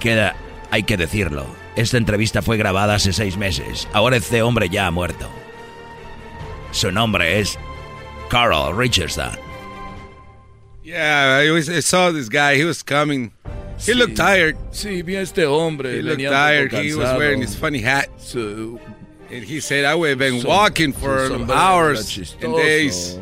Queda. 0.03 0.35
Hay 0.71 0.83
que 0.83 0.97
decirlo. 0.97 1.47
Esta 1.77 1.97
entrevista 1.97 2.43
fue 2.43 2.57
grabada 2.57 2.97
hace 2.97 3.13
seis 3.13 3.37
meses. 3.37 3.87
Ahora 3.93 4.17
este 4.17 4.43
hombre 4.43 4.69
ya 4.69 4.87
ha 4.87 4.91
muerto. 4.91 5.29
Su 6.73 6.91
nombre 6.91 7.39
es. 7.39 7.59
Carl 8.29 8.75
Richardson. 8.77 9.39
Yeah, 10.83 11.39
I, 11.45 11.51
was, 11.51 11.69
I 11.69 11.81
saw 11.81 12.11
this 12.11 12.29
guy. 12.29 12.57
He 12.57 12.65
was 12.65 12.83
coming. 12.83 13.33
He 13.79 13.95
looked 13.95 14.17
tired. 14.17 14.57
Sí, 14.73 15.03
vi 15.03 15.17
a 15.17 15.23
este 15.23 15.45
hombre. 15.47 15.97
He 15.97 16.03
looked 16.03 16.23
tired. 16.23 16.73
He 16.73 16.95
was 16.95 17.09
wearing 17.17 17.41
his 17.41 17.55
funny 17.55 17.81
hat. 17.81 18.09
Su- 18.19 18.81
And 19.31 19.45
he 19.45 19.61
said, 19.61 19.85
I 19.85 19.95
would 19.95 20.11
have 20.11 20.19
been 20.19 20.43
walking 20.45 20.93
for 20.93 21.33
hours 21.51 22.01
and 22.19 22.27
chistoso. 22.27 22.57
days. 22.57 23.19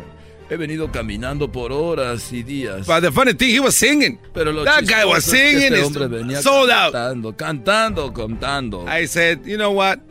He 0.51 0.57
venido 0.57 0.91
caminando 0.91 1.53
por 1.53 1.71
horas 1.71 2.33
y 2.33 2.43
días. 2.43 2.85
But 2.85 3.03
the 3.03 3.13
funny 3.13 3.35
thing, 3.35 3.51
he 3.55 3.61
was 3.61 3.77
singing. 3.77 4.19
Pero 4.35 4.51
lo 4.51 4.65
that 4.65 4.85
guy 4.85 5.05
was 5.05 5.29
es 5.29 5.33
que 5.33 5.39
singing. 5.53 5.73
Este 5.75 5.85
hombre 5.85 6.09
venía 6.09 6.43
sold 6.43 6.71
out. 6.71 6.93
cantando, 6.93 7.37
cantando, 7.37 8.13
contando. 8.13 8.85
I 8.89 9.07
said, 9.07 9.47
you 9.47 9.57
know 9.57 9.71
what? 9.71 10.01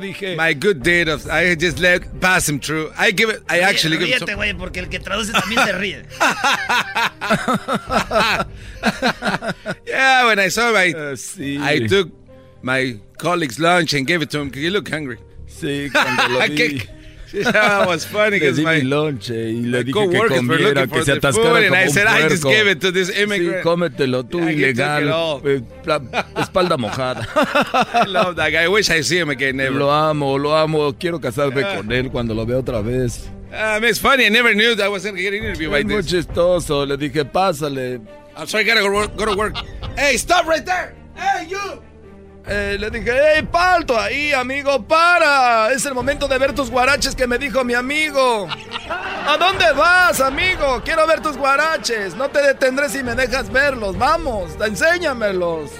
Dije, 0.00 0.36
My 0.36 0.54
good 0.54 0.84
deed 0.84 1.08
of 1.08 1.26
I 1.28 1.56
just 1.56 1.80
let 1.80 2.20
pass 2.20 2.48
him 2.48 2.60
through. 2.60 2.92
I 2.96 3.10
give 3.10 3.30
it. 3.30 3.42
I 3.48 3.60
actually 3.62 3.98
give 3.98 4.08
him 4.10 4.20
Ríete, 4.20 4.34
güey, 4.36 4.54
porque 4.56 4.78
el 4.78 4.88
que 4.88 5.00
traduce 5.00 5.32
también 5.32 5.64
se 5.66 5.72
ríe. 5.72 6.02
Yeah, 9.86 10.26
when 10.26 10.38
I 10.38 10.48
saw 10.48 10.72
my, 10.72 10.92
sí. 11.16 11.60
I 11.60 11.86
took 11.86 12.10
my 12.62 12.98
colleague's 13.18 13.58
lunch 13.58 13.92
and 13.94 14.06
gave 14.06 14.22
it 14.22 14.30
to 14.30 14.38
him 14.40 14.48
because 14.48 14.62
he 14.62 14.70
looked 14.70 14.88
hungry. 14.88 15.18
Sí, 15.48 15.90
cuando 15.90 16.28
lo 16.28 16.40
vi. 16.48 16.80
That 17.32 17.86
was 17.86 18.04
funny 18.04 18.38
because 18.38 18.58
my 18.60 18.76
mi 18.78 18.82
lonche 18.82 19.50
y 19.50 19.62
le 19.62 19.84
dije 19.84 20.08
que 20.10 20.28
comiera, 20.28 20.86
que 20.86 21.04
se 21.04 21.12
atascara 21.12 21.66
como 21.68 21.76
I 21.76 21.84
un 21.84 21.90
said, 21.90 22.06
I 22.06 22.28
just 22.28 22.44
gave 22.44 22.66
it 22.70 22.80
to 22.80 22.90
this 22.92 23.08
immigrant. 23.16 23.58
Sí, 23.58 23.62
cómetelo 23.62 24.24
tú, 24.24 24.38
Yeah, 24.40 24.50
it 24.50 24.76
ilegal. 24.76 25.40
Eh, 25.44 25.62
espalda 26.40 26.76
mojada. 26.76 27.26
I 27.94 28.04
love 28.06 28.36
that 28.36 28.50
guy. 28.50 28.64
I 28.64 28.68
wish 28.68 28.90
I 28.90 29.02
see 29.02 29.18
him 29.18 29.30
again. 29.30 29.56
Never. 29.56 29.78
Lo 29.78 29.90
amo, 29.92 30.36
lo 30.38 30.56
amo. 30.56 30.92
Quiero 30.98 31.20
casarme 31.20 31.62
Ah. 31.64 31.76
con 31.76 31.92
él 31.92 32.10
cuando 32.10 32.34
lo 32.34 32.44
vea 32.46 32.58
otra 32.58 32.80
vez. 32.82 33.28
Um, 33.52 33.84
it's 33.84 33.98
funny. 33.98 34.26
I 34.26 34.28
never 34.28 34.54
knew 34.54 34.74
that 34.76 34.84
I 34.86 34.88
was 34.88 35.02
going 35.04 35.16
to 35.16 35.22
get 35.22 35.32
an 35.32 35.42
interview 35.44 35.68
Es 35.68 35.72
like 35.72 35.86
muy 35.86 36.02
this. 36.02 36.06
chistoso. 36.06 36.86
Le 36.86 36.96
dije, 36.96 37.24
pásale. 37.24 38.00
I'm 38.36 38.46
sorry, 38.46 38.64
I 38.64 38.66
gotta 38.74 38.80
go, 38.80 39.08
go 39.08 39.24
to 39.26 39.36
work. 39.36 39.54
hey, 39.98 40.16
stop 40.16 40.46
right 40.46 40.64
there. 40.64 40.94
Hey, 41.14 41.46
you. 41.48 41.82
Eh, 42.46 42.76
le 42.80 42.90
dije, 42.90 43.12
hey, 43.12 43.46
palto 43.50 43.98
ahí, 43.98 44.32
amigo, 44.32 44.82
para. 44.82 45.72
Es 45.72 45.84
el 45.86 45.94
momento 45.94 46.26
de 46.26 46.38
ver 46.38 46.52
tus 46.54 46.70
guaraches 46.70 47.14
que 47.14 47.26
me 47.26 47.38
dijo 47.38 47.62
mi 47.64 47.74
amigo. 47.74 48.48
¿A 48.88 49.36
dónde 49.38 49.70
vas, 49.72 50.20
amigo? 50.20 50.80
Quiero 50.84 51.06
ver 51.06 51.20
tus 51.20 51.36
guaraches. 51.36 52.14
No 52.16 52.28
te 52.30 52.42
detendré 52.42 52.88
si 52.88 53.02
me 53.02 53.14
dejas 53.14 53.50
verlos. 53.52 53.96
Vamos, 53.96 54.52
enséñamelos. 54.60 55.70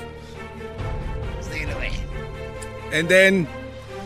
And 2.93 3.09
then 3.09 3.47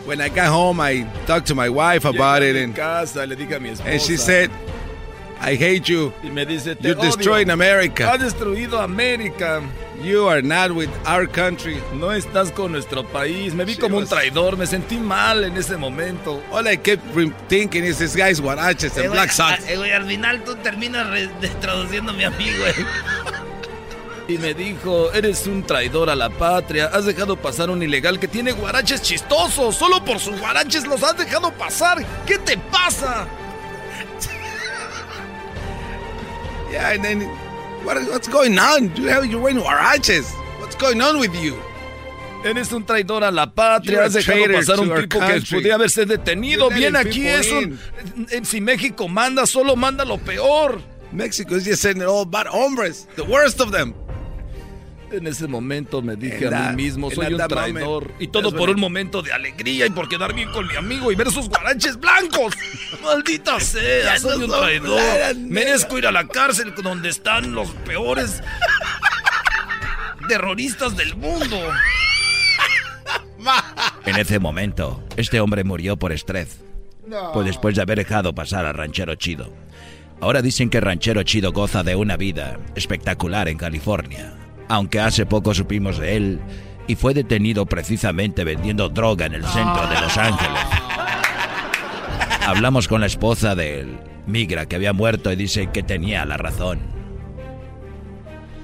when 0.05 0.21
I 0.21 0.29
got 0.29 0.47
home, 0.47 0.79
I 0.79 1.05
talked 1.25 1.47
to 1.47 1.55
my 1.55 1.69
wife 1.69 2.05
about 2.05 2.41
Llegué 2.43 2.49
it, 2.55 2.63
and, 2.63 2.75
casa, 2.75 3.25
le 3.25 3.35
dije 3.35 3.55
a 3.55 3.59
mi 3.59 3.69
esposa. 3.69 3.89
and 3.91 4.01
she 4.01 4.15
said, 4.15 4.51
I 5.41 5.55
hate 5.55 5.89
you. 5.89 6.13
Y 6.23 6.29
me 6.29 6.45
dice, 6.45 6.75
te 6.75 6.87
You're 6.89 6.95
odio. 6.99 7.11
destroying 7.15 7.49
America. 7.49 8.11
Has 8.11 8.19
destruido 8.21 8.79
América. 8.79 9.61
You 10.01 10.27
are 10.27 10.41
not 10.41 10.71
with 10.71 10.89
our 11.07 11.25
country. 11.27 11.81
No 11.93 12.11
estás 12.11 12.51
con 12.51 12.71
nuestro 12.73 13.03
país. 13.03 13.53
Me 13.53 13.63
vi 13.65 13.73
She 13.75 13.79
como 13.79 13.97
un 13.97 14.03
was- 14.03 14.09
traidor. 14.09 14.57
Me 14.57 14.67
sentí 14.67 14.97
mal 14.97 15.43
en 15.43 15.55
ese 15.57 15.77
momento. 15.77 16.43
All 16.51 16.67
I 16.67 16.77
kept 16.77 17.01
thinking 17.47 17.83
is 17.83 17.97
this 17.97 18.15
guy's 18.15 18.39
guaraches 18.41 18.95
Eh, 18.97 19.01
and 19.01 19.09
güey, 19.09 19.17
black 19.17 19.31
socks. 19.31 19.63
ah, 19.65 19.71
eh, 19.71 19.77
güey, 19.77 19.91
al 19.93 20.05
final 20.05 20.43
tú 20.43 20.55
terminas 20.57 21.07
traduciendo 21.61 22.11
a 22.11 22.13
mi 22.13 22.23
amigo, 22.25 22.65
eh. 22.67 22.85
Y 24.27 24.37
me 24.39 24.53
dijo, 24.53 25.11
eres 25.13 25.45
un 25.47 25.63
traidor 25.63 26.09
a 26.09 26.15
la 26.15 26.29
patria. 26.29 26.87
Has 26.93 27.05
dejado 27.05 27.35
pasar 27.37 27.69
un 27.69 27.81
ilegal 27.81 28.19
que 28.19 28.27
tiene 28.27 28.51
guaraches 28.53 29.01
chistosos. 29.01 29.75
Solo 29.75 30.03
por 30.03 30.19
sus 30.19 30.39
guaraches 30.39 30.85
los 30.87 31.01
has 31.03 31.15
dejado 31.17 31.51
pasar. 31.53 32.03
¿Qué 32.27 32.37
te 32.39 32.57
pasa? 32.57 33.27
Yeah, 36.71 36.89
and 36.89 37.03
then 37.05 37.29
what, 37.85 37.97
what's 38.09 38.27
going 38.27 38.57
on? 38.59 38.95
You 38.95 39.07
have 39.09 39.25
you're 39.25 39.39
wearing 39.41 39.61
guaraches. 39.61 40.25
What's 40.59 40.75
going 40.75 41.01
on 41.01 41.19
with 41.19 41.33
you? 41.35 41.55
Eres 42.43 42.71
un 42.73 42.83
traidor 42.85 43.23
a 43.23 43.31
la 43.31 43.47
patria. 43.47 44.03
Has 44.03 44.13
dejado 44.13 44.45
pasar 44.53 44.79
un 44.79 44.89
tipo 44.89 45.19
que 45.19 45.19
country. 45.19 45.57
podía 45.61 45.75
haberse 45.75 46.05
detenido. 46.05 46.69
Bien 46.69 46.95
aquí 46.95 47.27
es 47.27 47.51
un... 47.51 47.79
eh, 48.31 48.41
Si 48.43 48.61
México 48.61 49.07
manda, 49.07 49.45
solo 49.47 49.75
manda 49.75 50.05
lo 50.05 50.17
peor. 50.19 50.79
Mexico 51.11 51.55
is 51.55 51.63
just 51.65 51.81
sending 51.81 52.07
all 52.07 52.25
bad 52.25 52.45
hombres, 52.47 53.07
the 53.15 53.23
worst 53.23 53.61
of 53.61 53.71
them. 53.71 53.93
En 55.17 55.27
ese 55.27 55.47
momento 55.47 56.01
me 56.01 56.15
dije 56.15 56.45
En 56.47 56.53
a 56.53 56.69
mí 56.71 56.83
mismo, 56.83 57.09
soy 57.09 57.33
un 57.33 57.47
traidor. 57.47 58.03
moment, 58.03 58.21
y 58.21 58.27
todo 58.27 58.51
por 58.55 58.69
un 58.69 58.79
momento 58.79 59.21
de 59.21 59.31
alegría 59.31 59.85
y 59.85 59.89
por 59.89 60.09
quedar 60.09 60.33
bien 60.33 60.51
con 60.51 60.67
mi 60.67 60.75
amigo 60.75 61.11
y 61.11 61.15
ver 61.15 61.31
sus 61.31 61.47
guaraches 61.47 61.97
blancos. 61.99 62.53
Maldita 63.03 63.59
sea, 63.59 64.13
Ya 64.13 64.19
soy 64.19 64.39
no 64.39 64.45
un 64.45 64.51
traidor. 64.51 65.35
Merezco 65.37 65.97
ir 65.97 66.07
a 66.07 66.11
la 66.11 66.27
cárcel 66.27 66.73
donde 66.75 67.09
están 67.09 67.53
los 67.53 67.69
peores 67.85 68.41
terroristas 70.27 70.95
del 70.97 71.15
mundo. 71.15 71.57
En 74.07 74.15
ese 74.15 74.39
momento, 74.39 75.03
este 75.17 75.39
hombre 75.39 75.63
murió 75.63 75.97
por 75.97 76.11
estrés. 76.11 76.59
Pues 77.33 77.45
después 77.45 77.75
de 77.75 77.83
haber 77.83 77.99
dejado 77.99 78.33
pasar 78.33 78.65
a 78.65 78.73
Ranchero 78.73 79.13
Chido. 79.13 79.53
Ahora 80.19 80.41
dicen 80.41 80.71
que 80.71 80.81
Ranchero 80.81 81.21
Chido 81.21 81.51
goza 81.51 81.83
de 81.83 81.95
una 81.95 82.17
vida 82.17 82.57
espectacular 82.75 83.47
en 83.47 83.59
California. 83.59 84.33
Aunque 84.69 84.99
hace 84.99 85.25
poco 85.25 85.53
supimos 85.53 85.97
de 85.99 86.15
él 86.17 86.39
y 86.87 86.95
fue 86.95 87.13
detenido 87.13 87.65
precisamente 87.65 88.43
vendiendo 88.43 88.89
droga 88.89 89.25
en 89.25 89.33
el 89.35 89.45
centro 89.45 89.87
de 89.87 90.01
Los 90.01 90.17
Ángeles. 90.17 90.61
Hablamos 92.47 92.87
con 92.87 93.01
la 93.01 93.07
esposa 93.07 93.55
del 93.55 93.97
migra 94.27 94.65
que 94.67 94.75
había 94.75 94.93
muerto 94.93 95.31
y 95.31 95.35
dice 95.35 95.67
que 95.71 95.83
tenía 95.83 96.25
la 96.25 96.37
razón. 96.37 96.79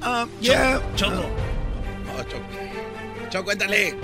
Ah, 0.01 0.25
ya. 0.39 0.79
Choco. 0.95 1.21
Oh, 2.17 2.23
Choco. 2.23 3.29
Choco, 3.29 3.45
cuéntale. 3.45 3.95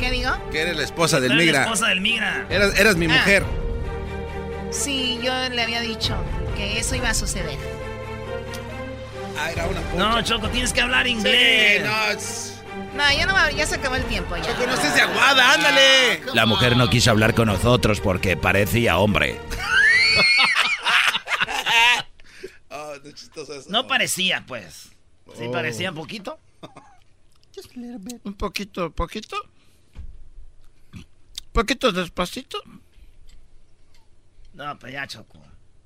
¿Qué 0.00 0.10
digo? 0.10 0.30
Que 0.50 0.62
eres 0.62 0.76
la 0.76 0.82
esposa 0.84 1.20
del 1.20 1.34
migra. 1.36 1.60
la 1.60 1.62
esposa 1.64 1.88
del 1.88 2.00
migra. 2.00 2.46
Eras, 2.50 2.78
eras 2.78 2.96
mi 2.96 3.06
Ah. 3.06 3.08
mujer. 3.16 3.44
Sí, 4.70 5.18
yo 5.22 5.32
le 5.50 5.62
había 5.62 5.80
dicho 5.80 6.14
que 6.56 6.78
eso 6.78 6.96
iba 6.96 7.10
a 7.10 7.14
suceder. 7.14 7.56
Ah, 9.38 9.50
era 9.52 9.66
una 9.66 9.80
No, 9.94 10.22
Choco, 10.22 10.48
tienes 10.48 10.72
que 10.72 10.80
hablar 10.80 11.06
inglés. 11.06 11.82
Sí, 11.82 11.84
no, 11.88 12.04
es- 12.10 12.52
No, 12.94 13.12
ya, 13.12 13.26
no, 13.26 13.34
va- 13.34 13.50
ya 13.50 13.66
se 13.66 13.74
acabó 13.76 13.96
el 13.96 14.04
tiempo. 14.06 14.36
Ya. 14.36 14.44
Choco, 14.44 14.66
no 14.66 14.74
estés 14.74 14.94
de 14.94 15.00
aguada, 15.02 15.52
ándale. 15.54 16.22
La 16.34 16.46
mujer 16.46 16.76
no 16.76 16.88
quiso 16.88 17.10
hablar 17.10 17.34
con 17.34 17.46
nosotros 17.48 18.00
porque 18.00 18.36
parecía 18.36 18.98
hombre. 18.98 19.38
Oh. 22.68 22.92
No 23.68 23.86
parecía, 23.86 24.44
pues. 24.46 24.90
Sí, 25.36 25.44
Oh. 25.46 25.52
parecía 25.52 25.90
un 25.90 25.96
poquito. 25.96 26.38
Un 28.24 28.34
poquito, 28.34 28.90
poquito. 28.90 29.36
Poquito 31.52 31.92
despacito. 31.92 32.62
No, 34.52 34.78
pues 34.78 34.92
ya, 34.92 35.06
Choco. 35.06 35.38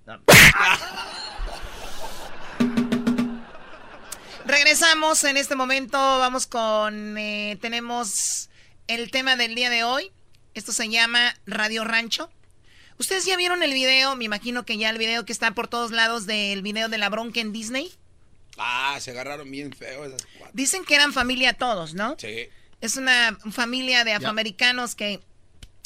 No. 0.06 0.18
Regresamos 4.50 5.22
en 5.22 5.36
este 5.36 5.54
momento. 5.54 5.96
Vamos 5.96 6.48
con. 6.48 7.16
eh, 7.16 7.56
tenemos 7.60 8.50
el 8.88 9.12
tema 9.12 9.36
del 9.36 9.54
día 9.54 9.70
de 9.70 9.84
hoy. 9.84 10.10
Esto 10.54 10.72
se 10.72 10.88
llama 10.88 11.36
Radio 11.46 11.84
Rancho. 11.84 12.28
¿Ustedes 12.98 13.24
ya 13.24 13.36
vieron 13.36 13.62
el 13.62 13.72
video? 13.72 14.16
Me 14.16 14.24
imagino 14.24 14.66
que 14.66 14.76
ya 14.76 14.90
el 14.90 14.98
video 14.98 15.24
que 15.24 15.32
está 15.32 15.52
por 15.52 15.68
todos 15.68 15.92
lados 15.92 16.26
del 16.26 16.62
video 16.62 16.88
de 16.88 16.98
la 16.98 17.08
bronca 17.08 17.38
en 17.38 17.52
Disney. 17.52 17.92
Ah, 18.58 18.98
se 19.00 19.12
agarraron 19.12 19.48
bien 19.48 19.72
feo 19.72 20.04
esas 20.04 20.26
cuatro. 20.36 20.50
Dicen 20.52 20.84
que 20.84 20.96
eran 20.96 21.12
familia 21.12 21.52
todos, 21.52 21.94
¿no? 21.94 22.16
Sí. 22.18 22.48
Es 22.80 22.96
una 22.96 23.38
familia 23.52 24.02
de 24.02 24.14
afroamericanos 24.14 24.96
que 24.96 25.20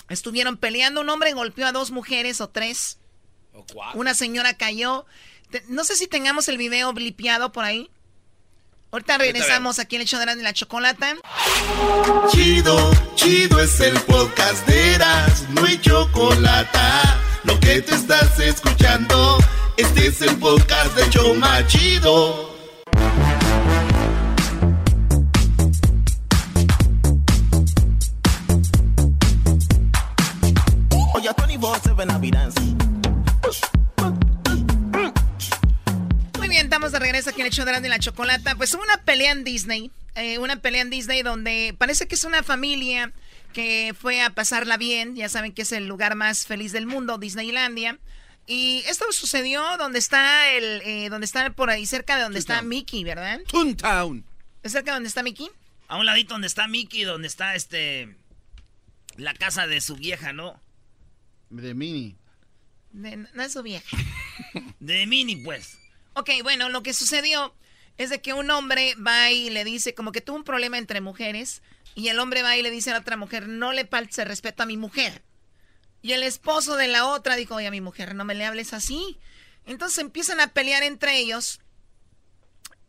estuvieron 0.09 0.57
peleando. 0.57 1.03
Un 1.03 1.11
hombre 1.11 1.35
golpeó 1.35 1.67
a 1.67 1.73
dos 1.73 1.91
mujeres 1.91 2.41
o 2.41 2.49
tres. 2.49 2.99
O 3.53 3.67
cuatro. 3.71 4.01
Una 4.01 4.15
señora 4.15 4.57
cayó. 4.57 5.05
No 5.69 5.85
sé 5.85 5.97
si 5.97 6.07
tengamos 6.07 6.49
el 6.49 6.57
video 6.57 6.95
blipeado 6.95 7.53
por 7.53 7.67
ahí. 7.67 7.91
Ahorita 8.95 9.19
regresamos 9.19 9.81
aquí 9.81 9.97
en 9.97 10.03
el 10.03 10.07
show 10.07 10.21
de 10.21 10.37
la 10.37 10.53
chocolata. 10.53 11.17
Chido, 12.31 12.93
chido 13.17 13.59
es 13.59 13.81
el 13.81 13.99
podcast 14.03 14.65
de 14.69 14.95
Eras, 14.95 15.47
no 15.51 15.65
hay 15.65 15.81
chocolate. 15.81 16.79
Lo 17.43 17.59
que 17.59 17.83
te 17.83 17.93
estás 17.93 18.39
escuchando, 18.39 19.39
este 19.77 20.07
es 20.07 20.23
el 20.23 20.37
podcast 20.37 20.95
de 20.95 21.11
Choma 21.11 21.67
Chido. 21.67 22.55
Oye, 31.15 31.31
24-7 31.31 32.13
I'll 32.13 32.19
be 32.21 32.74
de 36.95 37.01
regreso 37.01 37.31
aquí 37.31 37.41
en 37.43 37.47
el 37.49 37.53
show 37.53 37.65
de 37.67 37.89
la 37.89 37.99
chocolata. 37.99 38.55
Pues 38.57 38.73
hubo 38.75 38.83
una 38.83 38.99
pelea 39.05 39.33
en 39.33 39.45
Disney. 39.45 39.91
eh, 40.15 40.39
una 40.39 40.57
pelea 40.57 40.83
en 40.83 40.91
Disney 40.91 41.23
donde 41.23 41.75
parece 41.77 42.07
que 42.09 42.15
es 42.15 42.25
una 42.25 42.43
familia 42.43 43.13
que 43.53 43.95
fue 44.01 44.21
a 44.23 44.31
pasarla 44.31 44.77
bien. 44.77 45.15
Ya 45.17 45.29
saben 45.29 45.53
que 45.53 45.63
es 45.63 45.73
el 45.73 45.87
lugar 45.87 46.15
más 46.15 46.47
feliz 46.47 46.73
del 46.73 46.87
mundo, 46.87 47.19
Disneylandia. 47.19 47.99
Y 48.47 48.83
esto 48.87 49.05
sucedió 49.13 49.63
donde 49.79 49.99
está 49.99 50.51
el, 50.51 50.83
eh, 50.85 51.09
donde 51.09 51.25
está 51.25 51.51
por 51.51 51.71
ahí 51.71 51.87
cerca 51.87 52.17
de 52.17 52.23
donde 52.23 52.39
está 52.39 52.63
Mickey, 52.63 53.03
¿verdad? 53.05 53.41
Toontown. 53.49 54.25
¿Es 54.63 54.73
cerca 54.73 54.91
de 54.93 54.97
donde 54.97 55.09
está 55.09 55.23
Mickey? 55.23 55.49
A 55.89 55.97
un 55.99 56.07
ladito 56.07 56.35
donde 56.35 56.47
está 56.47 56.67
Mickey, 56.69 57.05
donde 57.05 57.27
está 57.29 57.55
este. 57.55 58.15
La 59.17 59.33
casa 59.35 59.67
de 59.67 59.81
su 59.81 59.97
vieja, 59.97 60.33
¿no? 60.33 60.61
De 61.51 61.73
Mini. 61.75 62.17
De- 62.93 63.17
no 63.17 63.43
es 63.43 63.53
su 63.53 63.63
vieja. 63.63 63.97
De 64.81 65.07
Mini, 65.07 65.37
pues. 65.37 65.79
Ok, 66.15 66.31
bueno, 66.43 66.69
lo 66.69 66.83
que 66.83 66.95
sucedió 66.95 67.55
es 67.99 68.11
de 68.11 68.21
que 68.21 68.33
un 68.33 68.51
hombre 68.51 68.95
va 68.97 69.31
y 69.31 69.51
le 69.51 69.65
dice, 69.65 69.95
como 69.95 70.13
que 70.13 70.21
tuvo 70.21 70.37
un 70.37 70.45
problema 70.45 70.79
entre 70.79 71.01
mujeres, 71.01 71.63
y 71.95 72.09
el 72.09 72.19
hombre 72.19 72.43
va 72.43 72.57
y 72.57 72.63
le 72.63 72.71
dice 72.71 72.91
a 72.91 72.95
la 72.95 73.01
otra 73.01 73.17
mujer, 73.17 73.49
no 73.49 73.73
le 73.73 73.87
faltes 73.87 74.27
respeto 74.27 74.63
a 74.63 74.67
mi 74.67 74.77
mujer. 74.77 75.23
Y 76.03 76.13
el 76.13 76.23
esposo 76.23 76.77
de 76.77 76.89
la 76.89 77.07
otra 77.07 77.37
dijo, 77.37 77.55
oye, 77.55 77.67
a 77.67 77.71
mi 77.71 77.81
mujer, 77.81 78.15
no 78.15 78.25
me 78.25 78.35
le 78.35 78.45
hables 78.45 78.73
así. 78.73 79.19
Entonces 79.67 79.99
empiezan 79.99 80.41
a 80.41 80.49
pelear 80.49 80.83
entre 80.83 81.19
ellos, 81.19 81.61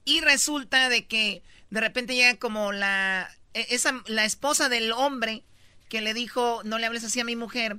y 0.06 0.22
resulta 0.22 0.88
de 0.90 1.08
que 1.08 1.42
de 1.72 1.82
repente 1.82 2.16
llega 2.16 2.38
como 2.38 2.72
la, 2.72 3.30
e- 3.54 3.68
esa, 3.72 4.04
la 4.06 4.26
esposa 4.26 4.70
del 4.70 4.92
hombre 4.92 5.44
que 5.90 6.02
le 6.02 6.14
dijo, 6.14 6.62
no 6.64 6.78
le 6.78 6.86
hables 6.86 7.04
así 7.04 7.20
a 7.20 7.26
mi 7.26 7.36
mujer, 7.36 7.78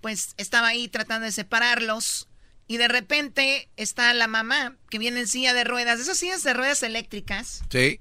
pues 0.00 0.34
estaba 0.38 0.68
ahí 0.68 0.88
tratando 0.88 1.26
de 1.26 1.32
separarlos. 1.32 2.28
Y 2.70 2.76
de 2.76 2.86
repente 2.86 3.68
está 3.76 4.14
la 4.14 4.28
mamá 4.28 4.76
que 4.90 5.00
viene 5.00 5.18
en 5.18 5.26
silla 5.26 5.52
de 5.54 5.64
ruedas, 5.64 5.98
esas 5.98 6.16
sillas 6.18 6.44
de 6.44 6.54
ruedas 6.54 6.84
eléctricas, 6.84 7.64
Sí. 7.68 7.98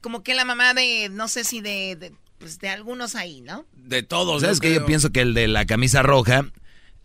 como 0.00 0.22
que 0.22 0.34
la 0.36 0.44
mamá 0.44 0.72
de, 0.72 1.08
no 1.10 1.26
sé 1.26 1.42
si 1.42 1.60
de, 1.60 1.96
de, 1.96 2.12
pues 2.38 2.60
de 2.60 2.68
algunos 2.68 3.16
ahí, 3.16 3.40
¿no? 3.40 3.66
De 3.74 4.04
todos. 4.04 4.42
¿Sabes 4.42 4.60
que 4.60 4.72
Yo 4.72 4.86
pienso 4.86 5.10
que 5.10 5.20
el 5.22 5.34
de 5.34 5.48
la 5.48 5.66
camisa 5.66 6.02
roja 6.02 6.48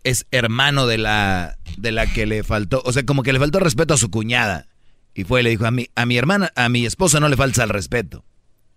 es 0.04 0.26
hermano 0.30 0.86
de 0.86 0.98
la, 0.98 1.58
de 1.76 1.90
la 1.90 2.06
que 2.06 2.26
le 2.26 2.44
faltó, 2.44 2.80
o 2.84 2.92
sea, 2.92 3.04
como 3.04 3.24
que 3.24 3.32
le 3.32 3.40
faltó 3.40 3.58
respeto 3.58 3.94
a 3.94 3.98
su 3.98 4.08
cuñada. 4.08 4.68
Y 5.14 5.24
fue 5.24 5.40
y 5.40 5.42
le 5.42 5.50
dijo, 5.50 5.66
a 5.66 5.72
mi, 5.72 5.88
a 5.96 6.06
mi 6.06 6.16
hermana, 6.16 6.52
a 6.54 6.68
mi 6.68 6.86
esposa 6.86 7.18
no 7.18 7.28
le 7.28 7.36
falta 7.36 7.64
el 7.64 7.70
respeto. 7.70 8.24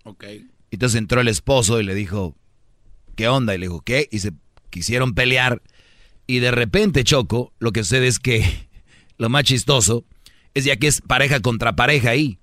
Ok. 0.05 0.23
Entonces 0.71 0.97
entró 0.97 1.21
el 1.21 1.27
esposo 1.27 1.79
y 1.79 1.83
le 1.83 1.93
dijo, 1.93 2.35
¿qué 3.15 3.27
onda? 3.27 3.53
Y 3.53 3.59
le 3.59 3.67
dijo, 3.67 3.81
¿qué? 3.81 4.07
Y 4.11 4.17
se 4.19 4.31
quisieron 4.71 5.13
pelear. 5.13 5.61
Y 6.27 6.39
de 6.39 6.51
repente, 6.51 7.05
Choco, 7.05 7.53
lo 7.57 7.71
que 7.71 7.83
sucede 7.83 8.07
es 8.07 8.19
que 8.19 8.67
lo 9.17 9.29
más 9.29 9.45
chistoso 9.45 10.03
es 10.53 10.65
ya 10.65 10.75
que 10.75 10.87
es 10.87 11.01
pareja 11.01 11.39
contra 11.39 11.75
pareja 11.75 12.09
ahí. 12.09 12.37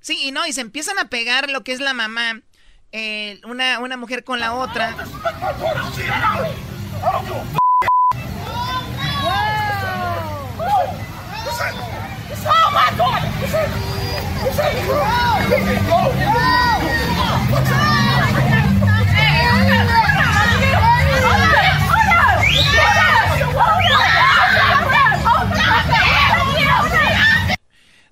Sí, 0.00 0.18
y 0.22 0.32
no, 0.32 0.46
y 0.46 0.52
se 0.52 0.62
empiezan 0.62 0.98
a 0.98 1.10
pegar 1.10 1.50
lo 1.50 1.62
que 1.62 1.72
es 1.72 1.80
la 1.80 1.92
mamá, 1.92 2.40
eh, 2.90 3.38
una, 3.44 3.78
una 3.80 3.98
mujer 3.98 4.24
con 4.24 4.40
la 4.40 4.54
otra. 4.54 4.96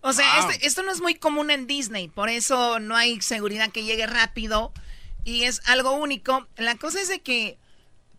O 0.08 0.12
sea, 0.12 0.38
este- 0.52 0.66
esto 0.66 0.82
no 0.82 0.90
es 0.92 1.00
muy 1.00 1.14
común 1.14 1.50
en 1.50 1.66
Disney, 1.66 2.08
por 2.08 2.28
eso 2.28 2.78
no 2.80 2.96
hay 2.96 3.20
seguridad 3.20 3.70
que 3.70 3.84
llegue 3.84 4.06
rápido 4.06 4.72
y 5.24 5.44
es 5.44 5.60
algo 5.66 5.92
único. 5.92 6.46
La 6.56 6.74
cosa 6.76 7.00
es 7.00 7.08
de 7.08 7.20
que 7.20 7.58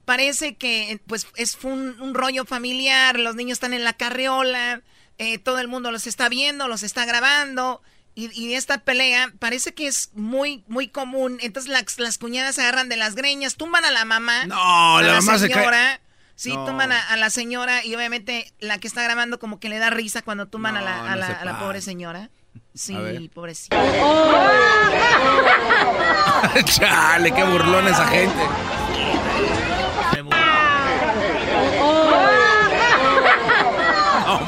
parece 0.06 0.56
que 0.56 0.99
pues 1.07 1.28
es 1.36 1.57
un, 1.64 1.99
un 2.02 2.14
rollo 2.14 2.45
familiar, 2.45 3.20
los 3.20 3.36
niños 3.36 3.53
están 3.57 3.74
en 3.74 3.84
la 3.84 3.94
carriola, 3.94 4.82
eh, 5.18 5.38
todo 5.38 5.60
el 5.60 5.68
mundo 5.68 5.91
los 5.91 6.07
está 6.07 6.30
viendo, 6.30 6.68
los 6.68 6.82
está 6.84 7.06
grabando 7.06 7.82
y, 8.16 8.32
y 8.40 8.53
esta 8.56 8.80
pelea 8.84 9.32
parece 9.40 9.74
que 9.74 9.88
es 9.88 10.10
muy 10.14 10.64
muy 10.68 10.88
común. 10.88 11.38
Entonces 11.41 11.72
las, 11.72 11.99
las 11.99 12.18
cuñadas 12.18 12.56
se 12.56 12.61
agarran 12.61 12.90
de 12.90 12.98
las 12.98 13.16
greñas, 13.16 13.56
tumban 13.56 13.86
a 13.86 13.91
la 13.91 14.03
mamá, 14.06 14.45
No, 14.45 14.98
a 14.98 15.02
la 15.03 15.07
mamá 15.26 15.38
se 15.40 15.49
cae. 15.49 15.64
Sí, 16.40 16.53
No. 16.53 16.64
tumban 16.64 16.94
a, 16.94 17.02
a 17.10 17.18
la 17.18 17.30
señora 17.30 17.84
y 17.84 17.94
obviamente 17.95 18.53
la 18.60 18.78
que 18.78 18.88
está 18.88 19.03
grabando 19.03 19.40
como 19.40 19.60
que 19.60 19.68
le 19.68 19.78
da 19.78 19.90
risa 19.90 20.22
cuando 20.22 20.45
tumban 20.48 20.78
a, 20.78 20.82
la, 20.82 20.98
No, 20.99 21.03
a, 21.03 21.10
no 21.10 21.16
la, 21.18 21.28
a 21.28 21.44
la 21.44 21.60
pobre 21.60 21.82
señora. 21.82 22.30
Sí, 22.74 23.30
pobrecita. 23.34 23.76
Chale, 26.64 27.34
qué 27.34 27.44
burlón 27.44 27.90
esa 27.90 28.07
gente. 28.07 28.40
No, 34.26 34.40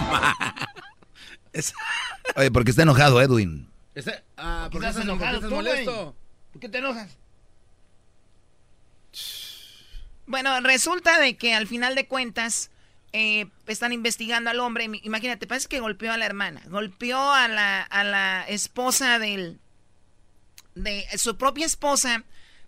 Oye, 2.37 2.51
porque 2.51 2.69
está 2.71 2.83
enojado 2.83 3.21
Edwin. 3.21 3.69
Este- 3.95 4.23
ah, 4.37 4.69
¿por 4.71 4.79
qué 4.79 4.87
¿Estás 4.87 5.03
enojado 5.03 5.41
por 5.41 5.49
qué 5.49 5.55
estás 5.57 5.61
molesto? 5.75 6.15
¿Por 6.53 6.61
qué 6.61 6.69
te 6.69 6.77
enojas? 6.77 7.17
Bueno, 10.25 10.59
resulta 10.61 11.19
de 11.19 11.35
que 11.37 11.53
al 11.53 11.67
final 11.67 11.95
de 11.95 12.07
cuentas 12.07 12.71
eh, 13.13 13.47
están 13.67 13.93
investigando 13.93 14.49
al 14.49 14.59
hombre. 14.59 14.89
Imagínate, 15.03 15.47
parece 15.47 15.67
que 15.67 15.79
golpeó 15.79 16.11
a 16.11 16.17
la 16.17 16.25
hermana, 16.25 16.61
golpeó 16.67 17.31
a 17.31 17.47
la, 17.47 17.81
a 17.81 18.03
la 18.03 18.45
esposa 18.47 19.19
del, 19.19 19.59
de 20.75 21.05
su 21.17 21.37
propia 21.37 21.65
esposa, 21.65 22.23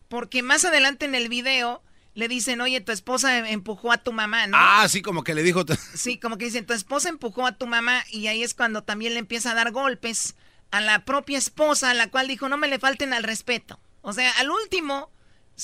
porque 0.09 0.43
más 0.43 0.65
adelante 0.65 1.05
en 1.05 1.15
el 1.15 1.29
video 1.29 1.81
le 2.15 2.27
dicen, 2.27 2.61
oye, 2.61 2.81
tu 2.81 2.91
esposa 2.91 3.49
empujó 3.49 3.91
a 3.91 3.97
tu 3.97 4.11
mamá, 4.11 4.45
¿no? 4.47 4.57
Ah, 4.59 4.87
sí, 4.87 5.01
como 5.01 5.23
que 5.23 5.33
le 5.33 5.43
dijo. 5.43 5.65
Sí, 5.95 6.19
como 6.19 6.37
que 6.37 6.45
dicen, 6.45 6.65
tu 6.65 6.73
esposa 6.73 7.09
empujó 7.09 7.45
a 7.47 7.57
tu 7.57 7.65
mamá 7.65 8.03
y 8.11 8.27
ahí 8.27 8.43
es 8.43 8.53
cuando 8.53 8.83
también 8.83 9.13
le 9.13 9.19
empieza 9.19 9.51
a 9.51 9.55
dar 9.55 9.71
golpes 9.71 10.35
a 10.71 10.81
la 10.81 11.05
propia 11.05 11.37
esposa, 11.37 11.91
a 11.91 11.93
la 11.93 12.09
cual 12.09 12.27
dijo, 12.27 12.49
no 12.49 12.57
me 12.57 12.67
le 12.67 12.79
falten 12.79 13.13
al 13.13 13.23
respeto. 13.23 13.79
O 14.01 14.13
sea, 14.13 14.31
al 14.39 14.49
último 14.51 15.09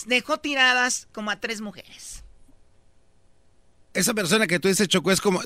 dejó 0.06 0.38
tiradas 0.40 1.08
como 1.12 1.32
a 1.32 1.40
tres 1.40 1.62
mujeres. 1.62 2.24
Esa 3.94 4.14
persona 4.14 4.48
que 4.48 4.60
tú 4.60 4.68
dices, 4.68 4.88
Choco, 4.88 5.12
es 5.12 5.22
como, 5.22 5.42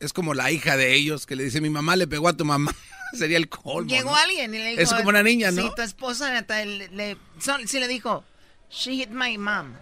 es 0.00 0.12
como 0.12 0.34
la 0.34 0.50
hija 0.50 0.76
de 0.76 0.94
ellos 0.94 1.26
que 1.26 1.36
le 1.36 1.44
dice, 1.44 1.60
mi 1.60 1.70
mamá 1.70 1.96
le 1.96 2.06
pegó 2.06 2.28
a 2.28 2.36
tu 2.36 2.44
mamá. 2.44 2.74
Sería 3.12 3.36
el 3.36 3.48
colmo. 3.48 3.90
Llegó 3.90 4.14
alguien 4.14 4.54
y 4.54 4.58
le 4.58 4.70
dijo. 4.70 4.82
Es 4.82 4.92
como 4.92 5.10
una 5.10 5.22
niña, 5.22 5.50
¿no? 5.50 5.62
Sí, 5.62 5.70
tu 5.76 5.82
esposa 5.82 6.32
le, 6.32 6.88
le, 6.88 7.16
sí 7.66 7.78
le 7.78 7.88
dijo, 7.88 8.24
she 8.70 8.96
hit 8.96 9.10
my 9.10 9.36
mom. 9.36 9.74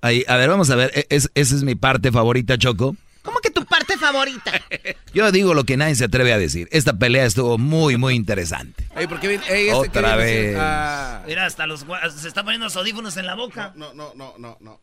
Ahí, 0.00 0.24
a 0.28 0.36
ver, 0.36 0.48
vamos 0.48 0.70
a 0.70 0.76
ver. 0.76 0.92
E, 0.94 1.06
es, 1.08 1.30
esa 1.34 1.54
es 1.54 1.62
mi 1.64 1.74
parte 1.74 2.12
favorita, 2.12 2.56
Choco. 2.56 2.96
¿Cómo 3.24 3.40
que 3.40 3.50
tu 3.50 3.64
parte 3.64 3.96
favorita? 3.96 4.52
Yo 5.14 5.32
digo 5.32 5.54
lo 5.54 5.64
que 5.64 5.78
nadie 5.78 5.94
se 5.94 6.04
atreve 6.04 6.32
a 6.32 6.38
decir. 6.38 6.68
Esta 6.70 6.92
pelea 6.98 7.24
estuvo 7.24 7.56
muy, 7.56 7.96
muy 7.96 8.14
interesante. 8.14 8.86
Este 8.94 9.72
Otra 9.72 10.14
vez. 10.14 10.50
Mira, 11.26 11.46
hasta 11.46 11.66
los 11.66 11.86
se 12.16 12.28
está 12.28 12.44
poniendo 12.44 12.66
los 12.66 12.76
audífonos 12.76 13.16
en 13.16 13.26
la 13.26 13.34
boca. 13.34 13.72
No, 13.76 13.94
no, 13.94 14.12
no, 14.14 14.34
no, 14.38 14.58
no. 14.60 14.80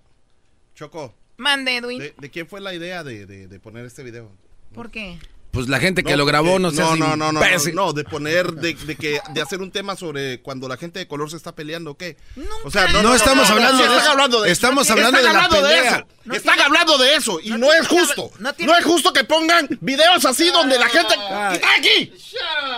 Choco. 0.73 1.13
Mande, 1.37 1.77
Edwin. 1.77 2.01
¿De, 2.17 2.29
quién 2.31 2.47
fue 2.47 2.61
la 2.61 2.73
idea 2.73 3.03
de, 3.03 3.25
de 3.25 3.59
poner 3.59 3.85
este 3.85 4.03
video? 4.03 4.31
¿Por 4.73 4.89
qué? 4.89 5.19
Pues 5.51 5.67
la 5.67 5.79
gente 5.79 6.03
que 6.03 6.15
lo 6.15 6.25
grabó 6.25 6.59
no 6.59 6.71
sé 6.71 6.81
no, 6.81 6.95
no, 6.95 7.17
no, 7.17 7.31
no, 7.33 7.41
no, 7.73 7.93
de 7.93 8.03
poner, 8.05 8.53
de, 8.53 8.73
de, 8.73 8.95
que, 8.95 9.19
de 9.33 9.41
hacer 9.41 9.61
un 9.61 9.69
tema 9.69 9.97
sobre 9.97 10.41
cuando 10.41 10.67
la 10.69 10.77
gente 10.77 10.99
de 10.99 11.07
color 11.07 11.29
se 11.29 11.37
está 11.37 11.53
peleando, 11.53 11.95
¿qué? 11.95 12.15
o 12.63 12.71
sea, 12.71 12.87
no, 12.87 13.13
estamos 13.13 13.49
hablando, 13.49 13.83
de 13.83 13.97
eso. 13.97 14.45
Estamos 14.45 14.89
hablando 14.89 15.17
de 15.21 15.33
la 15.33 15.49
pelea. 15.49 16.05
Están 16.31 16.59
hablando 16.59 16.97
de 16.97 17.15
eso 17.15 17.39
y 17.41 17.49
no, 17.49 17.73
es 17.73 17.87
justo. 17.87 18.31
No, 18.39 18.77
es 18.77 18.85
justo 18.85 19.11
que 19.11 19.23
pongan 19.23 19.67
videos 19.81 20.23
así 20.25 20.49
donde 20.49 20.77
la 20.77 20.87
gente... 20.87 21.15
¡Quita 21.15 21.67
aquí! 21.77 22.13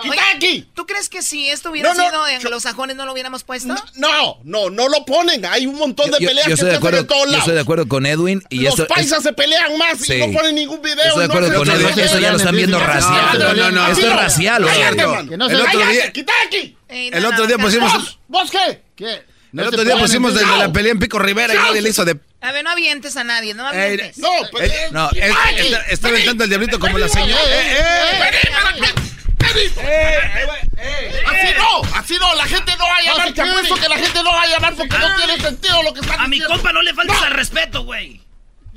¡Quita 0.02 0.30
aquí! 0.34 0.68
¿Tú 0.74 0.86
crees 0.86 1.08
que 1.08 1.22
si 1.22 1.50
esto 1.50 1.70
hubiera 1.70 1.94
sido 1.94 2.26
en 2.26 2.42
los 2.50 2.62
sajones 2.62 2.96
no 2.96 3.04
lo 3.04 3.12
hubiéramos 3.12 3.44
puesto? 3.44 3.74
No, 3.96 4.40
no, 4.44 4.70
no 4.70 4.88
lo 4.88 5.04
ponen. 5.04 5.44
Hay 5.44 5.66
un 5.66 5.76
montón 5.76 6.10
de 6.10 6.18
peleas 6.18 6.46
yo, 6.46 6.56
que 6.56 6.56
se 6.56 6.70
hacen 6.70 6.94
en 6.94 7.06
todos 7.06 7.26
lados. 7.26 7.32
Yo 7.32 7.38
estoy 7.38 7.54
de 7.54 7.60
acuerdo 7.60 7.86
con 7.86 8.06
Edwin. 8.06 8.42
y 8.48 8.60
Los 8.60 8.80
paisas 8.82 9.22
se 9.22 9.32
pelean 9.32 9.76
más 9.78 10.08
y 10.08 10.18
no 10.18 10.32
ponen 10.32 10.54
ningún 10.54 10.80
video. 10.80 11.04
Estoy 11.04 11.20
de 11.20 11.32
acuerdo 11.32 11.58
con 11.58 11.70
Edwin. 11.70 11.98
Eso 11.98 12.18
ya 12.18 12.32
lo 12.32 12.38
están 12.38 12.56
viendo 12.66 12.86
racial. 12.86 13.38
No, 13.38 13.54
no, 13.54 13.70
no. 13.70 13.86
Esto 13.88 14.06
es 14.06 14.16
racial, 14.16 14.68
se 14.68 14.88
el 14.88 15.60
otro 15.60 15.86
día, 15.88 16.12
¡Quita 16.12 16.32
aquí! 16.46 16.76
el 16.88 17.24
otro 17.24 17.46
día 17.46 17.58
pusimos... 17.58 18.18
¿Vos, 18.28 18.50
qué? 18.50 18.82
¿Qué? 18.96 19.22
el 19.52 19.68
otro 19.68 19.84
día 19.84 19.96
pusimos 19.96 20.34
desde 20.34 20.58
la 20.58 20.72
pelea 20.72 20.92
en 20.92 20.98
Pico 20.98 21.18
Rivera 21.18 21.54
y 21.54 21.56
nadie 21.56 21.82
le 21.82 21.90
hizo 21.90 22.04
de... 22.04 22.18
A 22.40 22.52
ver, 22.52 22.64
no 22.64 22.70
avientes 22.70 23.16
a 23.16 23.24
nadie, 23.24 23.54
no 23.54 23.66
avientes. 23.66 24.18
no, 24.18 24.30
pues... 24.50 24.72
no, 24.90 25.08
está, 25.12 25.80
está 25.88 26.08
aventando 26.08 26.44
el 26.44 26.50
diablito 26.50 26.78
como 26.78 26.98
la 26.98 27.08
señora. 27.08 27.40
¡Eh, 27.46 27.78
eh! 27.78 28.44
Así 31.26 31.54
no, 31.56 31.98
así 31.98 32.14
no, 32.18 32.34
la 32.34 32.44
gente 32.44 32.72
no 32.76 32.84
va 32.84 32.96
a 32.96 33.02
llamar, 33.02 33.32
te 33.32 33.42
apuesto 33.42 33.74
que 33.76 33.88
la 33.88 33.96
gente 33.96 34.22
no 34.22 34.30
va 34.32 34.42
a 34.42 34.46
llamar 34.46 34.74
porque 34.74 34.98
no 34.98 35.16
tiene 35.16 35.40
sentido 35.40 35.82
lo 35.82 35.94
que 35.94 36.00
están 36.00 36.20
A 36.20 36.28
mi 36.28 36.40
compa 36.40 36.72
no 36.72 36.82
le 36.82 36.94
falta 36.94 37.26
el 37.26 37.34
respeto, 37.34 37.84
güey. 37.84 38.20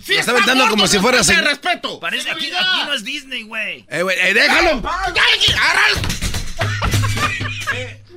Sí, 0.07 0.13
está 0.15 0.31
aventando 0.31 0.69
como 0.69 0.88
si 0.88 0.99
fuera 0.99 1.19
así. 1.19 1.34
respeto. 1.34 1.99
Parece 1.99 2.31
aquí, 2.31 2.45
aquí 2.45 2.85
no 2.85 2.93
es 2.93 3.03
Disney, 3.03 3.43
güey. 3.43 3.85
Eh, 3.89 4.03
güey, 4.03 4.17
eh, 4.17 4.34
déjalo. 4.34 4.81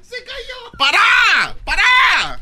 Se 0.03 0.25
cayó. 0.25 0.71
¡Para! 0.79 1.57
¡Para! 1.65 2.41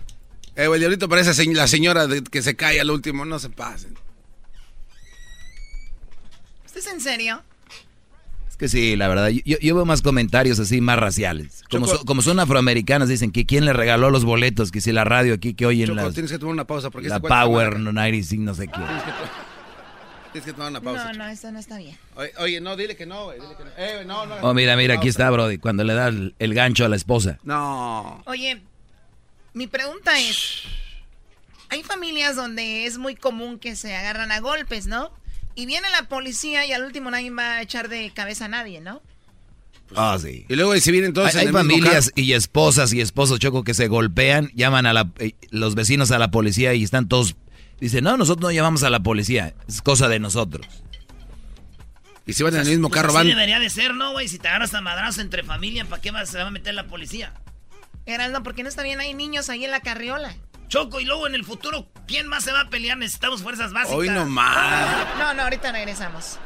Eh, 0.55 0.67
güey, 0.67 0.79
diablito 0.79 1.09
parece 1.09 1.47
la 1.55 1.67
señora 1.67 2.07
que 2.31 2.43
se 2.43 2.57
cae 2.57 2.79
al 2.79 2.91
último. 2.91 3.25
No 3.25 3.39
se 3.39 3.49
pasen. 3.49 3.99
¿Estás 6.67 6.87
en 6.89 7.01
serio? 7.01 7.43
Que 8.59 8.69
sí, 8.69 8.97
la 8.97 9.07
verdad. 9.07 9.29
Yo, 9.29 9.75
veo 9.77 9.85
más 9.85 10.03
comentarios 10.03 10.59
así, 10.59 10.81
más 10.81 10.99
raciales. 10.99 11.63
Como, 11.71 11.87
como 12.05 12.23
son 12.23 12.41
afroamericanas, 12.41 13.09
dicen 13.09 13.31
que 13.31 13.47
quién 13.47 13.65
le 13.65 13.73
regaló 13.73 14.11
los 14.11 14.25
boletos, 14.25 14.73
que 14.73 14.81
si 14.81 14.91
la 14.91 15.05
radio 15.05 15.35
aquí 15.35 15.55
que 15.55 15.65
oyen 15.65 15.95
la. 15.95 16.03
las... 16.03 16.15
tienes 16.15 16.33
que 16.33 16.39
tomar 16.41 16.55
una 16.55 16.67
pausa 16.67 16.91
porque... 16.91 17.09
La 17.09 17.21
Power 17.21 17.79
95, 17.79 18.43
no 18.43 18.55
sé 18.55 18.67
qué. 18.67 18.81
Tienes 20.33 20.45
que 20.45 20.53
tomar 20.53 20.71
una 20.71 20.81
pausa. 20.81 21.13
No, 21.13 21.25
no, 21.25 21.29
esto 21.31 21.51
no 21.53 21.59
está 21.59 21.79
bien. 21.79 21.97
Oye, 22.39 22.61
no, 22.61 22.77
dile 22.77 22.97
que 22.97 23.07
no, 23.07 23.27
güey. 23.27 23.41
Dile 23.41 23.55
que 23.57 23.65
no. 23.65 23.71
Eh, 23.79 24.05
no, 24.05 24.27
no. 24.27 24.35
Oh, 24.43 24.53
mira, 24.53 24.77
mira, 24.77 24.95
aquí 24.95 25.09
está, 25.09 25.31
Brody. 25.31 25.57
Cuando 25.59 25.85
le 25.85 25.95
da 25.95 26.09
el, 26.09 26.35
el, 26.39 26.53
gancho 26.53 26.85
a 26.85 26.89
la 26.89 26.97
esposa. 26.97 27.39
No. 27.45 28.23
Oye, 28.27 28.61
mi 29.55 29.69
pregunta 29.69 30.19
es: 30.21 30.65
hay 31.71 31.83
familias 31.83 32.37
donde 32.37 32.85
es 32.85 32.99
muy 32.99 33.15
común 33.15 33.59
que 33.59 33.75
se 33.75 33.97
agarran 33.97 34.31
a 34.31 34.41
golpes, 34.41 34.87
¿no? 34.87 35.11
Y 35.59 35.67
viene 35.67 35.91
la 35.91 36.09
policía 36.09 36.65
y 36.67 36.73
al 36.73 36.85
último 36.85 37.11
nadie 37.11 37.33
va 37.33 37.55
a 37.55 37.63
echar 37.63 37.89
de 37.89 38.13
cabeza 38.15 38.45
a 38.45 38.49
nadie, 38.49 38.81
¿no? 38.81 39.03
ah, 39.97 40.17
sí. 40.21 40.47
Y 40.49 40.55
luego 40.55 40.77
si 40.77 40.93
vienen 40.93 41.13
todos 41.13 41.35
Hay, 41.35 41.43
en 41.43 41.49
hay 41.49 41.53
familias 41.53 42.13
y 42.15 42.35
esposas 42.35 42.93
y 42.93 43.01
esposos, 43.01 43.41
Choco, 43.41 43.65
que 43.65 43.75
se 43.75 43.89
golpean, 43.89 44.53
llaman 44.55 44.87
a 44.87 44.93
la, 44.93 45.11
eh, 45.19 45.33
los 45.51 45.75
vecinos 45.75 46.13
a 46.13 46.19
la 46.21 46.31
policía 46.31 46.75
y 46.75 46.85
están 46.85 47.09
todos 47.09 47.35
Dice, 47.81 48.01
no, 48.01 48.17
nosotros 48.17 48.43
no 48.45 48.53
llamamos 48.53 48.85
a 48.85 48.91
la 48.91 49.01
policía, 49.01 49.53
es 49.69 49.83
cosa 49.83 50.07
de 50.07 50.21
nosotros. 50.21 50.65
Y 52.25 52.35
si 52.35 52.45
van 52.45 52.55
en 52.55 52.61
el 52.61 52.69
mismo 52.69 52.89
pues 52.89 53.01
carro, 53.01 53.09
así 53.09 53.17
van. 53.17 53.27
debería 53.27 53.59
de 53.59 53.69
ser, 53.69 53.95
¿no, 53.95 54.13
güey? 54.13 54.29
Si 54.29 54.39
te 54.39 54.47
agarras 54.47 54.75
a 54.75 54.81
madrazo 54.81 55.23
entre 55.23 55.43
familia, 55.43 55.85
¿para 55.87 56.01
qué 56.01 56.13
se 56.27 56.39
va 56.39 56.47
a 56.47 56.51
meter 56.51 56.75
la 56.75 56.87
policía? 56.87 57.33
no, 58.31 58.43
porque 58.45 58.63
no 58.63 58.69
está 58.69 58.85
bien, 58.85 59.01
hay 59.01 59.13
niños 59.13 59.49
ahí 59.49 59.65
en 59.65 59.73
la 59.73 59.81
carriola. 59.81 60.37
Choco, 60.69 61.01
y 61.01 61.05
luego 61.07 61.27
en 61.27 61.35
el 61.35 61.45
futuro, 61.45 61.87
¿quién 62.07 62.29
más 62.29 62.45
se 62.45 62.53
va 62.53 62.61
a 62.61 62.69
pelear? 62.69 62.99
Necesitamos 62.99 63.43
fuerzas 63.43 63.73
básicas. 63.73 63.97
Hoy 63.97 64.11
no 64.11 64.27
más. 64.27 65.07
No, 65.19 65.33
no, 65.33 65.45
ahorita 65.45 65.73
regresamos. 65.73 66.39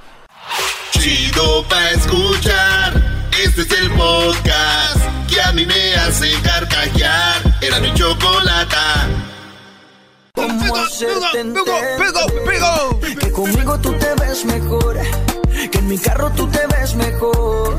Chido 0.93 1.67
pa' 1.69 1.91
escuchar. 1.91 3.03
Este 3.43 3.63
es 3.63 3.73
el 3.73 3.91
podcast 3.91 5.01
que 5.29 5.41
a 5.41 5.53
mí 5.53 5.67
me 5.67 5.95
hace 5.97 6.31
carcajear. 6.43 7.43
Era 7.61 7.81
mi 7.81 7.93
chocolata. 7.95 9.09
¿Cómo 10.35 10.77
hacerte 10.77 11.41
entender 11.41 11.65
Que 13.21 13.31
conmigo 13.33 13.79
tú 13.81 13.93
te 13.99 14.15
ves 14.15 14.47
mejor 14.47 14.99
Que 15.71 15.79
en 15.79 15.87
mi 15.87 15.99
carro 15.99 16.31
tú 16.31 16.49
te 16.49 16.67
ves 16.69 16.95
mejor 16.95 17.77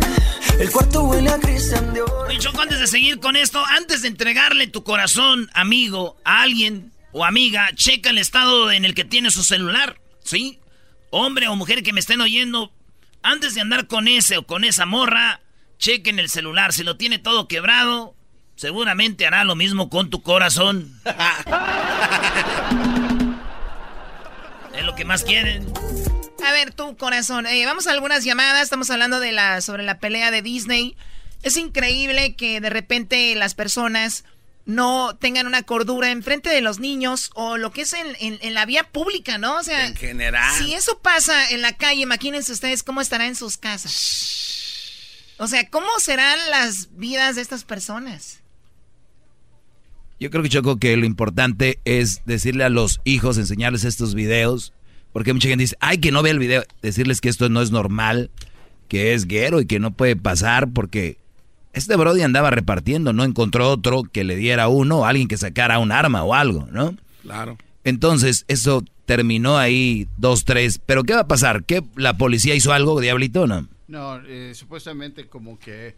El 0.59 0.71
cuarto 0.71 1.03
huele 1.03 1.29
a 1.29 1.39
Cristian 1.39 1.93
Oye, 2.27 2.39
Choco, 2.39 2.61
antes 2.61 2.79
de 2.79 2.87
seguir 2.87 3.19
con 3.19 3.35
esto 3.35 3.63
Antes 3.65 4.01
de 4.01 4.07
entregarle 4.07 4.67
tu 4.67 4.83
corazón, 4.83 5.49
amigo, 5.53 6.17
a 6.23 6.41
alguien 6.41 6.91
o 7.11 7.25
amiga 7.25 7.69
Checa 7.75 8.09
el 8.09 8.17
estado 8.17 8.71
en 8.71 8.85
el 8.85 8.95
que 8.95 9.05
tiene 9.05 9.31
su 9.31 9.43
celular 9.43 9.99
¿Sí? 10.23 10.59
Hombre 11.09 11.47
o 11.47 11.55
mujer 11.55 11.83
que 11.83 11.93
me 11.93 11.99
estén 11.99 12.21
oyendo 12.21 12.71
Antes 13.21 13.55
de 13.55 13.61
andar 13.61 13.87
con 13.87 14.07
ese 14.07 14.37
o 14.37 14.47
con 14.47 14.63
esa 14.63 14.85
morra 14.85 15.41
Chequen 15.79 16.19
el 16.19 16.29
celular 16.29 16.73
Si 16.73 16.83
lo 16.83 16.97
tiene 16.97 17.19
todo 17.19 17.47
quebrado 17.47 18.15
seguramente 18.55 19.25
hará 19.25 19.43
lo 19.43 19.55
mismo 19.55 19.89
con 19.89 20.09
tu 20.09 20.21
corazón. 20.21 20.99
es 24.75 24.85
lo 24.85 24.95
que 24.95 25.05
más 25.05 25.23
quieren. 25.23 25.71
A 26.45 26.51
ver, 26.51 26.73
tu 26.73 26.97
corazón. 26.97 27.45
Eh, 27.45 27.65
vamos 27.65 27.87
a 27.87 27.91
algunas 27.91 28.25
llamadas. 28.25 28.63
Estamos 28.63 28.89
hablando 28.89 29.19
de 29.19 29.31
la, 29.31 29.61
sobre 29.61 29.83
la 29.83 29.99
pelea 29.99 30.29
de 30.29 30.41
Disney. 30.41 30.97
Es 31.41 31.55
increíble 31.57 32.35
que 32.35 32.59
de 32.59 32.69
repente 32.69 33.33
las 33.35 33.55
personas 33.55 34.25
no 34.65 35.15
tengan 35.15 35.47
una 35.47 35.63
cordura 35.63 36.11
enfrente 36.11 36.49
de 36.49 36.61
los 36.61 36.79
niños 36.79 37.31
o 37.33 37.57
lo 37.57 37.71
que 37.71 37.81
es 37.81 37.93
en, 37.93 38.15
en, 38.19 38.53
la 38.53 38.65
vía 38.65 38.83
pública, 38.83 39.37
¿no? 39.37 39.57
O 39.57 39.63
sea, 39.63 39.87
en 39.87 39.95
general. 39.95 40.57
Si 40.57 40.73
eso 40.73 40.99
pasa 40.99 41.49
en 41.49 41.61
la 41.61 41.73
calle, 41.73 42.01
imagínense 42.01 42.51
ustedes 42.51 42.83
cómo 42.83 43.01
estará 43.01 43.27
en 43.27 43.35
sus 43.35 43.57
casas. 43.57 45.33
O 45.37 45.47
sea, 45.47 45.69
¿cómo 45.69 45.87
serán 45.99 46.39
las 46.49 46.95
vidas 46.95 47.35
de 47.35 47.41
estas 47.41 47.63
personas? 47.63 48.39
Yo 50.19 50.29
creo 50.29 50.43
que 50.43 50.49
Choco 50.49 50.77
que 50.77 50.95
lo 50.95 51.05
importante 51.05 51.79
es 51.83 52.21
decirle 52.25 52.63
a 52.63 52.69
los 52.69 53.01
hijos, 53.03 53.37
enseñarles 53.37 53.83
estos 53.83 54.15
videos, 54.15 54.71
porque 55.13 55.31
mucha 55.31 55.47
gente 55.47 55.63
dice, 55.63 55.77
ay, 55.79 55.99
que 55.99 56.11
no 56.11 56.21
vea 56.21 56.33
el 56.33 56.39
video, 56.39 56.63
decirles 56.81 57.21
que 57.21 57.29
esto 57.29 57.47
no 57.47 57.61
es 57.61 57.71
normal, 57.71 58.31
que 58.87 59.13
es 59.13 59.27
guero 59.27 59.61
y 59.61 59.65
que 59.65 59.79
no 59.79 59.91
puede 59.91 60.15
pasar, 60.15 60.69
porque 60.71 61.17
este 61.71 61.95
Brody 61.95 62.21
andaba 62.21 62.49
repartiendo, 62.49 63.13
no 63.13 63.23
encontró 63.23 63.69
otro 63.69 64.03
que 64.03 64.23
le 64.23 64.35
diera 64.35 64.67
uno, 64.67 65.05
alguien 65.05 65.27
que 65.27 65.37
sacara 65.37 65.79
un 65.79 65.91
arma 65.91 66.23
o 66.23 66.33
algo, 66.33 66.67
¿no? 66.71 66.95
Claro. 67.21 67.57
Entonces, 67.83 68.45
eso 68.47 68.83
terminó 69.05 69.57
ahí, 69.57 70.07
dos, 70.17 70.45
tres, 70.45 70.79
pero 70.85 71.03
¿qué 71.03 71.13
va 71.13 71.21
a 71.21 71.27
pasar? 71.27 71.63
¿Que 71.63 71.83
la 71.95 72.17
policía 72.17 72.55
hizo 72.55 72.73
algo, 72.73 72.99
Diablito, 72.99 73.47
no? 73.47 73.67
No, 73.87 74.19
eh, 74.25 74.53
supuestamente 74.55 75.27
como 75.27 75.59
que 75.59 75.95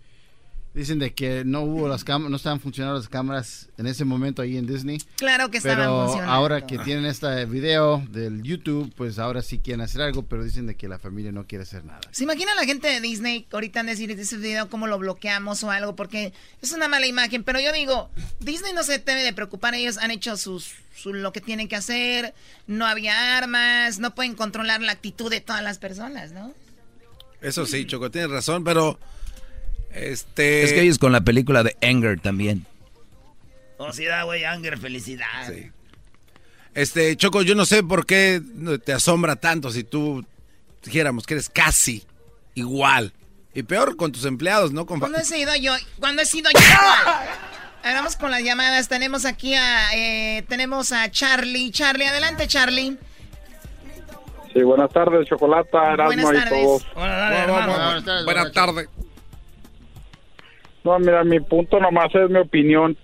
Dicen 0.76 0.99
de 0.99 1.14
que 1.14 1.45
no 1.45 1.61
hubo 1.61 1.88
las 1.88 2.03
cámaras, 2.03 2.30
no 2.31 2.35
estaban 2.35 2.60
funcionando 2.60 2.99
las 2.99 3.07
cámaras 3.07 3.69
en 3.77 3.88
ese 3.88 4.03
momento 4.03 4.41
ahí 4.41 4.57
en 4.57 4.68
Disney. 4.68 4.97
Claro 5.15 5.49
que 5.49 5.57
estaban 5.60 5.77
pero 5.77 6.03
funcionando. 6.03 6.34
ahora 6.34 6.68
que 6.68 6.77
tienen 6.80 7.06
este 7.06 7.45
video 7.45 8.03
del 8.10 8.43
YouTube, 8.43 8.93
pues 8.93 9.18
ahora 9.18 9.41
sí 9.41 9.60
quieren 9.60 9.80
hacer 9.80 10.02
algo, 10.02 10.23
pero 10.23 10.43
dicen 10.43 10.68
de 10.68 10.76
que 10.76 10.89
la 10.89 10.99
familia 10.99 11.31
no 11.31 11.47
quiere 11.47 11.64
hacer 11.64 11.85
nada. 11.85 12.02
¿Se 12.11 12.26
imagina 12.26 12.53
la 12.56 12.65
gente 12.65 12.89
de 12.89 12.99
Disney 12.99 13.47
ahorita 13.53 13.80
en 13.80 13.85
decir 13.85 14.11
ese 14.11 14.35
video 14.35 14.69
cómo 14.69 14.85
lo 14.88 14.99
bloqueamos 14.99 15.64
o 15.64 15.72
algo? 15.72 15.95
Porque 15.95 16.34
es 16.61 16.73
una 16.73 16.89
mala 16.89 17.07
imagen. 17.07 17.45
Pero 17.45 17.61
yo 17.61 17.72
digo, 17.72 18.10
Disney 18.41 18.73
no 18.73 18.84
se 18.84 18.99
debe 18.99 19.23
de 19.23 19.31
preocupar. 19.31 19.76
Ellos 19.76 19.97
han 19.97 20.11
hecho 20.11 20.35
sus, 20.35 20.73
su- 20.93 21.14
lo 21.14 21.31
que 21.31 21.39
tienen 21.39 21.69
que 21.69 21.77
hacer. 21.77 22.34
No 22.68 22.85
había 22.85 23.38
armas. 23.38 23.99
No 23.99 24.14
pueden 24.14 24.35
controlar 24.35 24.81
la 24.81 24.91
actitud 24.91 25.30
de 25.31 25.39
todas 25.39 25.64
las 25.64 25.77
personas, 25.77 26.34
¿no? 26.34 26.53
Eso 27.39 27.65
sí, 27.65 27.85
Choco, 27.85 28.11
tienes 28.11 28.30
razón, 28.30 28.65
pero... 28.65 28.99
Este... 29.96 30.64
Es 30.64 30.74
que 30.74 30.82
ellos 30.82 31.00
con 31.00 31.12
la 31.12 31.22
película 31.22 31.64
de 31.64 31.76
Anger 31.82 32.20
también. 32.20 32.66
Oh, 33.78 33.92
sí, 33.92 34.06
da, 34.06 34.24
güey, 34.24 34.44
Anger, 34.44 34.78
felicidad. 34.78 35.54
Este, 36.74 37.16
Choco, 37.16 37.42
yo 37.42 37.56
no 37.56 37.66
sé 37.66 37.84
por 37.84 38.06
qué 38.06 38.42
te 38.84 38.94
asombra 38.94 39.38
tanto 39.38 39.72
si 39.72 39.84
tú 39.84 40.26
dijéramos 40.84 41.26
que 41.26 41.36
eres 41.36 41.50
casi 41.50 42.06
igual. 42.54 43.14
Y 43.54 43.64
peor 43.64 43.96
con 43.96 44.12
tus 44.12 44.26
empleados, 44.26 44.74
¿no? 44.74 44.86
Con... 44.86 45.00
¿Cuándo 45.00 45.18
he 45.18 45.24
sido 45.24 45.56
yo? 45.56 45.74
¿Cuándo 46.00 46.22
he 46.22 46.26
sido 46.26 46.50
yo? 46.52 46.60
vamos 47.84 48.18
con 48.18 48.32
las 48.32 48.44
llamadas. 48.44 48.90
Tenemos 48.90 49.26
aquí 49.26 49.54
a, 49.54 49.94
eh, 49.96 50.44
tenemos 50.50 50.92
a 50.92 51.10
Charlie. 51.10 51.72
Charlie, 51.72 52.06
adelante, 52.06 52.48
Charlie. 52.48 52.98
Sí, 54.54 54.62
buenas 54.62 54.92
tardes, 54.92 55.28
Chocolata, 55.28 55.94
Erasmo 55.94 56.22
Buenas 56.24 56.32
y 56.32 56.50
tardes. 56.50 56.64
todos. 56.64 56.86
Buenas 58.26 58.52
tardes. 58.52 58.90
No, 60.86 60.98
mira, 60.99 61.24
mi 61.24 61.40
punto 61.41 61.80
nomás 61.80 62.14
es 62.16 62.30
mi 62.30 62.38
opinión. 62.40 62.95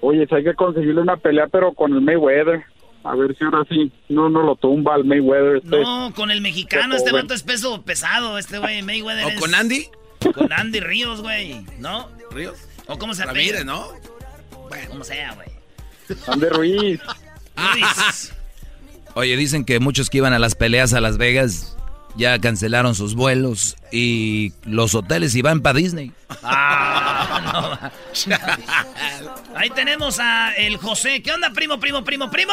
Oye, 0.00 0.26
si 0.26 0.34
hay 0.34 0.44
que 0.44 0.54
conseguirle 0.54 1.00
una 1.00 1.16
pelea, 1.16 1.46
pero 1.46 1.72
con 1.72 1.94
el 1.94 2.00
Mayweather. 2.00 2.64
A 3.04 3.14
ver 3.14 3.34
si 3.38 3.44
ahora 3.44 3.64
sí 3.70 3.90
no 4.10 4.28
nos 4.28 4.44
lo 4.44 4.56
tumba 4.56 4.96
el 4.96 5.04
Mayweather. 5.04 5.56
Este. 5.64 5.80
No, 5.80 6.12
con 6.14 6.30
el 6.30 6.42
mexicano, 6.42 6.94
este 6.96 7.12
vato 7.12 7.32
es 7.32 7.42
peso 7.42 7.80
pesado, 7.82 8.36
este 8.36 8.58
güey, 8.58 8.82
Mayweather. 8.82 9.24
¿O 9.24 9.28
es- 9.28 9.40
con 9.40 9.54
Andy? 9.54 9.86
Con 10.34 10.52
Andy 10.52 10.80
Ríos, 10.80 11.22
güey, 11.22 11.64
¿no? 11.78 12.08
Ríos. 12.30 12.58
¿O 12.88 12.98
cómo 12.98 13.14
se 13.14 13.24
Ramírez? 13.24 13.64
¿no? 13.64 13.86
Bueno, 14.68 14.88
como 14.90 15.04
sea, 15.04 15.32
güey. 15.34 15.48
Andy 16.26 16.46
Ruiz. 16.48 17.00
Luis. 17.56 18.34
Oye, 19.14 19.36
dicen 19.36 19.64
que 19.64 19.78
muchos 19.80 20.10
que 20.10 20.18
iban 20.18 20.32
a 20.32 20.38
las 20.38 20.54
peleas 20.54 20.92
a 20.92 21.00
Las 21.00 21.16
Vegas 21.16 21.76
ya 22.16 22.38
cancelaron 22.38 22.94
sus 22.94 23.14
vuelos 23.14 23.76
y 23.92 24.52
los 24.64 24.94
hoteles 24.94 25.34
y 25.36 25.42
van 25.42 25.60
para 25.60 25.78
Disney. 25.78 26.12
Ah, 26.42 27.90
no. 28.24 29.54
Ahí 29.56 29.70
tenemos 29.70 30.18
a 30.20 30.52
el 30.54 30.76
José. 30.76 31.22
¿Qué 31.22 31.32
onda, 31.32 31.50
primo, 31.52 31.78
primo, 31.80 32.02
primo, 32.04 32.30
primo? 32.30 32.52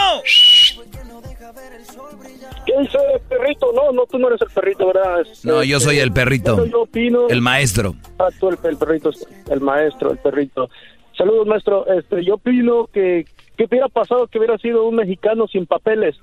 ¿Qué 2.66 2.74
dice 2.82 2.98
el 3.14 3.22
perrito? 3.22 3.72
No, 3.74 3.92
no, 3.92 4.06
tú 4.06 4.18
no 4.20 4.28
eres 4.28 4.42
el 4.42 4.50
perrito, 4.50 4.88
¿verdad? 4.88 5.22
Es- 5.22 5.46
No, 5.46 5.64
yo 5.64 5.80
soy 5.80 6.00
el 6.00 6.12
perrito. 6.12 6.56
Bueno, 6.56 6.72
yo 6.72 6.82
opino- 6.84 7.28
El 7.30 7.42
maestro. 7.42 7.96
Ah, 8.20 8.28
tú 8.40 8.50
el, 8.50 8.58
el 8.64 8.78
perrito, 8.78 9.12
el 9.50 9.62
maestro, 9.62 10.12
el 10.12 10.18
perrito. 10.18 10.70
Saludos, 11.18 11.48
maestro. 11.48 11.86
Este, 11.88 12.24
yo 12.26 12.36
opino 12.36 12.88
que, 12.94 13.26
que 13.58 13.66
hubiera 13.66 13.88
pasado 13.88 14.28
que 14.28 14.38
hubiera 14.38 14.58
sido 14.58 14.86
un 14.86 14.96
mexicano 14.96 15.48
sin 15.48 15.66
papeles. 15.66 16.16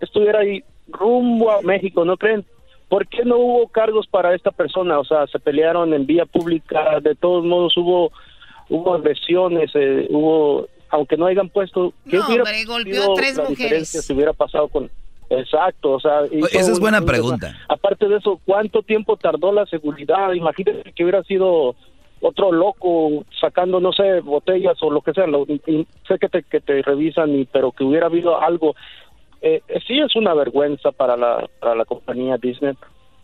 Estuviera 0.00 0.40
ahí 0.40 0.62
rumbo 0.88 1.50
a 1.50 1.62
México, 1.62 2.04
¿no 2.04 2.16
creen? 2.16 2.44
¿Por 2.88 3.06
qué 3.06 3.24
no 3.24 3.36
hubo 3.38 3.68
cargos 3.68 4.06
para 4.06 4.34
esta 4.34 4.50
persona? 4.50 4.98
O 4.98 5.04
sea, 5.04 5.26
se 5.26 5.38
pelearon 5.38 5.92
en 5.92 6.06
vía 6.06 6.24
pública, 6.26 7.00
de 7.00 7.14
todos 7.14 7.44
modos 7.44 7.76
hubo 7.76 8.10
hubo 8.70 8.94
agresiones, 8.94 9.70
eh, 9.74 10.06
hubo, 10.10 10.66
aunque 10.90 11.16
no 11.16 11.24
hayan 11.24 11.48
puesto... 11.48 11.94
¿qué 12.08 12.18
No, 12.18 12.26
hubiera 12.26 12.42
hombre, 12.42 12.64
golpeó 12.66 13.12
a 13.12 13.14
tres 13.14 13.36
la 13.38 13.48
mujeres. 13.48 13.88
si 13.88 14.12
hubiera 14.12 14.34
pasado 14.34 14.68
con... 14.68 14.90
Exacto, 15.30 15.92
o 15.92 16.00
sea... 16.00 16.20
Esa 16.52 16.72
es 16.72 16.78
buena 16.78 16.98
un- 17.00 17.06
pregunta. 17.06 17.54
Aparte 17.68 18.06
de 18.08 18.16
eso, 18.18 18.38
¿cuánto 18.44 18.82
tiempo 18.82 19.16
tardó 19.16 19.52
la 19.52 19.64
seguridad? 19.66 20.32
Imagínate 20.34 20.92
que 20.92 21.02
hubiera 21.02 21.22
sido 21.22 21.76
otro 22.20 22.52
loco 22.52 23.24
sacando, 23.40 23.80
no 23.80 23.92
sé, 23.92 24.20
botellas 24.20 24.76
o 24.82 24.90
lo 24.90 25.00
que 25.00 25.12
sea. 25.14 25.26
Lo- 25.26 25.46
sé 25.46 26.18
que 26.20 26.28
te, 26.28 26.42
que 26.42 26.60
te 26.60 26.82
revisan, 26.82 27.34
y, 27.38 27.44
pero 27.46 27.72
que 27.72 27.84
hubiera 27.84 28.06
habido 28.06 28.38
algo. 28.38 28.74
Eh, 29.40 29.62
eh, 29.68 29.80
sí 29.86 29.98
es 29.98 30.14
una 30.16 30.34
vergüenza 30.34 30.90
para 30.92 31.16
la, 31.16 31.48
para 31.60 31.74
la 31.74 31.84
compañía 31.84 32.36
Disney. 32.38 32.74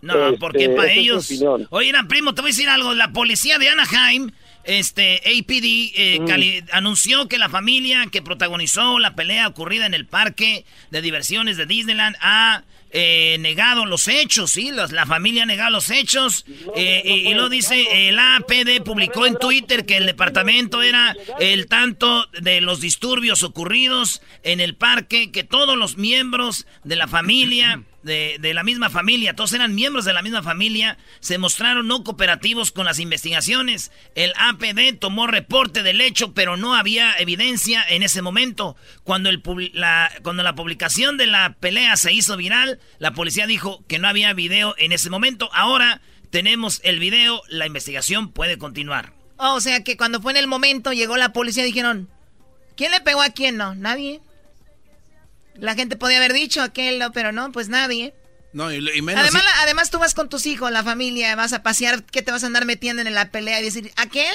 No, 0.02 0.26
Este, 0.28 0.38
porque 0.38 0.68
para 0.70 0.92
ellos. 0.92 1.30
Oye, 1.70 1.92
primo, 2.08 2.34
te 2.34 2.42
voy 2.42 2.50
a 2.50 2.52
decir 2.52 2.68
algo. 2.68 2.92
La 2.92 3.08
policía 3.12 3.56
de 3.58 3.70
Anaheim, 3.70 4.30
este, 4.64 5.16
APD, 5.24 5.92
eh, 5.96 6.18
Mm. 6.20 6.26
cali- 6.26 6.64
anunció 6.72 7.26
que 7.26 7.38
la 7.38 7.48
familia 7.48 8.04
que 8.12 8.20
protagonizó 8.20 8.98
la 8.98 9.14
pelea 9.14 9.48
ocurrida 9.48 9.86
en 9.86 9.94
el 9.94 10.06
parque 10.06 10.64
de 10.90 11.00
diversiones 11.00 11.56
de 11.56 11.64
Disneyland 11.66 12.16
ha 12.20 12.62
eh, 12.96 13.36
negado 13.40 13.86
los 13.86 14.06
hechos, 14.06 14.52
¿sí? 14.52 14.70
Los- 14.70 14.92
la 14.92 15.04
familia 15.04 15.42
ha 15.42 15.46
negado 15.46 15.70
los 15.70 15.90
hechos. 15.90 16.44
eh, 16.76 17.02
y, 17.04 17.28
y 17.28 17.34
lo 17.34 17.48
dice, 17.48 18.08
el 18.08 18.18
APD 18.18 18.82
publicó 18.84 19.26
en 19.26 19.36
Twitter 19.36 19.84
que 19.84 19.96
el 19.96 20.06
departamento 20.06 20.80
era 20.80 21.14
el 21.40 21.66
tanto 21.66 22.26
de 22.40 22.60
los 22.60 22.80
disturbios 22.80 23.42
ocurridos 23.42 24.22
en 24.44 24.60
el 24.60 24.76
parque, 24.76 25.32
que 25.32 25.42
todos 25.44 25.76
los 25.76 25.96
miembros 25.96 26.66
de 26.84 26.96
la 26.96 27.08
familia 27.08 27.82
de, 28.04 28.36
de 28.38 28.54
la 28.54 28.62
misma 28.62 28.90
familia, 28.90 29.34
todos 29.34 29.52
eran 29.52 29.74
miembros 29.74 30.04
de 30.04 30.12
la 30.12 30.22
misma 30.22 30.42
familia, 30.42 30.98
se 31.20 31.38
mostraron 31.38 31.88
no 31.88 32.04
cooperativos 32.04 32.70
con 32.70 32.84
las 32.84 32.98
investigaciones. 32.98 33.90
El 34.14 34.32
APD 34.36 34.98
tomó 34.98 35.26
reporte 35.26 35.82
del 35.82 36.00
hecho, 36.00 36.34
pero 36.34 36.56
no 36.56 36.74
había 36.74 37.14
evidencia 37.18 37.84
en 37.88 38.02
ese 38.02 38.22
momento. 38.22 38.76
Cuando, 39.02 39.30
el, 39.30 39.42
la, 39.72 40.10
cuando 40.22 40.42
la 40.42 40.54
publicación 40.54 41.16
de 41.16 41.26
la 41.26 41.56
pelea 41.58 41.96
se 41.96 42.12
hizo 42.12 42.36
viral, 42.36 42.78
la 42.98 43.14
policía 43.14 43.46
dijo 43.46 43.84
que 43.88 43.98
no 43.98 44.08
había 44.08 44.32
video 44.34 44.74
en 44.78 44.92
ese 44.92 45.10
momento. 45.10 45.50
Ahora 45.52 46.00
tenemos 46.30 46.80
el 46.84 46.98
video, 46.98 47.42
la 47.48 47.66
investigación 47.66 48.30
puede 48.30 48.58
continuar. 48.58 49.12
Oh, 49.36 49.54
o 49.54 49.60
sea 49.60 49.82
que 49.82 49.96
cuando 49.96 50.20
fue 50.20 50.32
en 50.32 50.38
el 50.38 50.46
momento, 50.46 50.92
llegó 50.92 51.16
la 51.16 51.32
policía 51.32 51.64
dijeron, 51.64 52.08
¿quién 52.76 52.92
le 52.92 53.00
pegó 53.00 53.22
a 53.22 53.30
quién? 53.30 53.56
No, 53.56 53.74
nadie. 53.74 54.20
La 55.54 55.74
gente 55.74 55.96
podía 55.96 56.16
haber 56.18 56.32
dicho 56.32 56.62
aquel, 56.62 56.98
no, 56.98 57.12
pero 57.12 57.32
no, 57.32 57.52
pues 57.52 57.68
nadie. 57.68 58.14
No, 58.52 58.72
y, 58.72 58.76
y 58.76 59.02
menos... 59.02 59.22
Además, 59.22 59.42
si- 59.42 59.62
además 59.62 59.90
tú 59.90 59.98
vas 59.98 60.14
con 60.14 60.28
tus 60.28 60.46
hijos, 60.46 60.70
la 60.70 60.82
familia, 60.84 61.34
vas 61.36 61.52
a 61.52 61.62
pasear, 61.62 62.04
¿qué 62.04 62.22
te 62.22 62.30
vas 62.30 62.44
a 62.44 62.46
andar 62.46 62.64
metiendo 62.66 63.02
en 63.02 63.12
la 63.14 63.30
pelea 63.30 63.60
y 63.60 63.64
decir, 63.64 63.92
aquel 63.96 64.34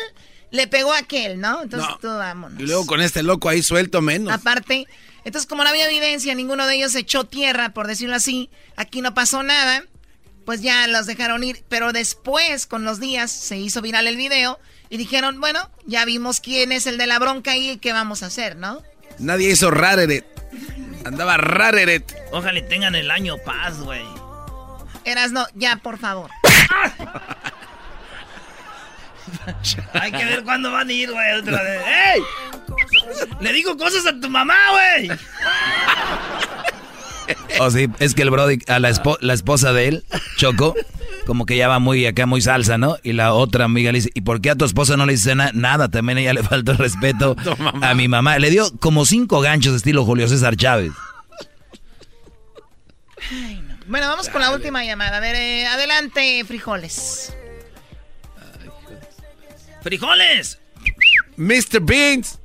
le 0.51 0.67
pegó 0.67 0.93
a 0.93 0.99
aquel, 0.99 1.39
¿no? 1.39 1.61
Entonces 1.63 1.89
No. 1.89 1.97
tú 1.99 2.07
vámonos. 2.07 2.59
y 2.59 2.63
luego 2.65 2.85
con 2.85 3.01
este 3.01 3.21
loco 3.23 3.49
ahí 3.49 3.61
suelto 3.61 4.01
menos. 4.01 4.33
Aparte, 4.33 4.87
entonces 5.23 5.47
como 5.47 5.63
no 5.63 5.69
había 5.69 5.85
evidencia, 5.89 6.33
ninguno 6.35 6.65
de 6.67 6.75
ellos 6.75 6.95
echó 6.95 7.25
tierra, 7.25 7.69
por 7.73 7.87
decirlo 7.87 8.15
así, 8.15 8.49
aquí 8.75 9.01
no 9.01 9.13
pasó 9.13 9.43
nada, 9.43 9.83
pues 10.45 10.61
ya 10.61 10.87
los 10.87 11.05
dejaron 11.05 11.43
ir, 11.43 11.63
pero 11.69 11.93
después, 11.93 12.65
con 12.65 12.83
los 12.83 12.99
días, 12.99 13.31
se 13.31 13.57
hizo 13.57 13.81
viral 13.81 14.07
el 14.07 14.17
video 14.17 14.59
y 14.89 14.97
dijeron, 14.97 15.39
bueno, 15.39 15.69
ya 15.85 16.03
vimos 16.05 16.39
quién 16.39 16.71
es 16.71 16.87
el 16.87 16.97
de 16.97 17.05
la 17.07 17.19
bronca 17.19 17.55
y 17.55 17.77
qué 17.77 17.93
vamos 17.93 18.23
a 18.23 18.27
hacer, 18.27 18.55
¿no? 18.55 18.81
Nadie 19.19 19.51
hizo 19.51 19.69
rareret. 19.69 20.25
Andaba 21.05 21.37
rareret. 21.37 22.15
Ojalá 22.31 22.61
tengan 22.67 22.95
el 22.95 23.09
año 23.11 23.37
paz, 23.45 23.79
güey. 23.79 24.03
Eras 25.05 25.31
no, 25.31 25.45
ya, 25.55 25.77
por 25.77 25.97
favor. 25.97 26.29
Hay 29.93 30.11
que 30.11 30.25
ver 30.25 30.43
cuándo 30.43 30.71
van 30.71 30.89
a 30.89 30.93
ir, 30.93 31.11
güey. 31.11 31.31
Otra 31.39 31.61
vez. 31.63 31.81
¡Ey! 32.15 32.21
Le 33.41 33.53
digo 33.53 33.77
cosas 33.77 34.05
a 34.07 34.19
tu 34.19 34.29
mamá, 34.29 34.55
güey. 34.71 35.09
Oh, 37.59 37.69
sí, 37.69 37.87
es 37.99 38.15
que 38.15 38.23
el 38.23 38.31
Brody, 38.31 38.59
a 38.67 38.79
la, 38.79 38.89
espo- 38.89 39.17
la 39.21 39.33
esposa 39.33 39.71
de 39.73 39.87
él, 39.87 40.03
Choco, 40.37 40.73
como 41.25 41.45
que 41.45 41.55
ya 41.57 41.67
va 41.67 41.79
muy 41.79 42.05
acá, 42.05 42.25
muy 42.25 42.41
salsa, 42.41 42.77
¿no? 42.77 42.97
Y 43.03 43.13
la 43.13 43.33
otra 43.33 43.65
amiga 43.65 43.91
le 43.91 43.99
dice, 43.99 44.09
¿y 44.13 44.21
por 44.21 44.41
qué 44.41 44.49
a 44.49 44.55
tu 44.55 44.65
esposa 44.65 44.97
no 44.97 45.05
le 45.05 45.13
dice 45.13 45.35
na- 45.35 45.51
nada? 45.53 45.89
También 45.89 46.17
a 46.17 46.21
ella 46.21 46.33
le 46.33 46.43
faltó 46.49 46.71
el 46.71 46.77
respeto 46.77 47.35
a 47.81 47.93
mi 47.93 48.07
mamá. 48.07 48.39
Le 48.39 48.49
dio 48.49 48.71
como 48.79 49.05
cinco 49.05 49.41
ganchos 49.41 49.75
estilo 49.75 50.05
Julio 50.05 50.27
César 50.27 50.55
Chávez. 50.55 50.91
Bueno, 53.87 54.07
vamos 54.07 54.29
con 54.29 54.41
la 54.41 54.51
última 54.51 54.83
llamada. 54.85 55.17
A 55.17 55.19
ver, 55.19 55.35
eh, 55.35 55.65
adelante, 55.67 56.43
frijoles. 56.47 57.35
¡Frijoles! 59.81 60.59
Mr. 61.37 61.79
Beans. 61.81 62.37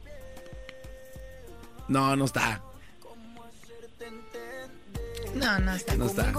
No, 1.89 2.15
no 2.17 2.25
está. 2.25 2.63
No, 5.35 5.59
no 5.59 5.75
está. 5.75 5.95
No 5.97 6.07
está. 6.07 6.33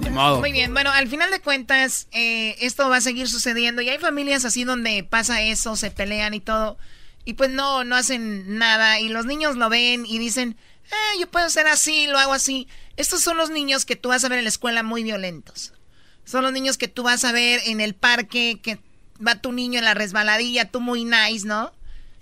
Ni 0.00 0.10
modo. 0.10 0.40
Muy 0.40 0.52
bien, 0.52 0.72
bueno, 0.72 0.90
al 0.90 1.08
final 1.08 1.30
de 1.30 1.40
cuentas, 1.40 2.08
eh, 2.12 2.56
esto 2.60 2.88
va 2.88 2.96
a 2.96 3.00
seguir 3.00 3.28
sucediendo 3.28 3.82
y 3.82 3.88
hay 3.88 3.98
familias 3.98 4.44
así 4.44 4.64
donde 4.64 5.04
pasa 5.04 5.42
eso, 5.42 5.76
se 5.76 5.90
pelean 5.90 6.34
y 6.34 6.40
todo, 6.40 6.78
y 7.24 7.34
pues 7.34 7.50
no, 7.50 7.84
no 7.84 7.96
hacen 7.96 8.58
nada 8.58 9.00
y 9.00 9.08
los 9.08 9.26
niños 9.26 9.56
lo 9.56 9.68
ven 9.68 10.04
y 10.06 10.18
dicen, 10.18 10.56
ah, 10.90 11.18
yo 11.18 11.30
puedo 11.30 11.48
ser 11.50 11.66
así, 11.66 12.06
lo 12.06 12.18
hago 12.18 12.32
así. 12.32 12.68
Estos 12.96 13.22
son 13.22 13.36
los 13.36 13.50
niños 13.50 13.84
que 13.84 13.96
tú 13.96 14.10
vas 14.10 14.24
a 14.24 14.28
ver 14.28 14.38
en 14.38 14.44
la 14.44 14.50
escuela 14.50 14.82
muy 14.82 15.02
violentos. 15.02 15.72
Son 16.24 16.42
los 16.42 16.52
niños 16.52 16.78
que 16.78 16.88
tú 16.88 17.02
vas 17.02 17.24
a 17.24 17.32
ver 17.32 17.60
en 17.66 17.80
el 17.80 17.94
parque 17.94 18.60
que 18.62 18.78
va 19.24 19.36
tu 19.36 19.52
niño 19.52 19.78
en 19.78 19.84
la 19.84 19.94
resbaladilla, 19.94 20.70
tú 20.70 20.80
muy 20.80 21.04
nice, 21.04 21.46
¿no? 21.46 21.72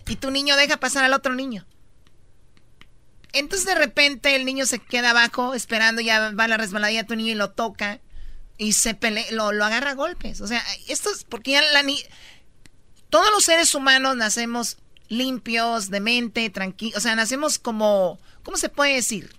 Y 0.07 0.17
tu 0.17 0.31
niño 0.31 0.57
deja 0.57 0.79
pasar 0.79 1.05
al 1.05 1.13
otro 1.13 1.35
niño. 1.35 1.65
Entonces 3.33 3.67
de 3.67 3.75
repente 3.75 4.35
el 4.35 4.45
niño 4.45 4.67
se 4.67 4.79
queda 4.79 5.11
abajo 5.11 5.55
esperando, 5.55 6.03
ya 6.03 6.33
va 6.33 6.49
la 6.49 6.57
resbaladilla 6.57 7.07
tu 7.07 7.17
niño 7.17 7.33
y 7.33 7.37
lo 7.37 7.51
toca 7.51 8.01
y 8.59 8.73
se 8.73 8.95
pelea, 8.95 9.25
lo, 9.31 9.53
lo 9.53 9.65
agarra 9.65 9.93
a 9.93 9.95
golpes. 9.95 10.41
O 10.41 10.47
sea, 10.47 10.63
esto 10.89 11.11
es 11.11 11.25
porque 11.25 11.53
ya 11.53 11.63
la 11.63 11.83
ni 11.83 12.03
todos 13.09 13.31
los 13.33 13.45
seres 13.45 13.75
humanos 13.75 14.17
nacemos 14.17 14.79
limpios, 15.09 15.91
de 15.91 16.01
mente, 16.01 16.49
tranquilos, 16.51 16.99
o 16.99 17.01
sea, 17.01 17.17
nacemos 17.17 17.59
como, 17.59 18.19
¿cómo 18.43 18.57
se 18.57 18.69
puede 18.69 18.95
decir? 18.95 19.35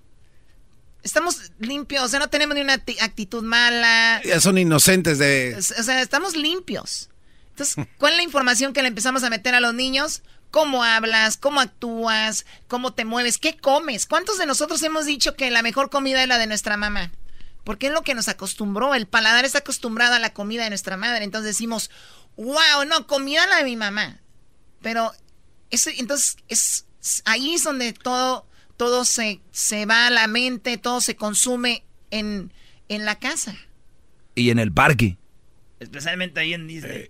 Estamos 1.04 1.52
limpios, 1.60 2.04
o 2.04 2.08
sea, 2.08 2.20
no 2.20 2.30
tenemos 2.30 2.56
ni 2.56 2.62
una 2.62 2.74
actitud 2.74 3.42
mala. 3.42 4.22
Ya 4.24 4.40
son 4.40 4.58
inocentes 4.60 5.18
de... 5.18 5.56
O 5.58 5.84
sea, 5.84 6.02
estamos 6.02 6.36
limpios. 6.36 7.10
Entonces, 7.52 7.88
¿cuál 7.98 8.14
es 8.14 8.18
la 8.18 8.24
información 8.24 8.74
que 8.74 8.82
le 8.82 8.90
empezamos 8.90 9.24
a 9.24 9.30
meter 9.30 9.56
a 9.56 9.60
los 9.60 9.74
niños? 9.74 10.22
Cómo 10.52 10.84
hablas, 10.84 11.38
cómo 11.38 11.62
actúas, 11.62 12.46
cómo 12.68 12.94
te 12.94 13.06
mueves, 13.06 13.38
qué 13.38 13.58
comes. 13.58 14.06
¿Cuántos 14.06 14.38
de 14.38 14.46
nosotros 14.46 14.84
hemos 14.84 15.06
dicho 15.06 15.36
que 15.36 15.50
la 15.50 15.64
mejor 15.64 15.90
comida 15.90 16.22
es 16.22 16.28
la 16.28 16.38
de 16.38 16.48
nuestra 16.48 16.78
mamá? 16.78 17.12
Porque 17.64 17.88
es 17.88 17.94
lo 17.94 18.04
que 18.04 18.14
nos 18.14 18.28
acostumbró. 18.28 18.94
El 18.94 19.08
paladar 19.08 19.46
está 19.46 19.60
acostumbrado 19.60 20.16
a 20.16 20.20
la 20.20 20.34
comida 20.34 20.64
de 20.64 20.70
nuestra 20.70 20.98
madre. 20.98 21.24
Entonces 21.24 21.48
decimos, 21.48 21.90
wow, 22.38 22.86
no, 22.88 23.08
comida 23.08 23.48
la 23.48 23.58
de 23.58 23.64
mi 23.64 23.76
mamá. 23.76 24.20
Pero 24.82 25.12
eso, 25.70 25.90
entonces 25.96 26.38
es 26.48 26.86
ahí 27.26 27.56
es 27.56 27.64
donde 27.64 27.94
todo, 27.94 28.46
todo 28.78 29.06
se, 29.06 29.42
se 29.52 29.86
va 29.86 30.08
a 30.08 30.12
la 30.12 30.28
mente, 30.28 30.78
todo 30.78 31.02
se 31.02 31.16
consume 31.16 31.84
en, 32.10 32.54
en 32.90 33.06
la 33.06 33.20
casa. 33.20 33.56
Y 34.36 34.50
en 34.50 34.60
el 34.60 34.72
parque. 34.72 35.18
Especialmente 35.80 36.40
ahí 36.40 36.54
en 36.54 36.68
Disney. 36.68 37.10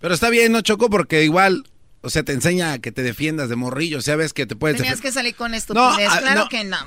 pero 0.00 0.14
está 0.14 0.30
bien, 0.30 0.52
¿no, 0.52 0.60
Choco? 0.60 0.88
Porque 0.88 1.24
igual 1.24 1.64
o 2.08 2.10
sea, 2.10 2.22
te 2.22 2.32
enseña 2.32 2.72
a 2.72 2.78
que 2.78 2.90
te 2.90 3.02
defiendas 3.02 3.50
de 3.50 3.56
morrillo. 3.56 3.98
O 3.98 4.00
sea, 4.00 4.16
ves 4.16 4.32
que 4.32 4.46
te 4.46 4.56
puedes... 4.56 4.78
Tenías 4.78 5.02
que 5.02 5.12
salir 5.12 5.34
con 5.34 5.52
estupidez. 5.52 6.08
Ah, 6.10 6.20
claro 6.22 6.48
que 6.48 6.64
no. 6.64 6.78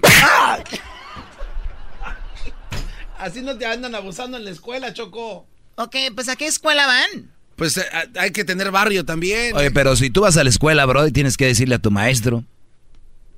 Así 3.20 3.44
no 3.44 3.56
te 3.56 3.68
andan 3.68 3.94
abusando 3.94 4.38
en 4.38 4.46
la 4.46 4.50
escuela, 4.50 4.96
Choco. 4.96 5.46
Ok, 5.76 5.96
pues 6.16 6.28
¿a 6.28 6.36
qué 6.36 6.48
escuela 6.48 6.88
van? 6.88 7.30
Pues 7.56 7.78
eh, 7.78 7.86
hay 8.18 8.32
que 8.32 8.44
tener 8.44 8.72
barrio 8.72 9.06
también. 9.06 9.56
Oye, 9.56 9.70
pero 9.70 9.96
si 9.96 10.10
tú 10.10 10.22
vas 10.22 10.38
a 10.38 10.44
la 10.44 10.50
escuela, 10.50 10.88
bro, 10.88 11.06
y 11.06 11.12
tienes 11.12 11.38
que 11.38 11.46
decirle 11.46 11.76
a 11.76 11.80
tu 11.80 11.92
maestro. 11.92 12.44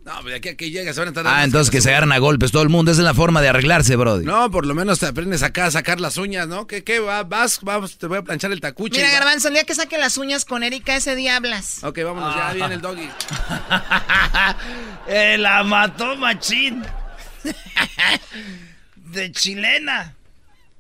No, 0.06 0.22
de 0.22 0.36
aquí 0.36 0.50
a 0.50 0.58
que 0.58 0.70
llegas 0.70 0.98
van 0.98 1.08
a 1.08 1.12
estar... 1.12 1.26
Ah, 1.26 1.46
entonces 1.46 1.72
que 1.72 1.80
se 1.80 1.90
agarran 1.90 2.12
a 2.12 2.18
golpes 2.18 2.52
todo 2.52 2.62
el 2.62 2.68
mundo. 2.68 2.92
Esa 2.92 3.02
es 3.02 3.06
la 3.06 3.14
forma 3.14 3.42
de 3.42 3.48
arreglarse, 3.48 3.96
Brody. 3.96 4.26
No, 4.26 4.52
por 4.52 4.66
lo 4.66 4.76
menos 4.76 5.00
te 5.00 5.06
aprendes 5.06 5.44
acá 5.44 5.68
a 5.68 5.72
sacar 5.72 6.02
las 6.02 6.18
uñas, 6.18 6.48
¿no? 6.48 6.68
¿Qué, 6.68 6.84
qué? 6.84 7.00
Vas, 7.00 7.60
vamos, 7.62 7.98
te 7.98 8.08
voy 8.08 8.18
a 8.18 8.22
planchar 8.22 8.52
el 8.52 8.60
tacuche. 8.60 8.98
Mira, 8.98 9.12
Garbanzo, 9.12 9.48
el 9.48 9.54
día 9.54 9.64
que 9.64 9.76
saque 9.76 9.98
las 9.98 10.18
uñas 10.18 10.44
con 10.44 10.62
Erika, 10.62 10.98
ese 10.98 11.16
día 11.16 11.38
hablas. 11.38 11.84
Ok, 11.86 12.00
vámonos, 12.04 12.36
ya 12.36 12.52
viene 12.52 12.76
el 12.76 12.82
doggy. 12.82 13.10
eh, 15.08 15.38
la 15.38 15.64
mató 15.64 16.18
machín. 16.18 16.84
de 18.96 19.32
chilena. 19.32 20.16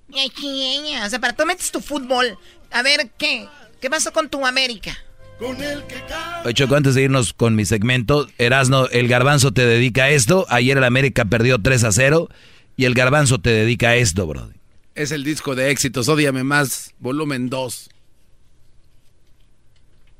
De 0.09 0.29
chilena. 0.31 1.05
O 1.05 1.09
sea, 1.09 1.19
para 1.19 1.33
tú 1.33 1.45
metes 1.45 1.71
tu 1.71 1.79
fútbol. 1.79 2.37
A 2.71 2.81
ver, 2.81 3.09
¿qué? 3.17 3.47
¿Qué 3.79 3.89
pasó 3.89 4.11
con 4.11 4.27
tu 4.27 4.45
América? 4.45 4.97
Con 5.39 5.61
el 5.61 5.83
que 5.83 6.03
Oye, 6.45 6.53
Choco, 6.53 6.75
antes 6.75 6.95
de 6.95 7.03
irnos 7.03 7.33
con 7.33 7.55
mi 7.55 7.65
segmento, 7.65 8.27
Erasno, 8.37 8.87
el 8.87 9.07
garbanzo 9.07 9.53
te 9.53 9.65
dedica 9.65 10.03
a 10.03 10.09
esto. 10.09 10.45
Ayer 10.49 10.77
el 10.77 10.83
América 10.83 11.23
perdió 11.25 11.61
3 11.61 11.85
a 11.85 11.91
0 11.91 12.29
y 12.75 12.85
el 12.85 12.93
garbanzo 12.93 13.39
te 13.39 13.49
dedica 13.49 13.89
a 13.89 13.95
esto, 13.95 14.27
bro. 14.27 14.49
Es 14.95 15.11
el 15.11 15.23
disco 15.23 15.55
de 15.55 15.71
éxitos, 15.71 16.09
Ódiame 16.09 16.43
Más, 16.43 16.93
volumen 16.99 17.49
2. 17.49 17.89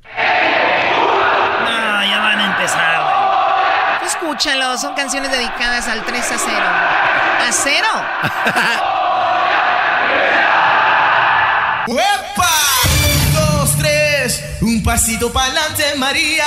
No, 0.06 0.12
ya 2.04 2.20
van 2.20 2.40
a 2.40 2.56
empezar, 2.56 3.04
güey. 3.04 4.08
Escúchalo, 4.08 4.78
son 4.78 4.96
canciones 4.96 5.32
dedicadas 5.32 5.88
al 5.88 6.06
3 6.06 6.32
a 6.32 6.38
0. 6.38 6.58
¿A 7.48 7.52
0? 7.52 7.88
Un 14.84 14.88
pasito 14.88 15.32
para 15.32 15.46
adelante, 15.46 15.84
María. 15.98 16.44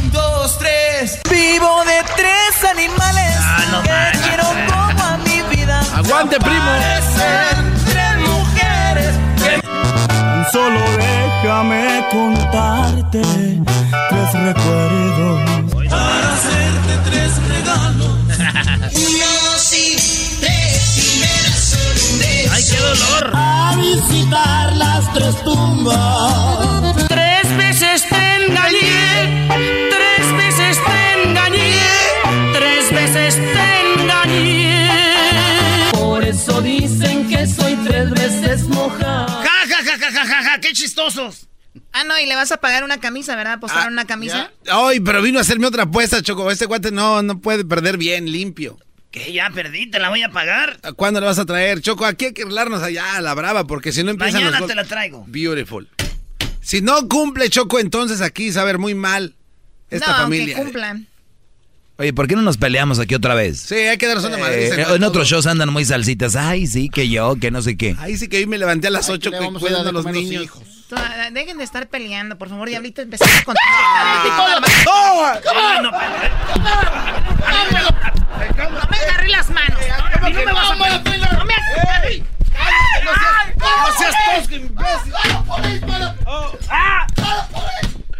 Un, 0.00 0.12
dos, 0.12 0.56
tres. 0.60 1.18
Vivo 1.28 1.82
de 1.84 2.04
tres 2.14 2.70
animales 2.70 3.34
ah, 3.40 3.82
que 3.82 4.18
quiero 4.20 4.44
como 4.44 5.02
a 5.02 5.16
mi 5.16 5.42
vida. 5.56 5.80
Aguante, 5.96 6.38
primo. 6.38 6.70
Tres 7.86 8.16
mujeres. 8.28 9.12
Solo 10.52 10.80
déjame 10.98 12.06
contarte 12.12 13.22
tres 13.22 14.32
recuerdos. 14.34 15.40
Para 15.90 16.32
hacerte 16.32 17.10
tres 17.10 17.32
regalos. 17.48 18.14
Uno, 18.94 19.58
sí, 19.58 20.38
tres 20.40 20.96
y 20.96 21.18
me 21.18 22.52
¡Ay, 22.54 22.64
qué 22.70 22.76
dolor! 22.76 23.32
A 23.34 23.74
visitar 23.74 24.76
las 24.76 25.12
tres 25.12 25.42
tumbas 25.42 26.99
engañé, 28.50 29.48
tres 29.90 30.36
veces 30.36 30.78
te 30.84 31.22
engañé, 31.22 31.72
tres 32.52 32.90
veces 32.92 33.36
te 33.36 34.02
engañé. 34.02 35.90
Por 35.92 36.24
eso 36.24 36.60
dicen 36.60 37.28
que 37.28 37.46
soy 37.46 37.76
tres 37.86 38.10
veces 38.10 38.68
mojada. 38.68 39.26
Ja, 39.28 39.66
ja, 39.68 39.84
ja, 39.84 39.98
ja, 39.98 40.10
ja, 40.12 40.26
ja, 40.26 40.42
ja, 40.42 40.60
qué 40.60 40.72
chistosos. 40.72 41.46
Ah, 41.92 42.02
no, 42.04 42.18
y 42.18 42.26
le 42.26 42.34
vas 42.34 42.50
a 42.50 42.56
pagar 42.56 42.82
una 42.82 42.98
camisa, 42.98 43.36
¿verdad? 43.36 43.54
¿Apostar 43.54 43.86
ah, 43.86 43.90
una 43.90 44.04
camisa? 44.04 44.50
Ay, 44.70 45.00
pero 45.00 45.22
vino 45.22 45.38
a 45.38 45.42
hacerme 45.42 45.66
otra 45.66 45.84
apuesta, 45.84 46.22
Choco. 46.22 46.50
Este 46.50 46.66
guante 46.66 46.90
no, 46.90 47.22
no 47.22 47.40
puede 47.40 47.64
perder 47.64 47.96
bien, 47.96 48.30
limpio. 48.30 48.78
¿Qué? 49.10 49.32
¿Ya 49.32 49.50
perdí? 49.50 49.90
¿Te 49.90 49.98
la 49.98 50.08
voy 50.08 50.22
a 50.22 50.30
pagar? 50.30 50.80
¿Cuándo 50.96 51.20
la 51.20 51.26
vas 51.26 51.38
a 51.38 51.46
traer? 51.46 51.80
Choco, 51.80 52.06
aquí 52.06 52.26
hay 52.26 52.32
que 52.32 52.42
arreglarnos 52.42 52.82
allá 52.82 53.16
a 53.16 53.20
la 53.20 53.34
brava, 53.34 53.66
porque 53.66 53.92
si 53.92 54.02
no 54.04 54.10
empiezan 54.10 54.44
Mañana 54.44 54.66
te 54.66 54.74
la 54.74 54.84
traigo. 54.84 55.24
Beautiful. 55.28 55.88
Si 56.70 56.80
no 56.82 57.08
cumple 57.08 57.50
Choco, 57.50 57.80
entonces 57.80 58.20
aquí 58.20 58.52
saber 58.52 58.78
muy 58.78 58.94
mal 58.94 59.34
esta 59.90 60.12
no, 60.12 60.18
familia. 60.18 60.54
que 60.54 60.62
cumplan. 60.62 61.08
Oye, 61.96 62.12
¿por 62.12 62.28
qué 62.28 62.36
no 62.36 62.42
nos 62.42 62.58
peleamos 62.58 63.00
aquí 63.00 63.16
otra 63.16 63.34
vez? 63.34 63.58
Sí, 63.58 63.74
hay 63.74 63.98
que 63.98 64.06
darnos 64.06 64.24
una 64.24 64.38
madre. 64.38 64.68
Eh, 64.68 64.86
en 64.88 65.02
otros 65.02 65.26
shows 65.26 65.48
andan 65.48 65.72
muy 65.72 65.84
salsitas. 65.84 66.36
Ay, 66.36 66.68
sí, 66.68 66.88
que 66.88 67.08
yo, 67.08 67.34
que 67.40 67.50
no 67.50 67.60
sé 67.60 67.76
qué. 67.76 67.96
Ay, 67.98 68.16
sí, 68.16 68.28
que 68.28 68.36
hoy 68.36 68.46
me 68.46 68.56
levanté 68.56 68.86
a 68.86 68.90
las 68.90 69.08
8 69.08 69.32
cuidando 69.58 69.88
a 69.88 69.92
los 69.92 70.06
niños. 70.06 70.46
Dejen 71.32 71.58
de 71.58 71.64
estar 71.64 71.88
peleando, 71.88 72.38
por 72.38 72.48
favor. 72.48 72.68
Diablito, 72.68 73.02
empezamos 73.02 73.42
con... 73.42 73.56
¡No! 74.84 75.32
¡No 75.82 75.90
me 78.88 78.96
agarré 78.96 79.28
las 79.28 79.50
manos! 79.50 79.80
¡No 80.20 80.30
me 80.30 80.44
vas 80.52 80.70
a... 80.70 82.39
¡No 83.60 83.98
seas 83.98 84.14
tosco, 84.34 84.54
imbécil! 84.54 85.12
Oh. 86.26 86.52
¡Ah! 86.68 87.06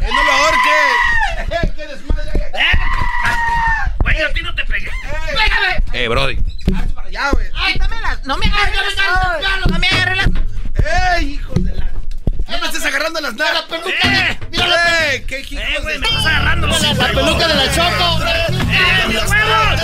¡Eh, 0.01 0.09
no 0.13 0.23
lo 0.23 0.33
ahorque! 0.33 0.79
¡Eh, 1.51 1.73
qué 1.77 1.87
desmadre! 1.87 2.31
¡Eh! 2.55 2.79
Güey, 4.01 4.23
a 4.23 4.33
ti 4.33 4.43
no 4.43 4.55
te 4.55 4.65
pegué. 4.65 4.89
¡Pégame! 5.33 5.83
Eh, 5.93 6.09
Brody. 6.09 6.39
Hazte 6.77 6.93
para 6.95 7.09
allá, 7.09 7.31
güey. 7.31 7.47
Quítamelas. 7.73 8.25
No 8.27 8.37
me 8.39 8.47
agarres 8.47 8.97
las 8.97 9.67
No 9.69 9.79
me 9.79 9.87
agarres 9.89 10.17
las... 10.17 10.29
¡Eh, 11.19 11.23
hijos 11.23 11.65
de 11.65 11.75
la... 11.75 11.87
No 12.49 12.59
me 12.59 12.67
estés 12.67 12.85
agarrando 12.85 13.21
las 13.21 13.35
nalgas. 13.35 13.63
La 13.63 13.67
peluca. 13.69 13.91
Eh, 14.03 14.39
mira 14.51 14.67
la 14.67 15.15
eh, 15.15 15.25
qué 15.27 15.39
eh, 15.39 15.79
güey, 15.83 15.99
me 15.99 16.07
estás 16.07 16.27
agarrando 16.27 16.67
la, 16.67 16.79
la 16.79 17.07
peluca 17.09 17.49
de 17.49 17.55
la 17.55 17.73
Choco. 17.73 18.21
¡Eh, 18.25 19.07
mis 19.09 19.31
huevos! 19.31 19.81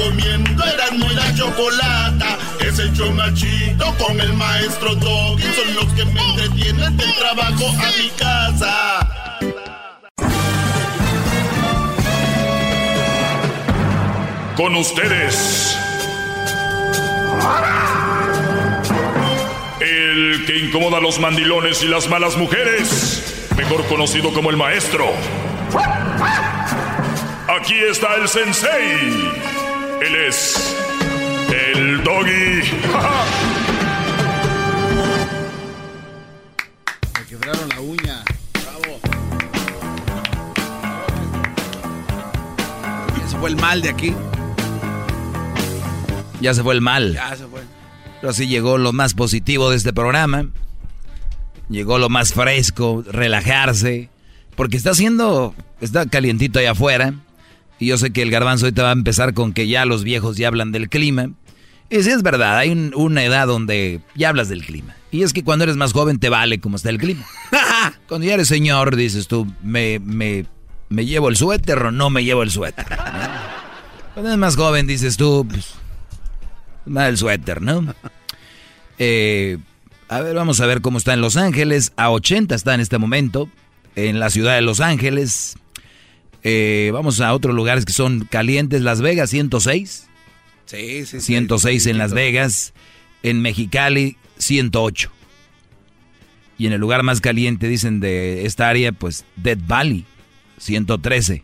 Yo 0.00 0.06
a 0.06 0.12
ti 0.12 0.22
te 0.22 0.30
recomiendo 0.30 0.64
Erasmo 0.64 1.06
y 1.10 1.14
la 1.14 1.34
Chocolata. 1.34 2.38
Es 2.60 2.78
el 2.78 2.92
show 2.92 3.12
machito 3.12 3.94
con 3.98 4.20
el 4.20 4.32
maestro 4.32 4.94
Doggy. 4.94 5.42
Son 5.42 5.74
los 5.74 5.86
que 5.94 6.04
me 6.06 6.20
entretienen 6.20 6.96
del 6.96 7.14
trabajo 7.14 7.68
a 7.68 7.90
mi 7.98 8.08
casa. 8.16 9.06
Con 14.56 14.76
ustedes. 14.76 15.76
El 19.80 20.44
que 20.46 20.58
incomoda 20.58 20.98
a 20.98 21.00
los 21.00 21.18
mandilones 21.18 21.82
y 21.82 21.88
las 21.88 22.08
malas 22.08 22.36
mujeres, 22.36 23.48
mejor 23.56 23.84
conocido 23.86 24.32
como 24.32 24.50
el 24.50 24.56
maestro. 24.56 25.06
Aquí 27.48 27.78
está 27.78 28.14
el 28.16 28.28
sensei. 28.28 29.69
Él 30.00 30.14
es 30.14 30.76
el 31.52 32.02
doggy. 32.02 32.62
Me 37.18 37.26
quebraron 37.28 37.68
la 37.68 37.80
uña. 37.80 38.24
Bravo. 38.54 39.00
Se 43.28 43.36
fue 43.36 43.50
el 43.50 43.56
mal 43.56 43.82
de 43.82 43.90
aquí. 43.90 44.14
Ya 46.40 46.54
se 46.54 46.62
fue 46.62 46.72
el 46.74 46.80
mal. 46.80 47.12
Ya 47.12 47.36
se 47.36 47.46
fue. 47.46 47.60
Pero 48.20 48.30
así 48.30 48.46
llegó 48.46 48.78
lo 48.78 48.92
más 48.92 49.12
positivo 49.12 49.68
de 49.68 49.76
este 49.76 49.92
programa. 49.92 50.46
Llegó 51.68 51.98
lo 51.98 52.08
más 52.08 52.32
fresco, 52.32 53.04
relajarse. 53.06 54.08
Porque 54.56 54.78
está 54.78 54.90
haciendo, 54.90 55.54
está 55.80 56.06
calientito 56.06 56.58
allá 56.58 56.72
afuera. 56.72 57.14
Y 57.80 57.86
yo 57.86 57.98
sé 57.98 58.12
que 58.12 58.22
el 58.22 58.30
garbanzo 58.30 58.66
ahorita 58.66 58.82
va 58.82 58.90
a 58.90 58.92
empezar 58.92 59.34
con 59.34 59.52
que 59.52 59.66
ya 59.66 59.86
los 59.86 60.04
viejos 60.04 60.36
ya 60.36 60.48
hablan 60.48 60.70
del 60.70 60.88
clima. 60.88 61.30
Y 61.88 62.02
sí 62.02 62.10
es 62.10 62.22
verdad, 62.22 62.58
hay 62.58 62.70
una 62.94 63.24
edad 63.24 63.48
donde 63.48 64.00
ya 64.14 64.28
hablas 64.28 64.48
del 64.48 64.64
clima. 64.64 64.94
Y 65.10 65.22
es 65.22 65.32
que 65.32 65.42
cuando 65.42 65.64
eres 65.64 65.76
más 65.76 65.92
joven 65.92 66.20
te 66.20 66.28
vale 66.28 66.60
cómo 66.60 66.76
está 66.76 66.90
el 66.90 66.98
clima. 66.98 67.26
cuando 68.08 68.26
ya 68.26 68.34
eres 68.34 68.46
señor, 68.46 68.94
dices 68.94 69.26
tú, 69.26 69.52
me, 69.62 69.98
me, 69.98 70.46
me 70.88 71.06
llevo 71.06 71.28
el 71.30 71.36
suéter 71.36 71.78
o 71.78 71.90
no 71.90 72.10
me 72.10 72.22
llevo 72.22 72.44
el 72.44 72.50
suéter. 72.50 72.86
Cuando 74.14 74.28
eres 74.28 74.38
más 74.38 74.56
joven, 74.56 74.86
dices 74.86 75.16
tú, 75.16 75.46
pues, 75.50 75.74
nada 76.86 77.08
el 77.08 77.16
suéter, 77.16 77.62
¿no? 77.62 77.94
Eh, 78.98 79.58
a 80.08 80.20
ver, 80.20 80.34
vamos 80.34 80.60
a 80.60 80.66
ver 80.66 80.82
cómo 80.82 80.98
está 80.98 81.14
en 81.14 81.22
Los 81.22 81.36
Ángeles. 81.36 81.92
A 81.96 82.10
80 82.10 82.54
está 82.54 82.74
en 82.74 82.80
este 82.80 82.98
momento. 82.98 83.48
En 83.96 84.20
la 84.20 84.28
ciudad 84.28 84.54
de 84.54 84.60
Los 84.60 84.80
Ángeles. 84.80 85.56
Eh, 86.42 86.90
vamos 86.92 87.20
a 87.20 87.32
otros 87.34 87.54
lugares 87.54 87.84
que 87.84 87.92
son 87.92 88.26
calientes. 88.30 88.82
Las 88.82 89.00
Vegas, 89.00 89.30
106. 89.30 90.08
Sí, 90.66 91.06
sí, 91.06 91.20
106 91.20 91.86
en 91.86 91.98
Las 91.98 92.12
Vegas. 92.12 92.72
En 93.22 93.42
Mexicali, 93.42 94.16
108. 94.38 95.10
Y 96.58 96.66
en 96.66 96.72
el 96.72 96.80
lugar 96.80 97.02
más 97.02 97.20
caliente, 97.20 97.68
dicen 97.68 98.00
de 98.00 98.44
esta 98.46 98.68
área, 98.68 98.92
pues 98.92 99.24
Dead 99.36 99.58
Valley, 99.66 100.04
113. 100.58 101.42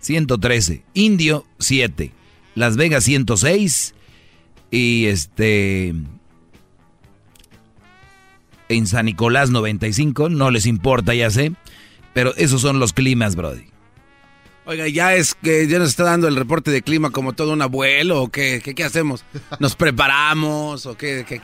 113. 0.00 0.82
Indio, 0.94 1.46
7. 1.58 2.12
Las 2.54 2.76
Vegas, 2.76 3.04
106. 3.04 3.94
Y 4.70 5.06
este. 5.06 5.94
En 8.68 8.86
San 8.86 9.06
Nicolás, 9.06 9.50
95. 9.50 10.28
No 10.28 10.50
les 10.50 10.66
importa, 10.66 11.14
ya 11.14 11.30
sé. 11.30 11.52
Pero 12.14 12.34
esos 12.36 12.60
son 12.60 12.78
los 12.78 12.92
climas, 12.92 13.36
Brody. 13.36 13.64
Oiga, 14.68 14.86
ya 14.86 15.14
es 15.14 15.34
que 15.34 15.66
ya 15.66 15.78
nos 15.78 15.88
está 15.88 16.04
dando 16.04 16.28
el 16.28 16.36
reporte 16.36 16.70
de 16.70 16.82
clima 16.82 17.08
como 17.08 17.32
todo 17.32 17.54
un 17.54 17.62
abuelo 17.62 18.20
o 18.20 18.28
qué, 18.28 18.60
qué, 18.60 18.84
hacemos? 18.84 19.24
¿Nos 19.60 19.74
preparamos 19.74 20.84
o 20.84 20.94
qué, 20.94 21.40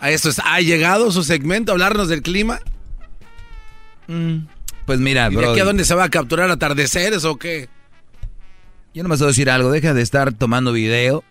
¿A 0.00 0.10
eso 0.10 0.28
ha 0.44 0.60
llegado 0.60 1.12
su 1.12 1.22
segmento, 1.22 1.70
hablarnos 1.70 2.08
del 2.08 2.20
clima? 2.20 2.58
Mm, 4.08 4.38
pues 4.86 4.98
mira, 4.98 5.28
¿Y 5.30 5.36
de 5.36 5.48
aquí 5.48 5.60
a 5.60 5.64
dónde 5.64 5.84
se 5.84 5.94
va 5.94 6.02
a 6.02 6.08
capturar 6.08 6.50
atardeceres 6.50 7.24
o 7.24 7.36
qué? 7.36 7.68
Yo 8.92 9.04
no 9.04 9.08
me 9.08 9.14
voy 9.14 9.24
a 9.24 9.28
decir 9.28 9.50
algo, 9.50 9.70
deja 9.70 9.94
de 9.94 10.02
estar 10.02 10.32
tomando 10.32 10.72
video 10.72 11.22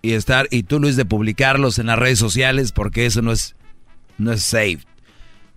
y 0.00 0.12
estar 0.12 0.48
y 0.50 0.62
tú 0.62 0.80
Luis 0.80 0.96
de 0.96 1.04
publicarlos 1.04 1.78
en 1.78 1.88
las 1.88 1.98
redes 1.98 2.18
sociales 2.18 2.72
porque 2.72 3.04
eso 3.04 3.20
no 3.20 3.32
es 3.32 3.54
no 4.16 4.32
es 4.32 4.42
safe. 4.42 4.80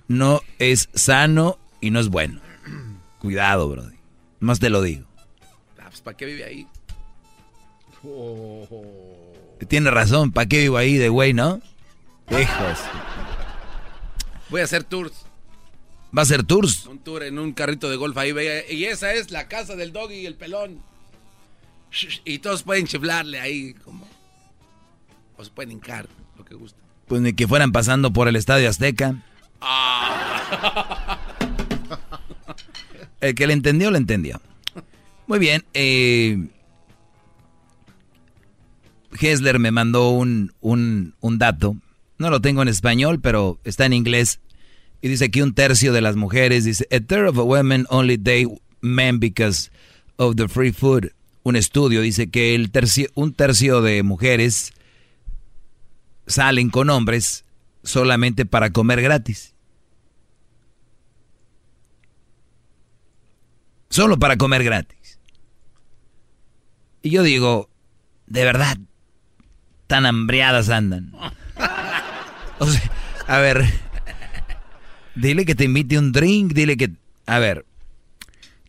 No 0.09 0.41
es 0.59 0.89
sano 0.93 1.59
y 1.79 1.91
no 1.91 2.01
es 2.01 2.09
bueno. 2.09 2.41
Cuidado, 3.19 3.69
brody. 3.69 3.96
Más 4.39 4.59
te 4.59 4.69
lo 4.69 4.81
digo. 4.81 5.07
Ah, 5.79 5.87
pues, 5.89 6.01
¿Para 6.01 6.17
qué 6.17 6.25
vive 6.25 6.43
ahí? 6.43 6.67
Tiene 9.67 9.91
razón, 9.91 10.31
¿para 10.31 10.47
qué 10.47 10.59
vivo 10.59 10.77
ahí 10.77 10.97
de 10.97 11.09
güey, 11.09 11.33
no? 11.33 11.61
Hijos. 12.29 12.79
Voy 14.49 14.61
a 14.61 14.65
hacer 14.65 14.83
tours. 14.83 15.25
¿Va 16.15 16.21
a 16.21 16.23
hacer 16.23 16.43
tours? 16.43 16.85
Un 16.85 16.99
tour 16.99 17.23
en 17.23 17.37
un 17.39 17.53
carrito 17.53 17.89
de 17.89 17.97
golf 17.97 18.17
ahí. 18.17 18.33
Y 18.69 18.85
esa 18.85 19.13
es 19.13 19.31
la 19.31 19.47
casa 19.47 19.75
del 19.75 19.91
doggy 19.91 20.15
y 20.15 20.25
el 20.25 20.35
pelón. 20.35 20.81
Y 22.23 22.39
todos 22.39 22.63
pueden 22.63 22.85
chiflarle 22.85 23.39
ahí 23.39 23.73
como... 23.73 24.07
O 25.37 25.43
se 25.43 25.51
pueden 25.51 25.71
hincar, 25.71 26.07
lo 26.37 26.45
que 26.45 26.55
guste. 26.55 26.79
Pues 27.07 27.21
ni 27.21 27.33
que 27.33 27.47
fueran 27.47 27.71
pasando 27.71 28.11
por 28.11 28.27
el 28.27 28.35
Estadio 28.35 28.69
Azteca. 28.69 29.15
Ah. 29.61 31.16
El 33.21 33.35
que 33.35 33.47
le 33.47 33.53
entendió, 33.53 33.91
le 33.91 33.97
entendió. 33.97 34.41
Muy 35.27 35.39
bien. 35.39 35.65
Eh, 35.73 36.47
Hessler 39.19 39.59
me 39.59 39.71
mandó 39.71 40.11
un, 40.11 40.53
un, 40.61 41.37
dato. 41.37 41.75
No 42.17 42.29
lo 42.29 42.41
tengo 42.41 42.61
en 42.61 42.67
español, 42.67 43.19
pero 43.21 43.59
está 43.63 43.85
en 43.85 43.93
inglés. 43.93 44.39
Y 45.01 45.09
dice 45.09 45.29
que 45.29 45.43
un 45.43 45.53
tercio 45.53 45.93
de 45.93 46.01
las 46.01 46.15
mujeres, 46.15 46.63
dice, 46.63 46.87
a 46.91 46.99
third 46.99 47.27
of 47.27 47.37
women 47.37 47.85
only 47.89 48.17
date 48.17 48.47
men 48.81 49.19
because 49.19 49.69
of 50.17 50.35
the 50.35 50.47
free 50.47 50.71
food. 50.71 51.11
Un 51.43 51.55
estudio 51.55 52.01
dice 52.01 52.29
que 52.29 52.55
el 52.55 52.71
tercio, 52.71 53.09
un 53.15 53.33
tercio 53.33 53.81
de 53.81 54.03
mujeres 54.03 54.73
salen 56.25 56.69
con 56.69 56.89
hombres 56.89 57.45
solamente 57.83 58.45
para 58.45 58.71
comer 58.71 59.01
gratis. 59.01 59.53
Solo 63.89 64.17
para 64.19 64.37
comer 64.37 64.63
gratis. 64.63 65.19
Y 67.01 67.09
yo 67.11 67.23
digo, 67.23 67.69
de 68.25 68.43
verdad, 68.43 68.77
tan 69.87 70.05
hambriadas 70.05 70.69
andan. 70.69 71.13
O 72.59 72.65
sea, 72.65 72.91
a 73.27 73.37
ver, 73.39 73.63
dile 75.15 75.45
que 75.45 75.55
te 75.55 75.65
invite 75.65 75.97
un 75.97 76.11
drink, 76.11 76.53
dile 76.53 76.75
que... 76.75 76.91
A 77.25 77.39
ver, 77.39 77.65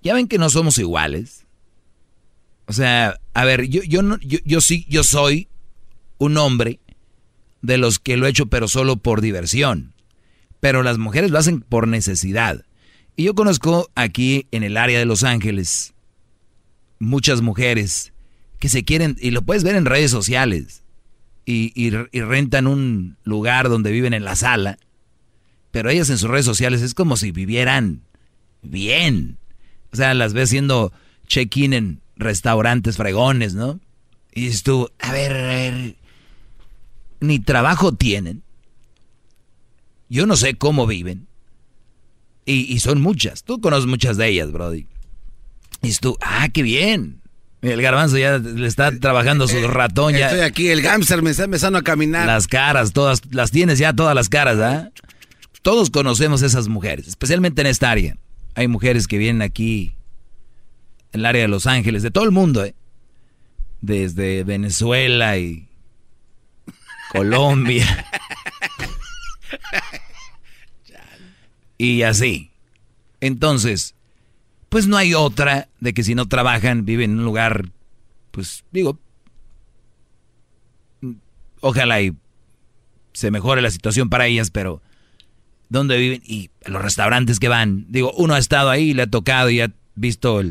ya 0.03 0.15
ven 0.15 0.29
que 0.29 0.39
no 0.39 0.51
somos 0.51 0.79
iguales. 0.79 1.47
O 2.67 2.73
sea, 2.73 3.19
a 3.35 3.45
ver, 3.45 3.69
yo, 3.69 3.83
yo, 3.83 4.03
no, 4.03 4.19
yo, 4.19 4.39
yo 4.45 4.61
sí, 4.61 4.85
yo 4.89 5.05
soy 5.05 5.49
un 6.19 6.37
hombre 6.37 6.81
de 7.63 7.79
los 7.79 7.99
que 7.99 8.17
lo 8.17 8.27
he 8.27 8.31
hecho 8.31 8.47
pero 8.47 8.69
solo 8.69 8.97
por 8.97 9.21
diversión. 9.21 9.95
Pero 10.61 10.83
las 10.83 10.99
mujeres 10.99 11.31
lo 11.31 11.39
hacen 11.39 11.61
por 11.61 11.89
necesidad. 11.89 12.65
Y 13.19 13.25
yo 13.25 13.35
conozco 13.35 13.91
aquí 13.97 14.47
en 14.53 14.63
el 14.63 14.77
área 14.77 15.01
de 15.01 15.05
Los 15.05 15.25
Ángeles 15.25 15.93
muchas 17.01 17.43
mujeres 17.43 18.13
que 18.61 18.69
se 18.69 18.85
quieren, 18.85 19.17
y 19.21 19.33
lo 19.33 19.43
puedes 19.43 19.65
ver 19.65 19.75
en 19.75 19.87
redes 19.87 20.13
sociales, 20.13 20.85
y, 21.45 21.73
y, 21.75 21.91
rentan 21.91 22.69
un 22.69 23.17
lugar 23.25 23.69
donde 23.69 23.91
viven 23.91 24.15
en 24.15 24.23
la 24.23 24.37
sala, 24.37 24.79
pero 25.73 25.91
ellas 25.91 26.11
en 26.11 26.19
sus 26.19 26.31
redes 26.31 26.45
sociales 26.45 26.81
es 26.81 26.95
como 26.95 27.17
si 27.17 27.33
vivieran 27.33 28.03
bien. 28.63 29.39
O 29.93 29.97
sea, 29.97 30.15
las 30.15 30.33
ves 30.33 30.51
haciendo 30.51 30.93
check-in 31.27 31.73
en 31.73 32.01
restaurantes 32.15 32.97
fregones, 32.97 33.53
¿no? 33.55 33.81
Y 34.33 34.43
dices 34.43 34.63
tú, 34.63 34.93
a 35.01 35.11
ver, 35.11 35.33
a 35.33 35.47
ver, 35.49 35.97
ni 37.19 37.41
trabajo 37.41 37.93
tienen. 37.93 38.45
Yo 40.09 40.25
no 40.27 40.37
sé 40.37 40.55
cómo 40.55 40.87
viven. 40.87 41.28
Y, 42.51 42.79
son 42.79 43.03
muchas. 43.03 43.45
Tú 43.45 43.61
conoces 43.61 43.85
muchas 43.85 44.17
de 44.17 44.27
ellas, 44.27 44.51
Brody. 44.51 44.87
Y 45.83 45.93
tú, 45.95 46.17
ah, 46.23 46.49
qué 46.49 46.63
bien. 46.63 47.21
El 47.61 47.83
garbanzo 47.83 48.17
ya 48.17 48.39
le 48.39 48.67
está 48.67 48.91
trabajando 48.99 49.47
su 49.47 49.69
ratón. 49.69 50.15
Ya. 50.15 50.29
Estoy 50.29 50.41
aquí, 50.41 50.69
el 50.69 50.81
gámster 50.81 51.21
me 51.21 51.31
está 51.31 51.45
empezando 51.45 51.79
a 51.79 51.83
caminar. 51.83 52.27
Las 52.27 52.47
caras, 52.47 52.95
todas, 52.95 53.21
las 53.33 53.51
tienes 53.51 53.79
ya 53.79 53.93
todas 53.93 54.15
las 54.15 54.31
caras, 54.31 54.59
¿ah? 54.61 54.91
Todos 55.61 55.91
conocemos 55.91 56.41
esas 56.41 56.69
mujeres, 56.69 57.07
especialmente 57.07 57.61
en 57.61 57.67
esta 57.67 57.91
área. 57.91 58.17
Hay 58.55 58.67
mujeres 58.67 59.07
que 59.07 59.19
vienen 59.19 59.43
aquí, 59.43 59.95
en 61.13 61.21
el 61.21 61.27
área 61.27 61.43
de 61.43 61.49
Los 61.49 61.67
Ángeles, 61.67 62.03
de 62.03 62.11
todo 62.11 62.25
el 62.25 62.31
mundo, 62.31 62.65
¿eh? 62.65 62.75
Desde 63.83 64.43
Venezuela 64.45 65.37
y 65.37 65.69
Colombia. 67.13 68.07
y 71.79 72.03
así. 72.03 72.51
Entonces, 73.21 73.95
pues 74.69 74.87
no 74.87 74.97
hay 74.97 75.15
otra 75.15 75.69
de 75.81 75.95
que 75.95 76.03
si 76.03 76.15
no 76.15 76.29
trabajan, 76.29 76.85
viven 76.85 77.13
en 77.13 77.19
un 77.19 77.25
lugar, 77.25 77.71
pues 78.33 78.65
digo, 78.71 78.99
ojalá 81.61 82.03
y 82.03 82.15
se 83.13 83.31
mejore 83.31 83.63
la 83.63 83.71
situación 83.71 84.11
para 84.11 84.27
ellas, 84.27 84.51
pero 84.51 84.83
¿dónde 85.69 85.97
viven? 85.97 86.23
Y 86.25 86.51
los 86.67 86.83
restaurantes 86.83 87.41
que 87.41 87.49
van, 87.49 87.87
digo, 87.89 88.13
uno 88.17 88.35
ha 88.35 88.39
estado 88.39 88.71
ahí, 88.71 88.93
le 88.93 89.03
ha 89.03 89.07
tocado 89.11 89.51
y 89.51 89.61
ha 89.61 89.73
visto 89.95 90.43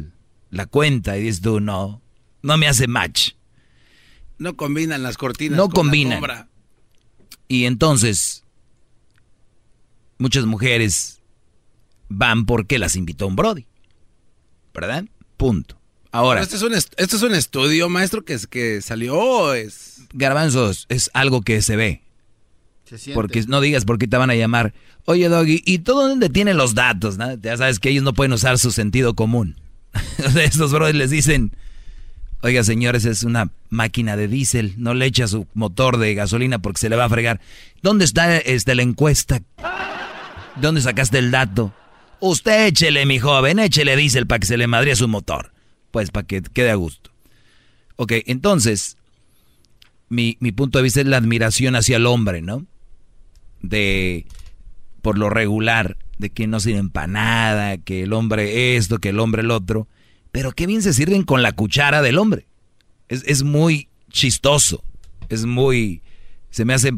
la 0.50 0.66
cuenta 0.66 1.18
y 1.18 1.24
dices 1.24 1.42
tú, 1.42 1.60
no, 1.60 2.02
no 2.42 2.58
me 2.58 2.68
hace 2.68 2.88
match. 2.88 3.32
No 4.38 4.56
combinan 4.56 5.04
las 5.04 5.18
cortinas. 5.18 5.58
No 5.58 5.70
combinan. 5.70 6.22
y 7.48 7.66
entonces, 7.66 8.44
muchas 10.18 10.46
mujeres 10.46 11.17
van 12.10 12.46
porque 12.46 12.80
las 12.80 12.96
invitó 12.96 13.28
un 13.28 13.36
Brody. 13.36 13.66
¿Verdad? 14.74 15.06
Punto. 15.38 15.80
Ahora. 16.12 16.42
Este 16.42 16.56
es, 16.56 16.62
un 16.62 16.74
es 16.74 17.24
un 17.24 17.36
estudio, 17.36 17.90
maestro, 17.90 18.24
que, 18.24 18.38
que 18.50 18.82
salió. 18.82 19.54
Es... 19.54 20.02
Garbanzos, 20.14 20.86
es 20.90 21.10
algo 21.14 21.42
que 21.42 21.62
se 21.62 21.76
ve. 21.76 22.02
Se 22.86 23.14
porque 23.14 23.44
no 23.48 23.60
digas 23.60 23.84
por 23.84 23.98
qué 23.98 24.08
te 24.08 24.16
van 24.16 24.30
a 24.30 24.36
llamar. 24.36 24.74
Oye, 25.06 25.28
Doggy, 25.28 25.62
¿y 25.66 25.80
todo 25.80 26.08
dónde 26.08 26.30
tienen 26.30 26.56
los 26.56 26.74
datos? 26.74 27.18
Ya 27.42 27.58
sabes 27.58 27.80
que 27.80 27.90
ellos 27.90 28.04
no 28.04 28.14
pueden 28.14 28.32
usar 28.32 28.58
su 28.58 28.72
sentido 28.72 29.14
común. 29.14 29.60
Estos 30.40 30.72
brothers 30.72 30.98
les 30.98 31.10
dicen, 31.10 31.52
Oiga, 32.42 32.64
señores, 32.64 33.06
es 33.06 33.24
una 33.24 33.50
máquina 33.70 34.16
de 34.16 34.28
diésel, 34.28 34.76
no 34.78 34.94
le 34.94 35.08
echa 35.08 35.28
su 35.28 35.48
motor 35.56 35.98
de 35.98 36.14
gasolina 36.14 36.60
porque 36.60 36.80
se 36.80 36.90
le 36.90 36.96
va 36.96 37.06
a 37.06 37.10
fregar. 37.10 37.42
¿Dónde 37.82 38.06
está 38.06 38.38
este, 38.38 38.76
la 38.76 38.84
encuesta? 38.84 39.42
¿Dónde 40.56 40.82
sacaste 40.82 41.18
el 41.18 41.32
dato? 41.32 41.74
Usted 42.20 42.68
échele, 42.68 43.06
mi 43.06 43.20
joven, 43.20 43.60
échele 43.60 43.96
diésel 43.96 44.28
para 44.28 44.40
que 44.40 44.48
se 44.48 44.58
le 44.58 44.68
madría 44.68 44.96
su 44.96 45.08
motor. 45.08 45.54
Pues 45.92 46.12
para 46.12 46.26
que 46.26 46.42
quede 46.42 46.72
a 46.72 46.76
gusto. 46.76 47.12
Ok, 47.96 48.14
entonces, 48.26 48.98
mi, 50.10 50.38
mi 50.40 50.52
punto 50.52 50.80
de 50.80 50.84
vista 50.84 51.02
es 51.02 51.08
la 51.08 51.18
admiración 51.18 51.76
hacia 51.76 51.98
el 51.98 52.06
hombre, 52.06 52.42
¿no? 52.42 52.66
De, 53.62 54.26
por 55.02 55.18
lo 55.18 55.30
regular, 55.30 55.98
de 56.18 56.30
que 56.30 56.48
no 56.48 56.60
sirven 56.60 56.90
para 56.90 57.08
nada, 57.08 57.78
que 57.78 58.04
el 58.04 58.14
hombre 58.14 58.76
esto, 58.76 59.00
que 59.00 59.10
el 59.10 59.20
hombre 59.20 59.42
el 59.42 59.52
otro. 59.52 59.88
Pero 60.32 60.52
qué 60.52 60.68
bien 60.68 60.82
se 60.82 60.94
sirven 60.94 61.24
con 61.24 61.42
la 61.42 61.52
cuchara 61.52 62.02
del 62.02 62.18
hombre. 62.18 62.48
Es, 63.08 63.24
es 63.26 63.44
muy 63.44 63.90
chistoso. 64.12 64.84
Es 65.30 65.46
muy... 65.46 66.02
Se 66.50 66.66
me 66.66 66.74
hace 66.74 66.94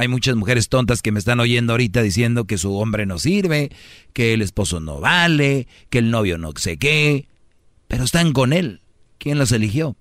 hay 0.00 0.08
muchas 0.08 0.34
mujeres 0.34 0.70
tontas 0.70 1.02
que 1.02 1.12
me 1.12 1.18
están 1.18 1.40
oyendo 1.40 1.74
ahorita 1.74 2.00
diciendo 2.00 2.46
que 2.46 2.56
su 2.56 2.74
hombre 2.74 3.04
no 3.04 3.18
sirve, 3.18 3.70
que 4.14 4.32
el 4.32 4.40
esposo 4.40 4.80
no 4.80 4.98
vale, 4.98 5.68
que 5.90 5.98
el 5.98 6.10
novio 6.10 6.38
no 6.38 6.52
sé 6.56 6.78
qué. 6.78 7.28
Pero 7.86 8.04
están 8.04 8.32
con 8.32 8.54
él. 8.54 8.80
¿Quién 9.18 9.38
los 9.38 9.52
eligió? 9.52 9.98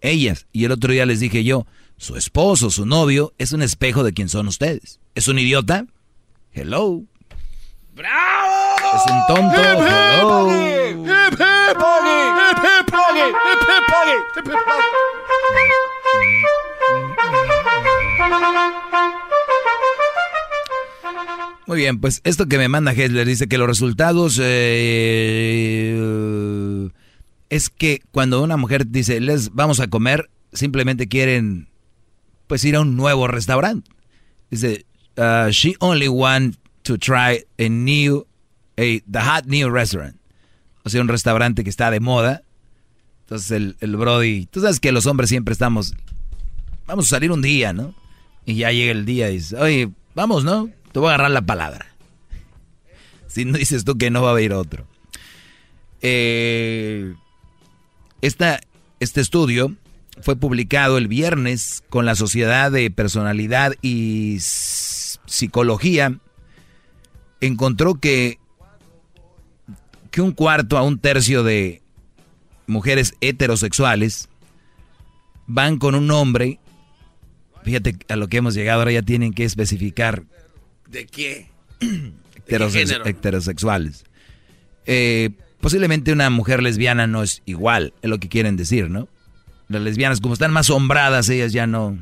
Ellas. 0.00 0.48
Y 0.50 0.64
el 0.64 0.72
otro 0.72 0.92
día 0.92 1.06
les 1.06 1.20
dije 1.20 1.44
yo, 1.44 1.64
su 1.96 2.16
esposo, 2.16 2.70
su 2.70 2.86
novio, 2.86 3.32
es 3.38 3.52
un 3.52 3.62
espejo 3.62 4.02
de 4.02 4.12
quién 4.12 4.28
son 4.28 4.48
ustedes. 4.48 4.98
¿Es 5.14 5.28
un 5.28 5.38
idiota? 5.38 5.86
Hello. 6.52 7.04
¡Bravo! 7.94 8.96
Es 8.96 9.12
un 9.12 9.26
tonto. 9.28 9.60
Muy 21.70 21.78
bien, 21.78 22.00
pues 22.00 22.20
esto 22.24 22.46
que 22.46 22.58
me 22.58 22.66
manda 22.66 22.92
Hessler 22.92 23.24
dice 23.24 23.46
que 23.46 23.56
los 23.56 23.68
resultados 23.68 24.40
eh, 24.42 25.96
es 27.48 27.70
que 27.70 28.02
cuando 28.10 28.42
una 28.42 28.56
mujer 28.56 28.88
dice 28.88 29.20
les 29.20 29.54
vamos 29.54 29.78
a 29.78 29.86
comer, 29.86 30.30
simplemente 30.52 31.06
quieren 31.06 31.68
pues 32.48 32.64
ir 32.64 32.74
a 32.74 32.80
un 32.80 32.96
nuevo 32.96 33.28
restaurante. 33.28 33.88
Dice 34.50 34.84
uh, 35.16 35.50
she 35.50 35.76
only 35.78 36.08
want 36.08 36.56
to 36.82 36.98
try 36.98 37.44
a 37.56 37.68
new, 37.68 38.26
a, 38.76 39.00
the 39.08 39.20
hot 39.20 39.44
new 39.46 39.70
restaurant. 39.70 40.16
O 40.82 40.88
sea, 40.88 41.00
un 41.00 41.08
restaurante 41.08 41.62
que 41.62 41.70
está 41.70 41.92
de 41.92 42.00
moda. 42.00 42.42
Entonces 43.20 43.52
el, 43.52 43.76
el 43.78 43.96
Brody, 43.96 44.46
tú 44.46 44.60
sabes 44.60 44.80
que 44.80 44.90
los 44.90 45.06
hombres 45.06 45.28
siempre 45.30 45.52
estamos, 45.52 45.94
vamos 46.88 47.06
a 47.06 47.10
salir 47.10 47.30
un 47.30 47.42
día, 47.42 47.72
¿no? 47.72 47.94
Y 48.50 48.56
ya 48.56 48.72
llega 48.72 48.90
el 48.90 49.04
día 49.04 49.30
y 49.30 49.34
dice, 49.34 49.56
oye, 49.56 49.90
vamos, 50.16 50.42
¿no? 50.42 50.68
Te 50.90 50.98
voy 50.98 51.10
a 51.10 51.14
agarrar 51.14 51.30
la 51.30 51.42
palabra. 51.42 51.86
Si 53.28 53.44
no 53.44 53.56
dices 53.56 53.84
tú 53.84 53.96
que 53.96 54.10
no 54.10 54.22
va 54.22 54.30
a 54.30 54.32
haber 54.32 54.52
otro. 54.52 54.88
Eh, 56.02 57.14
este 58.20 59.20
estudio 59.20 59.76
fue 60.20 60.34
publicado 60.34 60.98
el 60.98 61.06
viernes 61.06 61.84
con 61.90 62.06
la 62.06 62.16
Sociedad 62.16 62.72
de 62.72 62.90
Personalidad 62.90 63.74
y 63.82 64.38
Psicología. 64.40 66.18
Encontró 67.40 67.94
que, 67.94 68.40
que 70.10 70.22
un 70.22 70.32
cuarto 70.32 70.76
a 70.76 70.82
un 70.82 70.98
tercio 70.98 71.44
de 71.44 71.82
mujeres 72.66 73.14
heterosexuales 73.20 74.28
van 75.46 75.78
con 75.78 75.94
un 75.94 76.10
hombre. 76.10 76.59
Fíjate 77.64 77.96
a 78.08 78.16
lo 78.16 78.28
que 78.28 78.38
hemos 78.38 78.54
llegado, 78.54 78.80
ahora 78.80 78.92
ya 78.92 79.02
tienen 79.02 79.32
que 79.32 79.44
especificar 79.44 80.24
¿De 80.88 81.06
qué? 81.06 81.48
heterosexuales. 82.46 84.04
Eh, 84.86 85.30
posiblemente 85.60 86.12
una 86.12 86.30
mujer 86.30 86.62
lesbiana 86.62 87.06
no 87.06 87.22
es 87.22 87.42
igual, 87.46 87.92
es 88.02 88.10
lo 88.10 88.18
que 88.18 88.28
quieren 88.28 88.56
decir, 88.56 88.90
¿no? 88.90 89.08
Las 89.68 89.82
lesbianas, 89.82 90.20
como 90.20 90.34
están 90.34 90.52
más 90.52 90.66
sombradas, 90.66 91.28
ellas 91.28 91.52
ya 91.52 91.66
no. 91.66 91.96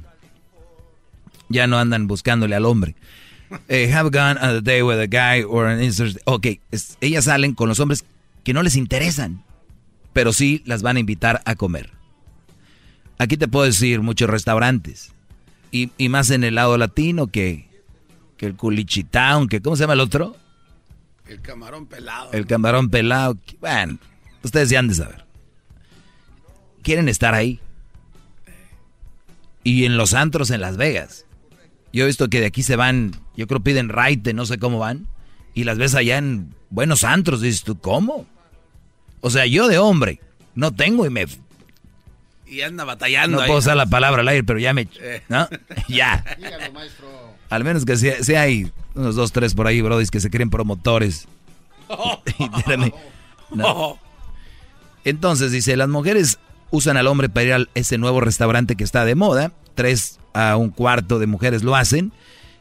Ya 1.51 1.67
no 1.67 1.79
andan 1.79 2.07
buscándole 2.07 2.55
al 2.57 2.65
hombre. 2.65 2.95
Eh, 3.69 3.91
have 3.91 4.11
gone 4.11 4.39
a 4.43 4.61
day 4.61 4.83
with 4.83 4.99
a 4.99 5.07
guy 5.07 5.43
or 5.43 5.69
an 5.69 5.81
Ok, 6.27 6.47
ellas 7.01 7.25
salen 7.25 7.55
con 7.55 7.67
los 7.71 7.81
hombres 7.81 8.05
que 8.45 8.53
no 8.53 8.63
les 8.63 8.77
interesan, 8.77 9.43
pero 10.13 10.35
sí 10.35 10.63
las 10.67 10.83
van 10.83 10.99
a 10.99 11.01
invitar 11.01 11.41
a 11.47 11.55
comer. 11.55 11.91
Aquí 13.17 13.39
te 13.39 13.49
puedo 13.49 13.65
decir 13.65 14.03
muchos 14.03 14.29
restaurantes. 14.29 15.15
Y, 15.71 15.91
y 15.99 16.09
más 16.09 16.31
en 16.31 16.45
el 16.45 16.55
lado 16.55 16.79
latino 16.79 17.27
que 17.27 17.69
que 18.39 18.47
el 18.47 18.55
culichitown, 18.55 19.49
que 19.49 19.61
¿cómo 19.61 19.77
se 19.77 19.83
llama 19.83 19.93
el 19.95 20.01
otro? 20.01 20.37
El 21.27 21.43
camarón 21.43 21.87
pelado. 21.87 22.33
El 22.33 22.47
camarón 22.47 22.89
pelado. 22.89 23.37
Bueno, 23.61 23.99
ustedes 24.43 24.71
ya 24.71 24.79
han 24.79 24.89
de 24.89 24.95
saber. 24.95 25.27
Quieren 26.83 27.09
estar 27.09 27.35
ahí. 27.35 27.61
Y 29.65 29.85
en 29.85 29.99
los 29.99 30.15
antros 30.15 30.51
en 30.51 30.63
Las 30.63 30.79
Vegas. 30.79 31.27
Yo 31.93 32.05
he 32.05 32.07
visto 32.07 32.29
que 32.31 32.41
de 32.41 32.47
aquí 32.47 32.63
se 32.63 32.77
van, 32.77 33.13
yo 33.37 33.47
creo 33.47 33.61
piden 33.61 33.89
raite, 33.89 34.33
no 34.33 34.47
sé 34.47 34.59
cómo 34.59 34.79
van. 34.79 35.09
Y 35.53 35.65
las 35.65 35.77
ves 35.77 35.95
allá 35.95 36.17
en 36.17 36.55
buenos 36.71 37.05
antros. 37.05 37.41
Dices 37.43 37.65
tú, 37.65 37.79
¿cómo? 37.79 38.27
O 39.21 39.31
sea, 39.31 39.47
yo 39.47 39.69
de 39.69 39.79
hombre 39.79 40.21
no 40.55 40.73
tengo 40.73 41.05
y 41.05 41.11
me... 41.11 41.27
Y 42.49 42.63
anda 42.63 42.85
batallando. 42.85 43.41
No 43.41 43.47
puedo 43.47 43.59
usar 43.59 43.77
la 43.77 43.87
palabra 43.87 44.23
al 44.23 44.29
aire, 44.29 44.45
pero 44.45 44.59
ya 44.59 44.73
me... 44.73 44.89
Eh. 45.01 45.23
¿No? 45.29 45.49
ya. 45.89 46.25
Dígalo, 46.39 46.73
maestro. 46.73 47.09
Al 47.51 47.65
menos 47.65 47.85
que 47.85 47.97
sea, 47.97 48.43
hay 48.43 48.71
unos 48.95 49.17
dos, 49.17 49.33
tres 49.33 49.55
por 49.55 49.67
ahí, 49.67 49.81
brodis, 49.81 50.11
que 50.11 50.21
se 50.21 50.31
creen 50.31 50.51
promotores. 50.51 51.27
Entonces 55.05 55.53
dice, 55.53 55.77
las 55.77 55.89
mujeres 55.89 56.39
usan 56.71 56.97
al 56.97 57.07
hombre 57.07 57.29
para 57.29 57.47
ir 57.47 57.53
a 57.55 57.65
ese 57.75 57.99
nuevo 57.99 58.21
restaurante 58.21 58.77
que 58.77 58.85
está 58.85 59.05
de 59.05 59.15
moda. 59.15 59.53
Tres 59.75 60.19
a 60.35 60.57
un 60.57 60.71
cuarto 60.71 61.19
de 61.19 61.27
mujeres 61.27 61.63
lo 61.63 61.77
hacen. 61.77 62.13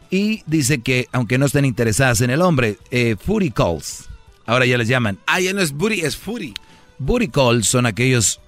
Y 0.09 0.43
dice 0.45 0.79
que 0.79 1.07
aunque 1.11 1.37
no 1.37 1.45
estén 1.45 1.65
interesadas 1.65 2.21
en 2.21 2.29
el 2.29 2.41
hombre, 2.41 2.77
eh, 2.91 3.15
footy 3.19 3.51
calls. 3.51 4.05
Ahora 4.45 4.65
ya 4.65 4.77
les 4.77 4.87
llaman. 4.87 5.19
Ah, 5.27 5.41
ya 5.41 5.53
no 5.53 5.61
es 5.61 5.73
booty, 5.73 6.01
es 6.01 6.15
footy. 6.15 6.53
Booty 6.99 7.27
calls 7.27 7.67
son 7.67 7.85
aquellos, 7.85 8.39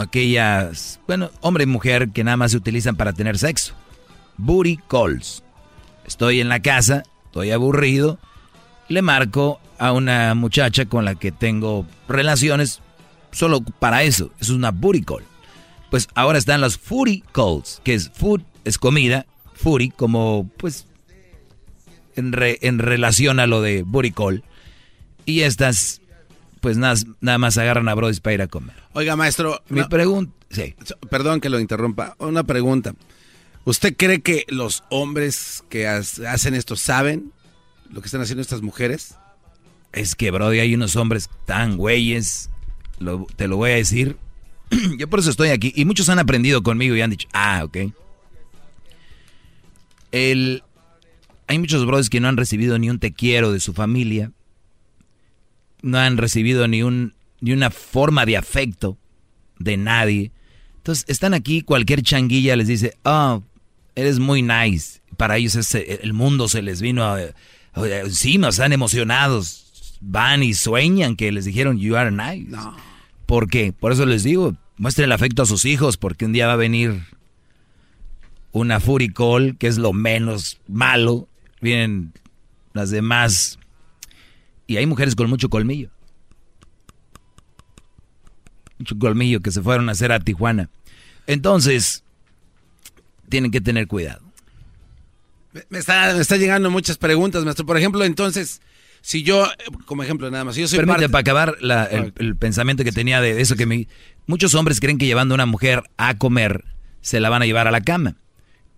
aquellas, 0.00 1.00
bueno, 1.06 1.30
hombre 1.40 1.64
y 1.64 1.66
mujer 1.66 2.10
que 2.10 2.24
nada 2.24 2.36
más 2.36 2.52
se 2.52 2.56
utilizan 2.56 2.96
para 2.96 3.12
tener 3.12 3.38
sexo. 3.38 3.74
Booty 4.36 4.78
calls. 4.88 5.42
Estoy 6.06 6.40
en 6.40 6.48
la 6.48 6.60
casa, 6.60 7.02
estoy 7.26 7.50
aburrido, 7.50 8.18
le 8.88 9.02
marco 9.02 9.60
a 9.78 9.92
una 9.92 10.34
muchacha 10.34 10.86
con 10.86 11.04
la 11.04 11.14
que 11.14 11.32
tengo 11.32 11.86
relaciones 12.08 12.80
solo 13.32 13.60
para 13.60 14.02
eso, 14.02 14.30
es 14.40 14.50
una 14.50 14.70
booty 14.70 15.02
call. 15.02 15.24
Pues 15.90 16.08
ahora 16.14 16.38
están 16.38 16.60
las 16.60 16.76
footy 16.76 17.22
calls, 17.32 17.80
que 17.84 17.94
es 17.94 18.10
food, 18.10 18.42
es 18.64 18.78
comida, 18.78 19.26
footy 19.54 19.90
como 19.90 20.50
pues 20.56 20.86
en, 22.16 22.34
en 22.38 22.78
relación 22.78 23.40
a 23.40 23.46
lo 23.46 23.62
de 23.62 23.82
booty 23.82 24.12
call. 24.12 24.44
Y 25.26 25.42
estas 25.42 26.00
pues 26.60 26.76
nada, 26.76 26.94
nada 27.20 27.38
más 27.38 27.58
agarran 27.58 27.88
a 27.88 27.94
Brody 27.94 28.18
para 28.20 28.34
ir 28.34 28.42
a 28.42 28.46
comer. 28.46 28.76
Oiga, 28.92 29.16
maestro. 29.16 29.62
Mi 29.68 29.84
pregunta. 29.84 30.32
Sí. 30.50 30.74
Perdón 31.10 31.40
que 31.40 31.48
lo 31.48 31.60
interrumpa. 31.60 32.16
Una 32.18 32.44
pregunta. 32.44 32.94
¿Usted 33.64 33.96
cree 33.96 34.20
que 34.20 34.46
los 34.48 34.84
hombres 34.88 35.64
que 35.68 35.86
hacen 35.86 36.54
esto 36.54 36.76
saben 36.76 37.32
lo 37.90 38.00
que 38.00 38.06
están 38.06 38.20
haciendo 38.20 38.42
estas 38.42 38.62
mujeres? 38.62 39.16
Es 39.92 40.14
que, 40.14 40.30
Brody, 40.30 40.60
hay 40.60 40.74
unos 40.74 40.96
hombres 40.96 41.28
tan 41.46 41.76
güeyes, 41.76 42.50
te 43.36 43.48
lo 43.48 43.56
voy 43.56 43.70
a 43.72 43.74
decir. 43.74 44.16
Yo 44.98 45.08
por 45.08 45.20
eso 45.20 45.30
estoy 45.30 45.50
aquí. 45.50 45.72
Y 45.74 45.84
muchos 45.84 46.08
han 46.08 46.18
aprendido 46.18 46.62
conmigo 46.62 46.94
y 46.94 47.00
han 47.00 47.10
dicho, 47.10 47.28
ah, 47.32 47.62
ok. 47.64 47.92
El, 50.12 50.62
hay 51.46 51.58
muchos 51.58 51.86
brothers 51.86 52.10
que 52.10 52.20
no 52.20 52.28
han 52.28 52.36
recibido 52.36 52.78
ni 52.78 52.90
un 52.90 52.98
te 52.98 53.12
quiero 53.12 53.52
de 53.52 53.60
su 53.60 53.72
familia. 53.72 54.32
No 55.82 55.98
han 55.98 56.16
recibido 56.16 56.68
ni, 56.68 56.82
un, 56.82 57.14
ni 57.40 57.52
una 57.52 57.70
forma 57.70 58.26
de 58.26 58.36
afecto 58.36 58.98
de 59.58 59.76
nadie. 59.76 60.32
Entonces 60.76 61.04
están 61.08 61.34
aquí, 61.34 61.62
cualquier 61.62 62.02
changuilla 62.02 62.56
les 62.56 62.68
dice, 62.68 62.96
oh, 63.04 63.42
eres 63.94 64.18
muy 64.18 64.42
nice. 64.42 65.00
Para 65.16 65.36
ellos 65.36 65.74
el 65.74 66.12
mundo 66.12 66.48
se 66.48 66.62
les 66.62 66.80
vino 66.80 67.16
encima, 67.76 68.48
están 68.48 68.72
emocionados. 68.72 69.98
Van 70.00 70.42
y 70.42 70.54
sueñan 70.54 71.14
que 71.14 71.30
les 71.30 71.44
dijeron, 71.44 71.78
you 71.78 71.96
are 71.96 72.10
nice. 72.10 72.50
No. 72.50 72.74
¿Por 73.26 73.48
qué? 73.48 73.72
Por 73.72 73.92
eso 73.92 74.06
les 74.06 74.24
digo, 74.24 74.56
muestren 74.76 75.04
el 75.04 75.12
afecto 75.12 75.42
a 75.42 75.46
sus 75.46 75.66
hijos, 75.66 75.98
porque 75.98 76.24
un 76.24 76.32
día 76.32 76.46
va 76.46 76.54
a 76.54 76.56
venir 76.56 77.02
una 78.50 78.80
furicol, 78.80 79.56
que 79.56 79.68
es 79.68 79.78
lo 79.78 79.92
menos 79.92 80.58
malo. 80.66 81.28
Vienen 81.60 82.12
las 82.72 82.90
demás. 82.90 83.59
Y 84.70 84.76
hay 84.76 84.86
mujeres 84.86 85.16
con 85.16 85.28
mucho 85.28 85.48
colmillo. 85.48 85.90
Mucho 88.78 88.96
colmillo 88.96 89.40
que 89.40 89.50
se 89.50 89.60
fueron 89.60 89.88
a 89.88 89.92
hacer 89.92 90.12
a 90.12 90.20
Tijuana. 90.20 90.70
Entonces, 91.26 92.04
tienen 93.28 93.50
que 93.50 93.60
tener 93.60 93.88
cuidado. 93.88 94.22
Me 95.70 95.80
está, 95.80 96.14
me 96.14 96.20
está 96.20 96.36
llegando 96.36 96.70
muchas 96.70 96.98
preguntas, 96.98 97.44
maestro. 97.44 97.66
Por 97.66 97.76
ejemplo, 97.76 98.04
entonces, 98.04 98.62
si 99.00 99.24
yo, 99.24 99.44
como 99.86 100.04
ejemplo 100.04 100.30
nada 100.30 100.44
más, 100.44 100.54
si 100.54 100.60
yo 100.60 100.68
soy 100.68 100.78
parte- 100.86 101.08
para 101.08 101.20
acabar 101.20 101.56
la- 101.60 101.86
el, 101.86 102.12
el 102.18 102.36
pensamiento 102.36 102.84
que 102.84 102.92
tenía 102.92 103.20
de 103.20 103.40
eso 103.40 103.56
que 103.56 103.66
me... 103.66 103.88
Muchos 104.28 104.54
hombres 104.54 104.78
creen 104.78 104.98
que 104.98 105.06
llevando 105.06 105.34
a 105.34 105.36
una 105.36 105.46
mujer 105.46 105.82
a 105.96 106.16
comer 106.16 106.64
se 107.00 107.18
la 107.18 107.28
van 107.28 107.42
a 107.42 107.46
llevar 107.46 107.66
a 107.66 107.72
la 107.72 107.80
cama. 107.80 108.18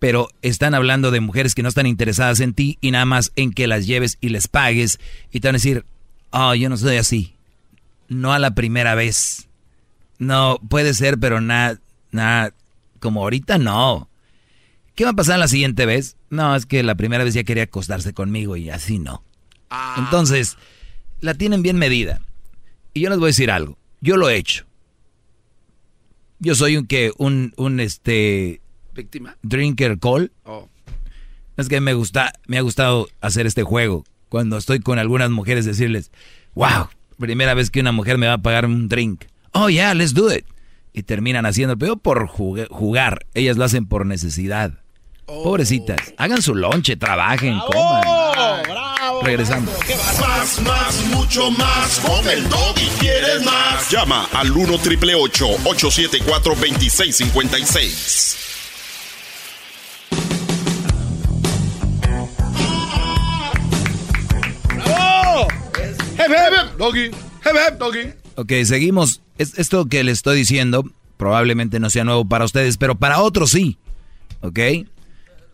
Pero 0.02 0.30
están 0.42 0.74
hablando 0.74 1.12
de 1.12 1.20
mujeres 1.20 1.54
que 1.54 1.62
no 1.62 1.68
están 1.68 1.86
interesadas 1.86 2.40
en 2.40 2.54
ti 2.54 2.76
y 2.80 2.90
nada 2.90 3.04
más 3.04 3.30
en 3.36 3.52
que 3.52 3.68
las 3.68 3.86
lleves 3.86 4.18
y 4.20 4.30
les 4.30 4.48
pagues 4.48 4.98
y 5.30 5.38
te 5.38 5.46
van 5.46 5.54
a 5.54 5.58
decir, 5.58 5.84
oh, 6.32 6.56
yo 6.56 6.68
no 6.68 6.76
soy 6.76 6.96
así. 6.96 7.36
No 8.08 8.32
a 8.32 8.40
la 8.40 8.56
primera 8.56 8.96
vez. 8.96 9.46
No, 10.18 10.58
puede 10.68 10.92
ser, 10.94 11.18
pero 11.18 11.40
nada, 11.40 11.78
nada, 12.10 12.52
como 12.98 13.22
ahorita 13.22 13.58
no. 13.58 14.08
¿Qué 14.96 15.04
va 15.04 15.10
a 15.10 15.14
pasar 15.14 15.38
la 15.38 15.46
siguiente 15.46 15.86
vez? 15.86 16.16
No, 16.30 16.56
es 16.56 16.66
que 16.66 16.82
la 16.82 16.96
primera 16.96 17.22
vez 17.22 17.34
ya 17.34 17.44
quería 17.44 17.62
acostarse 17.62 18.12
conmigo 18.12 18.56
y 18.56 18.70
así 18.70 18.98
no. 18.98 19.22
Entonces, 19.96 20.56
la 21.20 21.34
tienen 21.34 21.62
bien 21.62 21.76
medida. 21.76 22.20
Y 22.92 23.02
yo 23.02 23.08
les 23.08 23.20
voy 23.20 23.26
a 23.26 23.28
decir 23.28 23.52
algo. 23.52 23.78
Yo 24.00 24.16
lo 24.16 24.28
he 24.28 24.34
hecho. 24.34 24.64
Yo 26.40 26.56
soy 26.56 26.76
un 26.76 26.88
que 26.88 27.12
un 27.18 27.54
un 27.56 27.78
este 27.78 28.61
víctima. 28.94 29.36
drinker 29.42 29.98
call. 29.98 30.32
Oh. 30.44 30.68
Es 31.56 31.68
que 31.68 31.80
me 31.80 31.94
gusta 31.94 32.32
me 32.46 32.58
ha 32.58 32.62
gustado 32.62 33.08
hacer 33.20 33.46
este 33.46 33.62
juego 33.62 34.04
cuando 34.28 34.56
estoy 34.56 34.80
con 34.80 34.98
algunas 34.98 35.30
mujeres 35.30 35.64
decirles, 35.64 36.10
"Wow, 36.54 36.88
primera 37.18 37.54
vez 37.54 37.70
que 37.70 37.80
una 37.80 37.92
mujer 37.92 38.18
me 38.18 38.26
va 38.26 38.34
a 38.34 38.38
pagar 38.38 38.66
un 38.66 38.88
drink." 38.88 39.24
"Oh, 39.52 39.68
yeah, 39.68 39.94
let's 39.94 40.14
do 40.14 40.32
it." 40.32 40.46
Y 40.94 41.02
terminan 41.04 41.46
haciendo, 41.46 41.78
pero 41.78 41.96
por 41.96 42.26
jugar, 42.26 43.26
ellas 43.34 43.56
lo 43.56 43.64
hacen 43.64 43.86
por 43.86 44.04
necesidad. 44.06 44.78
Pobrecitas, 45.26 46.12
hagan 46.18 46.42
su 46.42 46.54
lonche, 46.54 46.96
trabajen, 46.96 47.58
coman. 47.60 48.02
Regresando. 49.22 49.72
Más, 50.20 50.60
más, 50.62 51.06
mucho 51.06 51.50
más. 51.52 52.00
Con 52.00 52.28
el 52.28 52.44
y 52.76 52.88
quieres 52.98 53.44
más. 53.44 53.90
Llama 53.90 54.28
al 54.32 54.50
1 54.50 54.78
triple 54.78 55.14
874 55.14 56.54
2656. 56.54 58.51
¡Hep, 66.32 66.76
doggy! 66.78 67.04
¡Hep, 67.06 67.56
hep, 67.68 67.78
doggy! 67.78 68.12
Ok, 68.36 68.52
seguimos. 68.64 69.22
Es- 69.38 69.58
esto 69.58 69.86
que 69.86 70.02
les 70.04 70.18
estoy 70.18 70.38
diciendo 70.38 70.84
probablemente 71.16 71.78
no 71.80 71.90
sea 71.90 72.04
nuevo 72.04 72.24
para 72.24 72.44
ustedes, 72.44 72.76
pero 72.78 72.96
para 72.96 73.20
otros 73.20 73.50
sí. 73.50 73.78
¿Ok? 74.40 74.58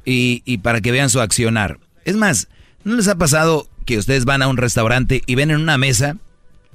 Y, 0.04 0.42
y 0.44 0.58
para 0.58 0.80
que 0.80 0.92
vean 0.92 1.10
su 1.10 1.20
accionar. 1.20 1.78
Es 2.04 2.16
más, 2.16 2.48
¿no 2.84 2.94
les 2.96 3.08
ha 3.08 3.16
pasado 3.16 3.68
que 3.84 3.98
ustedes 3.98 4.24
van 4.24 4.40
a 4.42 4.48
un 4.48 4.56
restaurante 4.56 5.22
y 5.26 5.34
ven 5.34 5.50
en 5.50 5.60
una 5.60 5.76
mesa 5.78 6.16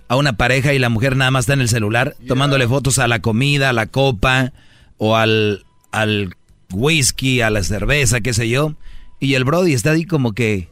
a 0.07 0.15
una 0.15 0.33
pareja 0.33 0.73
y 0.73 0.79
la 0.79 0.89
mujer 0.89 1.15
nada 1.15 1.31
más 1.31 1.43
está 1.43 1.53
en 1.53 1.61
el 1.61 1.69
celular 1.69 2.15
tomándole 2.27 2.67
fotos 2.67 2.99
a 2.99 3.07
la 3.07 3.19
comida, 3.21 3.69
a 3.69 3.73
la 3.73 3.87
copa 3.87 4.53
o 4.97 5.15
al, 5.15 5.65
al 5.91 6.35
whisky, 6.71 7.41
a 7.41 7.49
la 7.49 7.63
cerveza, 7.63 8.21
qué 8.21 8.33
sé 8.33 8.47
yo? 8.49 8.75
Y 9.19 9.33
el 9.35 9.43
Brody 9.43 9.73
está 9.73 9.91
ahí 9.91 10.05
como 10.05 10.33
que, 10.33 10.67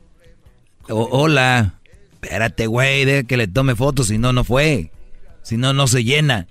"O- 0.90 1.10
hola, 1.12 1.76
espérate, 2.22 2.68
güey, 2.68 3.06
de 3.06 3.24
que 3.26 3.38
le 3.38 3.48
tome 3.48 3.76
fotos, 3.76 4.08
si 4.08 4.18
no, 4.18 4.32
no 4.32 4.44
fue. 4.44 4.92
Si 5.42 5.58
no, 5.58 5.74
no 5.74 5.88
se 5.88 6.04
llena. 6.04 6.48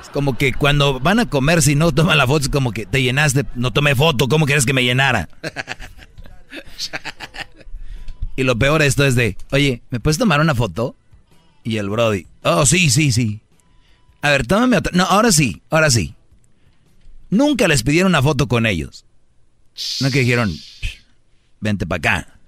Es 0.00 0.08
como 0.10 0.38
que 0.38 0.52
cuando 0.52 1.00
van 1.00 1.18
a 1.18 1.28
comer, 1.28 1.60
si 1.60 1.74
no 1.74 1.92
toman 1.92 2.18
la 2.18 2.26
foto, 2.26 2.44
es 2.44 2.48
como 2.48 2.72
que 2.72 2.86
te 2.86 3.02
llenaste, 3.02 3.44
no 3.56 3.72
tomé 3.72 3.94
foto, 3.94 4.28
¿cómo 4.28 4.46
quieres 4.46 4.66
que 4.66 4.72
me 4.72 4.84
llenara? 4.84 5.28
Y 8.36 8.42
lo 8.42 8.58
peor 8.58 8.80
de 8.80 8.86
esto 8.86 9.04
es 9.04 9.16
de, 9.16 9.36
oye, 9.50 9.82
¿me 9.90 10.00
puedes 10.00 10.16
tomar 10.16 10.40
una 10.40 10.54
foto? 10.54 10.96
Y 11.62 11.76
el 11.76 11.90
Brody, 11.90 12.26
oh, 12.42 12.64
sí, 12.64 12.88
sí, 12.88 13.12
sí. 13.12 13.42
A 14.22 14.30
ver, 14.30 14.46
tómame 14.46 14.78
otra. 14.78 14.92
No, 14.94 15.04
ahora 15.04 15.30
sí, 15.30 15.60
ahora 15.68 15.90
sí. 15.90 16.14
Nunca 17.28 17.68
les 17.68 17.82
pidieron 17.82 18.12
una 18.12 18.22
foto 18.22 18.48
con 18.48 18.64
ellos. 18.64 19.04
No 20.00 20.10
que 20.10 20.20
dijeron, 20.20 20.54
vente 21.60 21.86
para 21.86 21.98
acá. 21.98 22.38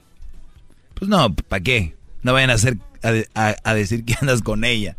Pues 0.95 1.11
no, 1.11 1.35
¿para 1.35 1.63
qué? 1.63 1.95
No 2.23 2.33
vayan 2.33 2.51
a, 2.51 2.55
hacer, 2.55 2.77
a, 3.03 3.13
a- 3.41 3.57
a 3.65 3.75
decir 3.75 4.05
que 4.05 4.15
andas 4.21 4.43
con 4.43 4.65
ella. 4.65 4.97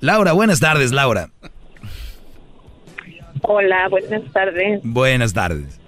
Laura, 0.00 0.32
buenas 0.32 0.60
tardes, 0.60 0.92
Laura. 0.92 1.30
Hola, 3.42 3.88
buenas 3.88 4.22
tardes. 4.32 4.80
Buenas 4.82 5.32
tardes. 5.32 5.78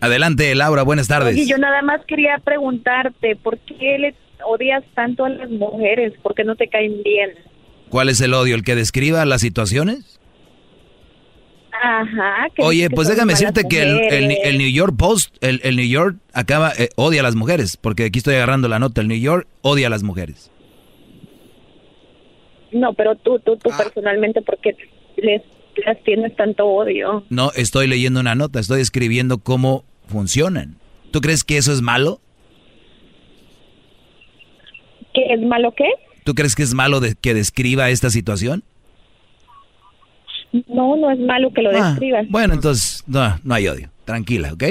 Adelante, 0.00 0.54
Laura, 0.54 0.82
buenas 0.82 1.08
tardes. 1.08 1.34
Oye, 1.34 1.46
yo 1.46 1.58
nada 1.58 1.82
más 1.82 2.00
quería 2.06 2.38
preguntarte, 2.42 3.36
¿por 3.36 3.58
qué 3.58 3.98
le 3.98 4.14
odias 4.46 4.82
tanto 4.94 5.26
a 5.26 5.28
las 5.28 5.50
mujeres? 5.50 6.14
¿Por 6.22 6.34
qué 6.34 6.42
no 6.44 6.56
te 6.56 6.68
caen 6.68 7.02
bien? 7.02 7.30
¿Cuál 7.90 8.08
es 8.08 8.20
el 8.22 8.32
odio? 8.32 8.54
¿El 8.54 8.62
que 8.64 8.74
describa 8.76 9.24
las 9.26 9.42
situaciones? 9.42 10.19
Ajá. 11.82 12.46
que 12.54 12.62
Oye, 12.62 12.88
que 12.88 12.94
pues 12.94 13.08
déjame 13.08 13.32
decirte 13.32 13.64
que 13.68 13.82
el, 13.82 13.98
el- 14.12 14.36
el 14.44 14.58
New 14.58 14.70
York 14.70 14.94
Post, 14.98 15.34
el, 15.40 15.60
el 15.64 15.76
New 15.76 15.86
York 15.88 16.16
acaba, 16.34 16.72
eh, 16.78 16.90
odia 16.96 17.20
a 17.20 17.22
las 17.24 17.36
mujeres, 17.36 17.76
porque 17.76 18.04
aquí 18.04 18.18
estoy 18.18 18.34
agarrando 18.34 18.68
la 18.68 18.78
nota, 18.78 19.00
el 19.00 19.08
New 19.08 19.18
York 19.18 19.46
odia 19.62 19.86
a 19.86 19.90
las 19.90 20.02
mujeres. 20.02 20.50
No, 22.72 22.92
pero 22.94 23.16
tú, 23.16 23.38
tú, 23.40 23.54
Ah. 23.54 23.58
tú 23.62 23.70
personalmente, 23.76 24.42
¿por 24.42 24.58
qué 24.58 24.76
les, 25.16 25.42
les 25.86 26.04
tienes 26.04 26.36
tanto 26.36 26.66
odio? 26.66 27.24
No, 27.30 27.50
estoy 27.56 27.86
leyendo 27.88 28.20
una 28.20 28.34
nota, 28.34 28.60
estoy 28.60 28.80
escribiendo 28.80 29.38
cómo 29.38 29.84
funcionan. 30.06 30.76
¿Tú 31.10 31.20
crees 31.20 31.44
que 31.44 31.56
eso 31.56 31.72
es 31.72 31.80
malo? 31.82 32.20
¿Qué 35.14 35.22
es 35.34 35.40
malo 35.40 35.72
qué? 35.76 35.88
¿Tú 36.24 36.34
crees 36.34 36.54
que 36.54 36.62
es 36.62 36.74
malo 36.74 37.00
de, 37.00 37.14
que 37.20 37.34
describa 37.34 37.90
esta 37.90 38.10
situación? 38.10 38.62
No, 40.68 40.96
no 40.96 41.10
es 41.10 41.18
malo 41.18 41.50
que 41.52 41.62
lo 41.62 41.70
Ah, 41.70 41.90
describas. 41.90 42.26
Bueno, 42.28 42.54
entonces, 42.54 43.04
no, 43.06 43.38
no 43.44 43.54
hay 43.54 43.68
odio. 43.68 43.88
Tranquila, 44.04 44.52
¿ok? 44.52 44.64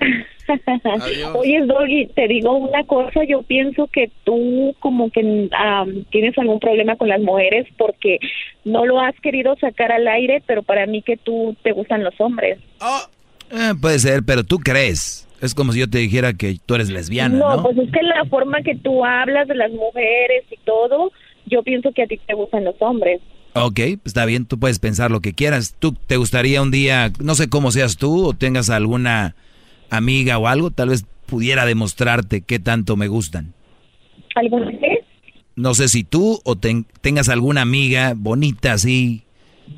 Oye, 1.34 1.60
Doggy, 1.66 2.06
te 2.14 2.26
digo 2.28 2.56
una 2.56 2.84
cosa, 2.84 3.24
yo 3.24 3.42
pienso 3.42 3.86
que 3.88 4.10
tú 4.24 4.74
como 4.78 5.10
que 5.10 5.48
am, 5.52 6.04
tienes 6.10 6.38
algún 6.38 6.58
problema 6.58 6.96
con 6.96 7.08
las 7.08 7.20
mujeres 7.20 7.66
porque 7.76 8.18
no 8.64 8.86
lo 8.86 9.00
has 9.00 9.14
querido 9.20 9.56
sacar 9.60 9.92
al 9.92 10.08
aire, 10.08 10.42
pero 10.46 10.62
para 10.62 10.86
mí 10.86 11.02
que 11.02 11.16
tú 11.16 11.54
te 11.62 11.72
gustan 11.72 12.02
los 12.02 12.18
hombres. 12.20 12.58
Eh, 13.50 13.74
puede 13.80 13.98
ser, 13.98 14.22
pero 14.24 14.44
tú 14.44 14.58
crees. 14.58 15.26
Es 15.40 15.54
como 15.54 15.72
si 15.72 15.80
yo 15.80 15.88
te 15.88 15.98
dijera 15.98 16.32
que 16.32 16.56
tú 16.64 16.74
eres 16.74 16.90
lesbiana, 16.90 17.36
no, 17.36 17.56
¿no? 17.56 17.62
pues 17.62 17.78
es 17.78 17.90
que 17.92 18.02
la 18.02 18.24
forma 18.24 18.62
que 18.62 18.74
tú 18.74 19.04
hablas 19.04 19.46
de 19.46 19.54
las 19.54 19.70
mujeres 19.70 20.44
y 20.50 20.56
todo, 20.64 21.12
yo 21.46 21.62
pienso 21.62 21.92
que 21.92 22.02
a 22.02 22.06
ti 22.06 22.18
te 22.26 22.34
gustan 22.34 22.64
los 22.64 22.74
hombres. 22.80 23.20
Ok, 23.66 23.80
está 24.04 24.24
bien, 24.24 24.46
tú 24.46 24.58
puedes 24.58 24.78
pensar 24.78 25.10
lo 25.10 25.20
que 25.20 25.32
quieras. 25.34 25.74
¿Tú 25.78 25.92
te 25.92 26.16
gustaría 26.16 26.62
un 26.62 26.70
día, 26.70 27.12
no 27.20 27.34
sé 27.34 27.48
cómo 27.48 27.70
seas 27.72 27.96
tú 27.96 28.26
o 28.26 28.32
tengas 28.34 28.70
alguna 28.70 29.34
amiga 29.90 30.38
o 30.38 30.46
algo, 30.48 30.70
tal 30.70 30.90
vez 30.90 31.04
pudiera 31.26 31.66
demostrarte 31.66 32.40
qué 32.42 32.58
tanto 32.58 32.96
me 32.96 33.08
gustan? 33.08 33.54
¿Alguna 34.34 34.66
vez? 34.66 35.00
No 35.56 35.74
sé 35.74 35.88
si 35.88 36.04
tú 36.04 36.40
o 36.44 36.56
ten- 36.56 36.86
tengas 37.00 37.28
alguna 37.28 37.62
amiga 37.62 38.14
bonita 38.16 38.72
así 38.74 39.22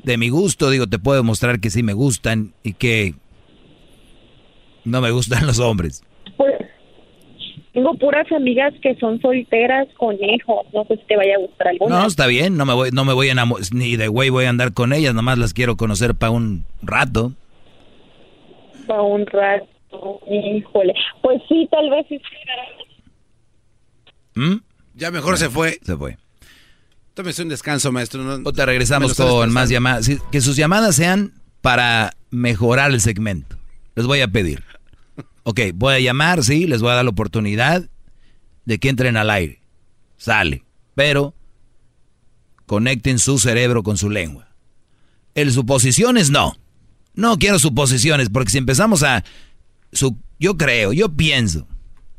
de 0.03 0.17
mi 0.17 0.29
gusto, 0.29 0.69
digo, 0.69 0.87
te 0.87 0.99
puedo 0.99 1.17
demostrar 1.17 1.59
que 1.59 1.69
sí 1.69 1.81
me 1.83 1.93
gustan 1.93 2.53
y 2.63 2.73
que 2.73 3.15
no 4.85 5.01
me 5.01 5.11
gustan 5.11 5.45
los 5.47 5.59
hombres. 5.59 6.03
Tengo 7.73 7.93
puras 7.95 8.29
amigas 8.31 8.73
que 8.81 8.95
son 8.95 9.21
solteras 9.21 9.87
con 9.97 10.15
hijos, 10.15 10.65
no 10.73 10.83
sé 10.85 10.97
si 10.97 11.03
te 11.03 11.15
vaya 11.15 11.35
a 11.35 11.39
gustar 11.39 11.69
alguna. 11.69 11.99
No, 12.01 12.07
está 12.07 12.27
bien, 12.27 12.57
no 12.57 12.65
me 12.65 12.73
voy, 12.73 12.89
no 12.91 13.05
me 13.05 13.13
voy 13.13 13.29
a 13.29 13.31
enamorar, 13.31 13.65
ni 13.71 13.95
de 13.95 14.09
güey 14.09 14.29
voy 14.29 14.45
a 14.45 14.49
andar 14.49 14.73
con 14.73 14.91
ellas, 14.91 15.13
nomás 15.13 15.37
las 15.37 15.53
quiero 15.53 15.77
conocer 15.77 16.15
para 16.15 16.31
un 16.31 16.65
rato. 16.81 17.31
Para 18.87 19.01
un 19.01 19.25
rato, 19.25 20.19
híjole. 20.29 20.93
Pues 21.21 21.41
sí, 21.47 21.67
tal 21.71 21.89
vez 21.89 22.05
sí. 22.09 22.19
¿Mm? 24.35 24.55
Ya 24.95 25.11
mejor 25.11 25.37
se 25.37 25.49
fue. 25.49 25.79
Se 25.81 25.95
fue. 25.95 26.17
Tómese 27.13 27.43
un 27.43 27.49
descanso, 27.49 27.91
maestro. 27.91 28.23
No, 28.23 28.49
O 28.49 28.53
te 28.53 28.65
regresamos 28.65 29.15
con 29.15 29.51
más 29.51 29.69
llamadas. 29.69 30.05
Sí, 30.05 30.17
Que 30.31 30.41
sus 30.41 30.55
llamadas 30.55 30.95
sean 30.95 31.33
para 31.61 32.11
mejorar 32.29 32.91
el 32.91 33.01
segmento. 33.01 33.57
Les 33.95 34.05
voy 34.05 34.21
a 34.21 34.27
pedir. 34.27 34.63
Ok, 35.43 35.59
voy 35.73 35.95
a 35.95 35.99
llamar, 35.99 36.43
sí, 36.43 36.67
les 36.67 36.81
voy 36.81 36.91
a 36.91 36.95
dar 36.95 37.05
la 37.05 37.11
oportunidad 37.11 37.89
de 38.65 38.79
que 38.79 38.89
entren 38.89 39.17
al 39.17 39.29
aire. 39.29 39.61
Sale. 40.17 40.63
Pero 40.93 41.33
conecten 42.65 43.17
su 43.19 43.39
cerebro 43.39 43.83
con 43.83 43.97
su 43.97 44.09
lengua. 44.09 44.47
El 45.33 45.51
suposiciones 45.51 46.29
no. 46.29 46.57
No 47.13 47.37
quiero 47.37 47.59
suposiciones, 47.59 48.29
porque 48.29 48.51
si 48.51 48.57
empezamos 48.57 49.03
a... 49.03 49.23
Su, 49.91 50.17
yo 50.39 50.57
creo, 50.57 50.93
yo 50.93 51.09
pienso. 51.09 51.67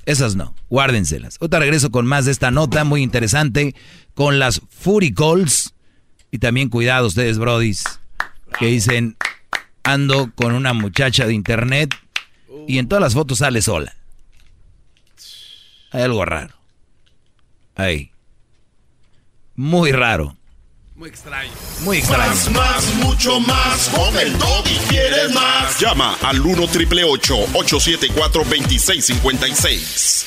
Esas 0.04 0.34
no, 0.34 0.54
guárdenselas. 0.68 1.38
Ahorita 1.40 1.60
regreso 1.60 1.90
con 1.90 2.06
más 2.06 2.24
de 2.24 2.32
esta 2.32 2.50
nota 2.50 2.84
muy 2.84 3.02
interesante 3.02 3.74
con 4.14 4.38
las 4.38 4.60
Fury 4.68 5.14
Calls. 5.14 5.74
Y 6.30 6.38
también 6.38 6.68
cuidado 6.68 7.06
ustedes, 7.06 7.38
brodis. 7.38 7.84
que 8.58 8.66
dicen, 8.66 9.16
ando 9.84 10.32
con 10.34 10.54
una 10.54 10.72
muchacha 10.72 11.26
de 11.26 11.34
internet 11.34 11.94
y 12.66 12.78
en 12.78 12.88
todas 12.88 13.02
las 13.02 13.14
fotos 13.14 13.38
sale 13.38 13.62
sola. 13.62 13.94
Hay 15.90 16.02
algo 16.02 16.24
raro. 16.24 16.54
Ahí. 17.74 18.10
Muy 19.54 19.92
raro. 19.92 20.36
Muy 20.94 21.08
extraño. 21.08 21.50
Muy 21.80 21.98
extraño. 21.98 22.30
Más, 22.30 22.50
más, 22.52 22.94
mucho 22.96 23.40
más. 23.40 23.88
Con 23.88 24.16
el 24.18 24.32
y 24.32 24.78
quieres 24.88 25.34
más. 25.34 25.80
Llama 25.80 26.16
al 26.22 26.40
1 26.40 26.68
triple 26.68 27.04
874 27.04 28.44
2656. 28.44 30.26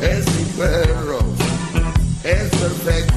Es 0.00 0.26
mi 0.26 0.44
perro, 0.56 1.18
es 2.22 2.50
perfecto. 2.50 3.15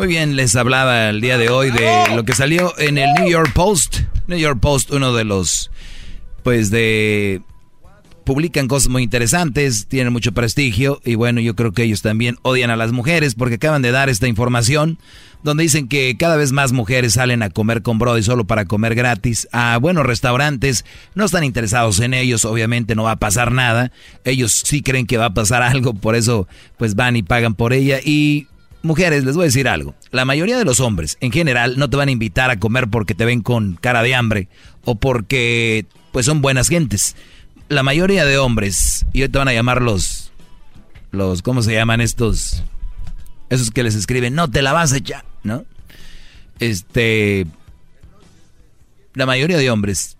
Muy 0.00 0.08
bien, 0.08 0.34
les 0.34 0.56
hablaba 0.56 1.10
el 1.10 1.20
día 1.20 1.36
de 1.36 1.50
hoy 1.50 1.70
de 1.70 2.16
lo 2.16 2.24
que 2.24 2.32
salió 2.32 2.72
en 2.78 2.96
el 2.96 3.12
New 3.18 3.28
York 3.28 3.52
Post. 3.52 3.98
New 4.28 4.38
York 4.38 4.58
Post, 4.58 4.92
uno 4.92 5.12
de 5.12 5.24
los, 5.24 5.70
pues 6.42 6.70
de... 6.70 7.42
Publican 8.24 8.66
cosas 8.66 8.88
muy 8.88 9.02
interesantes, 9.02 9.88
tienen 9.88 10.10
mucho 10.10 10.32
prestigio 10.32 11.02
y 11.04 11.16
bueno, 11.16 11.42
yo 11.42 11.54
creo 11.54 11.72
que 11.72 11.82
ellos 11.82 12.00
también 12.00 12.38
odian 12.40 12.70
a 12.70 12.76
las 12.76 12.92
mujeres 12.92 13.34
porque 13.34 13.56
acaban 13.56 13.82
de 13.82 13.90
dar 13.90 14.08
esta 14.08 14.26
información 14.26 14.98
donde 15.42 15.64
dicen 15.64 15.86
que 15.86 16.16
cada 16.18 16.36
vez 16.36 16.52
más 16.52 16.72
mujeres 16.72 17.14
salen 17.14 17.42
a 17.42 17.50
comer 17.50 17.82
con 17.82 17.98
Brody 17.98 18.22
solo 18.22 18.46
para 18.46 18.64
comer 18.64 18.94
gratis 18.94 19.48
a 19.52 19.76
buenos 19.76 20.06
restaurantes, 20.06 20.86
no 21.14 21.26
están 21.26 21.44
interesados 21.44 22.00
en 22.00 22.14
ellos, 22.14 22.46
obviamente 22.46 22.94
no 22.94 23.02
va 23.02 23.12
a 23.12 23.18
pasar 23.18 23.52
nada, 23.52 23.92
ellos 24.24 24.62
sí 24.64 24.80
creen 24.80 25.06
que 25.06 25.18
va 25.18 25.26
a 25.26 25.34
pasar 25.34 25.62
algo, 25.62 25.92
por 25.92 26.14
eso 26.14 26.48
pues 26.78 26.94
van 26.94 27.16
y 27.16 27.22
pagan 27.22 27.54
por 27.54 27.74
ella 27.74 27.98
y 28.02 28.46
mujeres, 28.82 29.24
les 29.24 29.34
voy 29.34 29.44
a 29.44 29.46
decir 29.46 29.68
algo. 29.68 29.94
La 30.10 30.24
mayoría 30.24 30.58
de 30.58 30.64
los 30.64 30.80
hombres, 30.80 31.16
en 31.20 31.32
general, 31.32 31.78
no 31.78 31.90
te 31.90 31.96
van 31.96 32.08
a 32.08 32.12
invitar 32.12 32.50
a 32.50 32.58
comer 32.58 32.88
porque 32.88 33.14
te 33.14 33.24
ven 33.24 33.42
con 33.42 33.74
cara 33.74 34.02
de 34.02 34.14
hambre 34.14 34.48
o 34.84 34.94
porque, 34.94 35.86
pues, 36.12 36.26
son 36.26 36.42
buenas 36.42 36.68
gentes. 36.68 37.16
La 37.68 37.82
mayoría 37.82 38.24
de 38.24 38.38
hombres, 38.38 39.06
y 39.12 39.22
hoy 39.22 39.28
te 39.28 39.38
van 39.38 39.48
a 39.48 39.52
llamar 39.52 39.82
los, 39.82 40.32
los, 41.10 41.42
¿cómo 41.42 41.62
se 41.62 41.72
llaman 41.72 42.00
estos? 42.00 42.64
Esos 43.48 43.70
que 43.70 43.82
les 43.82 43.94
escriben, 43.94 44.34
no 44.34 44.50
te 44.50 44.62
la 44.62 44.72
vas 44.72 44.92
a 44.92 44.96
echar, 44.96 45.24
¿no? 45.42 45.64
Este, 46.58 47.46
la 49.14 49.26
mayoría 49.26 49.58
de 49.58 49.70
hombres 49.70 50.16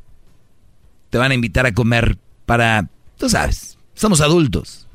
te 1.11 1.19
van 1.19 1.31
a 1.32 1.35
invitar 1.35 1.66
a 1.66 1.73
comer 1.73 2.19
para, 2.47 2.89
tú 3.19 3.28
sabes, 3.28 3.78
somos 3.95 4.20
adultos. 4.20 4.87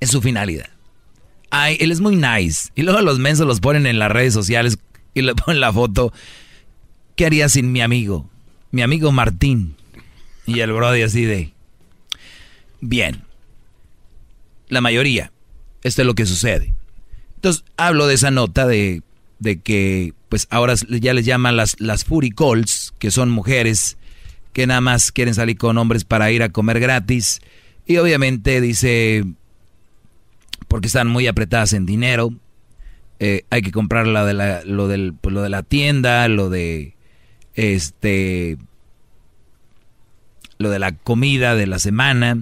Es 0.00 0.10
su 0.10 0.22
finalidad. 0.22 0.68
Ay, 1.50 1.76
él 1.80 1.90
es 1.90 2.00
muy 2.00 2.16
nice. 2.16 2.70
Y 2.74 2.82
luego 2.82 3.00
los 3.00 3.18
mensos 3.18 3.46
los 3.46 3.60
ponen 3.60 3.86
en 3.86 3.98
las 3.98 4.10
redes 4.10 4.32
sociales 4.32 4.78
y 5.14 5.22
le 5.22 5.34
ponen 5.36 5.60
la 5.60 5.72
foto. 5.72 6.12
¿Qué 7.16 7.26
haría 7.26 7.48
sin 7.48 7.72
mi 7.72 7.80
amigo? 7.80 8.28
Mi 8.70 8.82
amigo 8.82 9.12
Martín. 9.12 9.76
Y 10.46 10.60
el 10.60 10.72
brody 10.72 11.02
así 11.02 11.24
de... 11.24 11.52
Bien. 12.80 13.24
La 14.68 14.80
mayoría. 14.80 15.32
Esto 15.82 16.02
es 16.02 16.06
lo 16.06 16.14
que 16.14 16.26
sucede. 16.26 16.74
Entonces, 17.36 17.64
hablo 17.76 18.06
de 18.06 18.14
esa 18.14 18.30
nota 18.30 18.66
de, 18.66 19.02
de 19.38 19.60
que, 19.60 20.14
pues 20.28 20.46
ahora 20.50 20.74
ya 20.88 21.14
les 21.14 21.24
llaman 21.24 21.56
las, 21.56 21.76
las 21.80 22.04
Fury 22.04 22.30
Calls, 22.30 22.94
que 22.98 23.10
son 23.10 23.30
mujeres 23.30 23.96
que 24.52 24.66
nada 24.66 24.80
más 24.80 25.12
quieren 25.12 25.34
salir 25.34 25.56
con 25.56 25.78
hombres 25.78 26.04
para 26.04 26.30
ir 26.30 26.42
a 26.42 26.50
comer 26.50 26.80
gratis. 26.80 27.40
Y 27.86 27.96
obviamente 27.96 28.60
dice, 28.60 29.24
porque 30.68 30.86
están 30.86 31.08
muy 31.08 31.26
apretadas 31.26 31.72
en 31.72 31.86
dinero. 31.86 32.32
Eh, 33.18 33.44
hay 33.50 33.62
que 33.62 33.72
comprar 33.72 34.06
la 34.06 34.24
de 34.24 34.34
la, 34.34 34.64
lo, 34.64 34.88
del, 34.88 35.14
pues, 35.20 35.34
lo 35.34 35.42
de 35.42 35.50
la 35.50 35.62
tienda, 35.62 36.26
lo 36.28 36.48
de 36.48 36.94
este 37.54 38.56
lo 40.58 40.70
de 40.70 40.78
la 40.78 40.92
comida 40.92 41.54
de 41.54 41.66
la 41.66 41.78
semana 41.78 42.38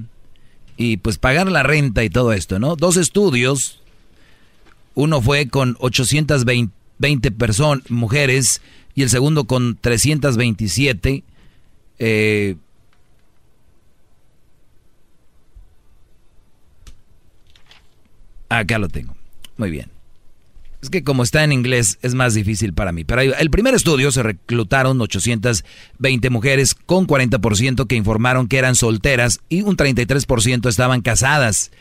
y 0.77 0.97
pues 0.99 1.19
pagar 1.19 1.51
la 1.51 1.63
renta 1.63 2.05
y 2.05 2.11
todo 2.11 2.33
esto, 2.33 2.59
¿no? 2.59 2.77
Dos 2.77 2.97
estudios, 2.97 3.81
uno 4.95 5.21
fue 5.21 5.49
con 5.49 5.77
820 5.81 7.31
personas, 7.33 7.91
mujeres, 7.91 8.61
y 8.95 9.03
el 9.03 9.11
segundo 9.11 9.45
con 9.45 9.79
327. 9.81 11.23
Eh, 12.01 12.57
Acá 18.49 18.79
lo 18.79 18.89
tengo. 18.89 19.17
Muy 19.57 19.71
bien. 19.71 19.91
Es 20.81 20.91
que 20.91 21.03
como 21.03 21.25
está 21.25 21.43
en 21.43 21.53
inglés 21.53 21.99
es 22.03 22.15
más 22.15 22.35
difícil 22.35 22.73
para 22.73 22.93
mí. 22.93 23.05
Pero 23.05 23.21
el 23.21 23.51
primer 23.51 23.75
estudio 23.75 24.13
se 24.13 24.23
reclutaron 24.23 25.01
820 25.01 26.31
mujeres 26.31 26.75
con 26.75 27.07
40% 27.07 27.87
que 27.87 27.97
informaron 27.97 28.47
que 28.47 28.59
eran 28.59 28.77
solteras 28.77 29.41
y 29.49 29.63
un 29.63 29.77
33% 29.77 30.69
estaban 30.69 31.03
casadas. 31.03 31.73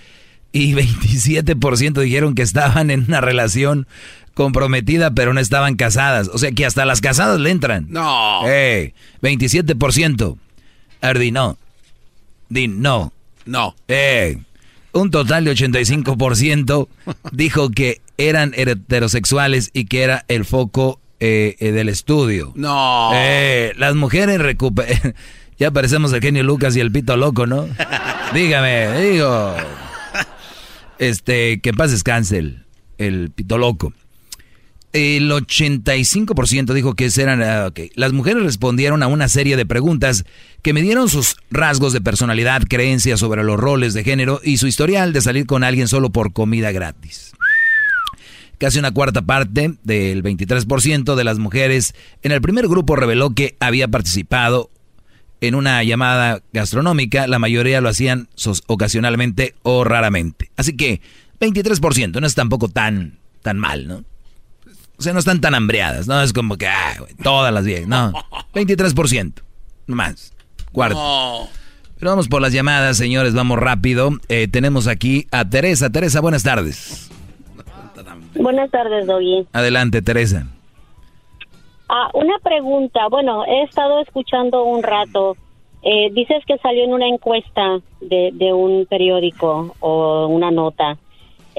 Y 0.51 0.73
27% 0.73 2.01
dijeron 2.01 2.33
que 2.33 2.41
estaban 2.41 2.89
en 2.89 3.03
una 3.03 3.21
relación 3.21 3.87
comprometida 4.33 5.11
pero 5.11 5.33
no 5.33 5.39
estaban 5.39 5.75
casadas. 5.75 6.29
O 6.33 6.39
sea 6.39 6.51
que 6.51 6.65
hasta 6.65 6.85
las 6.85 6.99
casadas 7.01 7.39
le 7.39 7.51
entran. 7.51 7.85
No. 7.89 8.41
Eh, 8.47 8.93
27%. 9.21 10.37
Ardi, 11.01 11.31
no. 11.31 11.57
Din, 12.49 12.81
no. 12.81 13.13
No. 13.45 13.75
Eh, 13.87 14.39
un 14.93 15.11
total 15.11 15.45
de 15.45 15.51
85% 15.51 16.87
dijo 17.31 17.69
que 17.69 18.01
eran 18.17 18.53
heterosexuales 18.55 19.69
y 19.73 19.85
que 19.85 20.03
era 20.03 20.25
el 20.27 20.45
foco 20.45 20.99
eh, 21.19 21.55
eh, 21.59 21.71
del 21.71 21.89
estudio. 21.89 22.51
No. 22.55 23.11
Eh, 23.13 23.73
las 23.77 23.95
mujeres 23.95 24.39
recuperan... 24.39 25.15
ya 25.59 25.71
parecemos 25.71 26.13
el 26.13 26.21
genio 26.21 26.43
Lucas 26.43 26.75
y 26.75 26.79
el 26.79 26.91
pito 26.91 27.17
loco, 27.17 27.45
¿no? 27.45 27.67
Dígame, 28.33 29.01
digo. 29.01 29.55
Este, 30.99 31.59
que 31.59 31.73
paz 31.73 31.91
descanse 31.91 32.37
el, 32.39 32.65
el 32.97 33.31
pito 33.31 33.57
loco. 33.57 33.93
El 34.93 35.29
85% 35.29 36.73
dijo 36.73 36.95
que 36.95 37.09
eran... 37.17 37.43
ah, 37.43 37.67
ok. 37.67 37.91
Las 37.95 38.13
mujeres 38.13 38.43
respondieron 38.43 39.03
a 39.03 39.07
una 39.07 39.27
serie 39.27 39.57
de 39.57 39.65
preguntas 39.65 40.25
que 40.61 40.73
me 40.73 40.81
dieron 40.81 41.09
sus 41.09 41.35
rasgos 41.51 41.93
de 41.93 42.01
personalidad, 42.01 42.63
creencias 42.67 43.19
sobre 43.19 43.43
los 43.43 43.59
roles 43.59 43.93
de 43.93 44.03
género 44.03 44.39
y 44.43 44.57
su 44.57 44.67
historial 44.67 45.13
de 45.13 45.21
salir 45.21 45.45
con 45.45 45.63
alguien 45.63 45.87
solo 45.87 46.09
por 46.09 46.33
comida 46.33 46.71
gratis. 46.71 47.33
Casi 48.57 48.79
una 48.79 48.91
cuarta 48.91 49.21
parte 49.21 49.75
del 49.83 50.23
23% 50.23 51.15
de 51.15 51.23
las 51.23 51.37
mujeres 51.37 51.93
en 52.23 52.31
el 52.31 52.41
primer 52.41 52.67
grupo 52.67 52.95
reveló 52.95 53.35
que 53.35 53.55
había 53.59 53.87
participado 53.87 54.71
en 55.41 55.53
una 55.53 55.83
llamada 55.83 56.41
gastronómica. 56.53 57.27
La 57.27 57.37
mayoría 57.37 57.81
lo 57.81 57.89
hacían 57.89 58.29
ocasionalmente 58.65 59.53
o 59.61 59.83
raramente. 59.83 60.49
Así 60.55 60.75
que 60.75 61.01
23% 61.39 62.19
no 62.19 62.25
es 62.25 62.33
tampoco 62.33 62.67
tan, 62.67 63.19
tan 63.43 63.59
mal, 63.59 63.87
¿no? 63.87 64.03
O 64.97 65.01
sea, 65.01 65.13
no 65.13 65.19
están 65.19 65.41
tan 65.41 65.53
hambreadas, 65.53 66.07
¿no? 66.07 66.21
Es 66.21 66.33
como 66.33 66.57
que, 66.57 66.67
ah, 66.67 66.95
güey, 66.99 67.13
todas 67.23 67.53
las 67.53 67.65
10, 67.65 67.87
no. 67.87 68.11
23%, 68.53 69.33
no 69.87 69.95
más. 69.95 70.33
Cuarto. 70.71 71.47
Pero 71.99 72.11
vamos 72.11 72.27
por 72.27 72.41
las 72.41 72.53
llamadas, 72.53 72.97
señores, 72.97 73.33
vamos 73.33 73.59
rápido. 73.59 74.11
Eh, 74.29 74.47
tenemos 74.47 74.87
aquí 74.87 75.27
a 75.31 75.45
Teresa. 75.49 75.89
Teresa, 75.89 76.21
buenas 76.21 76.43
tardes. 76.43 77.09
Buenas 78.35 78.69
tardes, 78.69 79.07
Doggy. 79.07 79.47
Adelante, 79.53 80.01
Teresa. 80.01 80.47
Ah, 81.89 82.09
una 82.13 82.37
pregunta. 82.43 83.07
Bueno, 83.09 83.45
he 83.45 83.63
estado 83.63 84.01
escuchando 84.01 84.63
un 84.63 84.83
rato. 84.83 85.37
Eh, 85.81 86.09
dices 86.11 86.43
que 86.45 86.57
salió 86.59 86.83
en 86.83 86.93
una 86.93 87.07
encuesta 87.07 87.79
de, 88.01 88.31
de 88.33 88.53
un 88.53 88.85
periódico 88.87 89.75
o 89.79 90.27
una 90.27 90.51
nota. 90.51 90.97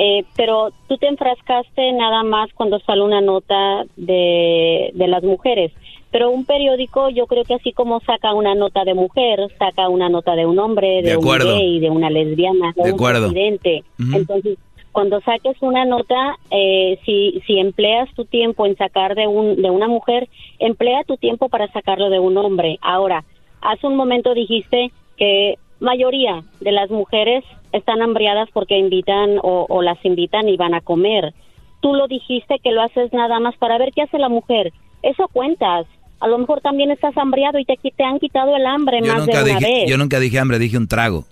Eh, 0.01 0.25
pero 0.37 0.71
tú 0.87 0.97
te 0.97 1.09
enfrascaste 1.09 1.91
nada 1.93 2.23
más 2.23 2.53
cuando 2.55 2.79
sale 2.79 3.03
una 3.03 3.21
nota 3.21 3.85
de, 3.97 4.93
de 4.95 5.09
las 5.09 5.25
mujeres. 5.25 5.73
Pero 6.13 6.31
un 6.31 6.45
periódico, 6.45 7.11
yo 7.11 7.27
creo 7.27 7.43
que 7.43 7.55
así 7.55 7.73
como 7.73 7.99
saca 8.01 8.33
una 8.33 8.55
nota 8.55 8.85
de 8.85 8.95
mujer, 8.95 9.41
saca 9.59 9.89
una 9.89 10.09
nota 10.09 10.37
de 10.37 10.47
un 10.47 10.59
hombre, 10.61 11.03
de, 11.03 11.11
De 11.11 11.17
un 11.17 11.39
gay, 11.39 11.81
de 11.81 11.91
una 11.91 12.11
lesbiana, 12.11 12.73
de, 12.77 12.83
De 12.85 12.89
un 12.91 12.95
acuerdo. 12.95 13.29
presidente. 13.29 13.83
Entonces, 14.15 14.57
cuando 14.93 15.21
saques 15.21 15.57
una 15.61 15.85
nota, 15.85 16.37
eh, 16.53 16.99
si, 17.05 17.43
si 17.47 17.59
empleas 17.59 18.09
tu 18.15 18.25
tiempo 18.25 18.67
en 18.67 18.77
sacar 18.77 19.17
de, 19.17 19.27
un, 19.27 19.61
de 19.61 19.71
una 19.71 19.89
mujer, 19.89 20.29
emplea 20.61 21.03
tu 21.05 21.17
tiempo 21.17 21.49
para 21.49 21.67
sacarlo 21.73 22.09
de 22.09 22.21
un 22.21 22.37
hombre. 22.39 22.79
Ahora, 22.83 23.25
hace 23.61 23.87
un 23.87 23.97
momento 23.97 24.33
dijiste 24.33 24.93
que 25.17 25.59
mayoría 25.81 26.43
de 26.61 26.73
las 26.73 26.91
mujeres 26.91 27.45
están 27.73 28.03
hambriadas 28.03 28.49
porque 28.53 28.79
invitan 28.79 29.39
o, 29.43 29.67
o 29.69 29.83
las 29.83 30.03
invitan 30.05 30.49
y 30.49 30.57
van 30.57 30.75
a 30.75 30.81
comer. 30.81 31.35
Tú 31.81 31.95
lo 31.95 32.09
dijiste 32.09 32.57
que 32.63 32.73
lo 32.73 32.83
haces 32.83 33.13
nada 33.13 33.39
más 33.41 33.57
para 33.57 33.79
ver 33.79 33.91
qué 33.95 34.03
hace 34.03 34.19
la 34.19 34.29
mujer. 34.29 34.73
Eso 35.03 35.29
cuentas. 35.29 35.87
A 36.21 36.27
lo 36.27 36.37
mejor 36.39 36.61
también 36.61 36.91
estás 36.91 37.17
hambriado 37.17 37.59
y 37.61 37.65
te, 37.65 37.77
te 37.77 38.03
han 38.05 38.19
quitado 38.19 38.57
el 38.57 38.67
hambre 38.67 38.99
Yo 39.01 39.07
más 39.13 39.21
nunca, 39.27 39.45
de 39.45 39.51
una 39.53 39.59
dije, 39.61 39.73
vez. 39.83 39.91
yo 39.91 39.97
nunca 39.99 40.19
dije 40.19 40.39
hambre, 40.41 40.59
dije 40.59 40.77
un 40.77 40.89
trago. 40.89 41.25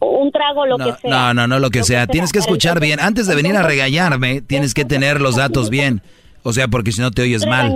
Un 0.00 0.30
trago, 0.30 0.66
lo 0.66 0.76
No, 0.76 0.84
que 0.84 0.92
sea. 1.00 1.10
no, 1.10 1.34
no, 1.34 1.46
no 1.46 1.58
lo 1.58 1.70
que 1.70 1.82
sea. 1.82 2.06
Tienes 2.06 2.32
que 2.32 2.38
escuchar 2.40 2.80
bien. 2.80 3.00
Antes 3.00 3.26
de 3.26 3.34
venir 3.34 3.56
a 3.56 3.62
regañarme, 3.62 4.42
tienes 4.42 4.74
que 4.74 4.84
tener 4.84 5.20
los 5.22 5.36
datos 5.36 5.70
bien. 5.70 6.02
O 6.42 6.52
sea, 6.52 6.68
porque 6.68 6.92
si 6.92 7.00
no 7.00 7.10
te 7.10 7.22
oyes 7.22 7.46
mal. 7.46 7.74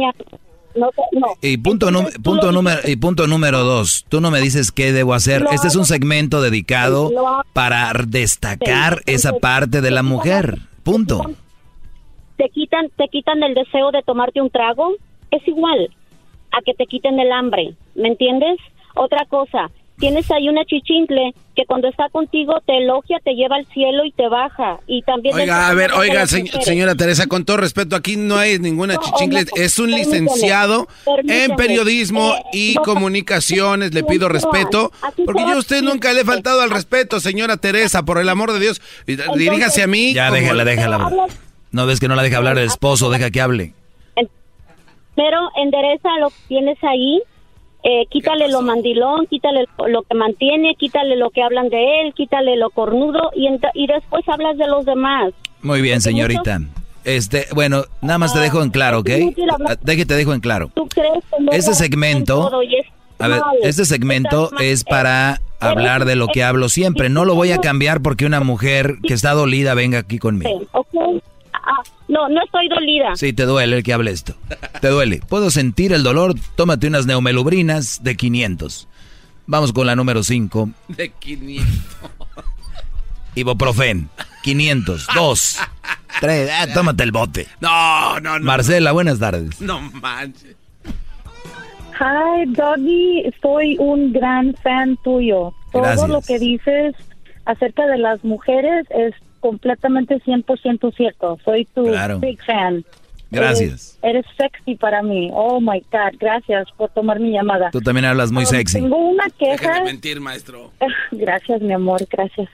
No, 0.74 0.90
no. 1.12 1.26
Y 1.40 1.56
punto, 1.58 1.88
punto, 2.22 2.52
número, 2.52 2.80
y 2.84 2.96
punto 2.96 3.26
número 3.26 3.62
dos, 3.62 4.04
tú 4.08 4.20
no 4.20 4.30
me 4.30 4.40
dices 4.40 4.72
qué 4.72 4.92
debo 4.92 5.14
hacer. 5.14 5.42
Lo 5.42 5.50
Este 5.50 5.68
es 5.68 5.76
un 5.76 5.84
segmento 5.84 6.42
dedicado 6.42 7.10
para 7.52 7.92
destacar 8.06 9.02
esa 9.06 9.34
parte 9.34 9.80
de 9.80 9.90
la 9.90 10.02
mujer. 10.02 10.58
Punto. 10.82 11.22
te 12.36 12.48
quitan, 12.50 12.90
te 12.96 13.08
quitan 13.08 13.42
el 13.42 13.54
deseo 13.54 13.90
de 13.90 14.02
tomarte 14.02 14.40
un 14.40 14.50
trago, 14.50 14.94
es 15.30 15.46
igual 15.46 15.88
a 16.52 16.62
que 16.62 16.74
te 16.74 16.86
quiten 16.86 17.18
el 17.18 17.32
hambre, 17.32 17.74
¿me 17.94 18.08
entiendes? 18.08 18.58
Otra 18.94 19.24
cosa, 19.26 19.70
tienes 19.98 20.30
ahí 20.30 20.48
una 20.48 20.64
chichincle 20.64 21.32
que 21.54 21.64
cuando 21.66 21.86
está 21.88 22.08
contigo 22.10 22.54
te 22.66 22.76
elogia, 22.78 23.18
te 23.22 23.34
lleva 23.34 23.56
al 23.56 23.66
cielo 23.66 24.04
y 24.04 24.10
te 24.12 24.28
baja. 24.28 24.80
Y 24.88 25.02
también 25.02 25.34
Oiga, 25.36 25.68
a 25.68 25.74
ver, 25.74 25.92
oiga, 25.92 26.26
se- 26.26 26.44
señora 26.62 26.94
Teresa, 26.96 27.26
con 27.28 27.44
todo 27.44 27.58
respeto, 27.58 27.94
aquí 27.94 28.16
no 28.16 28.36
hay 28.36 28.58
ninguna 28.58 28.94
No, 28.94 29.00
chichingle, 29.02 29.44
no, 29.44 29.62
es 29.62 29.78
un 29.78 29.90
permíteme, 29.90 30.18
licenciado 30.20 30.88
en 31.28 31.54
periodismo 31.56 32.34
Eh, 32.34 32.42
y 32.52 32.74
no, 32.74 32.82
comunicaciones, 32.82 33.94
le 33.94 34.02
pido 34.02 34.28
respeto, 34.28 34.90
porque 35.24 35.42
yo 35.42 35.52
a 35.54 35.58
usted 35.58 35.82
nunca 35.82 36.12
le 36.12 36.22
he 36.22 36.24
faltado 36.24 36.60
al 36.60 36.70
respeto, 36.70 37.20
señora 37.20 37.56
Teresa, 37.56 38.04
por 38.04 38.18
el 38.18 38.28
amor 38.28 38.52
de 38.52 38.58
Dios, 38.60 38.82
Y- 39.06 39.16
diríjase 39.38 39.82
a 39.84 39.86
mí. 39.86 40.12
Ya, 40.12 40.30
déjala, 40.32 40.64
déjala. 40.64 41.08
¿No 41.70 41.86
ves 41.86 42.00
que 42.00 42.08
no 42.08 42.16
la 42.16 42.22
deja 42.22 42.38
hablar 42.38 42.58
el 42.58 42.66
esposo? 42.66 43.10
Deja 43.10 43.30
que 43.30 43.40
hable. 43.40 43.74
Pero 45.16 45.38
endereza 45.56 46.08
lo 46.20 46.30
que 46.30 46.36
tienes 46.48 46.76
ahí, 46.82 47.20
eh, 47.86 48.06
quítale 48.08 48.48
lo 48.48 48.62
mandilón, 48.62 49.26
quítale 49.26 49.66
lo 49.88 50.02
que 50.02 50.14
mantiene, 50.14 50.74
quítale 50.74 51.16
lo 51.16 51.28
que 51.28 51.42
hablan 51.42 51.68
de 51.68 52.00
él, 52.00 52.14
quítale 52.14 52.56
lo 52.56 52.70
cornudo 52.70 53.30
y, 53.34 53.86
después 53.86 54.26
hablas 54.26 54.56
de 54.56 54.66
los 54.66 54.86
demás. 54.86 55.34
Muy 55.60 55.82
bien, 55.82 56.00
señorita. 56.00 56.62
Este, 57.04 57.46
bueno, 57.54 57.84
nada 58.00 58.16
más 58.16 58.32
te 58.32 58.40
dejo 58.40 58.62
en 58.62 58.70
claro, 58.70 59.00
¿ok? 59.00 59.10
hablar. 59.52 59.78
Deje, 59.82 60.06
te 60.06 60.14
dejo 60.14 60.32
en 60.32 60.40
claro. 60.40 60.70
¿Tú 60.72 60.86
crees 60.86 61.22
que 61.50 61.56
Este 61.56 61.74
segmento, 61.74 62.50
a 63.18 63.28
ver, 63.28 63.42
este 63.62 63.84
segmento 63.84 64.50
es 64.58 64.82
para 64.84 65.42
hablar 65.60 66.06
de 66.06 66.16
lo 66.16 66.28
que 66.28 66.42
hablo 66.42 66.70
siempre. 66.70 67.10
No 67.10 67.26
lo 67.26 67.34
voy 67.34 67.52
a 67.52 67.58
cambiar 67.58 68.00
porque 68.00 68.24
una 68.24 68.40
mujer 68.40 68.96
que 69.06 69.12
está 69.12 69.32
dolida 69.32 69.74
venga 69.74 69.98
aquí 69.98 70.18
conmigo. 70.18 70.66
Ah, 71.66 71.82
no, 72.08 72.28
no 72.28 72.42
estoy 72.44 72.68
dolida. 72.68 73.14
Sí, 73.16 73.32
te 73.32 73.44
duele 73.44 73.78
el 73.78 73.82
que 73.82 73.92
hable 73.94 74.10
esto. 74.10 74.34
Te 74.80 74.88
duele. 74.88 75.20
Puedo 75.28 75.50
sentir 75.50 75.92
el 75.92 76.02
dolor. 76.02 76.34
Tómate 76.56 76.86
unas 76.88 77.06
neumelubrinas 77.06 78.02
de 78.04 78.16
500. 78.16 78.86
Vamos 79.46 79.72
con 79.72 79.86
la 79.86 79.96
número 79.96 80.22
5. 80.22 80.70
De 80.88 81.10
500. 81.10 81.66
Ibuprofen. 83.34 84.08
500. 84.42 85.06
Dos. 85.14 85.58
Tres. 86.20 86.50
Ah, 86.52 86.66
tómate 86.72 87.02
el 87.02 87.12
bote. 87.12 87.46
No, 87.60 88.20
no, 88.20 88.38
no. 88.38 88.44
Marcela, 88.44 88.92
buenas 88.92 89.18
tardes. 89.18 89.60
No 89.60 89.80
manches. 89.80 90.56
Hi, 91.98 92.44
Doggy. 92.48 93.24
Soy 93.42 93.76
un 93.78 94.12
gran 94.12 94.54
fan 94.62 94.96
tuyo. 95.02 95.52
Todo 95.72 95.82
Gracias. 95.82 96.08
lo 96.08 96.20
que 96.22 96.38
dices 96.38 96.94
acerca 97.46 97.86
de 97.86 97.98
las 97.98 98.22
mujeres 98.24 98.86
es 98.90 99.14
completamente 99.44 100.18
100% 100.24 100.90
cierto. 100.96 101.38
Soy 101.44 101.66
tu 101.66 101.84
Claro. 101.84 102.18
big 102.18 102.42
fan. 102.42 102.82
Gracias. 103.30 103.98
Eres, 104.00 104.24
eres 104.24 104.26
sexy 104.38 104.74
para 104.76 105.02
mí. 105.02 105.28
Oh 105.34 105.60
my 105.60 105.80
God. 105.92 106.16
Gracias 106.18 106.66
por 106.78 106.88
tomar 106.90 107.20
mi 107.20 107.30
llamada. 107.30 107.70
Tú 107.70 107.80
también 107.82 108.06
hablas 108.06 108.32
muy 108.32 108.44
Um, 108.44 108.48
sexy. 108.48 108.80
Tengo 108.80 108.96
una 108.96 109.24
Deja 109.38 109.56
queja. 109.56 109.74
de 109.74 109.84
mentir, 109.84 110.18
maestro. 110.20 110.70
Gracias, 111.12 111.60
mi 111.60 111.74
amor. 111.74 112.00
Gracias. 112.10 112.48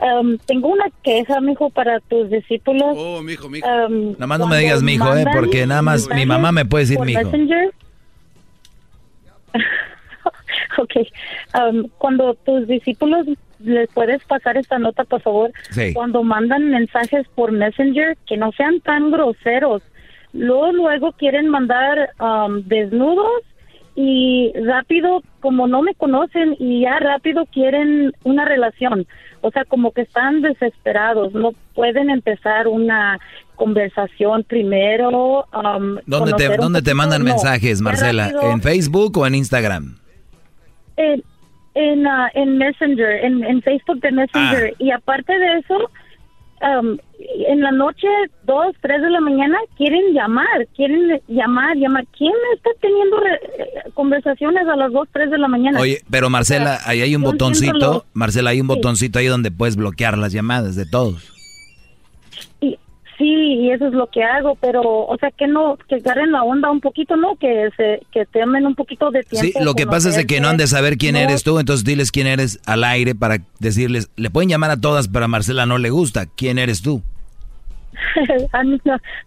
Um, 0.00 0.36
tengo 0.44 0.68
una 0.68 0.86
queja, 1.02 1.40
mijo, 1.40 1.70
para 1.70 2.00
tus 2.00 2.28
discípulos. 2.28 2.94
Oh, 2.98 3.22
mijo, 3.22 3.48
mijo. 3.48 3.66
Um, 3.66 4.12
Nada 4.12 4.26
más 4.26 4.38
no 4.40 4.46
me 4.46 4.58
digas 4.58 4.82
mijo, 4.82 5.16
eh, 5.16 5.24
porque 5.32 5.66
nada 5.66 5.80
más 5.80 6.06
mi 6.14 6.26
mamá 6.26 6.52
me 6.52 6.66
puede 6.66 6.84
decir 6.84 7.00
mijo. 7.00 7.22
Messenger. 7.22 7.70
ok. 10.78 10.92
Um, 11.58 11.88
cuando 11.96 12.34
tus 12.44 12.66
discípulos 12.68 13.26
les 13.60 13.88
puedes 13.90 14.22
pasar 14.24 14.56
esta 14.56 14.78
nota, 14.78 15.04
por 15.04 15.20
favor. 15.20 15.52
Sí. 15.70 15.92
Cuando 15.94 16.22
mandan 16.22 16.70
mensajes 16.70 17.26
por 17.34 17.52
Messenger, 17.52 18.16
que 18.26 18.36
no 18.36 18.52
sean 18.52 18.80
tan 18.80 19.10
groseros. 19.10 19.82
Luego, 20.32 20.72
luego 20.72 21.12
quieren 21.12 21.48
mandar 21.48 22.10
um, 22.20 22.62
desnudos 22.62 23.42
y 23.94 24.52
rápido, 24.66 25.22
como 25.40 25.66
no 25.66 25.80
me 25.82 25.94
conocen 25.94 26.56
y 26.58 26.82
ya 26.82 26.98
rápido 26.98 27.46
quieren 27.46 28.12
una 28.24 28.44
relación. 28.44 29.06
O 29.40 29.50
sea, 29.50 29.64
como 29.64 29.92
que 29.92 30.02
están 30.02 30.42
desesperados, 30.42 31.32
no 31.32 31.52
pueden 31.74 32.10
empezar 32.10 32.68
una 32.68 33.18
conversación 33.54 34.44
primero. 34.44 35.46
um, 35.54 35.98
¿Dónde 36.04 36.32
te, 36.34 36.56
dónde 36.56 36.82
te 36.82 36.94
mandan 36.94 37.24
no. 37.24 37.30
mensajes, 37.30 37.80
Marcela? 37.80 38.32
¿En 38.42 38.60
Facebook 38.60 39.16
o 39.16 39.26
en 39.26 39.34
Instagram? 39.34 39.96
en, 40.96 41.22
en, 41.76 42.06
ah, 42.06 42.28
en 42.34 42.58
Messenger, 42.58 43.24
en, 43.24 43.44
en 43.44 43.62
Facebook 43.62 44.00
de 44.00 44.10
Messenger. 44.12 44.72
Ah. 44.72 44.76
Y 44.78 44.90
aparte 44.90 45.32
de 45.38 45.58
eso, 45.58 45.76
um, 46.80 46.96
en 47.48 47.60
la 47.60 47.70
noche, 47.70 48.08
dos, 48.44 48.74
tres 48.80 49.02
de 49.02 49.10
la 49.10 49.20
mañana, 49.20 49.58
quieren 49.76 50.12
llamar, 50.14 50.66
quieren 50.74 51.20
llamar, 51.28 51.76
llamar. 51.76 52.04
¿Quién 52.16 52.32
está 52.54 52.70
teniendo 52.80 53.20
re- 53.20 53.40
eh, 53.58 53.90
conversaciones 53.94 54.66
a 54.66 54.76
las 54.76 54.90
dos, 54.92 55.06
tres 55.12 55.30
de 55.30 55.38
la 55.38 55.48
mañana? 55.48 55.78
Oye, 55.80 56.00
pero 56.10 56.30
Marcela, 56.30 56.78
ahí 56.86 57.02
hay 57.02 57.14
un 57.14 57.22
yo 57.22 57.32
botoncito, 57.32 58.04
Marcela, 58.14 58.50
hay 58.50 58.60
un 58.60 58.68
Sí. 58.68 58.74
botoncito 58.74 59.18
ahí 59.18 59.26
donde 59.26 59.50
puedes 59.50 59.76
bloquear 59.76 60.16
las 60.18 60.32
llamadas 60.32 60.76
de 60.76 60.86
todos. 60.86 61.32
Y- 62.60 62.78
sí, 63.18 63.24
y 63.24 63.70
eso 63.70 63.86
es 63.86 63.92
lo 63.92 64.08
que 64.08 64.22
hago, 64.22 64.56
pero, 64.60 64.82
o 64.82 65.16
sea, 65.18 65.30
que 65.30 65.46
no, 65.46 65.76
que 65.88 65.96
agarren 65.96 66.32
la 66.32 66.42
onda 66.42 66.70
un 66.70 66.80
poquito, 66.80 67.16
¿no? 67.16 67.36
Que 67.36 67.70
se, 67.76 68.02
que 68.12 68.26
tomen 68.26 68.66
un 68.66 68.74
poquito 68.74 69.10
de 69.10 69.22
tiempo. 69.22 69.58
Sí, 69.58 69.64
lo 69.64 69.74
que 69.74 69.86
pasa 69.86 70.08
es 70.08 70.26
que 70.26 70.40
no 70.40 70.48
han 70.48 70.56
de 70.56 70.66
saber 70.66 70.96
quién 70.96 71.14
No, 71.14 71.20
eres 71.20 71.42
tú, 71.42 71.58
entonces 71.58 71.84
diles 71.84 72.10
quién 72.10 72.26
eres 72.26 72.60
al 72.66 72.84
aire 72.84 73.14
para 73.14 73.38
decirles, 73.58 74.10
le 74.16 74.30
pueden 74.30 74.48
llamar 74.48 74.70
a 74.70 74.80
todas, 74.80 75.08
pero 75.08 75.24
a 75.24 75.28
Marcela 75.28 75.66
no 75.66 75.78
le 75.78 75.90
gusta. 75.90 76.26
¿Quién 76.26 76.58
eres 76.58 76.82
tú? 76.82 77.02
Ah, 78.52 78.62
no, 78.64 78.78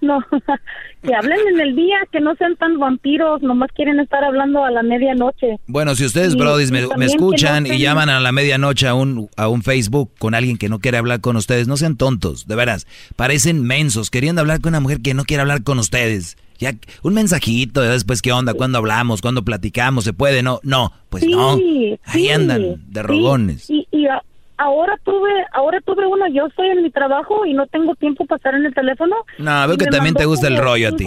no, 0.02 0.20
que 1.04 1.14
hablen 1.16 1.40
en 1.54 1.60
el 1.62 1.76
día, 1.76 1.98
que 2.12 2.20
no 2.20 2.36
sean 2.36 2.56
tan 2.56 2.78
vampiros, 2.80 3.42
nomás 3.42 3.70
quieren 3.74 4.00
estar 4.00 4.24
hablando 4.24 4.64
a 4.64 4.72
la 4.72 4.84
medianoche. 4.84 5.58
Bueno, 5.68 5.96
si 5.96 6.06
ustedes, 6.06 6.34
Y- 6.36 6.38
brodis, 6.38 6.72
me, 6.72 6.80
escuchan 7.06 7.64
no 7.64 7.74
y 7.74 7.80
llaman 7.80 8.10
a 8.10 8.20
la 8.20 8.32
medianoche 8.32 8.88
a 8.88 8.94
un, 8.96 9.30
a 9.38 9.48
un 9.48 9.62
Facebook 9.64 10.12
con 10.20 10.36
alguien 10.36 10.58
que 10.58 10.70
no 10.70 10.80
quiere 10.80 10.98
hablar 10.98 11.22
con 11.22 11.36
ustedes, 11.36 11.68
no 11.68 11.78
sean 11.78 11.98
tontos, 11.98 12.48
de 12.48 12.56
veras. 12.56 12.88
Parecen 13.16 13.64
mensos, 13.64 14.10
queriendo 14.10 14.42
hablar 14.42 14.62
con 14.62 14.70
una 14.72 14.80
mujer 14.80 15.02
que 15.02 15.14
no 15.14 15.24
quiere 15.26 15.42
hablar 15.42 15.64
con 15.64 15.80
ustedes. 15.80 16.38
Ya, 16.58 16.74
un 17.04 17.14
mensajito, 17.14 17.80
de 17.82 17.88
después 17.90 18.22
qué 18.22 18.34
onda, 18.34 18.54
cuándo 18.54 18.80
hablamos, 18.80 19.22
cuándo 19.22 19.46
platicamos, 19.46 20.04
se 20.04 20.12
puede, 20.12 20.44
no, 20.44 20.60
no, 20.64 20.92
pues 21.08 21.24
Sí, 21.24 21.32
no. 21.32 21.54
Ahí 21.54 21.98
sí, 22.26 22.30
andan, 22.30 22.62
de 22.62 23.02
sí. 23.02 23.08
rogones. 23.08 23.70
Y, 23.70 23.88
y 23.92 24.06
a- 24.08 24.22
ahora 24.60 24.96
tuve, 25.04 25.32
ahora 25.54 25.80
tuve 25.82 26.06
uno, 26.06 26.28
yo 26.28 26.46
estoy 26.48 26.68
en 26.70 26.84
mi 26.84 26.92
trabajo 26.92 27.46
y 27.46 27.54
no 27.54 27.66
tengo 27.68 27.96
tiempo 27.96 28.26
para 28.26 28.38
estar 28.38 28.54
en 28.56 28.66
el 28.66 28.74
teléfono. 28.74 29.16
No, 29.38 29.68
veo 29.68 29.78
que 29.78 29.86
también 29.86 30.14
te 30.14 30.26
gusta 30.26 30.48
el 30.48 30.58
rollo 30.58 30.90
a 30.90 30.92
ti. 30.96 31.06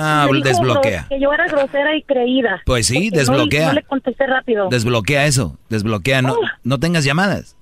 Ah, 0.00 0.26
dijo 0.30 0.42
desbloquea. 0.44 1.06
Que 1.08 1.20
yo 1.20 1.32
era 1.32 1.46
grosera 1.46 1.94
y 1.96 2.02
creída. 2.02 2.62
Pues 2.64 2.86
sí, 2.86 3.10
no- 3.10 3.18
desbloquea. 3.18 3.68
No, 3.68 3.72
le 3.74 3.82
contesté 3.82 4.26
rápido. 4.26 4.68
Desbloquea 4.70 5.26
eso, 5.26 5.58
desbloquea, 5.68 6.22
no, 6.22 6.34
Ah. 6.34 6.58
no 6.64 6.78
tengas 6.78 7.04
llamadas. 7.04 7.56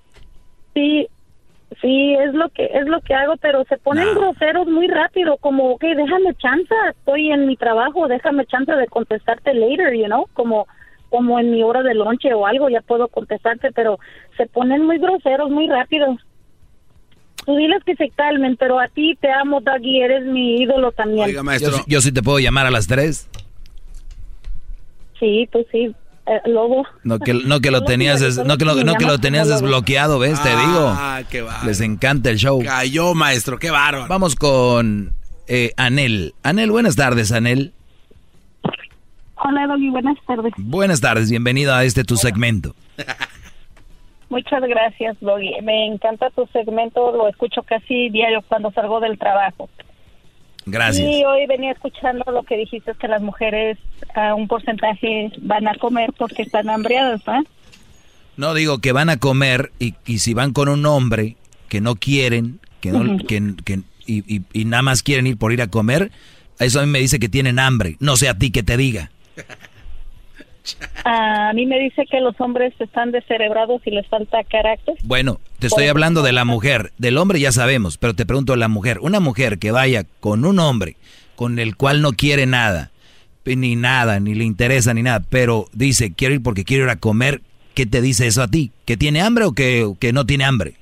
Sí, 0.74 1.09
sí, 1.80 2.14
es 2.14 2.34
lo 2.34 2.48
que 2.50 2.64
es 2.72 2.86
lo 2.86 3.00
que 3.00 3.14
hago, 3.14 3.34
pero 3.38 3.64
se 3.64 3.76
ponen 3.78 4.14
groseros 4.14 4.66
muy 4.68 4.86
rápido, 4.88 5.36
como 5.38 5.78
que 5.78 5.94
déjame 5.94 6.34
chance, 6.36 6.74
estoy 6.90 7.30
en 7.30 7.46
mi 7.46 7.56
trabajo, 7.56 8.06
déjame 8.09 8.46
chance 8.46 8.72
de 8.72 8.86
contestarte 8.86 9.54
later, 9.54 9.94
you 9.94 10.06
know, 10.06 10.26
como 10.34 10.66
como 11.12 11.39
en 11.39 11.51
mi 11.52 11.62
hora 11.62 11.82
de 11.82 11.94
lonche 11.94 12.32
o 12.32 12.47
algo, 12.47 12.68
ya 12.70 12.80
puedo 12.80 13.06
contestarte, 13.09 13.70
pero 13.72 13.98
se 14.39 14.47
ponen 14.47 14.84
muy 14.86 14.98
groseros 14.98 15.51
muy 15.51 15.68
rápido. 15.68 16.16
Tú 17.44 17.55
diles 17.56 17.82
que 17.84 17.94
se 17.97 18.09
calmen, 18.10 18.56
pero 18.56 18.80
a 18.80 18.89
ti 18.89 19.16
te 19.20 19.30
amo, 19.30 19.60
Doggy, 19.60 20.01
eres 20.01 20.24
mi 20.24 20.62
ídolo 20.62 20.90
también. 20.93 21.30
Yo, 21.30 21.43
sí- 21.72 21.82
yo 21.86 22.01
sí 22.01 22.12
te 22.12 22.22
puedo 22.22 22.39
llamar 22.39 22.66
a 22.66 22.70
las 22.70 22.86
tres. 22.86 23.28
Sí, 25.20 25.48
pues 25.52 25.66
sí, 25.70 25.94
eh, 26.26 26.40
Lobo. 26.47 26.86
No 27.05 27.18
que, 27.18 27.34
no 27.34 27.60
que 27.60 27.70
lo 27.70 27.82
tenías, 27.84 28.20
no 28.44 28.56
que 28.56 28.64
lo, 28.64 28.74
no 28.84 28.94
que 28.94 29.05
lo 29.05 29.18
tenías 29.18 29.48
desbloqueado, 29.48 30.18
¿ves? 30.18 30.43
Te 30.43 30.48
digo. 30.51 30.86
Ah, 30.89 31.20
qué 31.30 31.43
bárbaro. 31.43 31.66
Les 31.66 31.80
encanta 31.80 32.30
el 32.30 32.39
show. 32.39 32.62
Cayó, 32.64 33.14
maestro, 33.14 33.59
qué 33.59 33.70
bárbaro. 33.70 34.06
Vamos 34.09 34.34
con 34.34 35.12
eh, 35.47 35.72
Anel. 35.76 36.34
Anel, 36.43 36.70
buenas 36.70 36.97
tardes, 36.97 37.30
Anel. 37.32 37.72
Hola, 39.44 39.66
Doggy, 39.66 39.89
buenas 39.90 40.16
tardes. 40.27 40.52
Buenas 40.56 41.01
tardes, 41.01 41.31
bienvenido 41.31 41.74
a 41.74 41.85
este 41.85 42.05
tu 42.05 42.16
segmento. 42.16 42.74
Muchas 44.28 44.62
gracias, 44.62 45.16
Doggy. 45.20 45.60
Me 45.62 45.86
encanta 45.86 46.31
tu 46.31 46.47
segmento, 46.52 47.12
lo 47.12 47.28
escucho 47.28 47.62
casi 47.62 48.09
diario 48.10 48.43
cuando 48.48 48.70
salgo 48.73 49.01
del 49.01 49.19
trabajo. 49.19 49.69
Gracias. 50.64 51.06
Y 51.06 51.24
hoy 51.24 51.47
venía 51.47 51.73
escuchando 51.73 52.24
lo 52.31 52.44
que 52.44 52.56
dijiste, 52.56 52.93
que 52.98 53.09
las 53.09 53.20
mujeres 53.20 53.78
a 54.14 54.35
un 54.35 54.47
porcentaje 54.47 55.32
van 55.39 55.66
a 55.66 55.74
comer 55.74 56.12
porque 56.16 56.43
están 56.43 56.70
hambriadas, 56.70 57.20
¿va? 57.28 57.43
No 58.36 58.55
digo 58.55 58.78
que 58.78 58.93
van 58.93 59.10
a 59.10 59.16
comer 59.19 59.73
y, 59.81 59.94
y 60.06 60.20
si 60.20 60.35
van 60.35 60.52
con 60.52 60.69
un 60.69 60.86
hombre 60.86 61.36
que 61.69 61.81
no 61.81 61.97
quieren, 61.97 62.60
que 62.81 62.93
no, 62.93 63.01
Ujú. 63.01 63.27
que, 63.27 63.43
que- 63.64 63.81
y, 64.06 64.36
y- 64.36 64.43
y 64.52 64.64
nada 64.64 64.82
más 64.82 65.02
quieren 65.02 65.27
ir 65.27 65.36
por 65.36 65.52
ir 65.52 65.62
a 65.62 65.66
comer, 65.69 66.10
eso 66.59 66.81
a 66.81 66.86
mí 66.86 66.90
me 66.90 67.01
dice 67.01 67.19
que 67.19 67.28
tienen 67.28 67.59
hambre. 67.59 67.97
No 68.01 68.16
sé 68.16 68.28
a 68.28 68.39
ti 68.39 68.51
que 68.51 68.62
te 68.62 68.77
diga. 68.77 69.10
A 71.04 71.52
mí 71.54 71.66
me 71.66 71.80
dice 71.80 72.06
que 72.09 72.20
los 72.20 72.40
hombres 72.40 72.72
están 72.78 73.10
descerebrados 73.10 73.82
y 73.84 73.90
les 73.90 74.06
falta 74.06 74.44
carácter. 74.44 74.94
Bueno, 75.02 75.40
te 75.59 75.66
estoy 75.66 75.88
hablando 75.88 76.22
de 76.22 76.32
la 76.32 76.44
mujer. 76.44 76.92
Del 76.98 77.18
hombre 77.18 77.40
ya 77.40 77.50
sabemos, 77.50 77.98
pero 77.98 78.14
te 78.14 78.26
pregunto 78.26 78.54
la 78.54 78.68
mujer. 78.68 79.00
Una 79.00 79.18
mujer 79.18 79.59
que 79.59 79.72
vaya 79.72 80.04
con 80.20 80.44
un 80.44 80.60
hombre 80.60 80.96
con 81.34 81.59
el 81.59 81.76
cual 81.76 82.02
no 82.02 82.12
quiere 82.12 82.46
nada, 82.46 82.92
ni 83.44 83.74
nada, 83.74 84.20
ni 84.20 84.34
le 84.34 84.44
interesa, 84.44 84.94
ni 84.94 85.02
nada, 85.02 85.24
pero 85.28 85.66
dice, 85.72 86.12
quiero 86.14 86.34
ir 86.34 86.42
porque 86.42 86.62
quiero 86.62 86.84
ir 86.84 86.90
a 86.90 86.96
comer, 86.96 87.40
¿qué 87.74 87.84
te 87.84 88.00
dice 88.00 88.28
eso 88.28 88.42
a 88.42 88.48
ti? 88.48 88.70
¿Que 88.84 88.96
tiene 88.96 89.20
hambre 89.22 89.46
o 89.46 89.52
que, 89.52 89.90
que 89.98 90.12
no 90.12 90.24
tiene 90.24 90.44
hambre? 90.44 90.74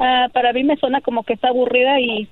Ah, 0.00 0.28
para 0.32 0.52
mí 0.52 0.64
me 0.64 0.76
suena 0.76 1.00
como 1.02 1.22
que 1.22 1.34
está 1.34 1.48
aburrida 1.48 2.00
y 2.00 2.28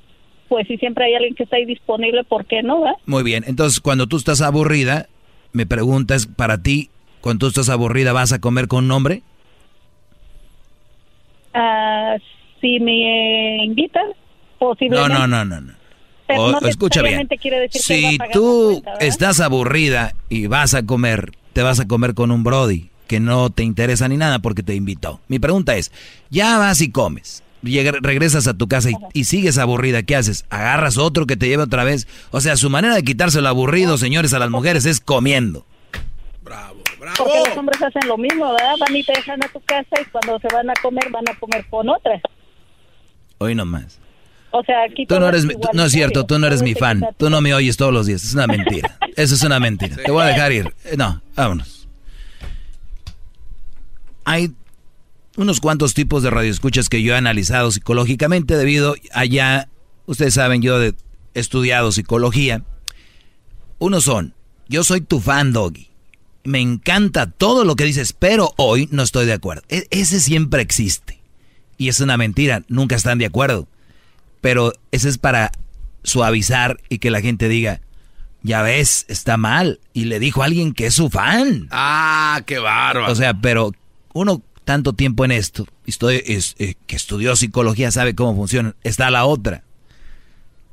pues 0.49 0.67
si 0.67 0.77
siempre 0.79 1.07
hay 1.07 1.15
alguien 1.15 1.35
que 1.35 1.45
está 1.45 1.57
ahí 1.57 1.65
disponible, 1.65 2.25
¿por 2.25 2.47
qué 2.47 2.63
no, 2.63 2.81
va? 2.81 2.95
Muy 3.07 3.23
bien, 3.23 3.45
entonces 3.47 3.81
cuando 3.81 4.07
tú 4.07 4.17
estás 4.17 4.41
aburrida, 4.41 5.09
me 5.53 5.67
preguntas, 5.67 6.27
para 6.27 6.63
ti, 6.63 6.91
cuando 7.21 7.41
tú 7.41 7.49
estás 7.49 7.69
aburrida, 7.69 8.13
¿vas 8.13 8.33
a 8.33 8.41
comer 8.41 8.69
con 8.69 8.85
un 8.85 8.91
hombre? 8.93 9.23
Ah, 11.55 12.17
si 12.61 12.81
me 12.81 13.65
invitan, 13.65 14.07
posiblemente. 14.59 15.13
No, 15.13 15.27
no, 15.27 15.45
no, 15.45 15.45
no. 15.45 15.61
no. 15.61 15.79
O- 16.37 16.61
no 16.61 16.69
escucha 16.69 17.03
bien. 17.03 17.27
decir 17.27 17.81
Si 17.81 18.19
tú 18.33 18.83
estás 19.01 19.41
aburrida 19.41 20.13
y 20.29 20.47
vas 20.47 20.75
a 20.75 20.85
comer, 20.85 21.33
te 21.55 21.63
vas 21.63 21.81
a 21.81 21.89
comer 21.89 22.15
con 22.15 22.31
un 22.31 22.45
Brody 22.45 22.91
que 23.07 23.21
no 23.21 23.49
te 23.51 23.63
interesa 23.63 24.07
ni 24.09 24.19
nada 24.19 24.39
porque 24.39 24.63
te 24.63 24.75
invitó. 24.75 25.21
Mi 25.29 25.39
pregunta 25.39 25.77
es, 25.77 25.91
ya 26.29 26.59
vas 26.59 26.83
y 26.83 26.91
comes, 26.91 27.43
regresas 27.63 28.47
a 28.47 28.55
tu 28.55 28.69
casa 28.69 28.91
y, 28.91 28.95
y 29.13 29.25
sigues 29.25 29.59
aburrida, 29.59 30.03
¿qué 30.03 30.17
haces? 30.17 30.45
¿Agarras 30.51 30.97
otro 30.99 31.27
que 31.27 31.37
te 31.37 31.49
lleve 31.49 31.65
otra 31.65 31.85
vez? 31.85 32.07
O 32.31 32.41
sea, 32.41 32.57
su 32.57 32.71
manera 32.71 32.95
de 32.95 33.03
quitarse 33.03 33.41
lo 33.41 33.49
aburrido, 33.49 33.99
señores, 33.99 34.33
a 34.35 34.39
las 34.39 34.51
mujeres 34.51 34.85
es 34.87 35.01
comiendo. 35.01 35.67
Porque 37.17 37.49
los 37.49 37.57
hombres 37.57 37.81
hacen 37.83 38.07
lo 38.09 38.19
mismo, 38.19 38.51
¿verdad? 38.53 38.75
Van 38.81 38.95
y 38.97 39.03
te 39.03 39.13
dejan 39.13 39.43
a 39.43 39.49
tu 39.49 39.61
casa 39.61 39.89
y 40.01 40.05
cuando 40.11 40.39
se 40.41 40.49
van 40.55 40.69
a 40.69 40.75
comer, 40.83 41.09
van 41.11 41.25
a 41.29 41.35
comer 41.39 41.65
con 41.71 41.89
otra. 41.89 42.21
Hoy 43.39 43.55
nomás. 43.55 43.99
O 44.51 44.63
sea, 44.65 44.83
aquí 44.85 45.07
Tú 45.07 45.19
no 45.21 45.29
eres, 45.29 45.41
es 45.41 45.47
mi- 45.47 45.55
tú- 45.55 45.69
no 45.73 45.85
es 45.85 45.93
cierto, 45.93 46.25
tú 46.27 46.39
no 46.39 46.47
eres 46.47 46.63
mi 46.63 46.73
es 46.73 46.79
fan. 46.79 47.05
Tú 47.17 47.29
no 47.31 47.41
me 47.41 47.55
oyes 47.55 47.77
todos 47.77 47.93
los 47.93 48.07
días. 48.07 48.25
Es 48.25 48.35
una 48.35 48.47
mentira. 48.47 48.99
Eso 49.17 49.35
es 49.35 49.43
una 49.43 49.61
mentira. 49.61 49.97
Te 49.97 50.11
voy 50.11 50.23
a 50.23 50.27
dejar 50.27 50.53
ir. 50.53 50.75
Eh, 50.85 50.97
No, 50.97 51.21
vámonos. 51.37 51.89
Hay 54.25 54.53
unos 55.39 55.61
cuantos 55.61 55.95
tipos 55.95 56.25
de 56.25 56.31
radioescuchas 56.31 56.89
que 56.89 57.01
yo 57.01 57.15
he 57.15 57.17
analizado 57.17 57.71
psicológicamente 57.71 58.57
debido 58.57 58.97
a 59.13 59.25
ya, 59.25 59.69
ustedes 60.05 60.35
saben, 60.35 60.63
yo 60.63 60.83
he 60.83 60.95
estudiado 61.33 61.93
psicología. 61.93 62.65
Unos 63.79 64.03
son, 64.03 64.35
yo 64.69 64.83
soy 64.83 65.01
tu 65.01 65.21
fan, 65.21 65.53
Doggy. 65.53 65.91
Me 66.43 66.59
encanta 66.61 67.31
todo 67.31 67.65
lo 67.65 67.77
que 67.77 67.85
dices, 67.85 68.13
pero 68.15 68.53
hoy 68.57 68.89
no 68.91 69.05
estoy 69.05 69.27
de 69.27 69.35
acuerdo. 69.35 69.63
E- 69.69 69.87
ese 69.91 70.19
siempre 70.19 70.61
existe. 70.61 71.21
Y 71.77 71.89
es 71.89 72.01
una 72.01 72.17
mentira, 72.17 72.65
nunca 72.67 72.97
están 72.97 73.19
de 73.19 73.27
acuerdo. 73.27 73.69
Pero 74.41 74.73
ese 74.91 75.09
es 75.09 75.19
para 75.19 75.53
suavizar 76.03 76.81
y 76.89 76.99
que 76.99 77.13
la 77.13 77.21
gente 77.21 77.49
diga, 77.49 77.81
ya 78.43 78.63
ves, 78.63 79.05
está 79.07 79.37
mal. 79.37 79.79
Y 79.93 80.07
le 80.07 80.19
dijo 80.19 80.43
a 80.43 80.47
alguien 80.47 80.73
que 80.73 80.87
es 80.87 80.95
su 80.95 81.11
fan. 81.11 81.69
Ah, 81.71 82.43
qué 82.45 82.59
bárbaro. 82.59 83.13
O 83.13 83.15
sea, 83.15 83.35
pero 83.35 83.71
uno 84.15 84.43
tanto 84.69 84.93
tiempo 84.93 85.25
en 85.25 85.31
esto, 85.31 85.67
estoy, 85.87 86.23
es, 86.27 86.55
eh, 86.59 86.75
que 86.87 86.95
estudió 86.95 87.35
psicología, 87.37 87.91
sabe 87.91 88.15
cómo 88.15 88.37
funciona. 88.37 88.77
Está 88.85 89.11
la 89.11 89.25
otra. 89.25 89.65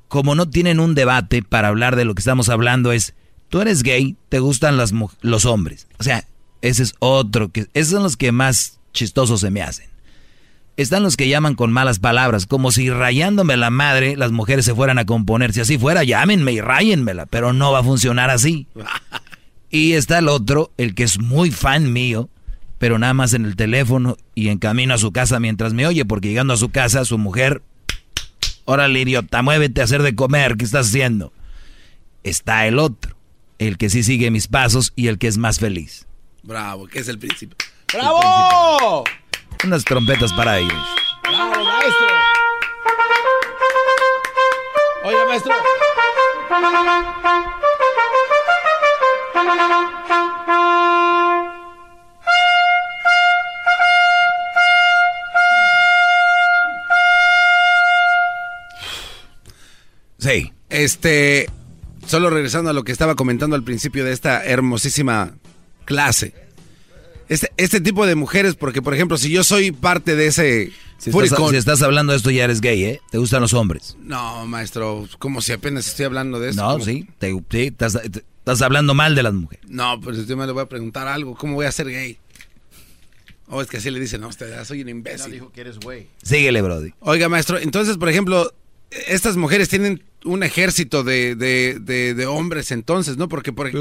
Como 0.10 0.36
no 0.36 0.50
tienen 0.50 0.82
un 0.82 0.96
debate 0.96 1.42
para 1.42 1.70
hablar 1.70 1.96
de 1.96 2.04
lo 2.04 2.14
que 2.14 2.20
estamos 2.20 2.50
hablando, 2.50 2.92
es, 2.92 3.14
tú 3.48 3.62
eres 3.62 3.84
gay, 3.84 4.18
te 4.28 4.40
gustan 4.40 4.76
las, 4.76 4.94
los 5.22 5.46
hombres. 5.46 5.88
O 5.98 6.04
sea, 6.04 6.26
ese 6.62 6.84
es 6.84 6.96
otro, 7.00 7.54
que 7.54 7.68
esos 7.74 7.94
son 7.94 8.04
los 8.04 8.18
que 8.18 8.34
más 8.34 8.82
chistosos 8.92 9.40
se 9.40 9.50
me 9.50 9.62
hacen. 9.62 9.88
Están 10.76 11.02
los 11.02 11.16
que 11.16 11.30
llaman 11.30 11.56
con 11.56 11.72
malas 11.72 12.00
palabras, 12.00 12.48
como 12.48 12.74
si 12.74 12.90
rayándome 12.90 13.56
la 13.56 13.70
madre 13.70 14.18
las 14.18 14.34
mujeres 14.34 14.66
se 14.66 14.76
fueran 14.76 14.98
a 14.98 15.06
componer. 15.06 15.54
Si 15.54 15.62
así 15.62 15.78
fuera, 15.78 16.04
llámenme 16.04 16.52
y 16.52 16.60
ráyenmela, 16.60 17.28
pero 17.28 17.54
no 17.54 17.72
va 17.72 17.80
a 17.80 17.84
funcionar 17.84 18.30
así. 18.30 18.68
Y 19.72 19.94
está 19.94 20.20
el 20.20 20.30
otro, 20.30 20.72
el 20.78 20.96
que 20.96 21.04
es 21.04 21.20
muy 21.20 21.52
fan 21.52 21.92
mío, 21.92 22.30
pero 22.86 23.00
nada 23.00 23.16
más 23.16 23.34
en 23.34 23.46
el 23.46 23.56
teléfono 23.56 24.16
y 24.36 24.50
en 24.50 24.60
camino 24.60 24.94
a 24.94 25.00
su 25.00 25.12
casa 25.12 25.40
mientras 25.40 25.74
me 25.74 25.88
oye, 25.88 26.06
porque 26.06 26.28
llegando 26.28 26.54
a 26.54 26.58
su 26.58 26.70
casa, 26.70 27.04
su 27.04 27.18
mujer, 27.18 27.64
órale 28.66 29.02
idiota, 29.02 29.42
muévete 29.42 29.82
a 29.82 29.86
hacer 29.86 30.04
de 30.04 30.16
comer, 30.16 30.56
¿qué 30.56 30.66
estás 30.66 30.90
haciendo? 30.90 31.34
Está 32.22 32.68
el 32.68 32.78
otro, 32.78 33.18
el 33.58 33.80
que 33.80 33.90
sí 33.90 34.04
sigue 34.04 34.30
mis 34.30 34.48
pasos 34.48 34.94
y 34.96 35.08
el 35.08 35.18
que 35.18 35.26
es 35.26 35.40
más 35.40 35.58
feliz. 35.58 36.06
Bravo, 36.44 36.86
que 36.86 37.00
es 37.00 37.08
el 37.08 37.18
príncipe. 37.18 37.56
¡Bravo! 37.92 39.04
Unas 39.64 39.84
trompetas 39.84 40.32
para 40.34 40.60
ellos. 40.60 40.86
¡Bravo, 41.24 41.66
maestro! 41.66 42.08
Oiga, 45.06 45.26
maestro. 45.28 45.54
Sí. 60.26 60.52
Este, 60.70 61.50
solo 62.08 62.30
regresando 62.30 62.70
a 62.70 62.74
lo 62.74 62.84
que 62.84 62.92
estaba 62.92 63.16
comentando 63.16 63.56
al 63.56 63.64
principio 63.64 64.04
de 64.04 64.12
esta 64.12 64.44
hermosísima 64.44 65.36
clase. 65.86 66.34
Este, 67.30 67.52
este 67.58 67.82
tipo 67.82 68.06
de 68.06 68.16
mujeres, 68.16 68.56
porque 68.56 68.82
por 68.82 68.94
ejemplo, 68.94 69.18
si 69.18 69.30
yo 69.30 69.44
soy 69.44 69.72
parte 69.72 70.16
de 70.16 70.28
ese 70.28 70.72
Si 70.98 71.10
estás, 71.10 71.14
furicón- 71.32 71.52
si 71.52 71.58
estás 71.58 71.82
hablando 71.82 72.12
de 72.14 72.18
esto 72.18 72.30
ya 72.32 72.44
eres 72.44 72.62
gay, 72.62 72.84
¿eh? 72.84 73.02
¿Te 73.12 73.18
gustan 73.18 73.42
los 73.42 73.54
hombres? 73.54 73.96
No, 74.00 74.46
maestro, 74.46 75.08
como 75.20 75.42
si 75.42 75.52
apenas 75.52 75.88
estoy 75.88 76.06
hablando 76.06 76.40
de 76.40 76.50
eso. 76.52 76.62
No, 76.62 76.80
sí, 76.84 77.08
te- 77.20 77.34
estás, 77.66 77.94
te- 78.12 78.24
estás 78.40 78.62
hablando 78.62 78.94
mal 78.94 79.16
de 79.16 79.24
las 79.24 79.34
mujeres. 79.34 79.66
No, 79.70 80.00
pero 80.02 80.16
si 80.16 80.26
yo 80.26 80.38
me 80.38 80.46
le 80.46 80.52
voy 80.52 80.64
a 80.64 80.70
preguntar 80.70 81.08
algo, 81.08 81.36
¿cómo 81.36 81.56
voy 81.56 81.66
a 81.66 81.72
ser 81.72 81.88
gay? 81.90 82.18
O 83.48 83.62
es 83.62 83.68
que 83.68 83.78
así 83.78 83.90
le 83.92 84.00
dicen, 84.00 84.22
no, 84.22 84.28
usted 84.28 84.50
ya 84.50 84.66
soy 84.66 84.82
un 84.82 84.90
imbécil. 84.90 85.32
dijo 85.32 85.52
que 85.52 85.62
eres 85.62 85.80
güey. 85.80 86.08
Síguele, 86.24 86.62
Brody. 86.64 86.94
Oiga, 87.00 87.30
maestro, 87.30 87.58
entonces, 87.60 87.98
por 87.98 88.10
ejemplo, 88.10 88.52
estas 88.92 89.38
mujeres 89.38 89.70
tienen 89.70 90.04
un 90.24 90.44
ejército 90.44 91.04
de, 91.04 91.36
de- 91.36 91.78
de- 91.80 92.14
de 92.14 92.26
hombres 92.26 92.72
entonces, 92.72 93.18
¿no? 93.18 93.28
Porque 93.30 93.54
por, 93.54 93.72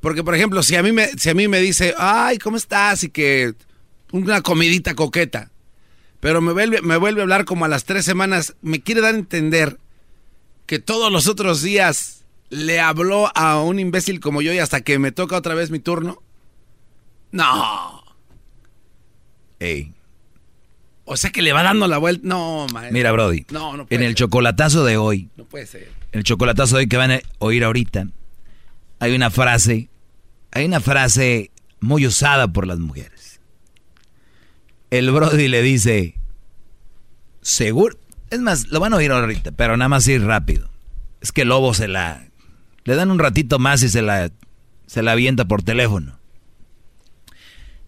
porque, 0.00 0.22
por 0.22 0.34
ejemplo, 0.34 0.62
si 0.62 0.76
a, 0.76 0.82
mí 0.82 0.92
me, 0.92 1.08
si 1.18 1.30
a 1.30 1.34
mí 1.34 1.48
me 1.48 1.60
dice, 1.60 1.94
ay, 1.98 2.38
¿cómo 2.38 2.56
estás? 2.56 3.02
Y 3.04 3.08
que 3.10 3.54
una 4.12 4.42
comidita 4.42 4.94
coqueta, 4.94 5.50
pero 6.20 6.40
me 6.40 6.52
vuelve, 6.52 6.82
me 6.82 6.96
vuelve 6.96 7.20
a 7.20 7.24
hablar 7.24 7.44
como 7.44 7.64
a 7.64 7.68
las 7.68 7.84
tres 7.84 8.04
semanas, 8.04 8.54
me 8.62 8.80
quiere 8.80 9.00
dar 9.00 9.14
a 9.14 9.18
entender 9.18 9.78
que 10.66 10.78
todos 10.78 11.10
los 11.12 11.26
otros 11.26 11.62
días 11.62 12.24
le 12.50 12.78
habló 12.80 13.30
a 13.36 13.60
un 13.60 13.78
imbécil 13.80 14.20
como 14.20 14.40
yo 14.40 14.52
y 14.52 14.58
hasta 14.58 14.82
que 14.82 14.98
me 14.98 15.10
toca 15.12 15.36
otra 15.36 15.54
vez 15.54 15.70
mi 15.70 15.80
turno. 15.80 16.22
No. 17.32 18.04
Ey. 19.58 19.92
O 21.04 21.16
sea 21.16 21.30
que 21.30 21.42
le 21.42 21.52
va 21.52 21.62
dando 21.62 21.86
la 21.86 21.98
vuelta. 21.98 22.22
No, 22.26 22.66
maestro. 22.72 22.92
Mira, 22.92 23.12
Brody. 23.12 23.44
No, 23.50 23.76
no 23.76 23.86
puede 23.86 23.96
en 23.96 24.02
el 24.02 24.10
ser. 24.12 24.16
chocolatazo 24.26 24.84
de 24.84 24.96
hoy, 24.96 25.28
No 25.36 25.44
puede 25.44 25.66
ser. 25.66 25.90
el 26.12 26.24
chocolatazo 26.24 26.76
de 26.76 26.80
hoy 26.82 26.88
que 26.88 26.96
van 26.96 27.10
a 27.12 27.20
oír 27.38 27.62
ahorita, 27.64 28.08
hay 29.00 29.14
una 29.14 29.30
frase, 29.30 29.90
hay 30.52 30.64
una 30.64 30.80
frase 30.80 31.50
muy 31.80 32.06
usada 32.06 32.48
por 32.48 32.66
las 32.66 32.78
mujeres. 32.78 33.40
El 34.90 35.10
Brody 35.10 35.48
le 35.48 35.60
dice, 35.62 36.14
seguro, 37.42 37.98
es 38.30 38.40
más, 38.40 38.68
lo 38.68 38.80
van 38.80 38.94
a 38.94 38.96
oír 38.96 39.10
ahorita, 39.12 39.52
pero 39.52 39.76
nada 39.76 39.88
más 39.88 40.06
ir 40.08 40.22
rápido. 40.24 40.70
Es 41.20 41.32
que 41.32 41.42
el 41.42 41.48
lobo 41.48 41.74
se 41.74 41.88
la, 41.88 42.26
le 42.84 42.94
dan 42.94 43.10
un 43.10 43.18
ratito 43.18 43.58
más 43.58 43.82
y 43.82 43.88
se 43.88 44.02
la, 44.02 44.30
se 44.86 45.02
la 45.02 45.12
avienta 45.12 45.44
por 45.46 45.62
teléfono. 45.62 46.18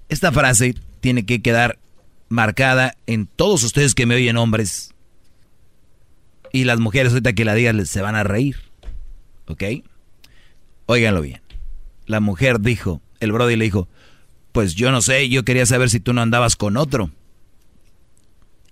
Esta 0.08 0.32
frase 0.32 0.74
tiene 1.00 1.24
que 1.26 1.40
quedar 1.42 1.78
marcada 2.28 2.96
en 3.06 3.26
todos 3.26 3.62
ustedes 3.62 3.94
que 3.94 4.06
me 4.06 4.14
oyen 4.14 4.36
hombres 4.36 4.94
y 6.52 6.64
las 6.64 6.80
mujeres 6.80 7.12
ahorita 7.12 7.32
que 7.34 7.44
la 7.44 7.54
digan 7.54 7.84
se 7.86 8.02
van 8.02 8.14
a 8.14 8.24
reír. 8.24 8.56
¿Ok? 9.46 9.62
Óiganlo 10.86 11.20
bien. 11.20 11.42
La 12.06 12.20
mujer 12.20 12.60
dijo, 12.60 13.02
el 13.20 13.32
Brody 13.32 13.56
le 13.56 13.64
dijo, 13.64 13.88
pues 14.52 14.74
yo 14.74 14.90
no 14.90 15.02
sé, 15.02 15.28
yo 15.28 15.44
quería 15.44 15.66
saber 15.66 15.90
si 15.90 16.00
tú 16.00 16.12
no 16.12 16.22
andabas 16.22 16.56
con 16.56 16.76
otro. 16.76 17.10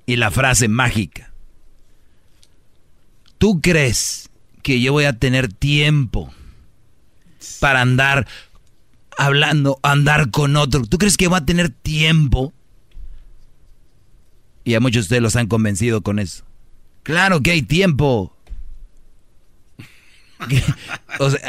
Y 0.07 0.17
la 0.17 0.31
frase 0.31 0.69
mágica. 0.69 1.35
¿tú 3.45 3.61
crees 3.61 4.31
que 4.63 4.81
yo 4.81 4.93
voy 4.93 5.05
a 5.05 5.19
tener 5.19 5.53
tiempo 5.53 6.33
para 7.61 7.83
andar 7.83 8.27
hablando, 9.19 9.79
andar 9.83 10.31
con 10.31 10.57
otro? 10.57 10.87
¿Tú 10.87 10.97
crees 10.97 11.19
que 11.19 11.29
voy 11.29 11.37
a 11.37 11.45
tener 11.45 11.69
tiempo? 11.69 12.55
Y 14.65 14.75
a 14.75 14.81
muchos 14.81 14.95
de 14.95 15.01
ustedes 15.03 15.23
los 15.23 15.37
han 15.37 15.47
convencido 15.47 16.03
con 16.03 16.19
eso. 16.19 16.45
Claro 17.03 17.43
que 17.43 17.51
hay 17.51 17.63
tiempo. 17.63 18.35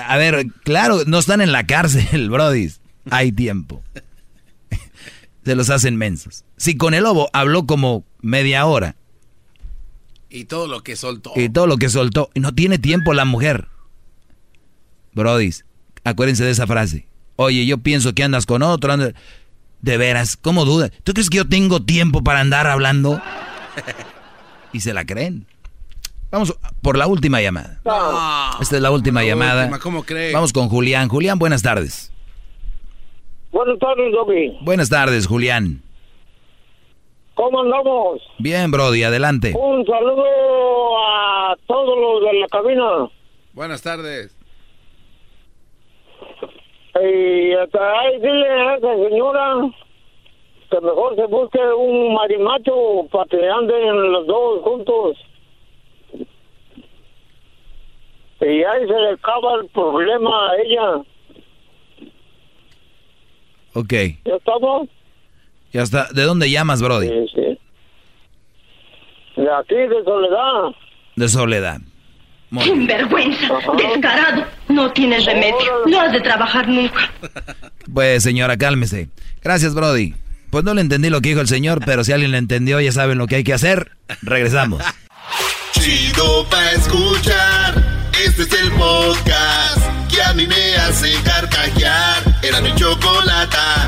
a 0.07 0.17
ver, 0.17 0.47
claro, 0.63 1.03
no 1.05 1.19
están 1.19 1.41
en 1.41 1.51
la 1.51 1.65
cárcel, 1.65 2.29
Brody. 2.29 2.71
Hay 3.09 3.31
tiempo. 3.31 3.83
Se 5.45 5.55
los 5.55 5.69
hacen 5.69 5.95
mensos. 5.95 6.43
Si 6.57 6.75
con 6.75 6.93
el 6.93 7.03
lobo 7.03 7.29
habló 7.33 7.65
como 7.65 8.03
media 8.21 8.65
hora. 8.65 8.95
Y 10.29 10.45
todo 10.45 10.67
lo 10.67 10.83
que 10.83 10.95
soltó. 10.95 11.31
Y 11.35 11.49
todo 11.49 11.67
lo 11.67 11.77
que 11.77 11.89
soltó. 11.89 12.29
Y 12.33 12.41
no 12.41 12.53
tiene 12.53 12.79
tiempo 12.79 13.13
la 13.13 13.25
mujer. 13.25 13.69
Brody, 15.13 15.51
acuérdense 16.03 16.43
de 16.43 16.51
esa 16.51 16.67
frase. 16.67 17.07
Oye, 17.37 17.65
yo 17.65 17.77
pienso 17.77 18.13
que 18.13 18.23
andas 18.23 18.45
con 18.45 18.61
otro. 18.63 18.93
De 19.85 19.97
veras, 19.99 20.35
¿cómo 20.35 20.65
duda? 20.65 20.89
¿Tú 21.03 21.13
crees 21.13 21.29
que 21.29 21.37
yo 21.37 21.47
tengo 21.47 21.79
tiempo 21.79 22.23
para 22.23 22.39
andar 22.39 22.65
hablando? 22.65 23.21
y 24.73 24.79
se 24.79 24.95
la 24.95 25.05
creen. 25.05 25.45
Vamos 26.31 26.57
por 26.81 26.97
la 26.97 27.05
última 27.05 27.39
llamada. 27.39 27.81
Esta 28.59 28.77
es 28.77 28.81
la 28.81 28.89
última 28.89 29.23
llamada. 29.23 29.69
¿Cómo 29.77 30.01
cree? 30.01 30.33
Vamos 30.33 30.53
con 30.53 30.69
Julián. 30.69 31.07
Julián, 31.07 31.37
buenas 31.37 31.61
tardes. 31.61 32.11
Buenas 33.51 33.77
tardes, 33.77 34.11
Dobby. 34.11 34.57
Buenas 34.61 34.89
tardes, 34.89 35.27
Julián. 35.27 35.83
¿Cómo 37.35 37.61
andamos? 37.61 38.23
Bien, 38.39 38.71
Brody, 38.71 39.03
adelante. 39.03 39.53
Un 39.55 39.85
saludo 39.85 40.23
a 40.97 41.55
todos 41.67 41.95
los 41.95 42.31
de 42.31 42.39
la 42.39 42.47
cabina. 42.47 43.11
Buenas 43.53 43.83
tardes. 43.83 44.35
Y 47.01 47.53
hasta 47.53 47.99
ahí 47.99 48.19
dile 48.19 48.47
a 48.47 48.75
esa 48.75 48.95
señora 48.95 49.69
que 50.69 50.81
mejor 50.81 51.15
se 51.15 51.25
busque 51.25 51.59
un 51.59 52.13
marimacho 52.13 53.07
para 53.11 53.25
que 53.25 53.49
anden 53.49 54.11
los 54.13 54.27
dos 54.27 54.61
juntos. 54.63 55.17
Y 58.41 58.63
ahí 58.63 58.87
se 58.87 58.93
le 58.93 59.09
acaba 59.11 59.55
el 59.55 59.67
problema 59.69 60.51
a 60.51 60.55
ella. 60.61 61.01
Ok. 63.73 63.93
¿Ya 64.23 64.35
estamos? 64.35 64.87
Ya 65.73 65.81
está. 65.81 66.07
¿De 66.13 66.23
dónde 66.23 66.49
llamas, 66.49 66.81
Brody? 66.81 67.09
Sí, 67.09 67.27
sí. 67.35 67.59
De 69.41 69.51
aquí, 69.51 69.75
de 69.75 70.03
Soledad. 70.03 70.75
De 71.15 71.27
Soledad. 71.27 71.77
Sin 72.63 72.87
vergüenza, 72.87 73.47
descarado. 73.77 74.45
No 74.69 74.91
tienes 74.91 75.25
remedio. 75.25 75.83
No 75.87 75.99
has 76.01 76.11
de 76.11 76.21
trabajar 76.21 76.67
nunca. 76.67 77.11
Pues, 77.93 78.23
señora, 78.23 78.57
cálmese. 78.57 79.09
Gracias, 79.43 79.73
Brody. 79.75 80.15
Pues 80.49 80.63
no 80.63 80.73
le 80.73 80.81
entendí 80.81 81.09
lo 81.09 81.21
que 81.21 81.29
dijo 81.29 81.39
el 81.41 81.47
señor, 81.47 81.81
pero 81.85 82.03
si 82.03 82.11
alguien 82.11 82.31
le 82.31 82.39
entendió, 82.39 82.81
ya 82.81 82.91
saben 82.91 83.17
lo 83.19 83.27
que 83.27 83.35
hay 83.35 83.43
que 83.43 83.53
hacer. 83.53 83.91
Regresamos. 84.21 84.81
Chido 85.71 86.45
pa' 86.49 86.71
escuchar. 86.71 87.75
Este 88.25 88.41
es 88.43 88.53
el 88.53 88.71
podcast 88.71 89.77
que 90.09 90.21
a 90.21 90.33
mí 90.33 90.47
me 90.47 90.75
hace 90.77 91.13
carcajear. 91.23 92.23
Era 92.41 92.59
mi 92.61 92.73
chocolata. 92.75 93.87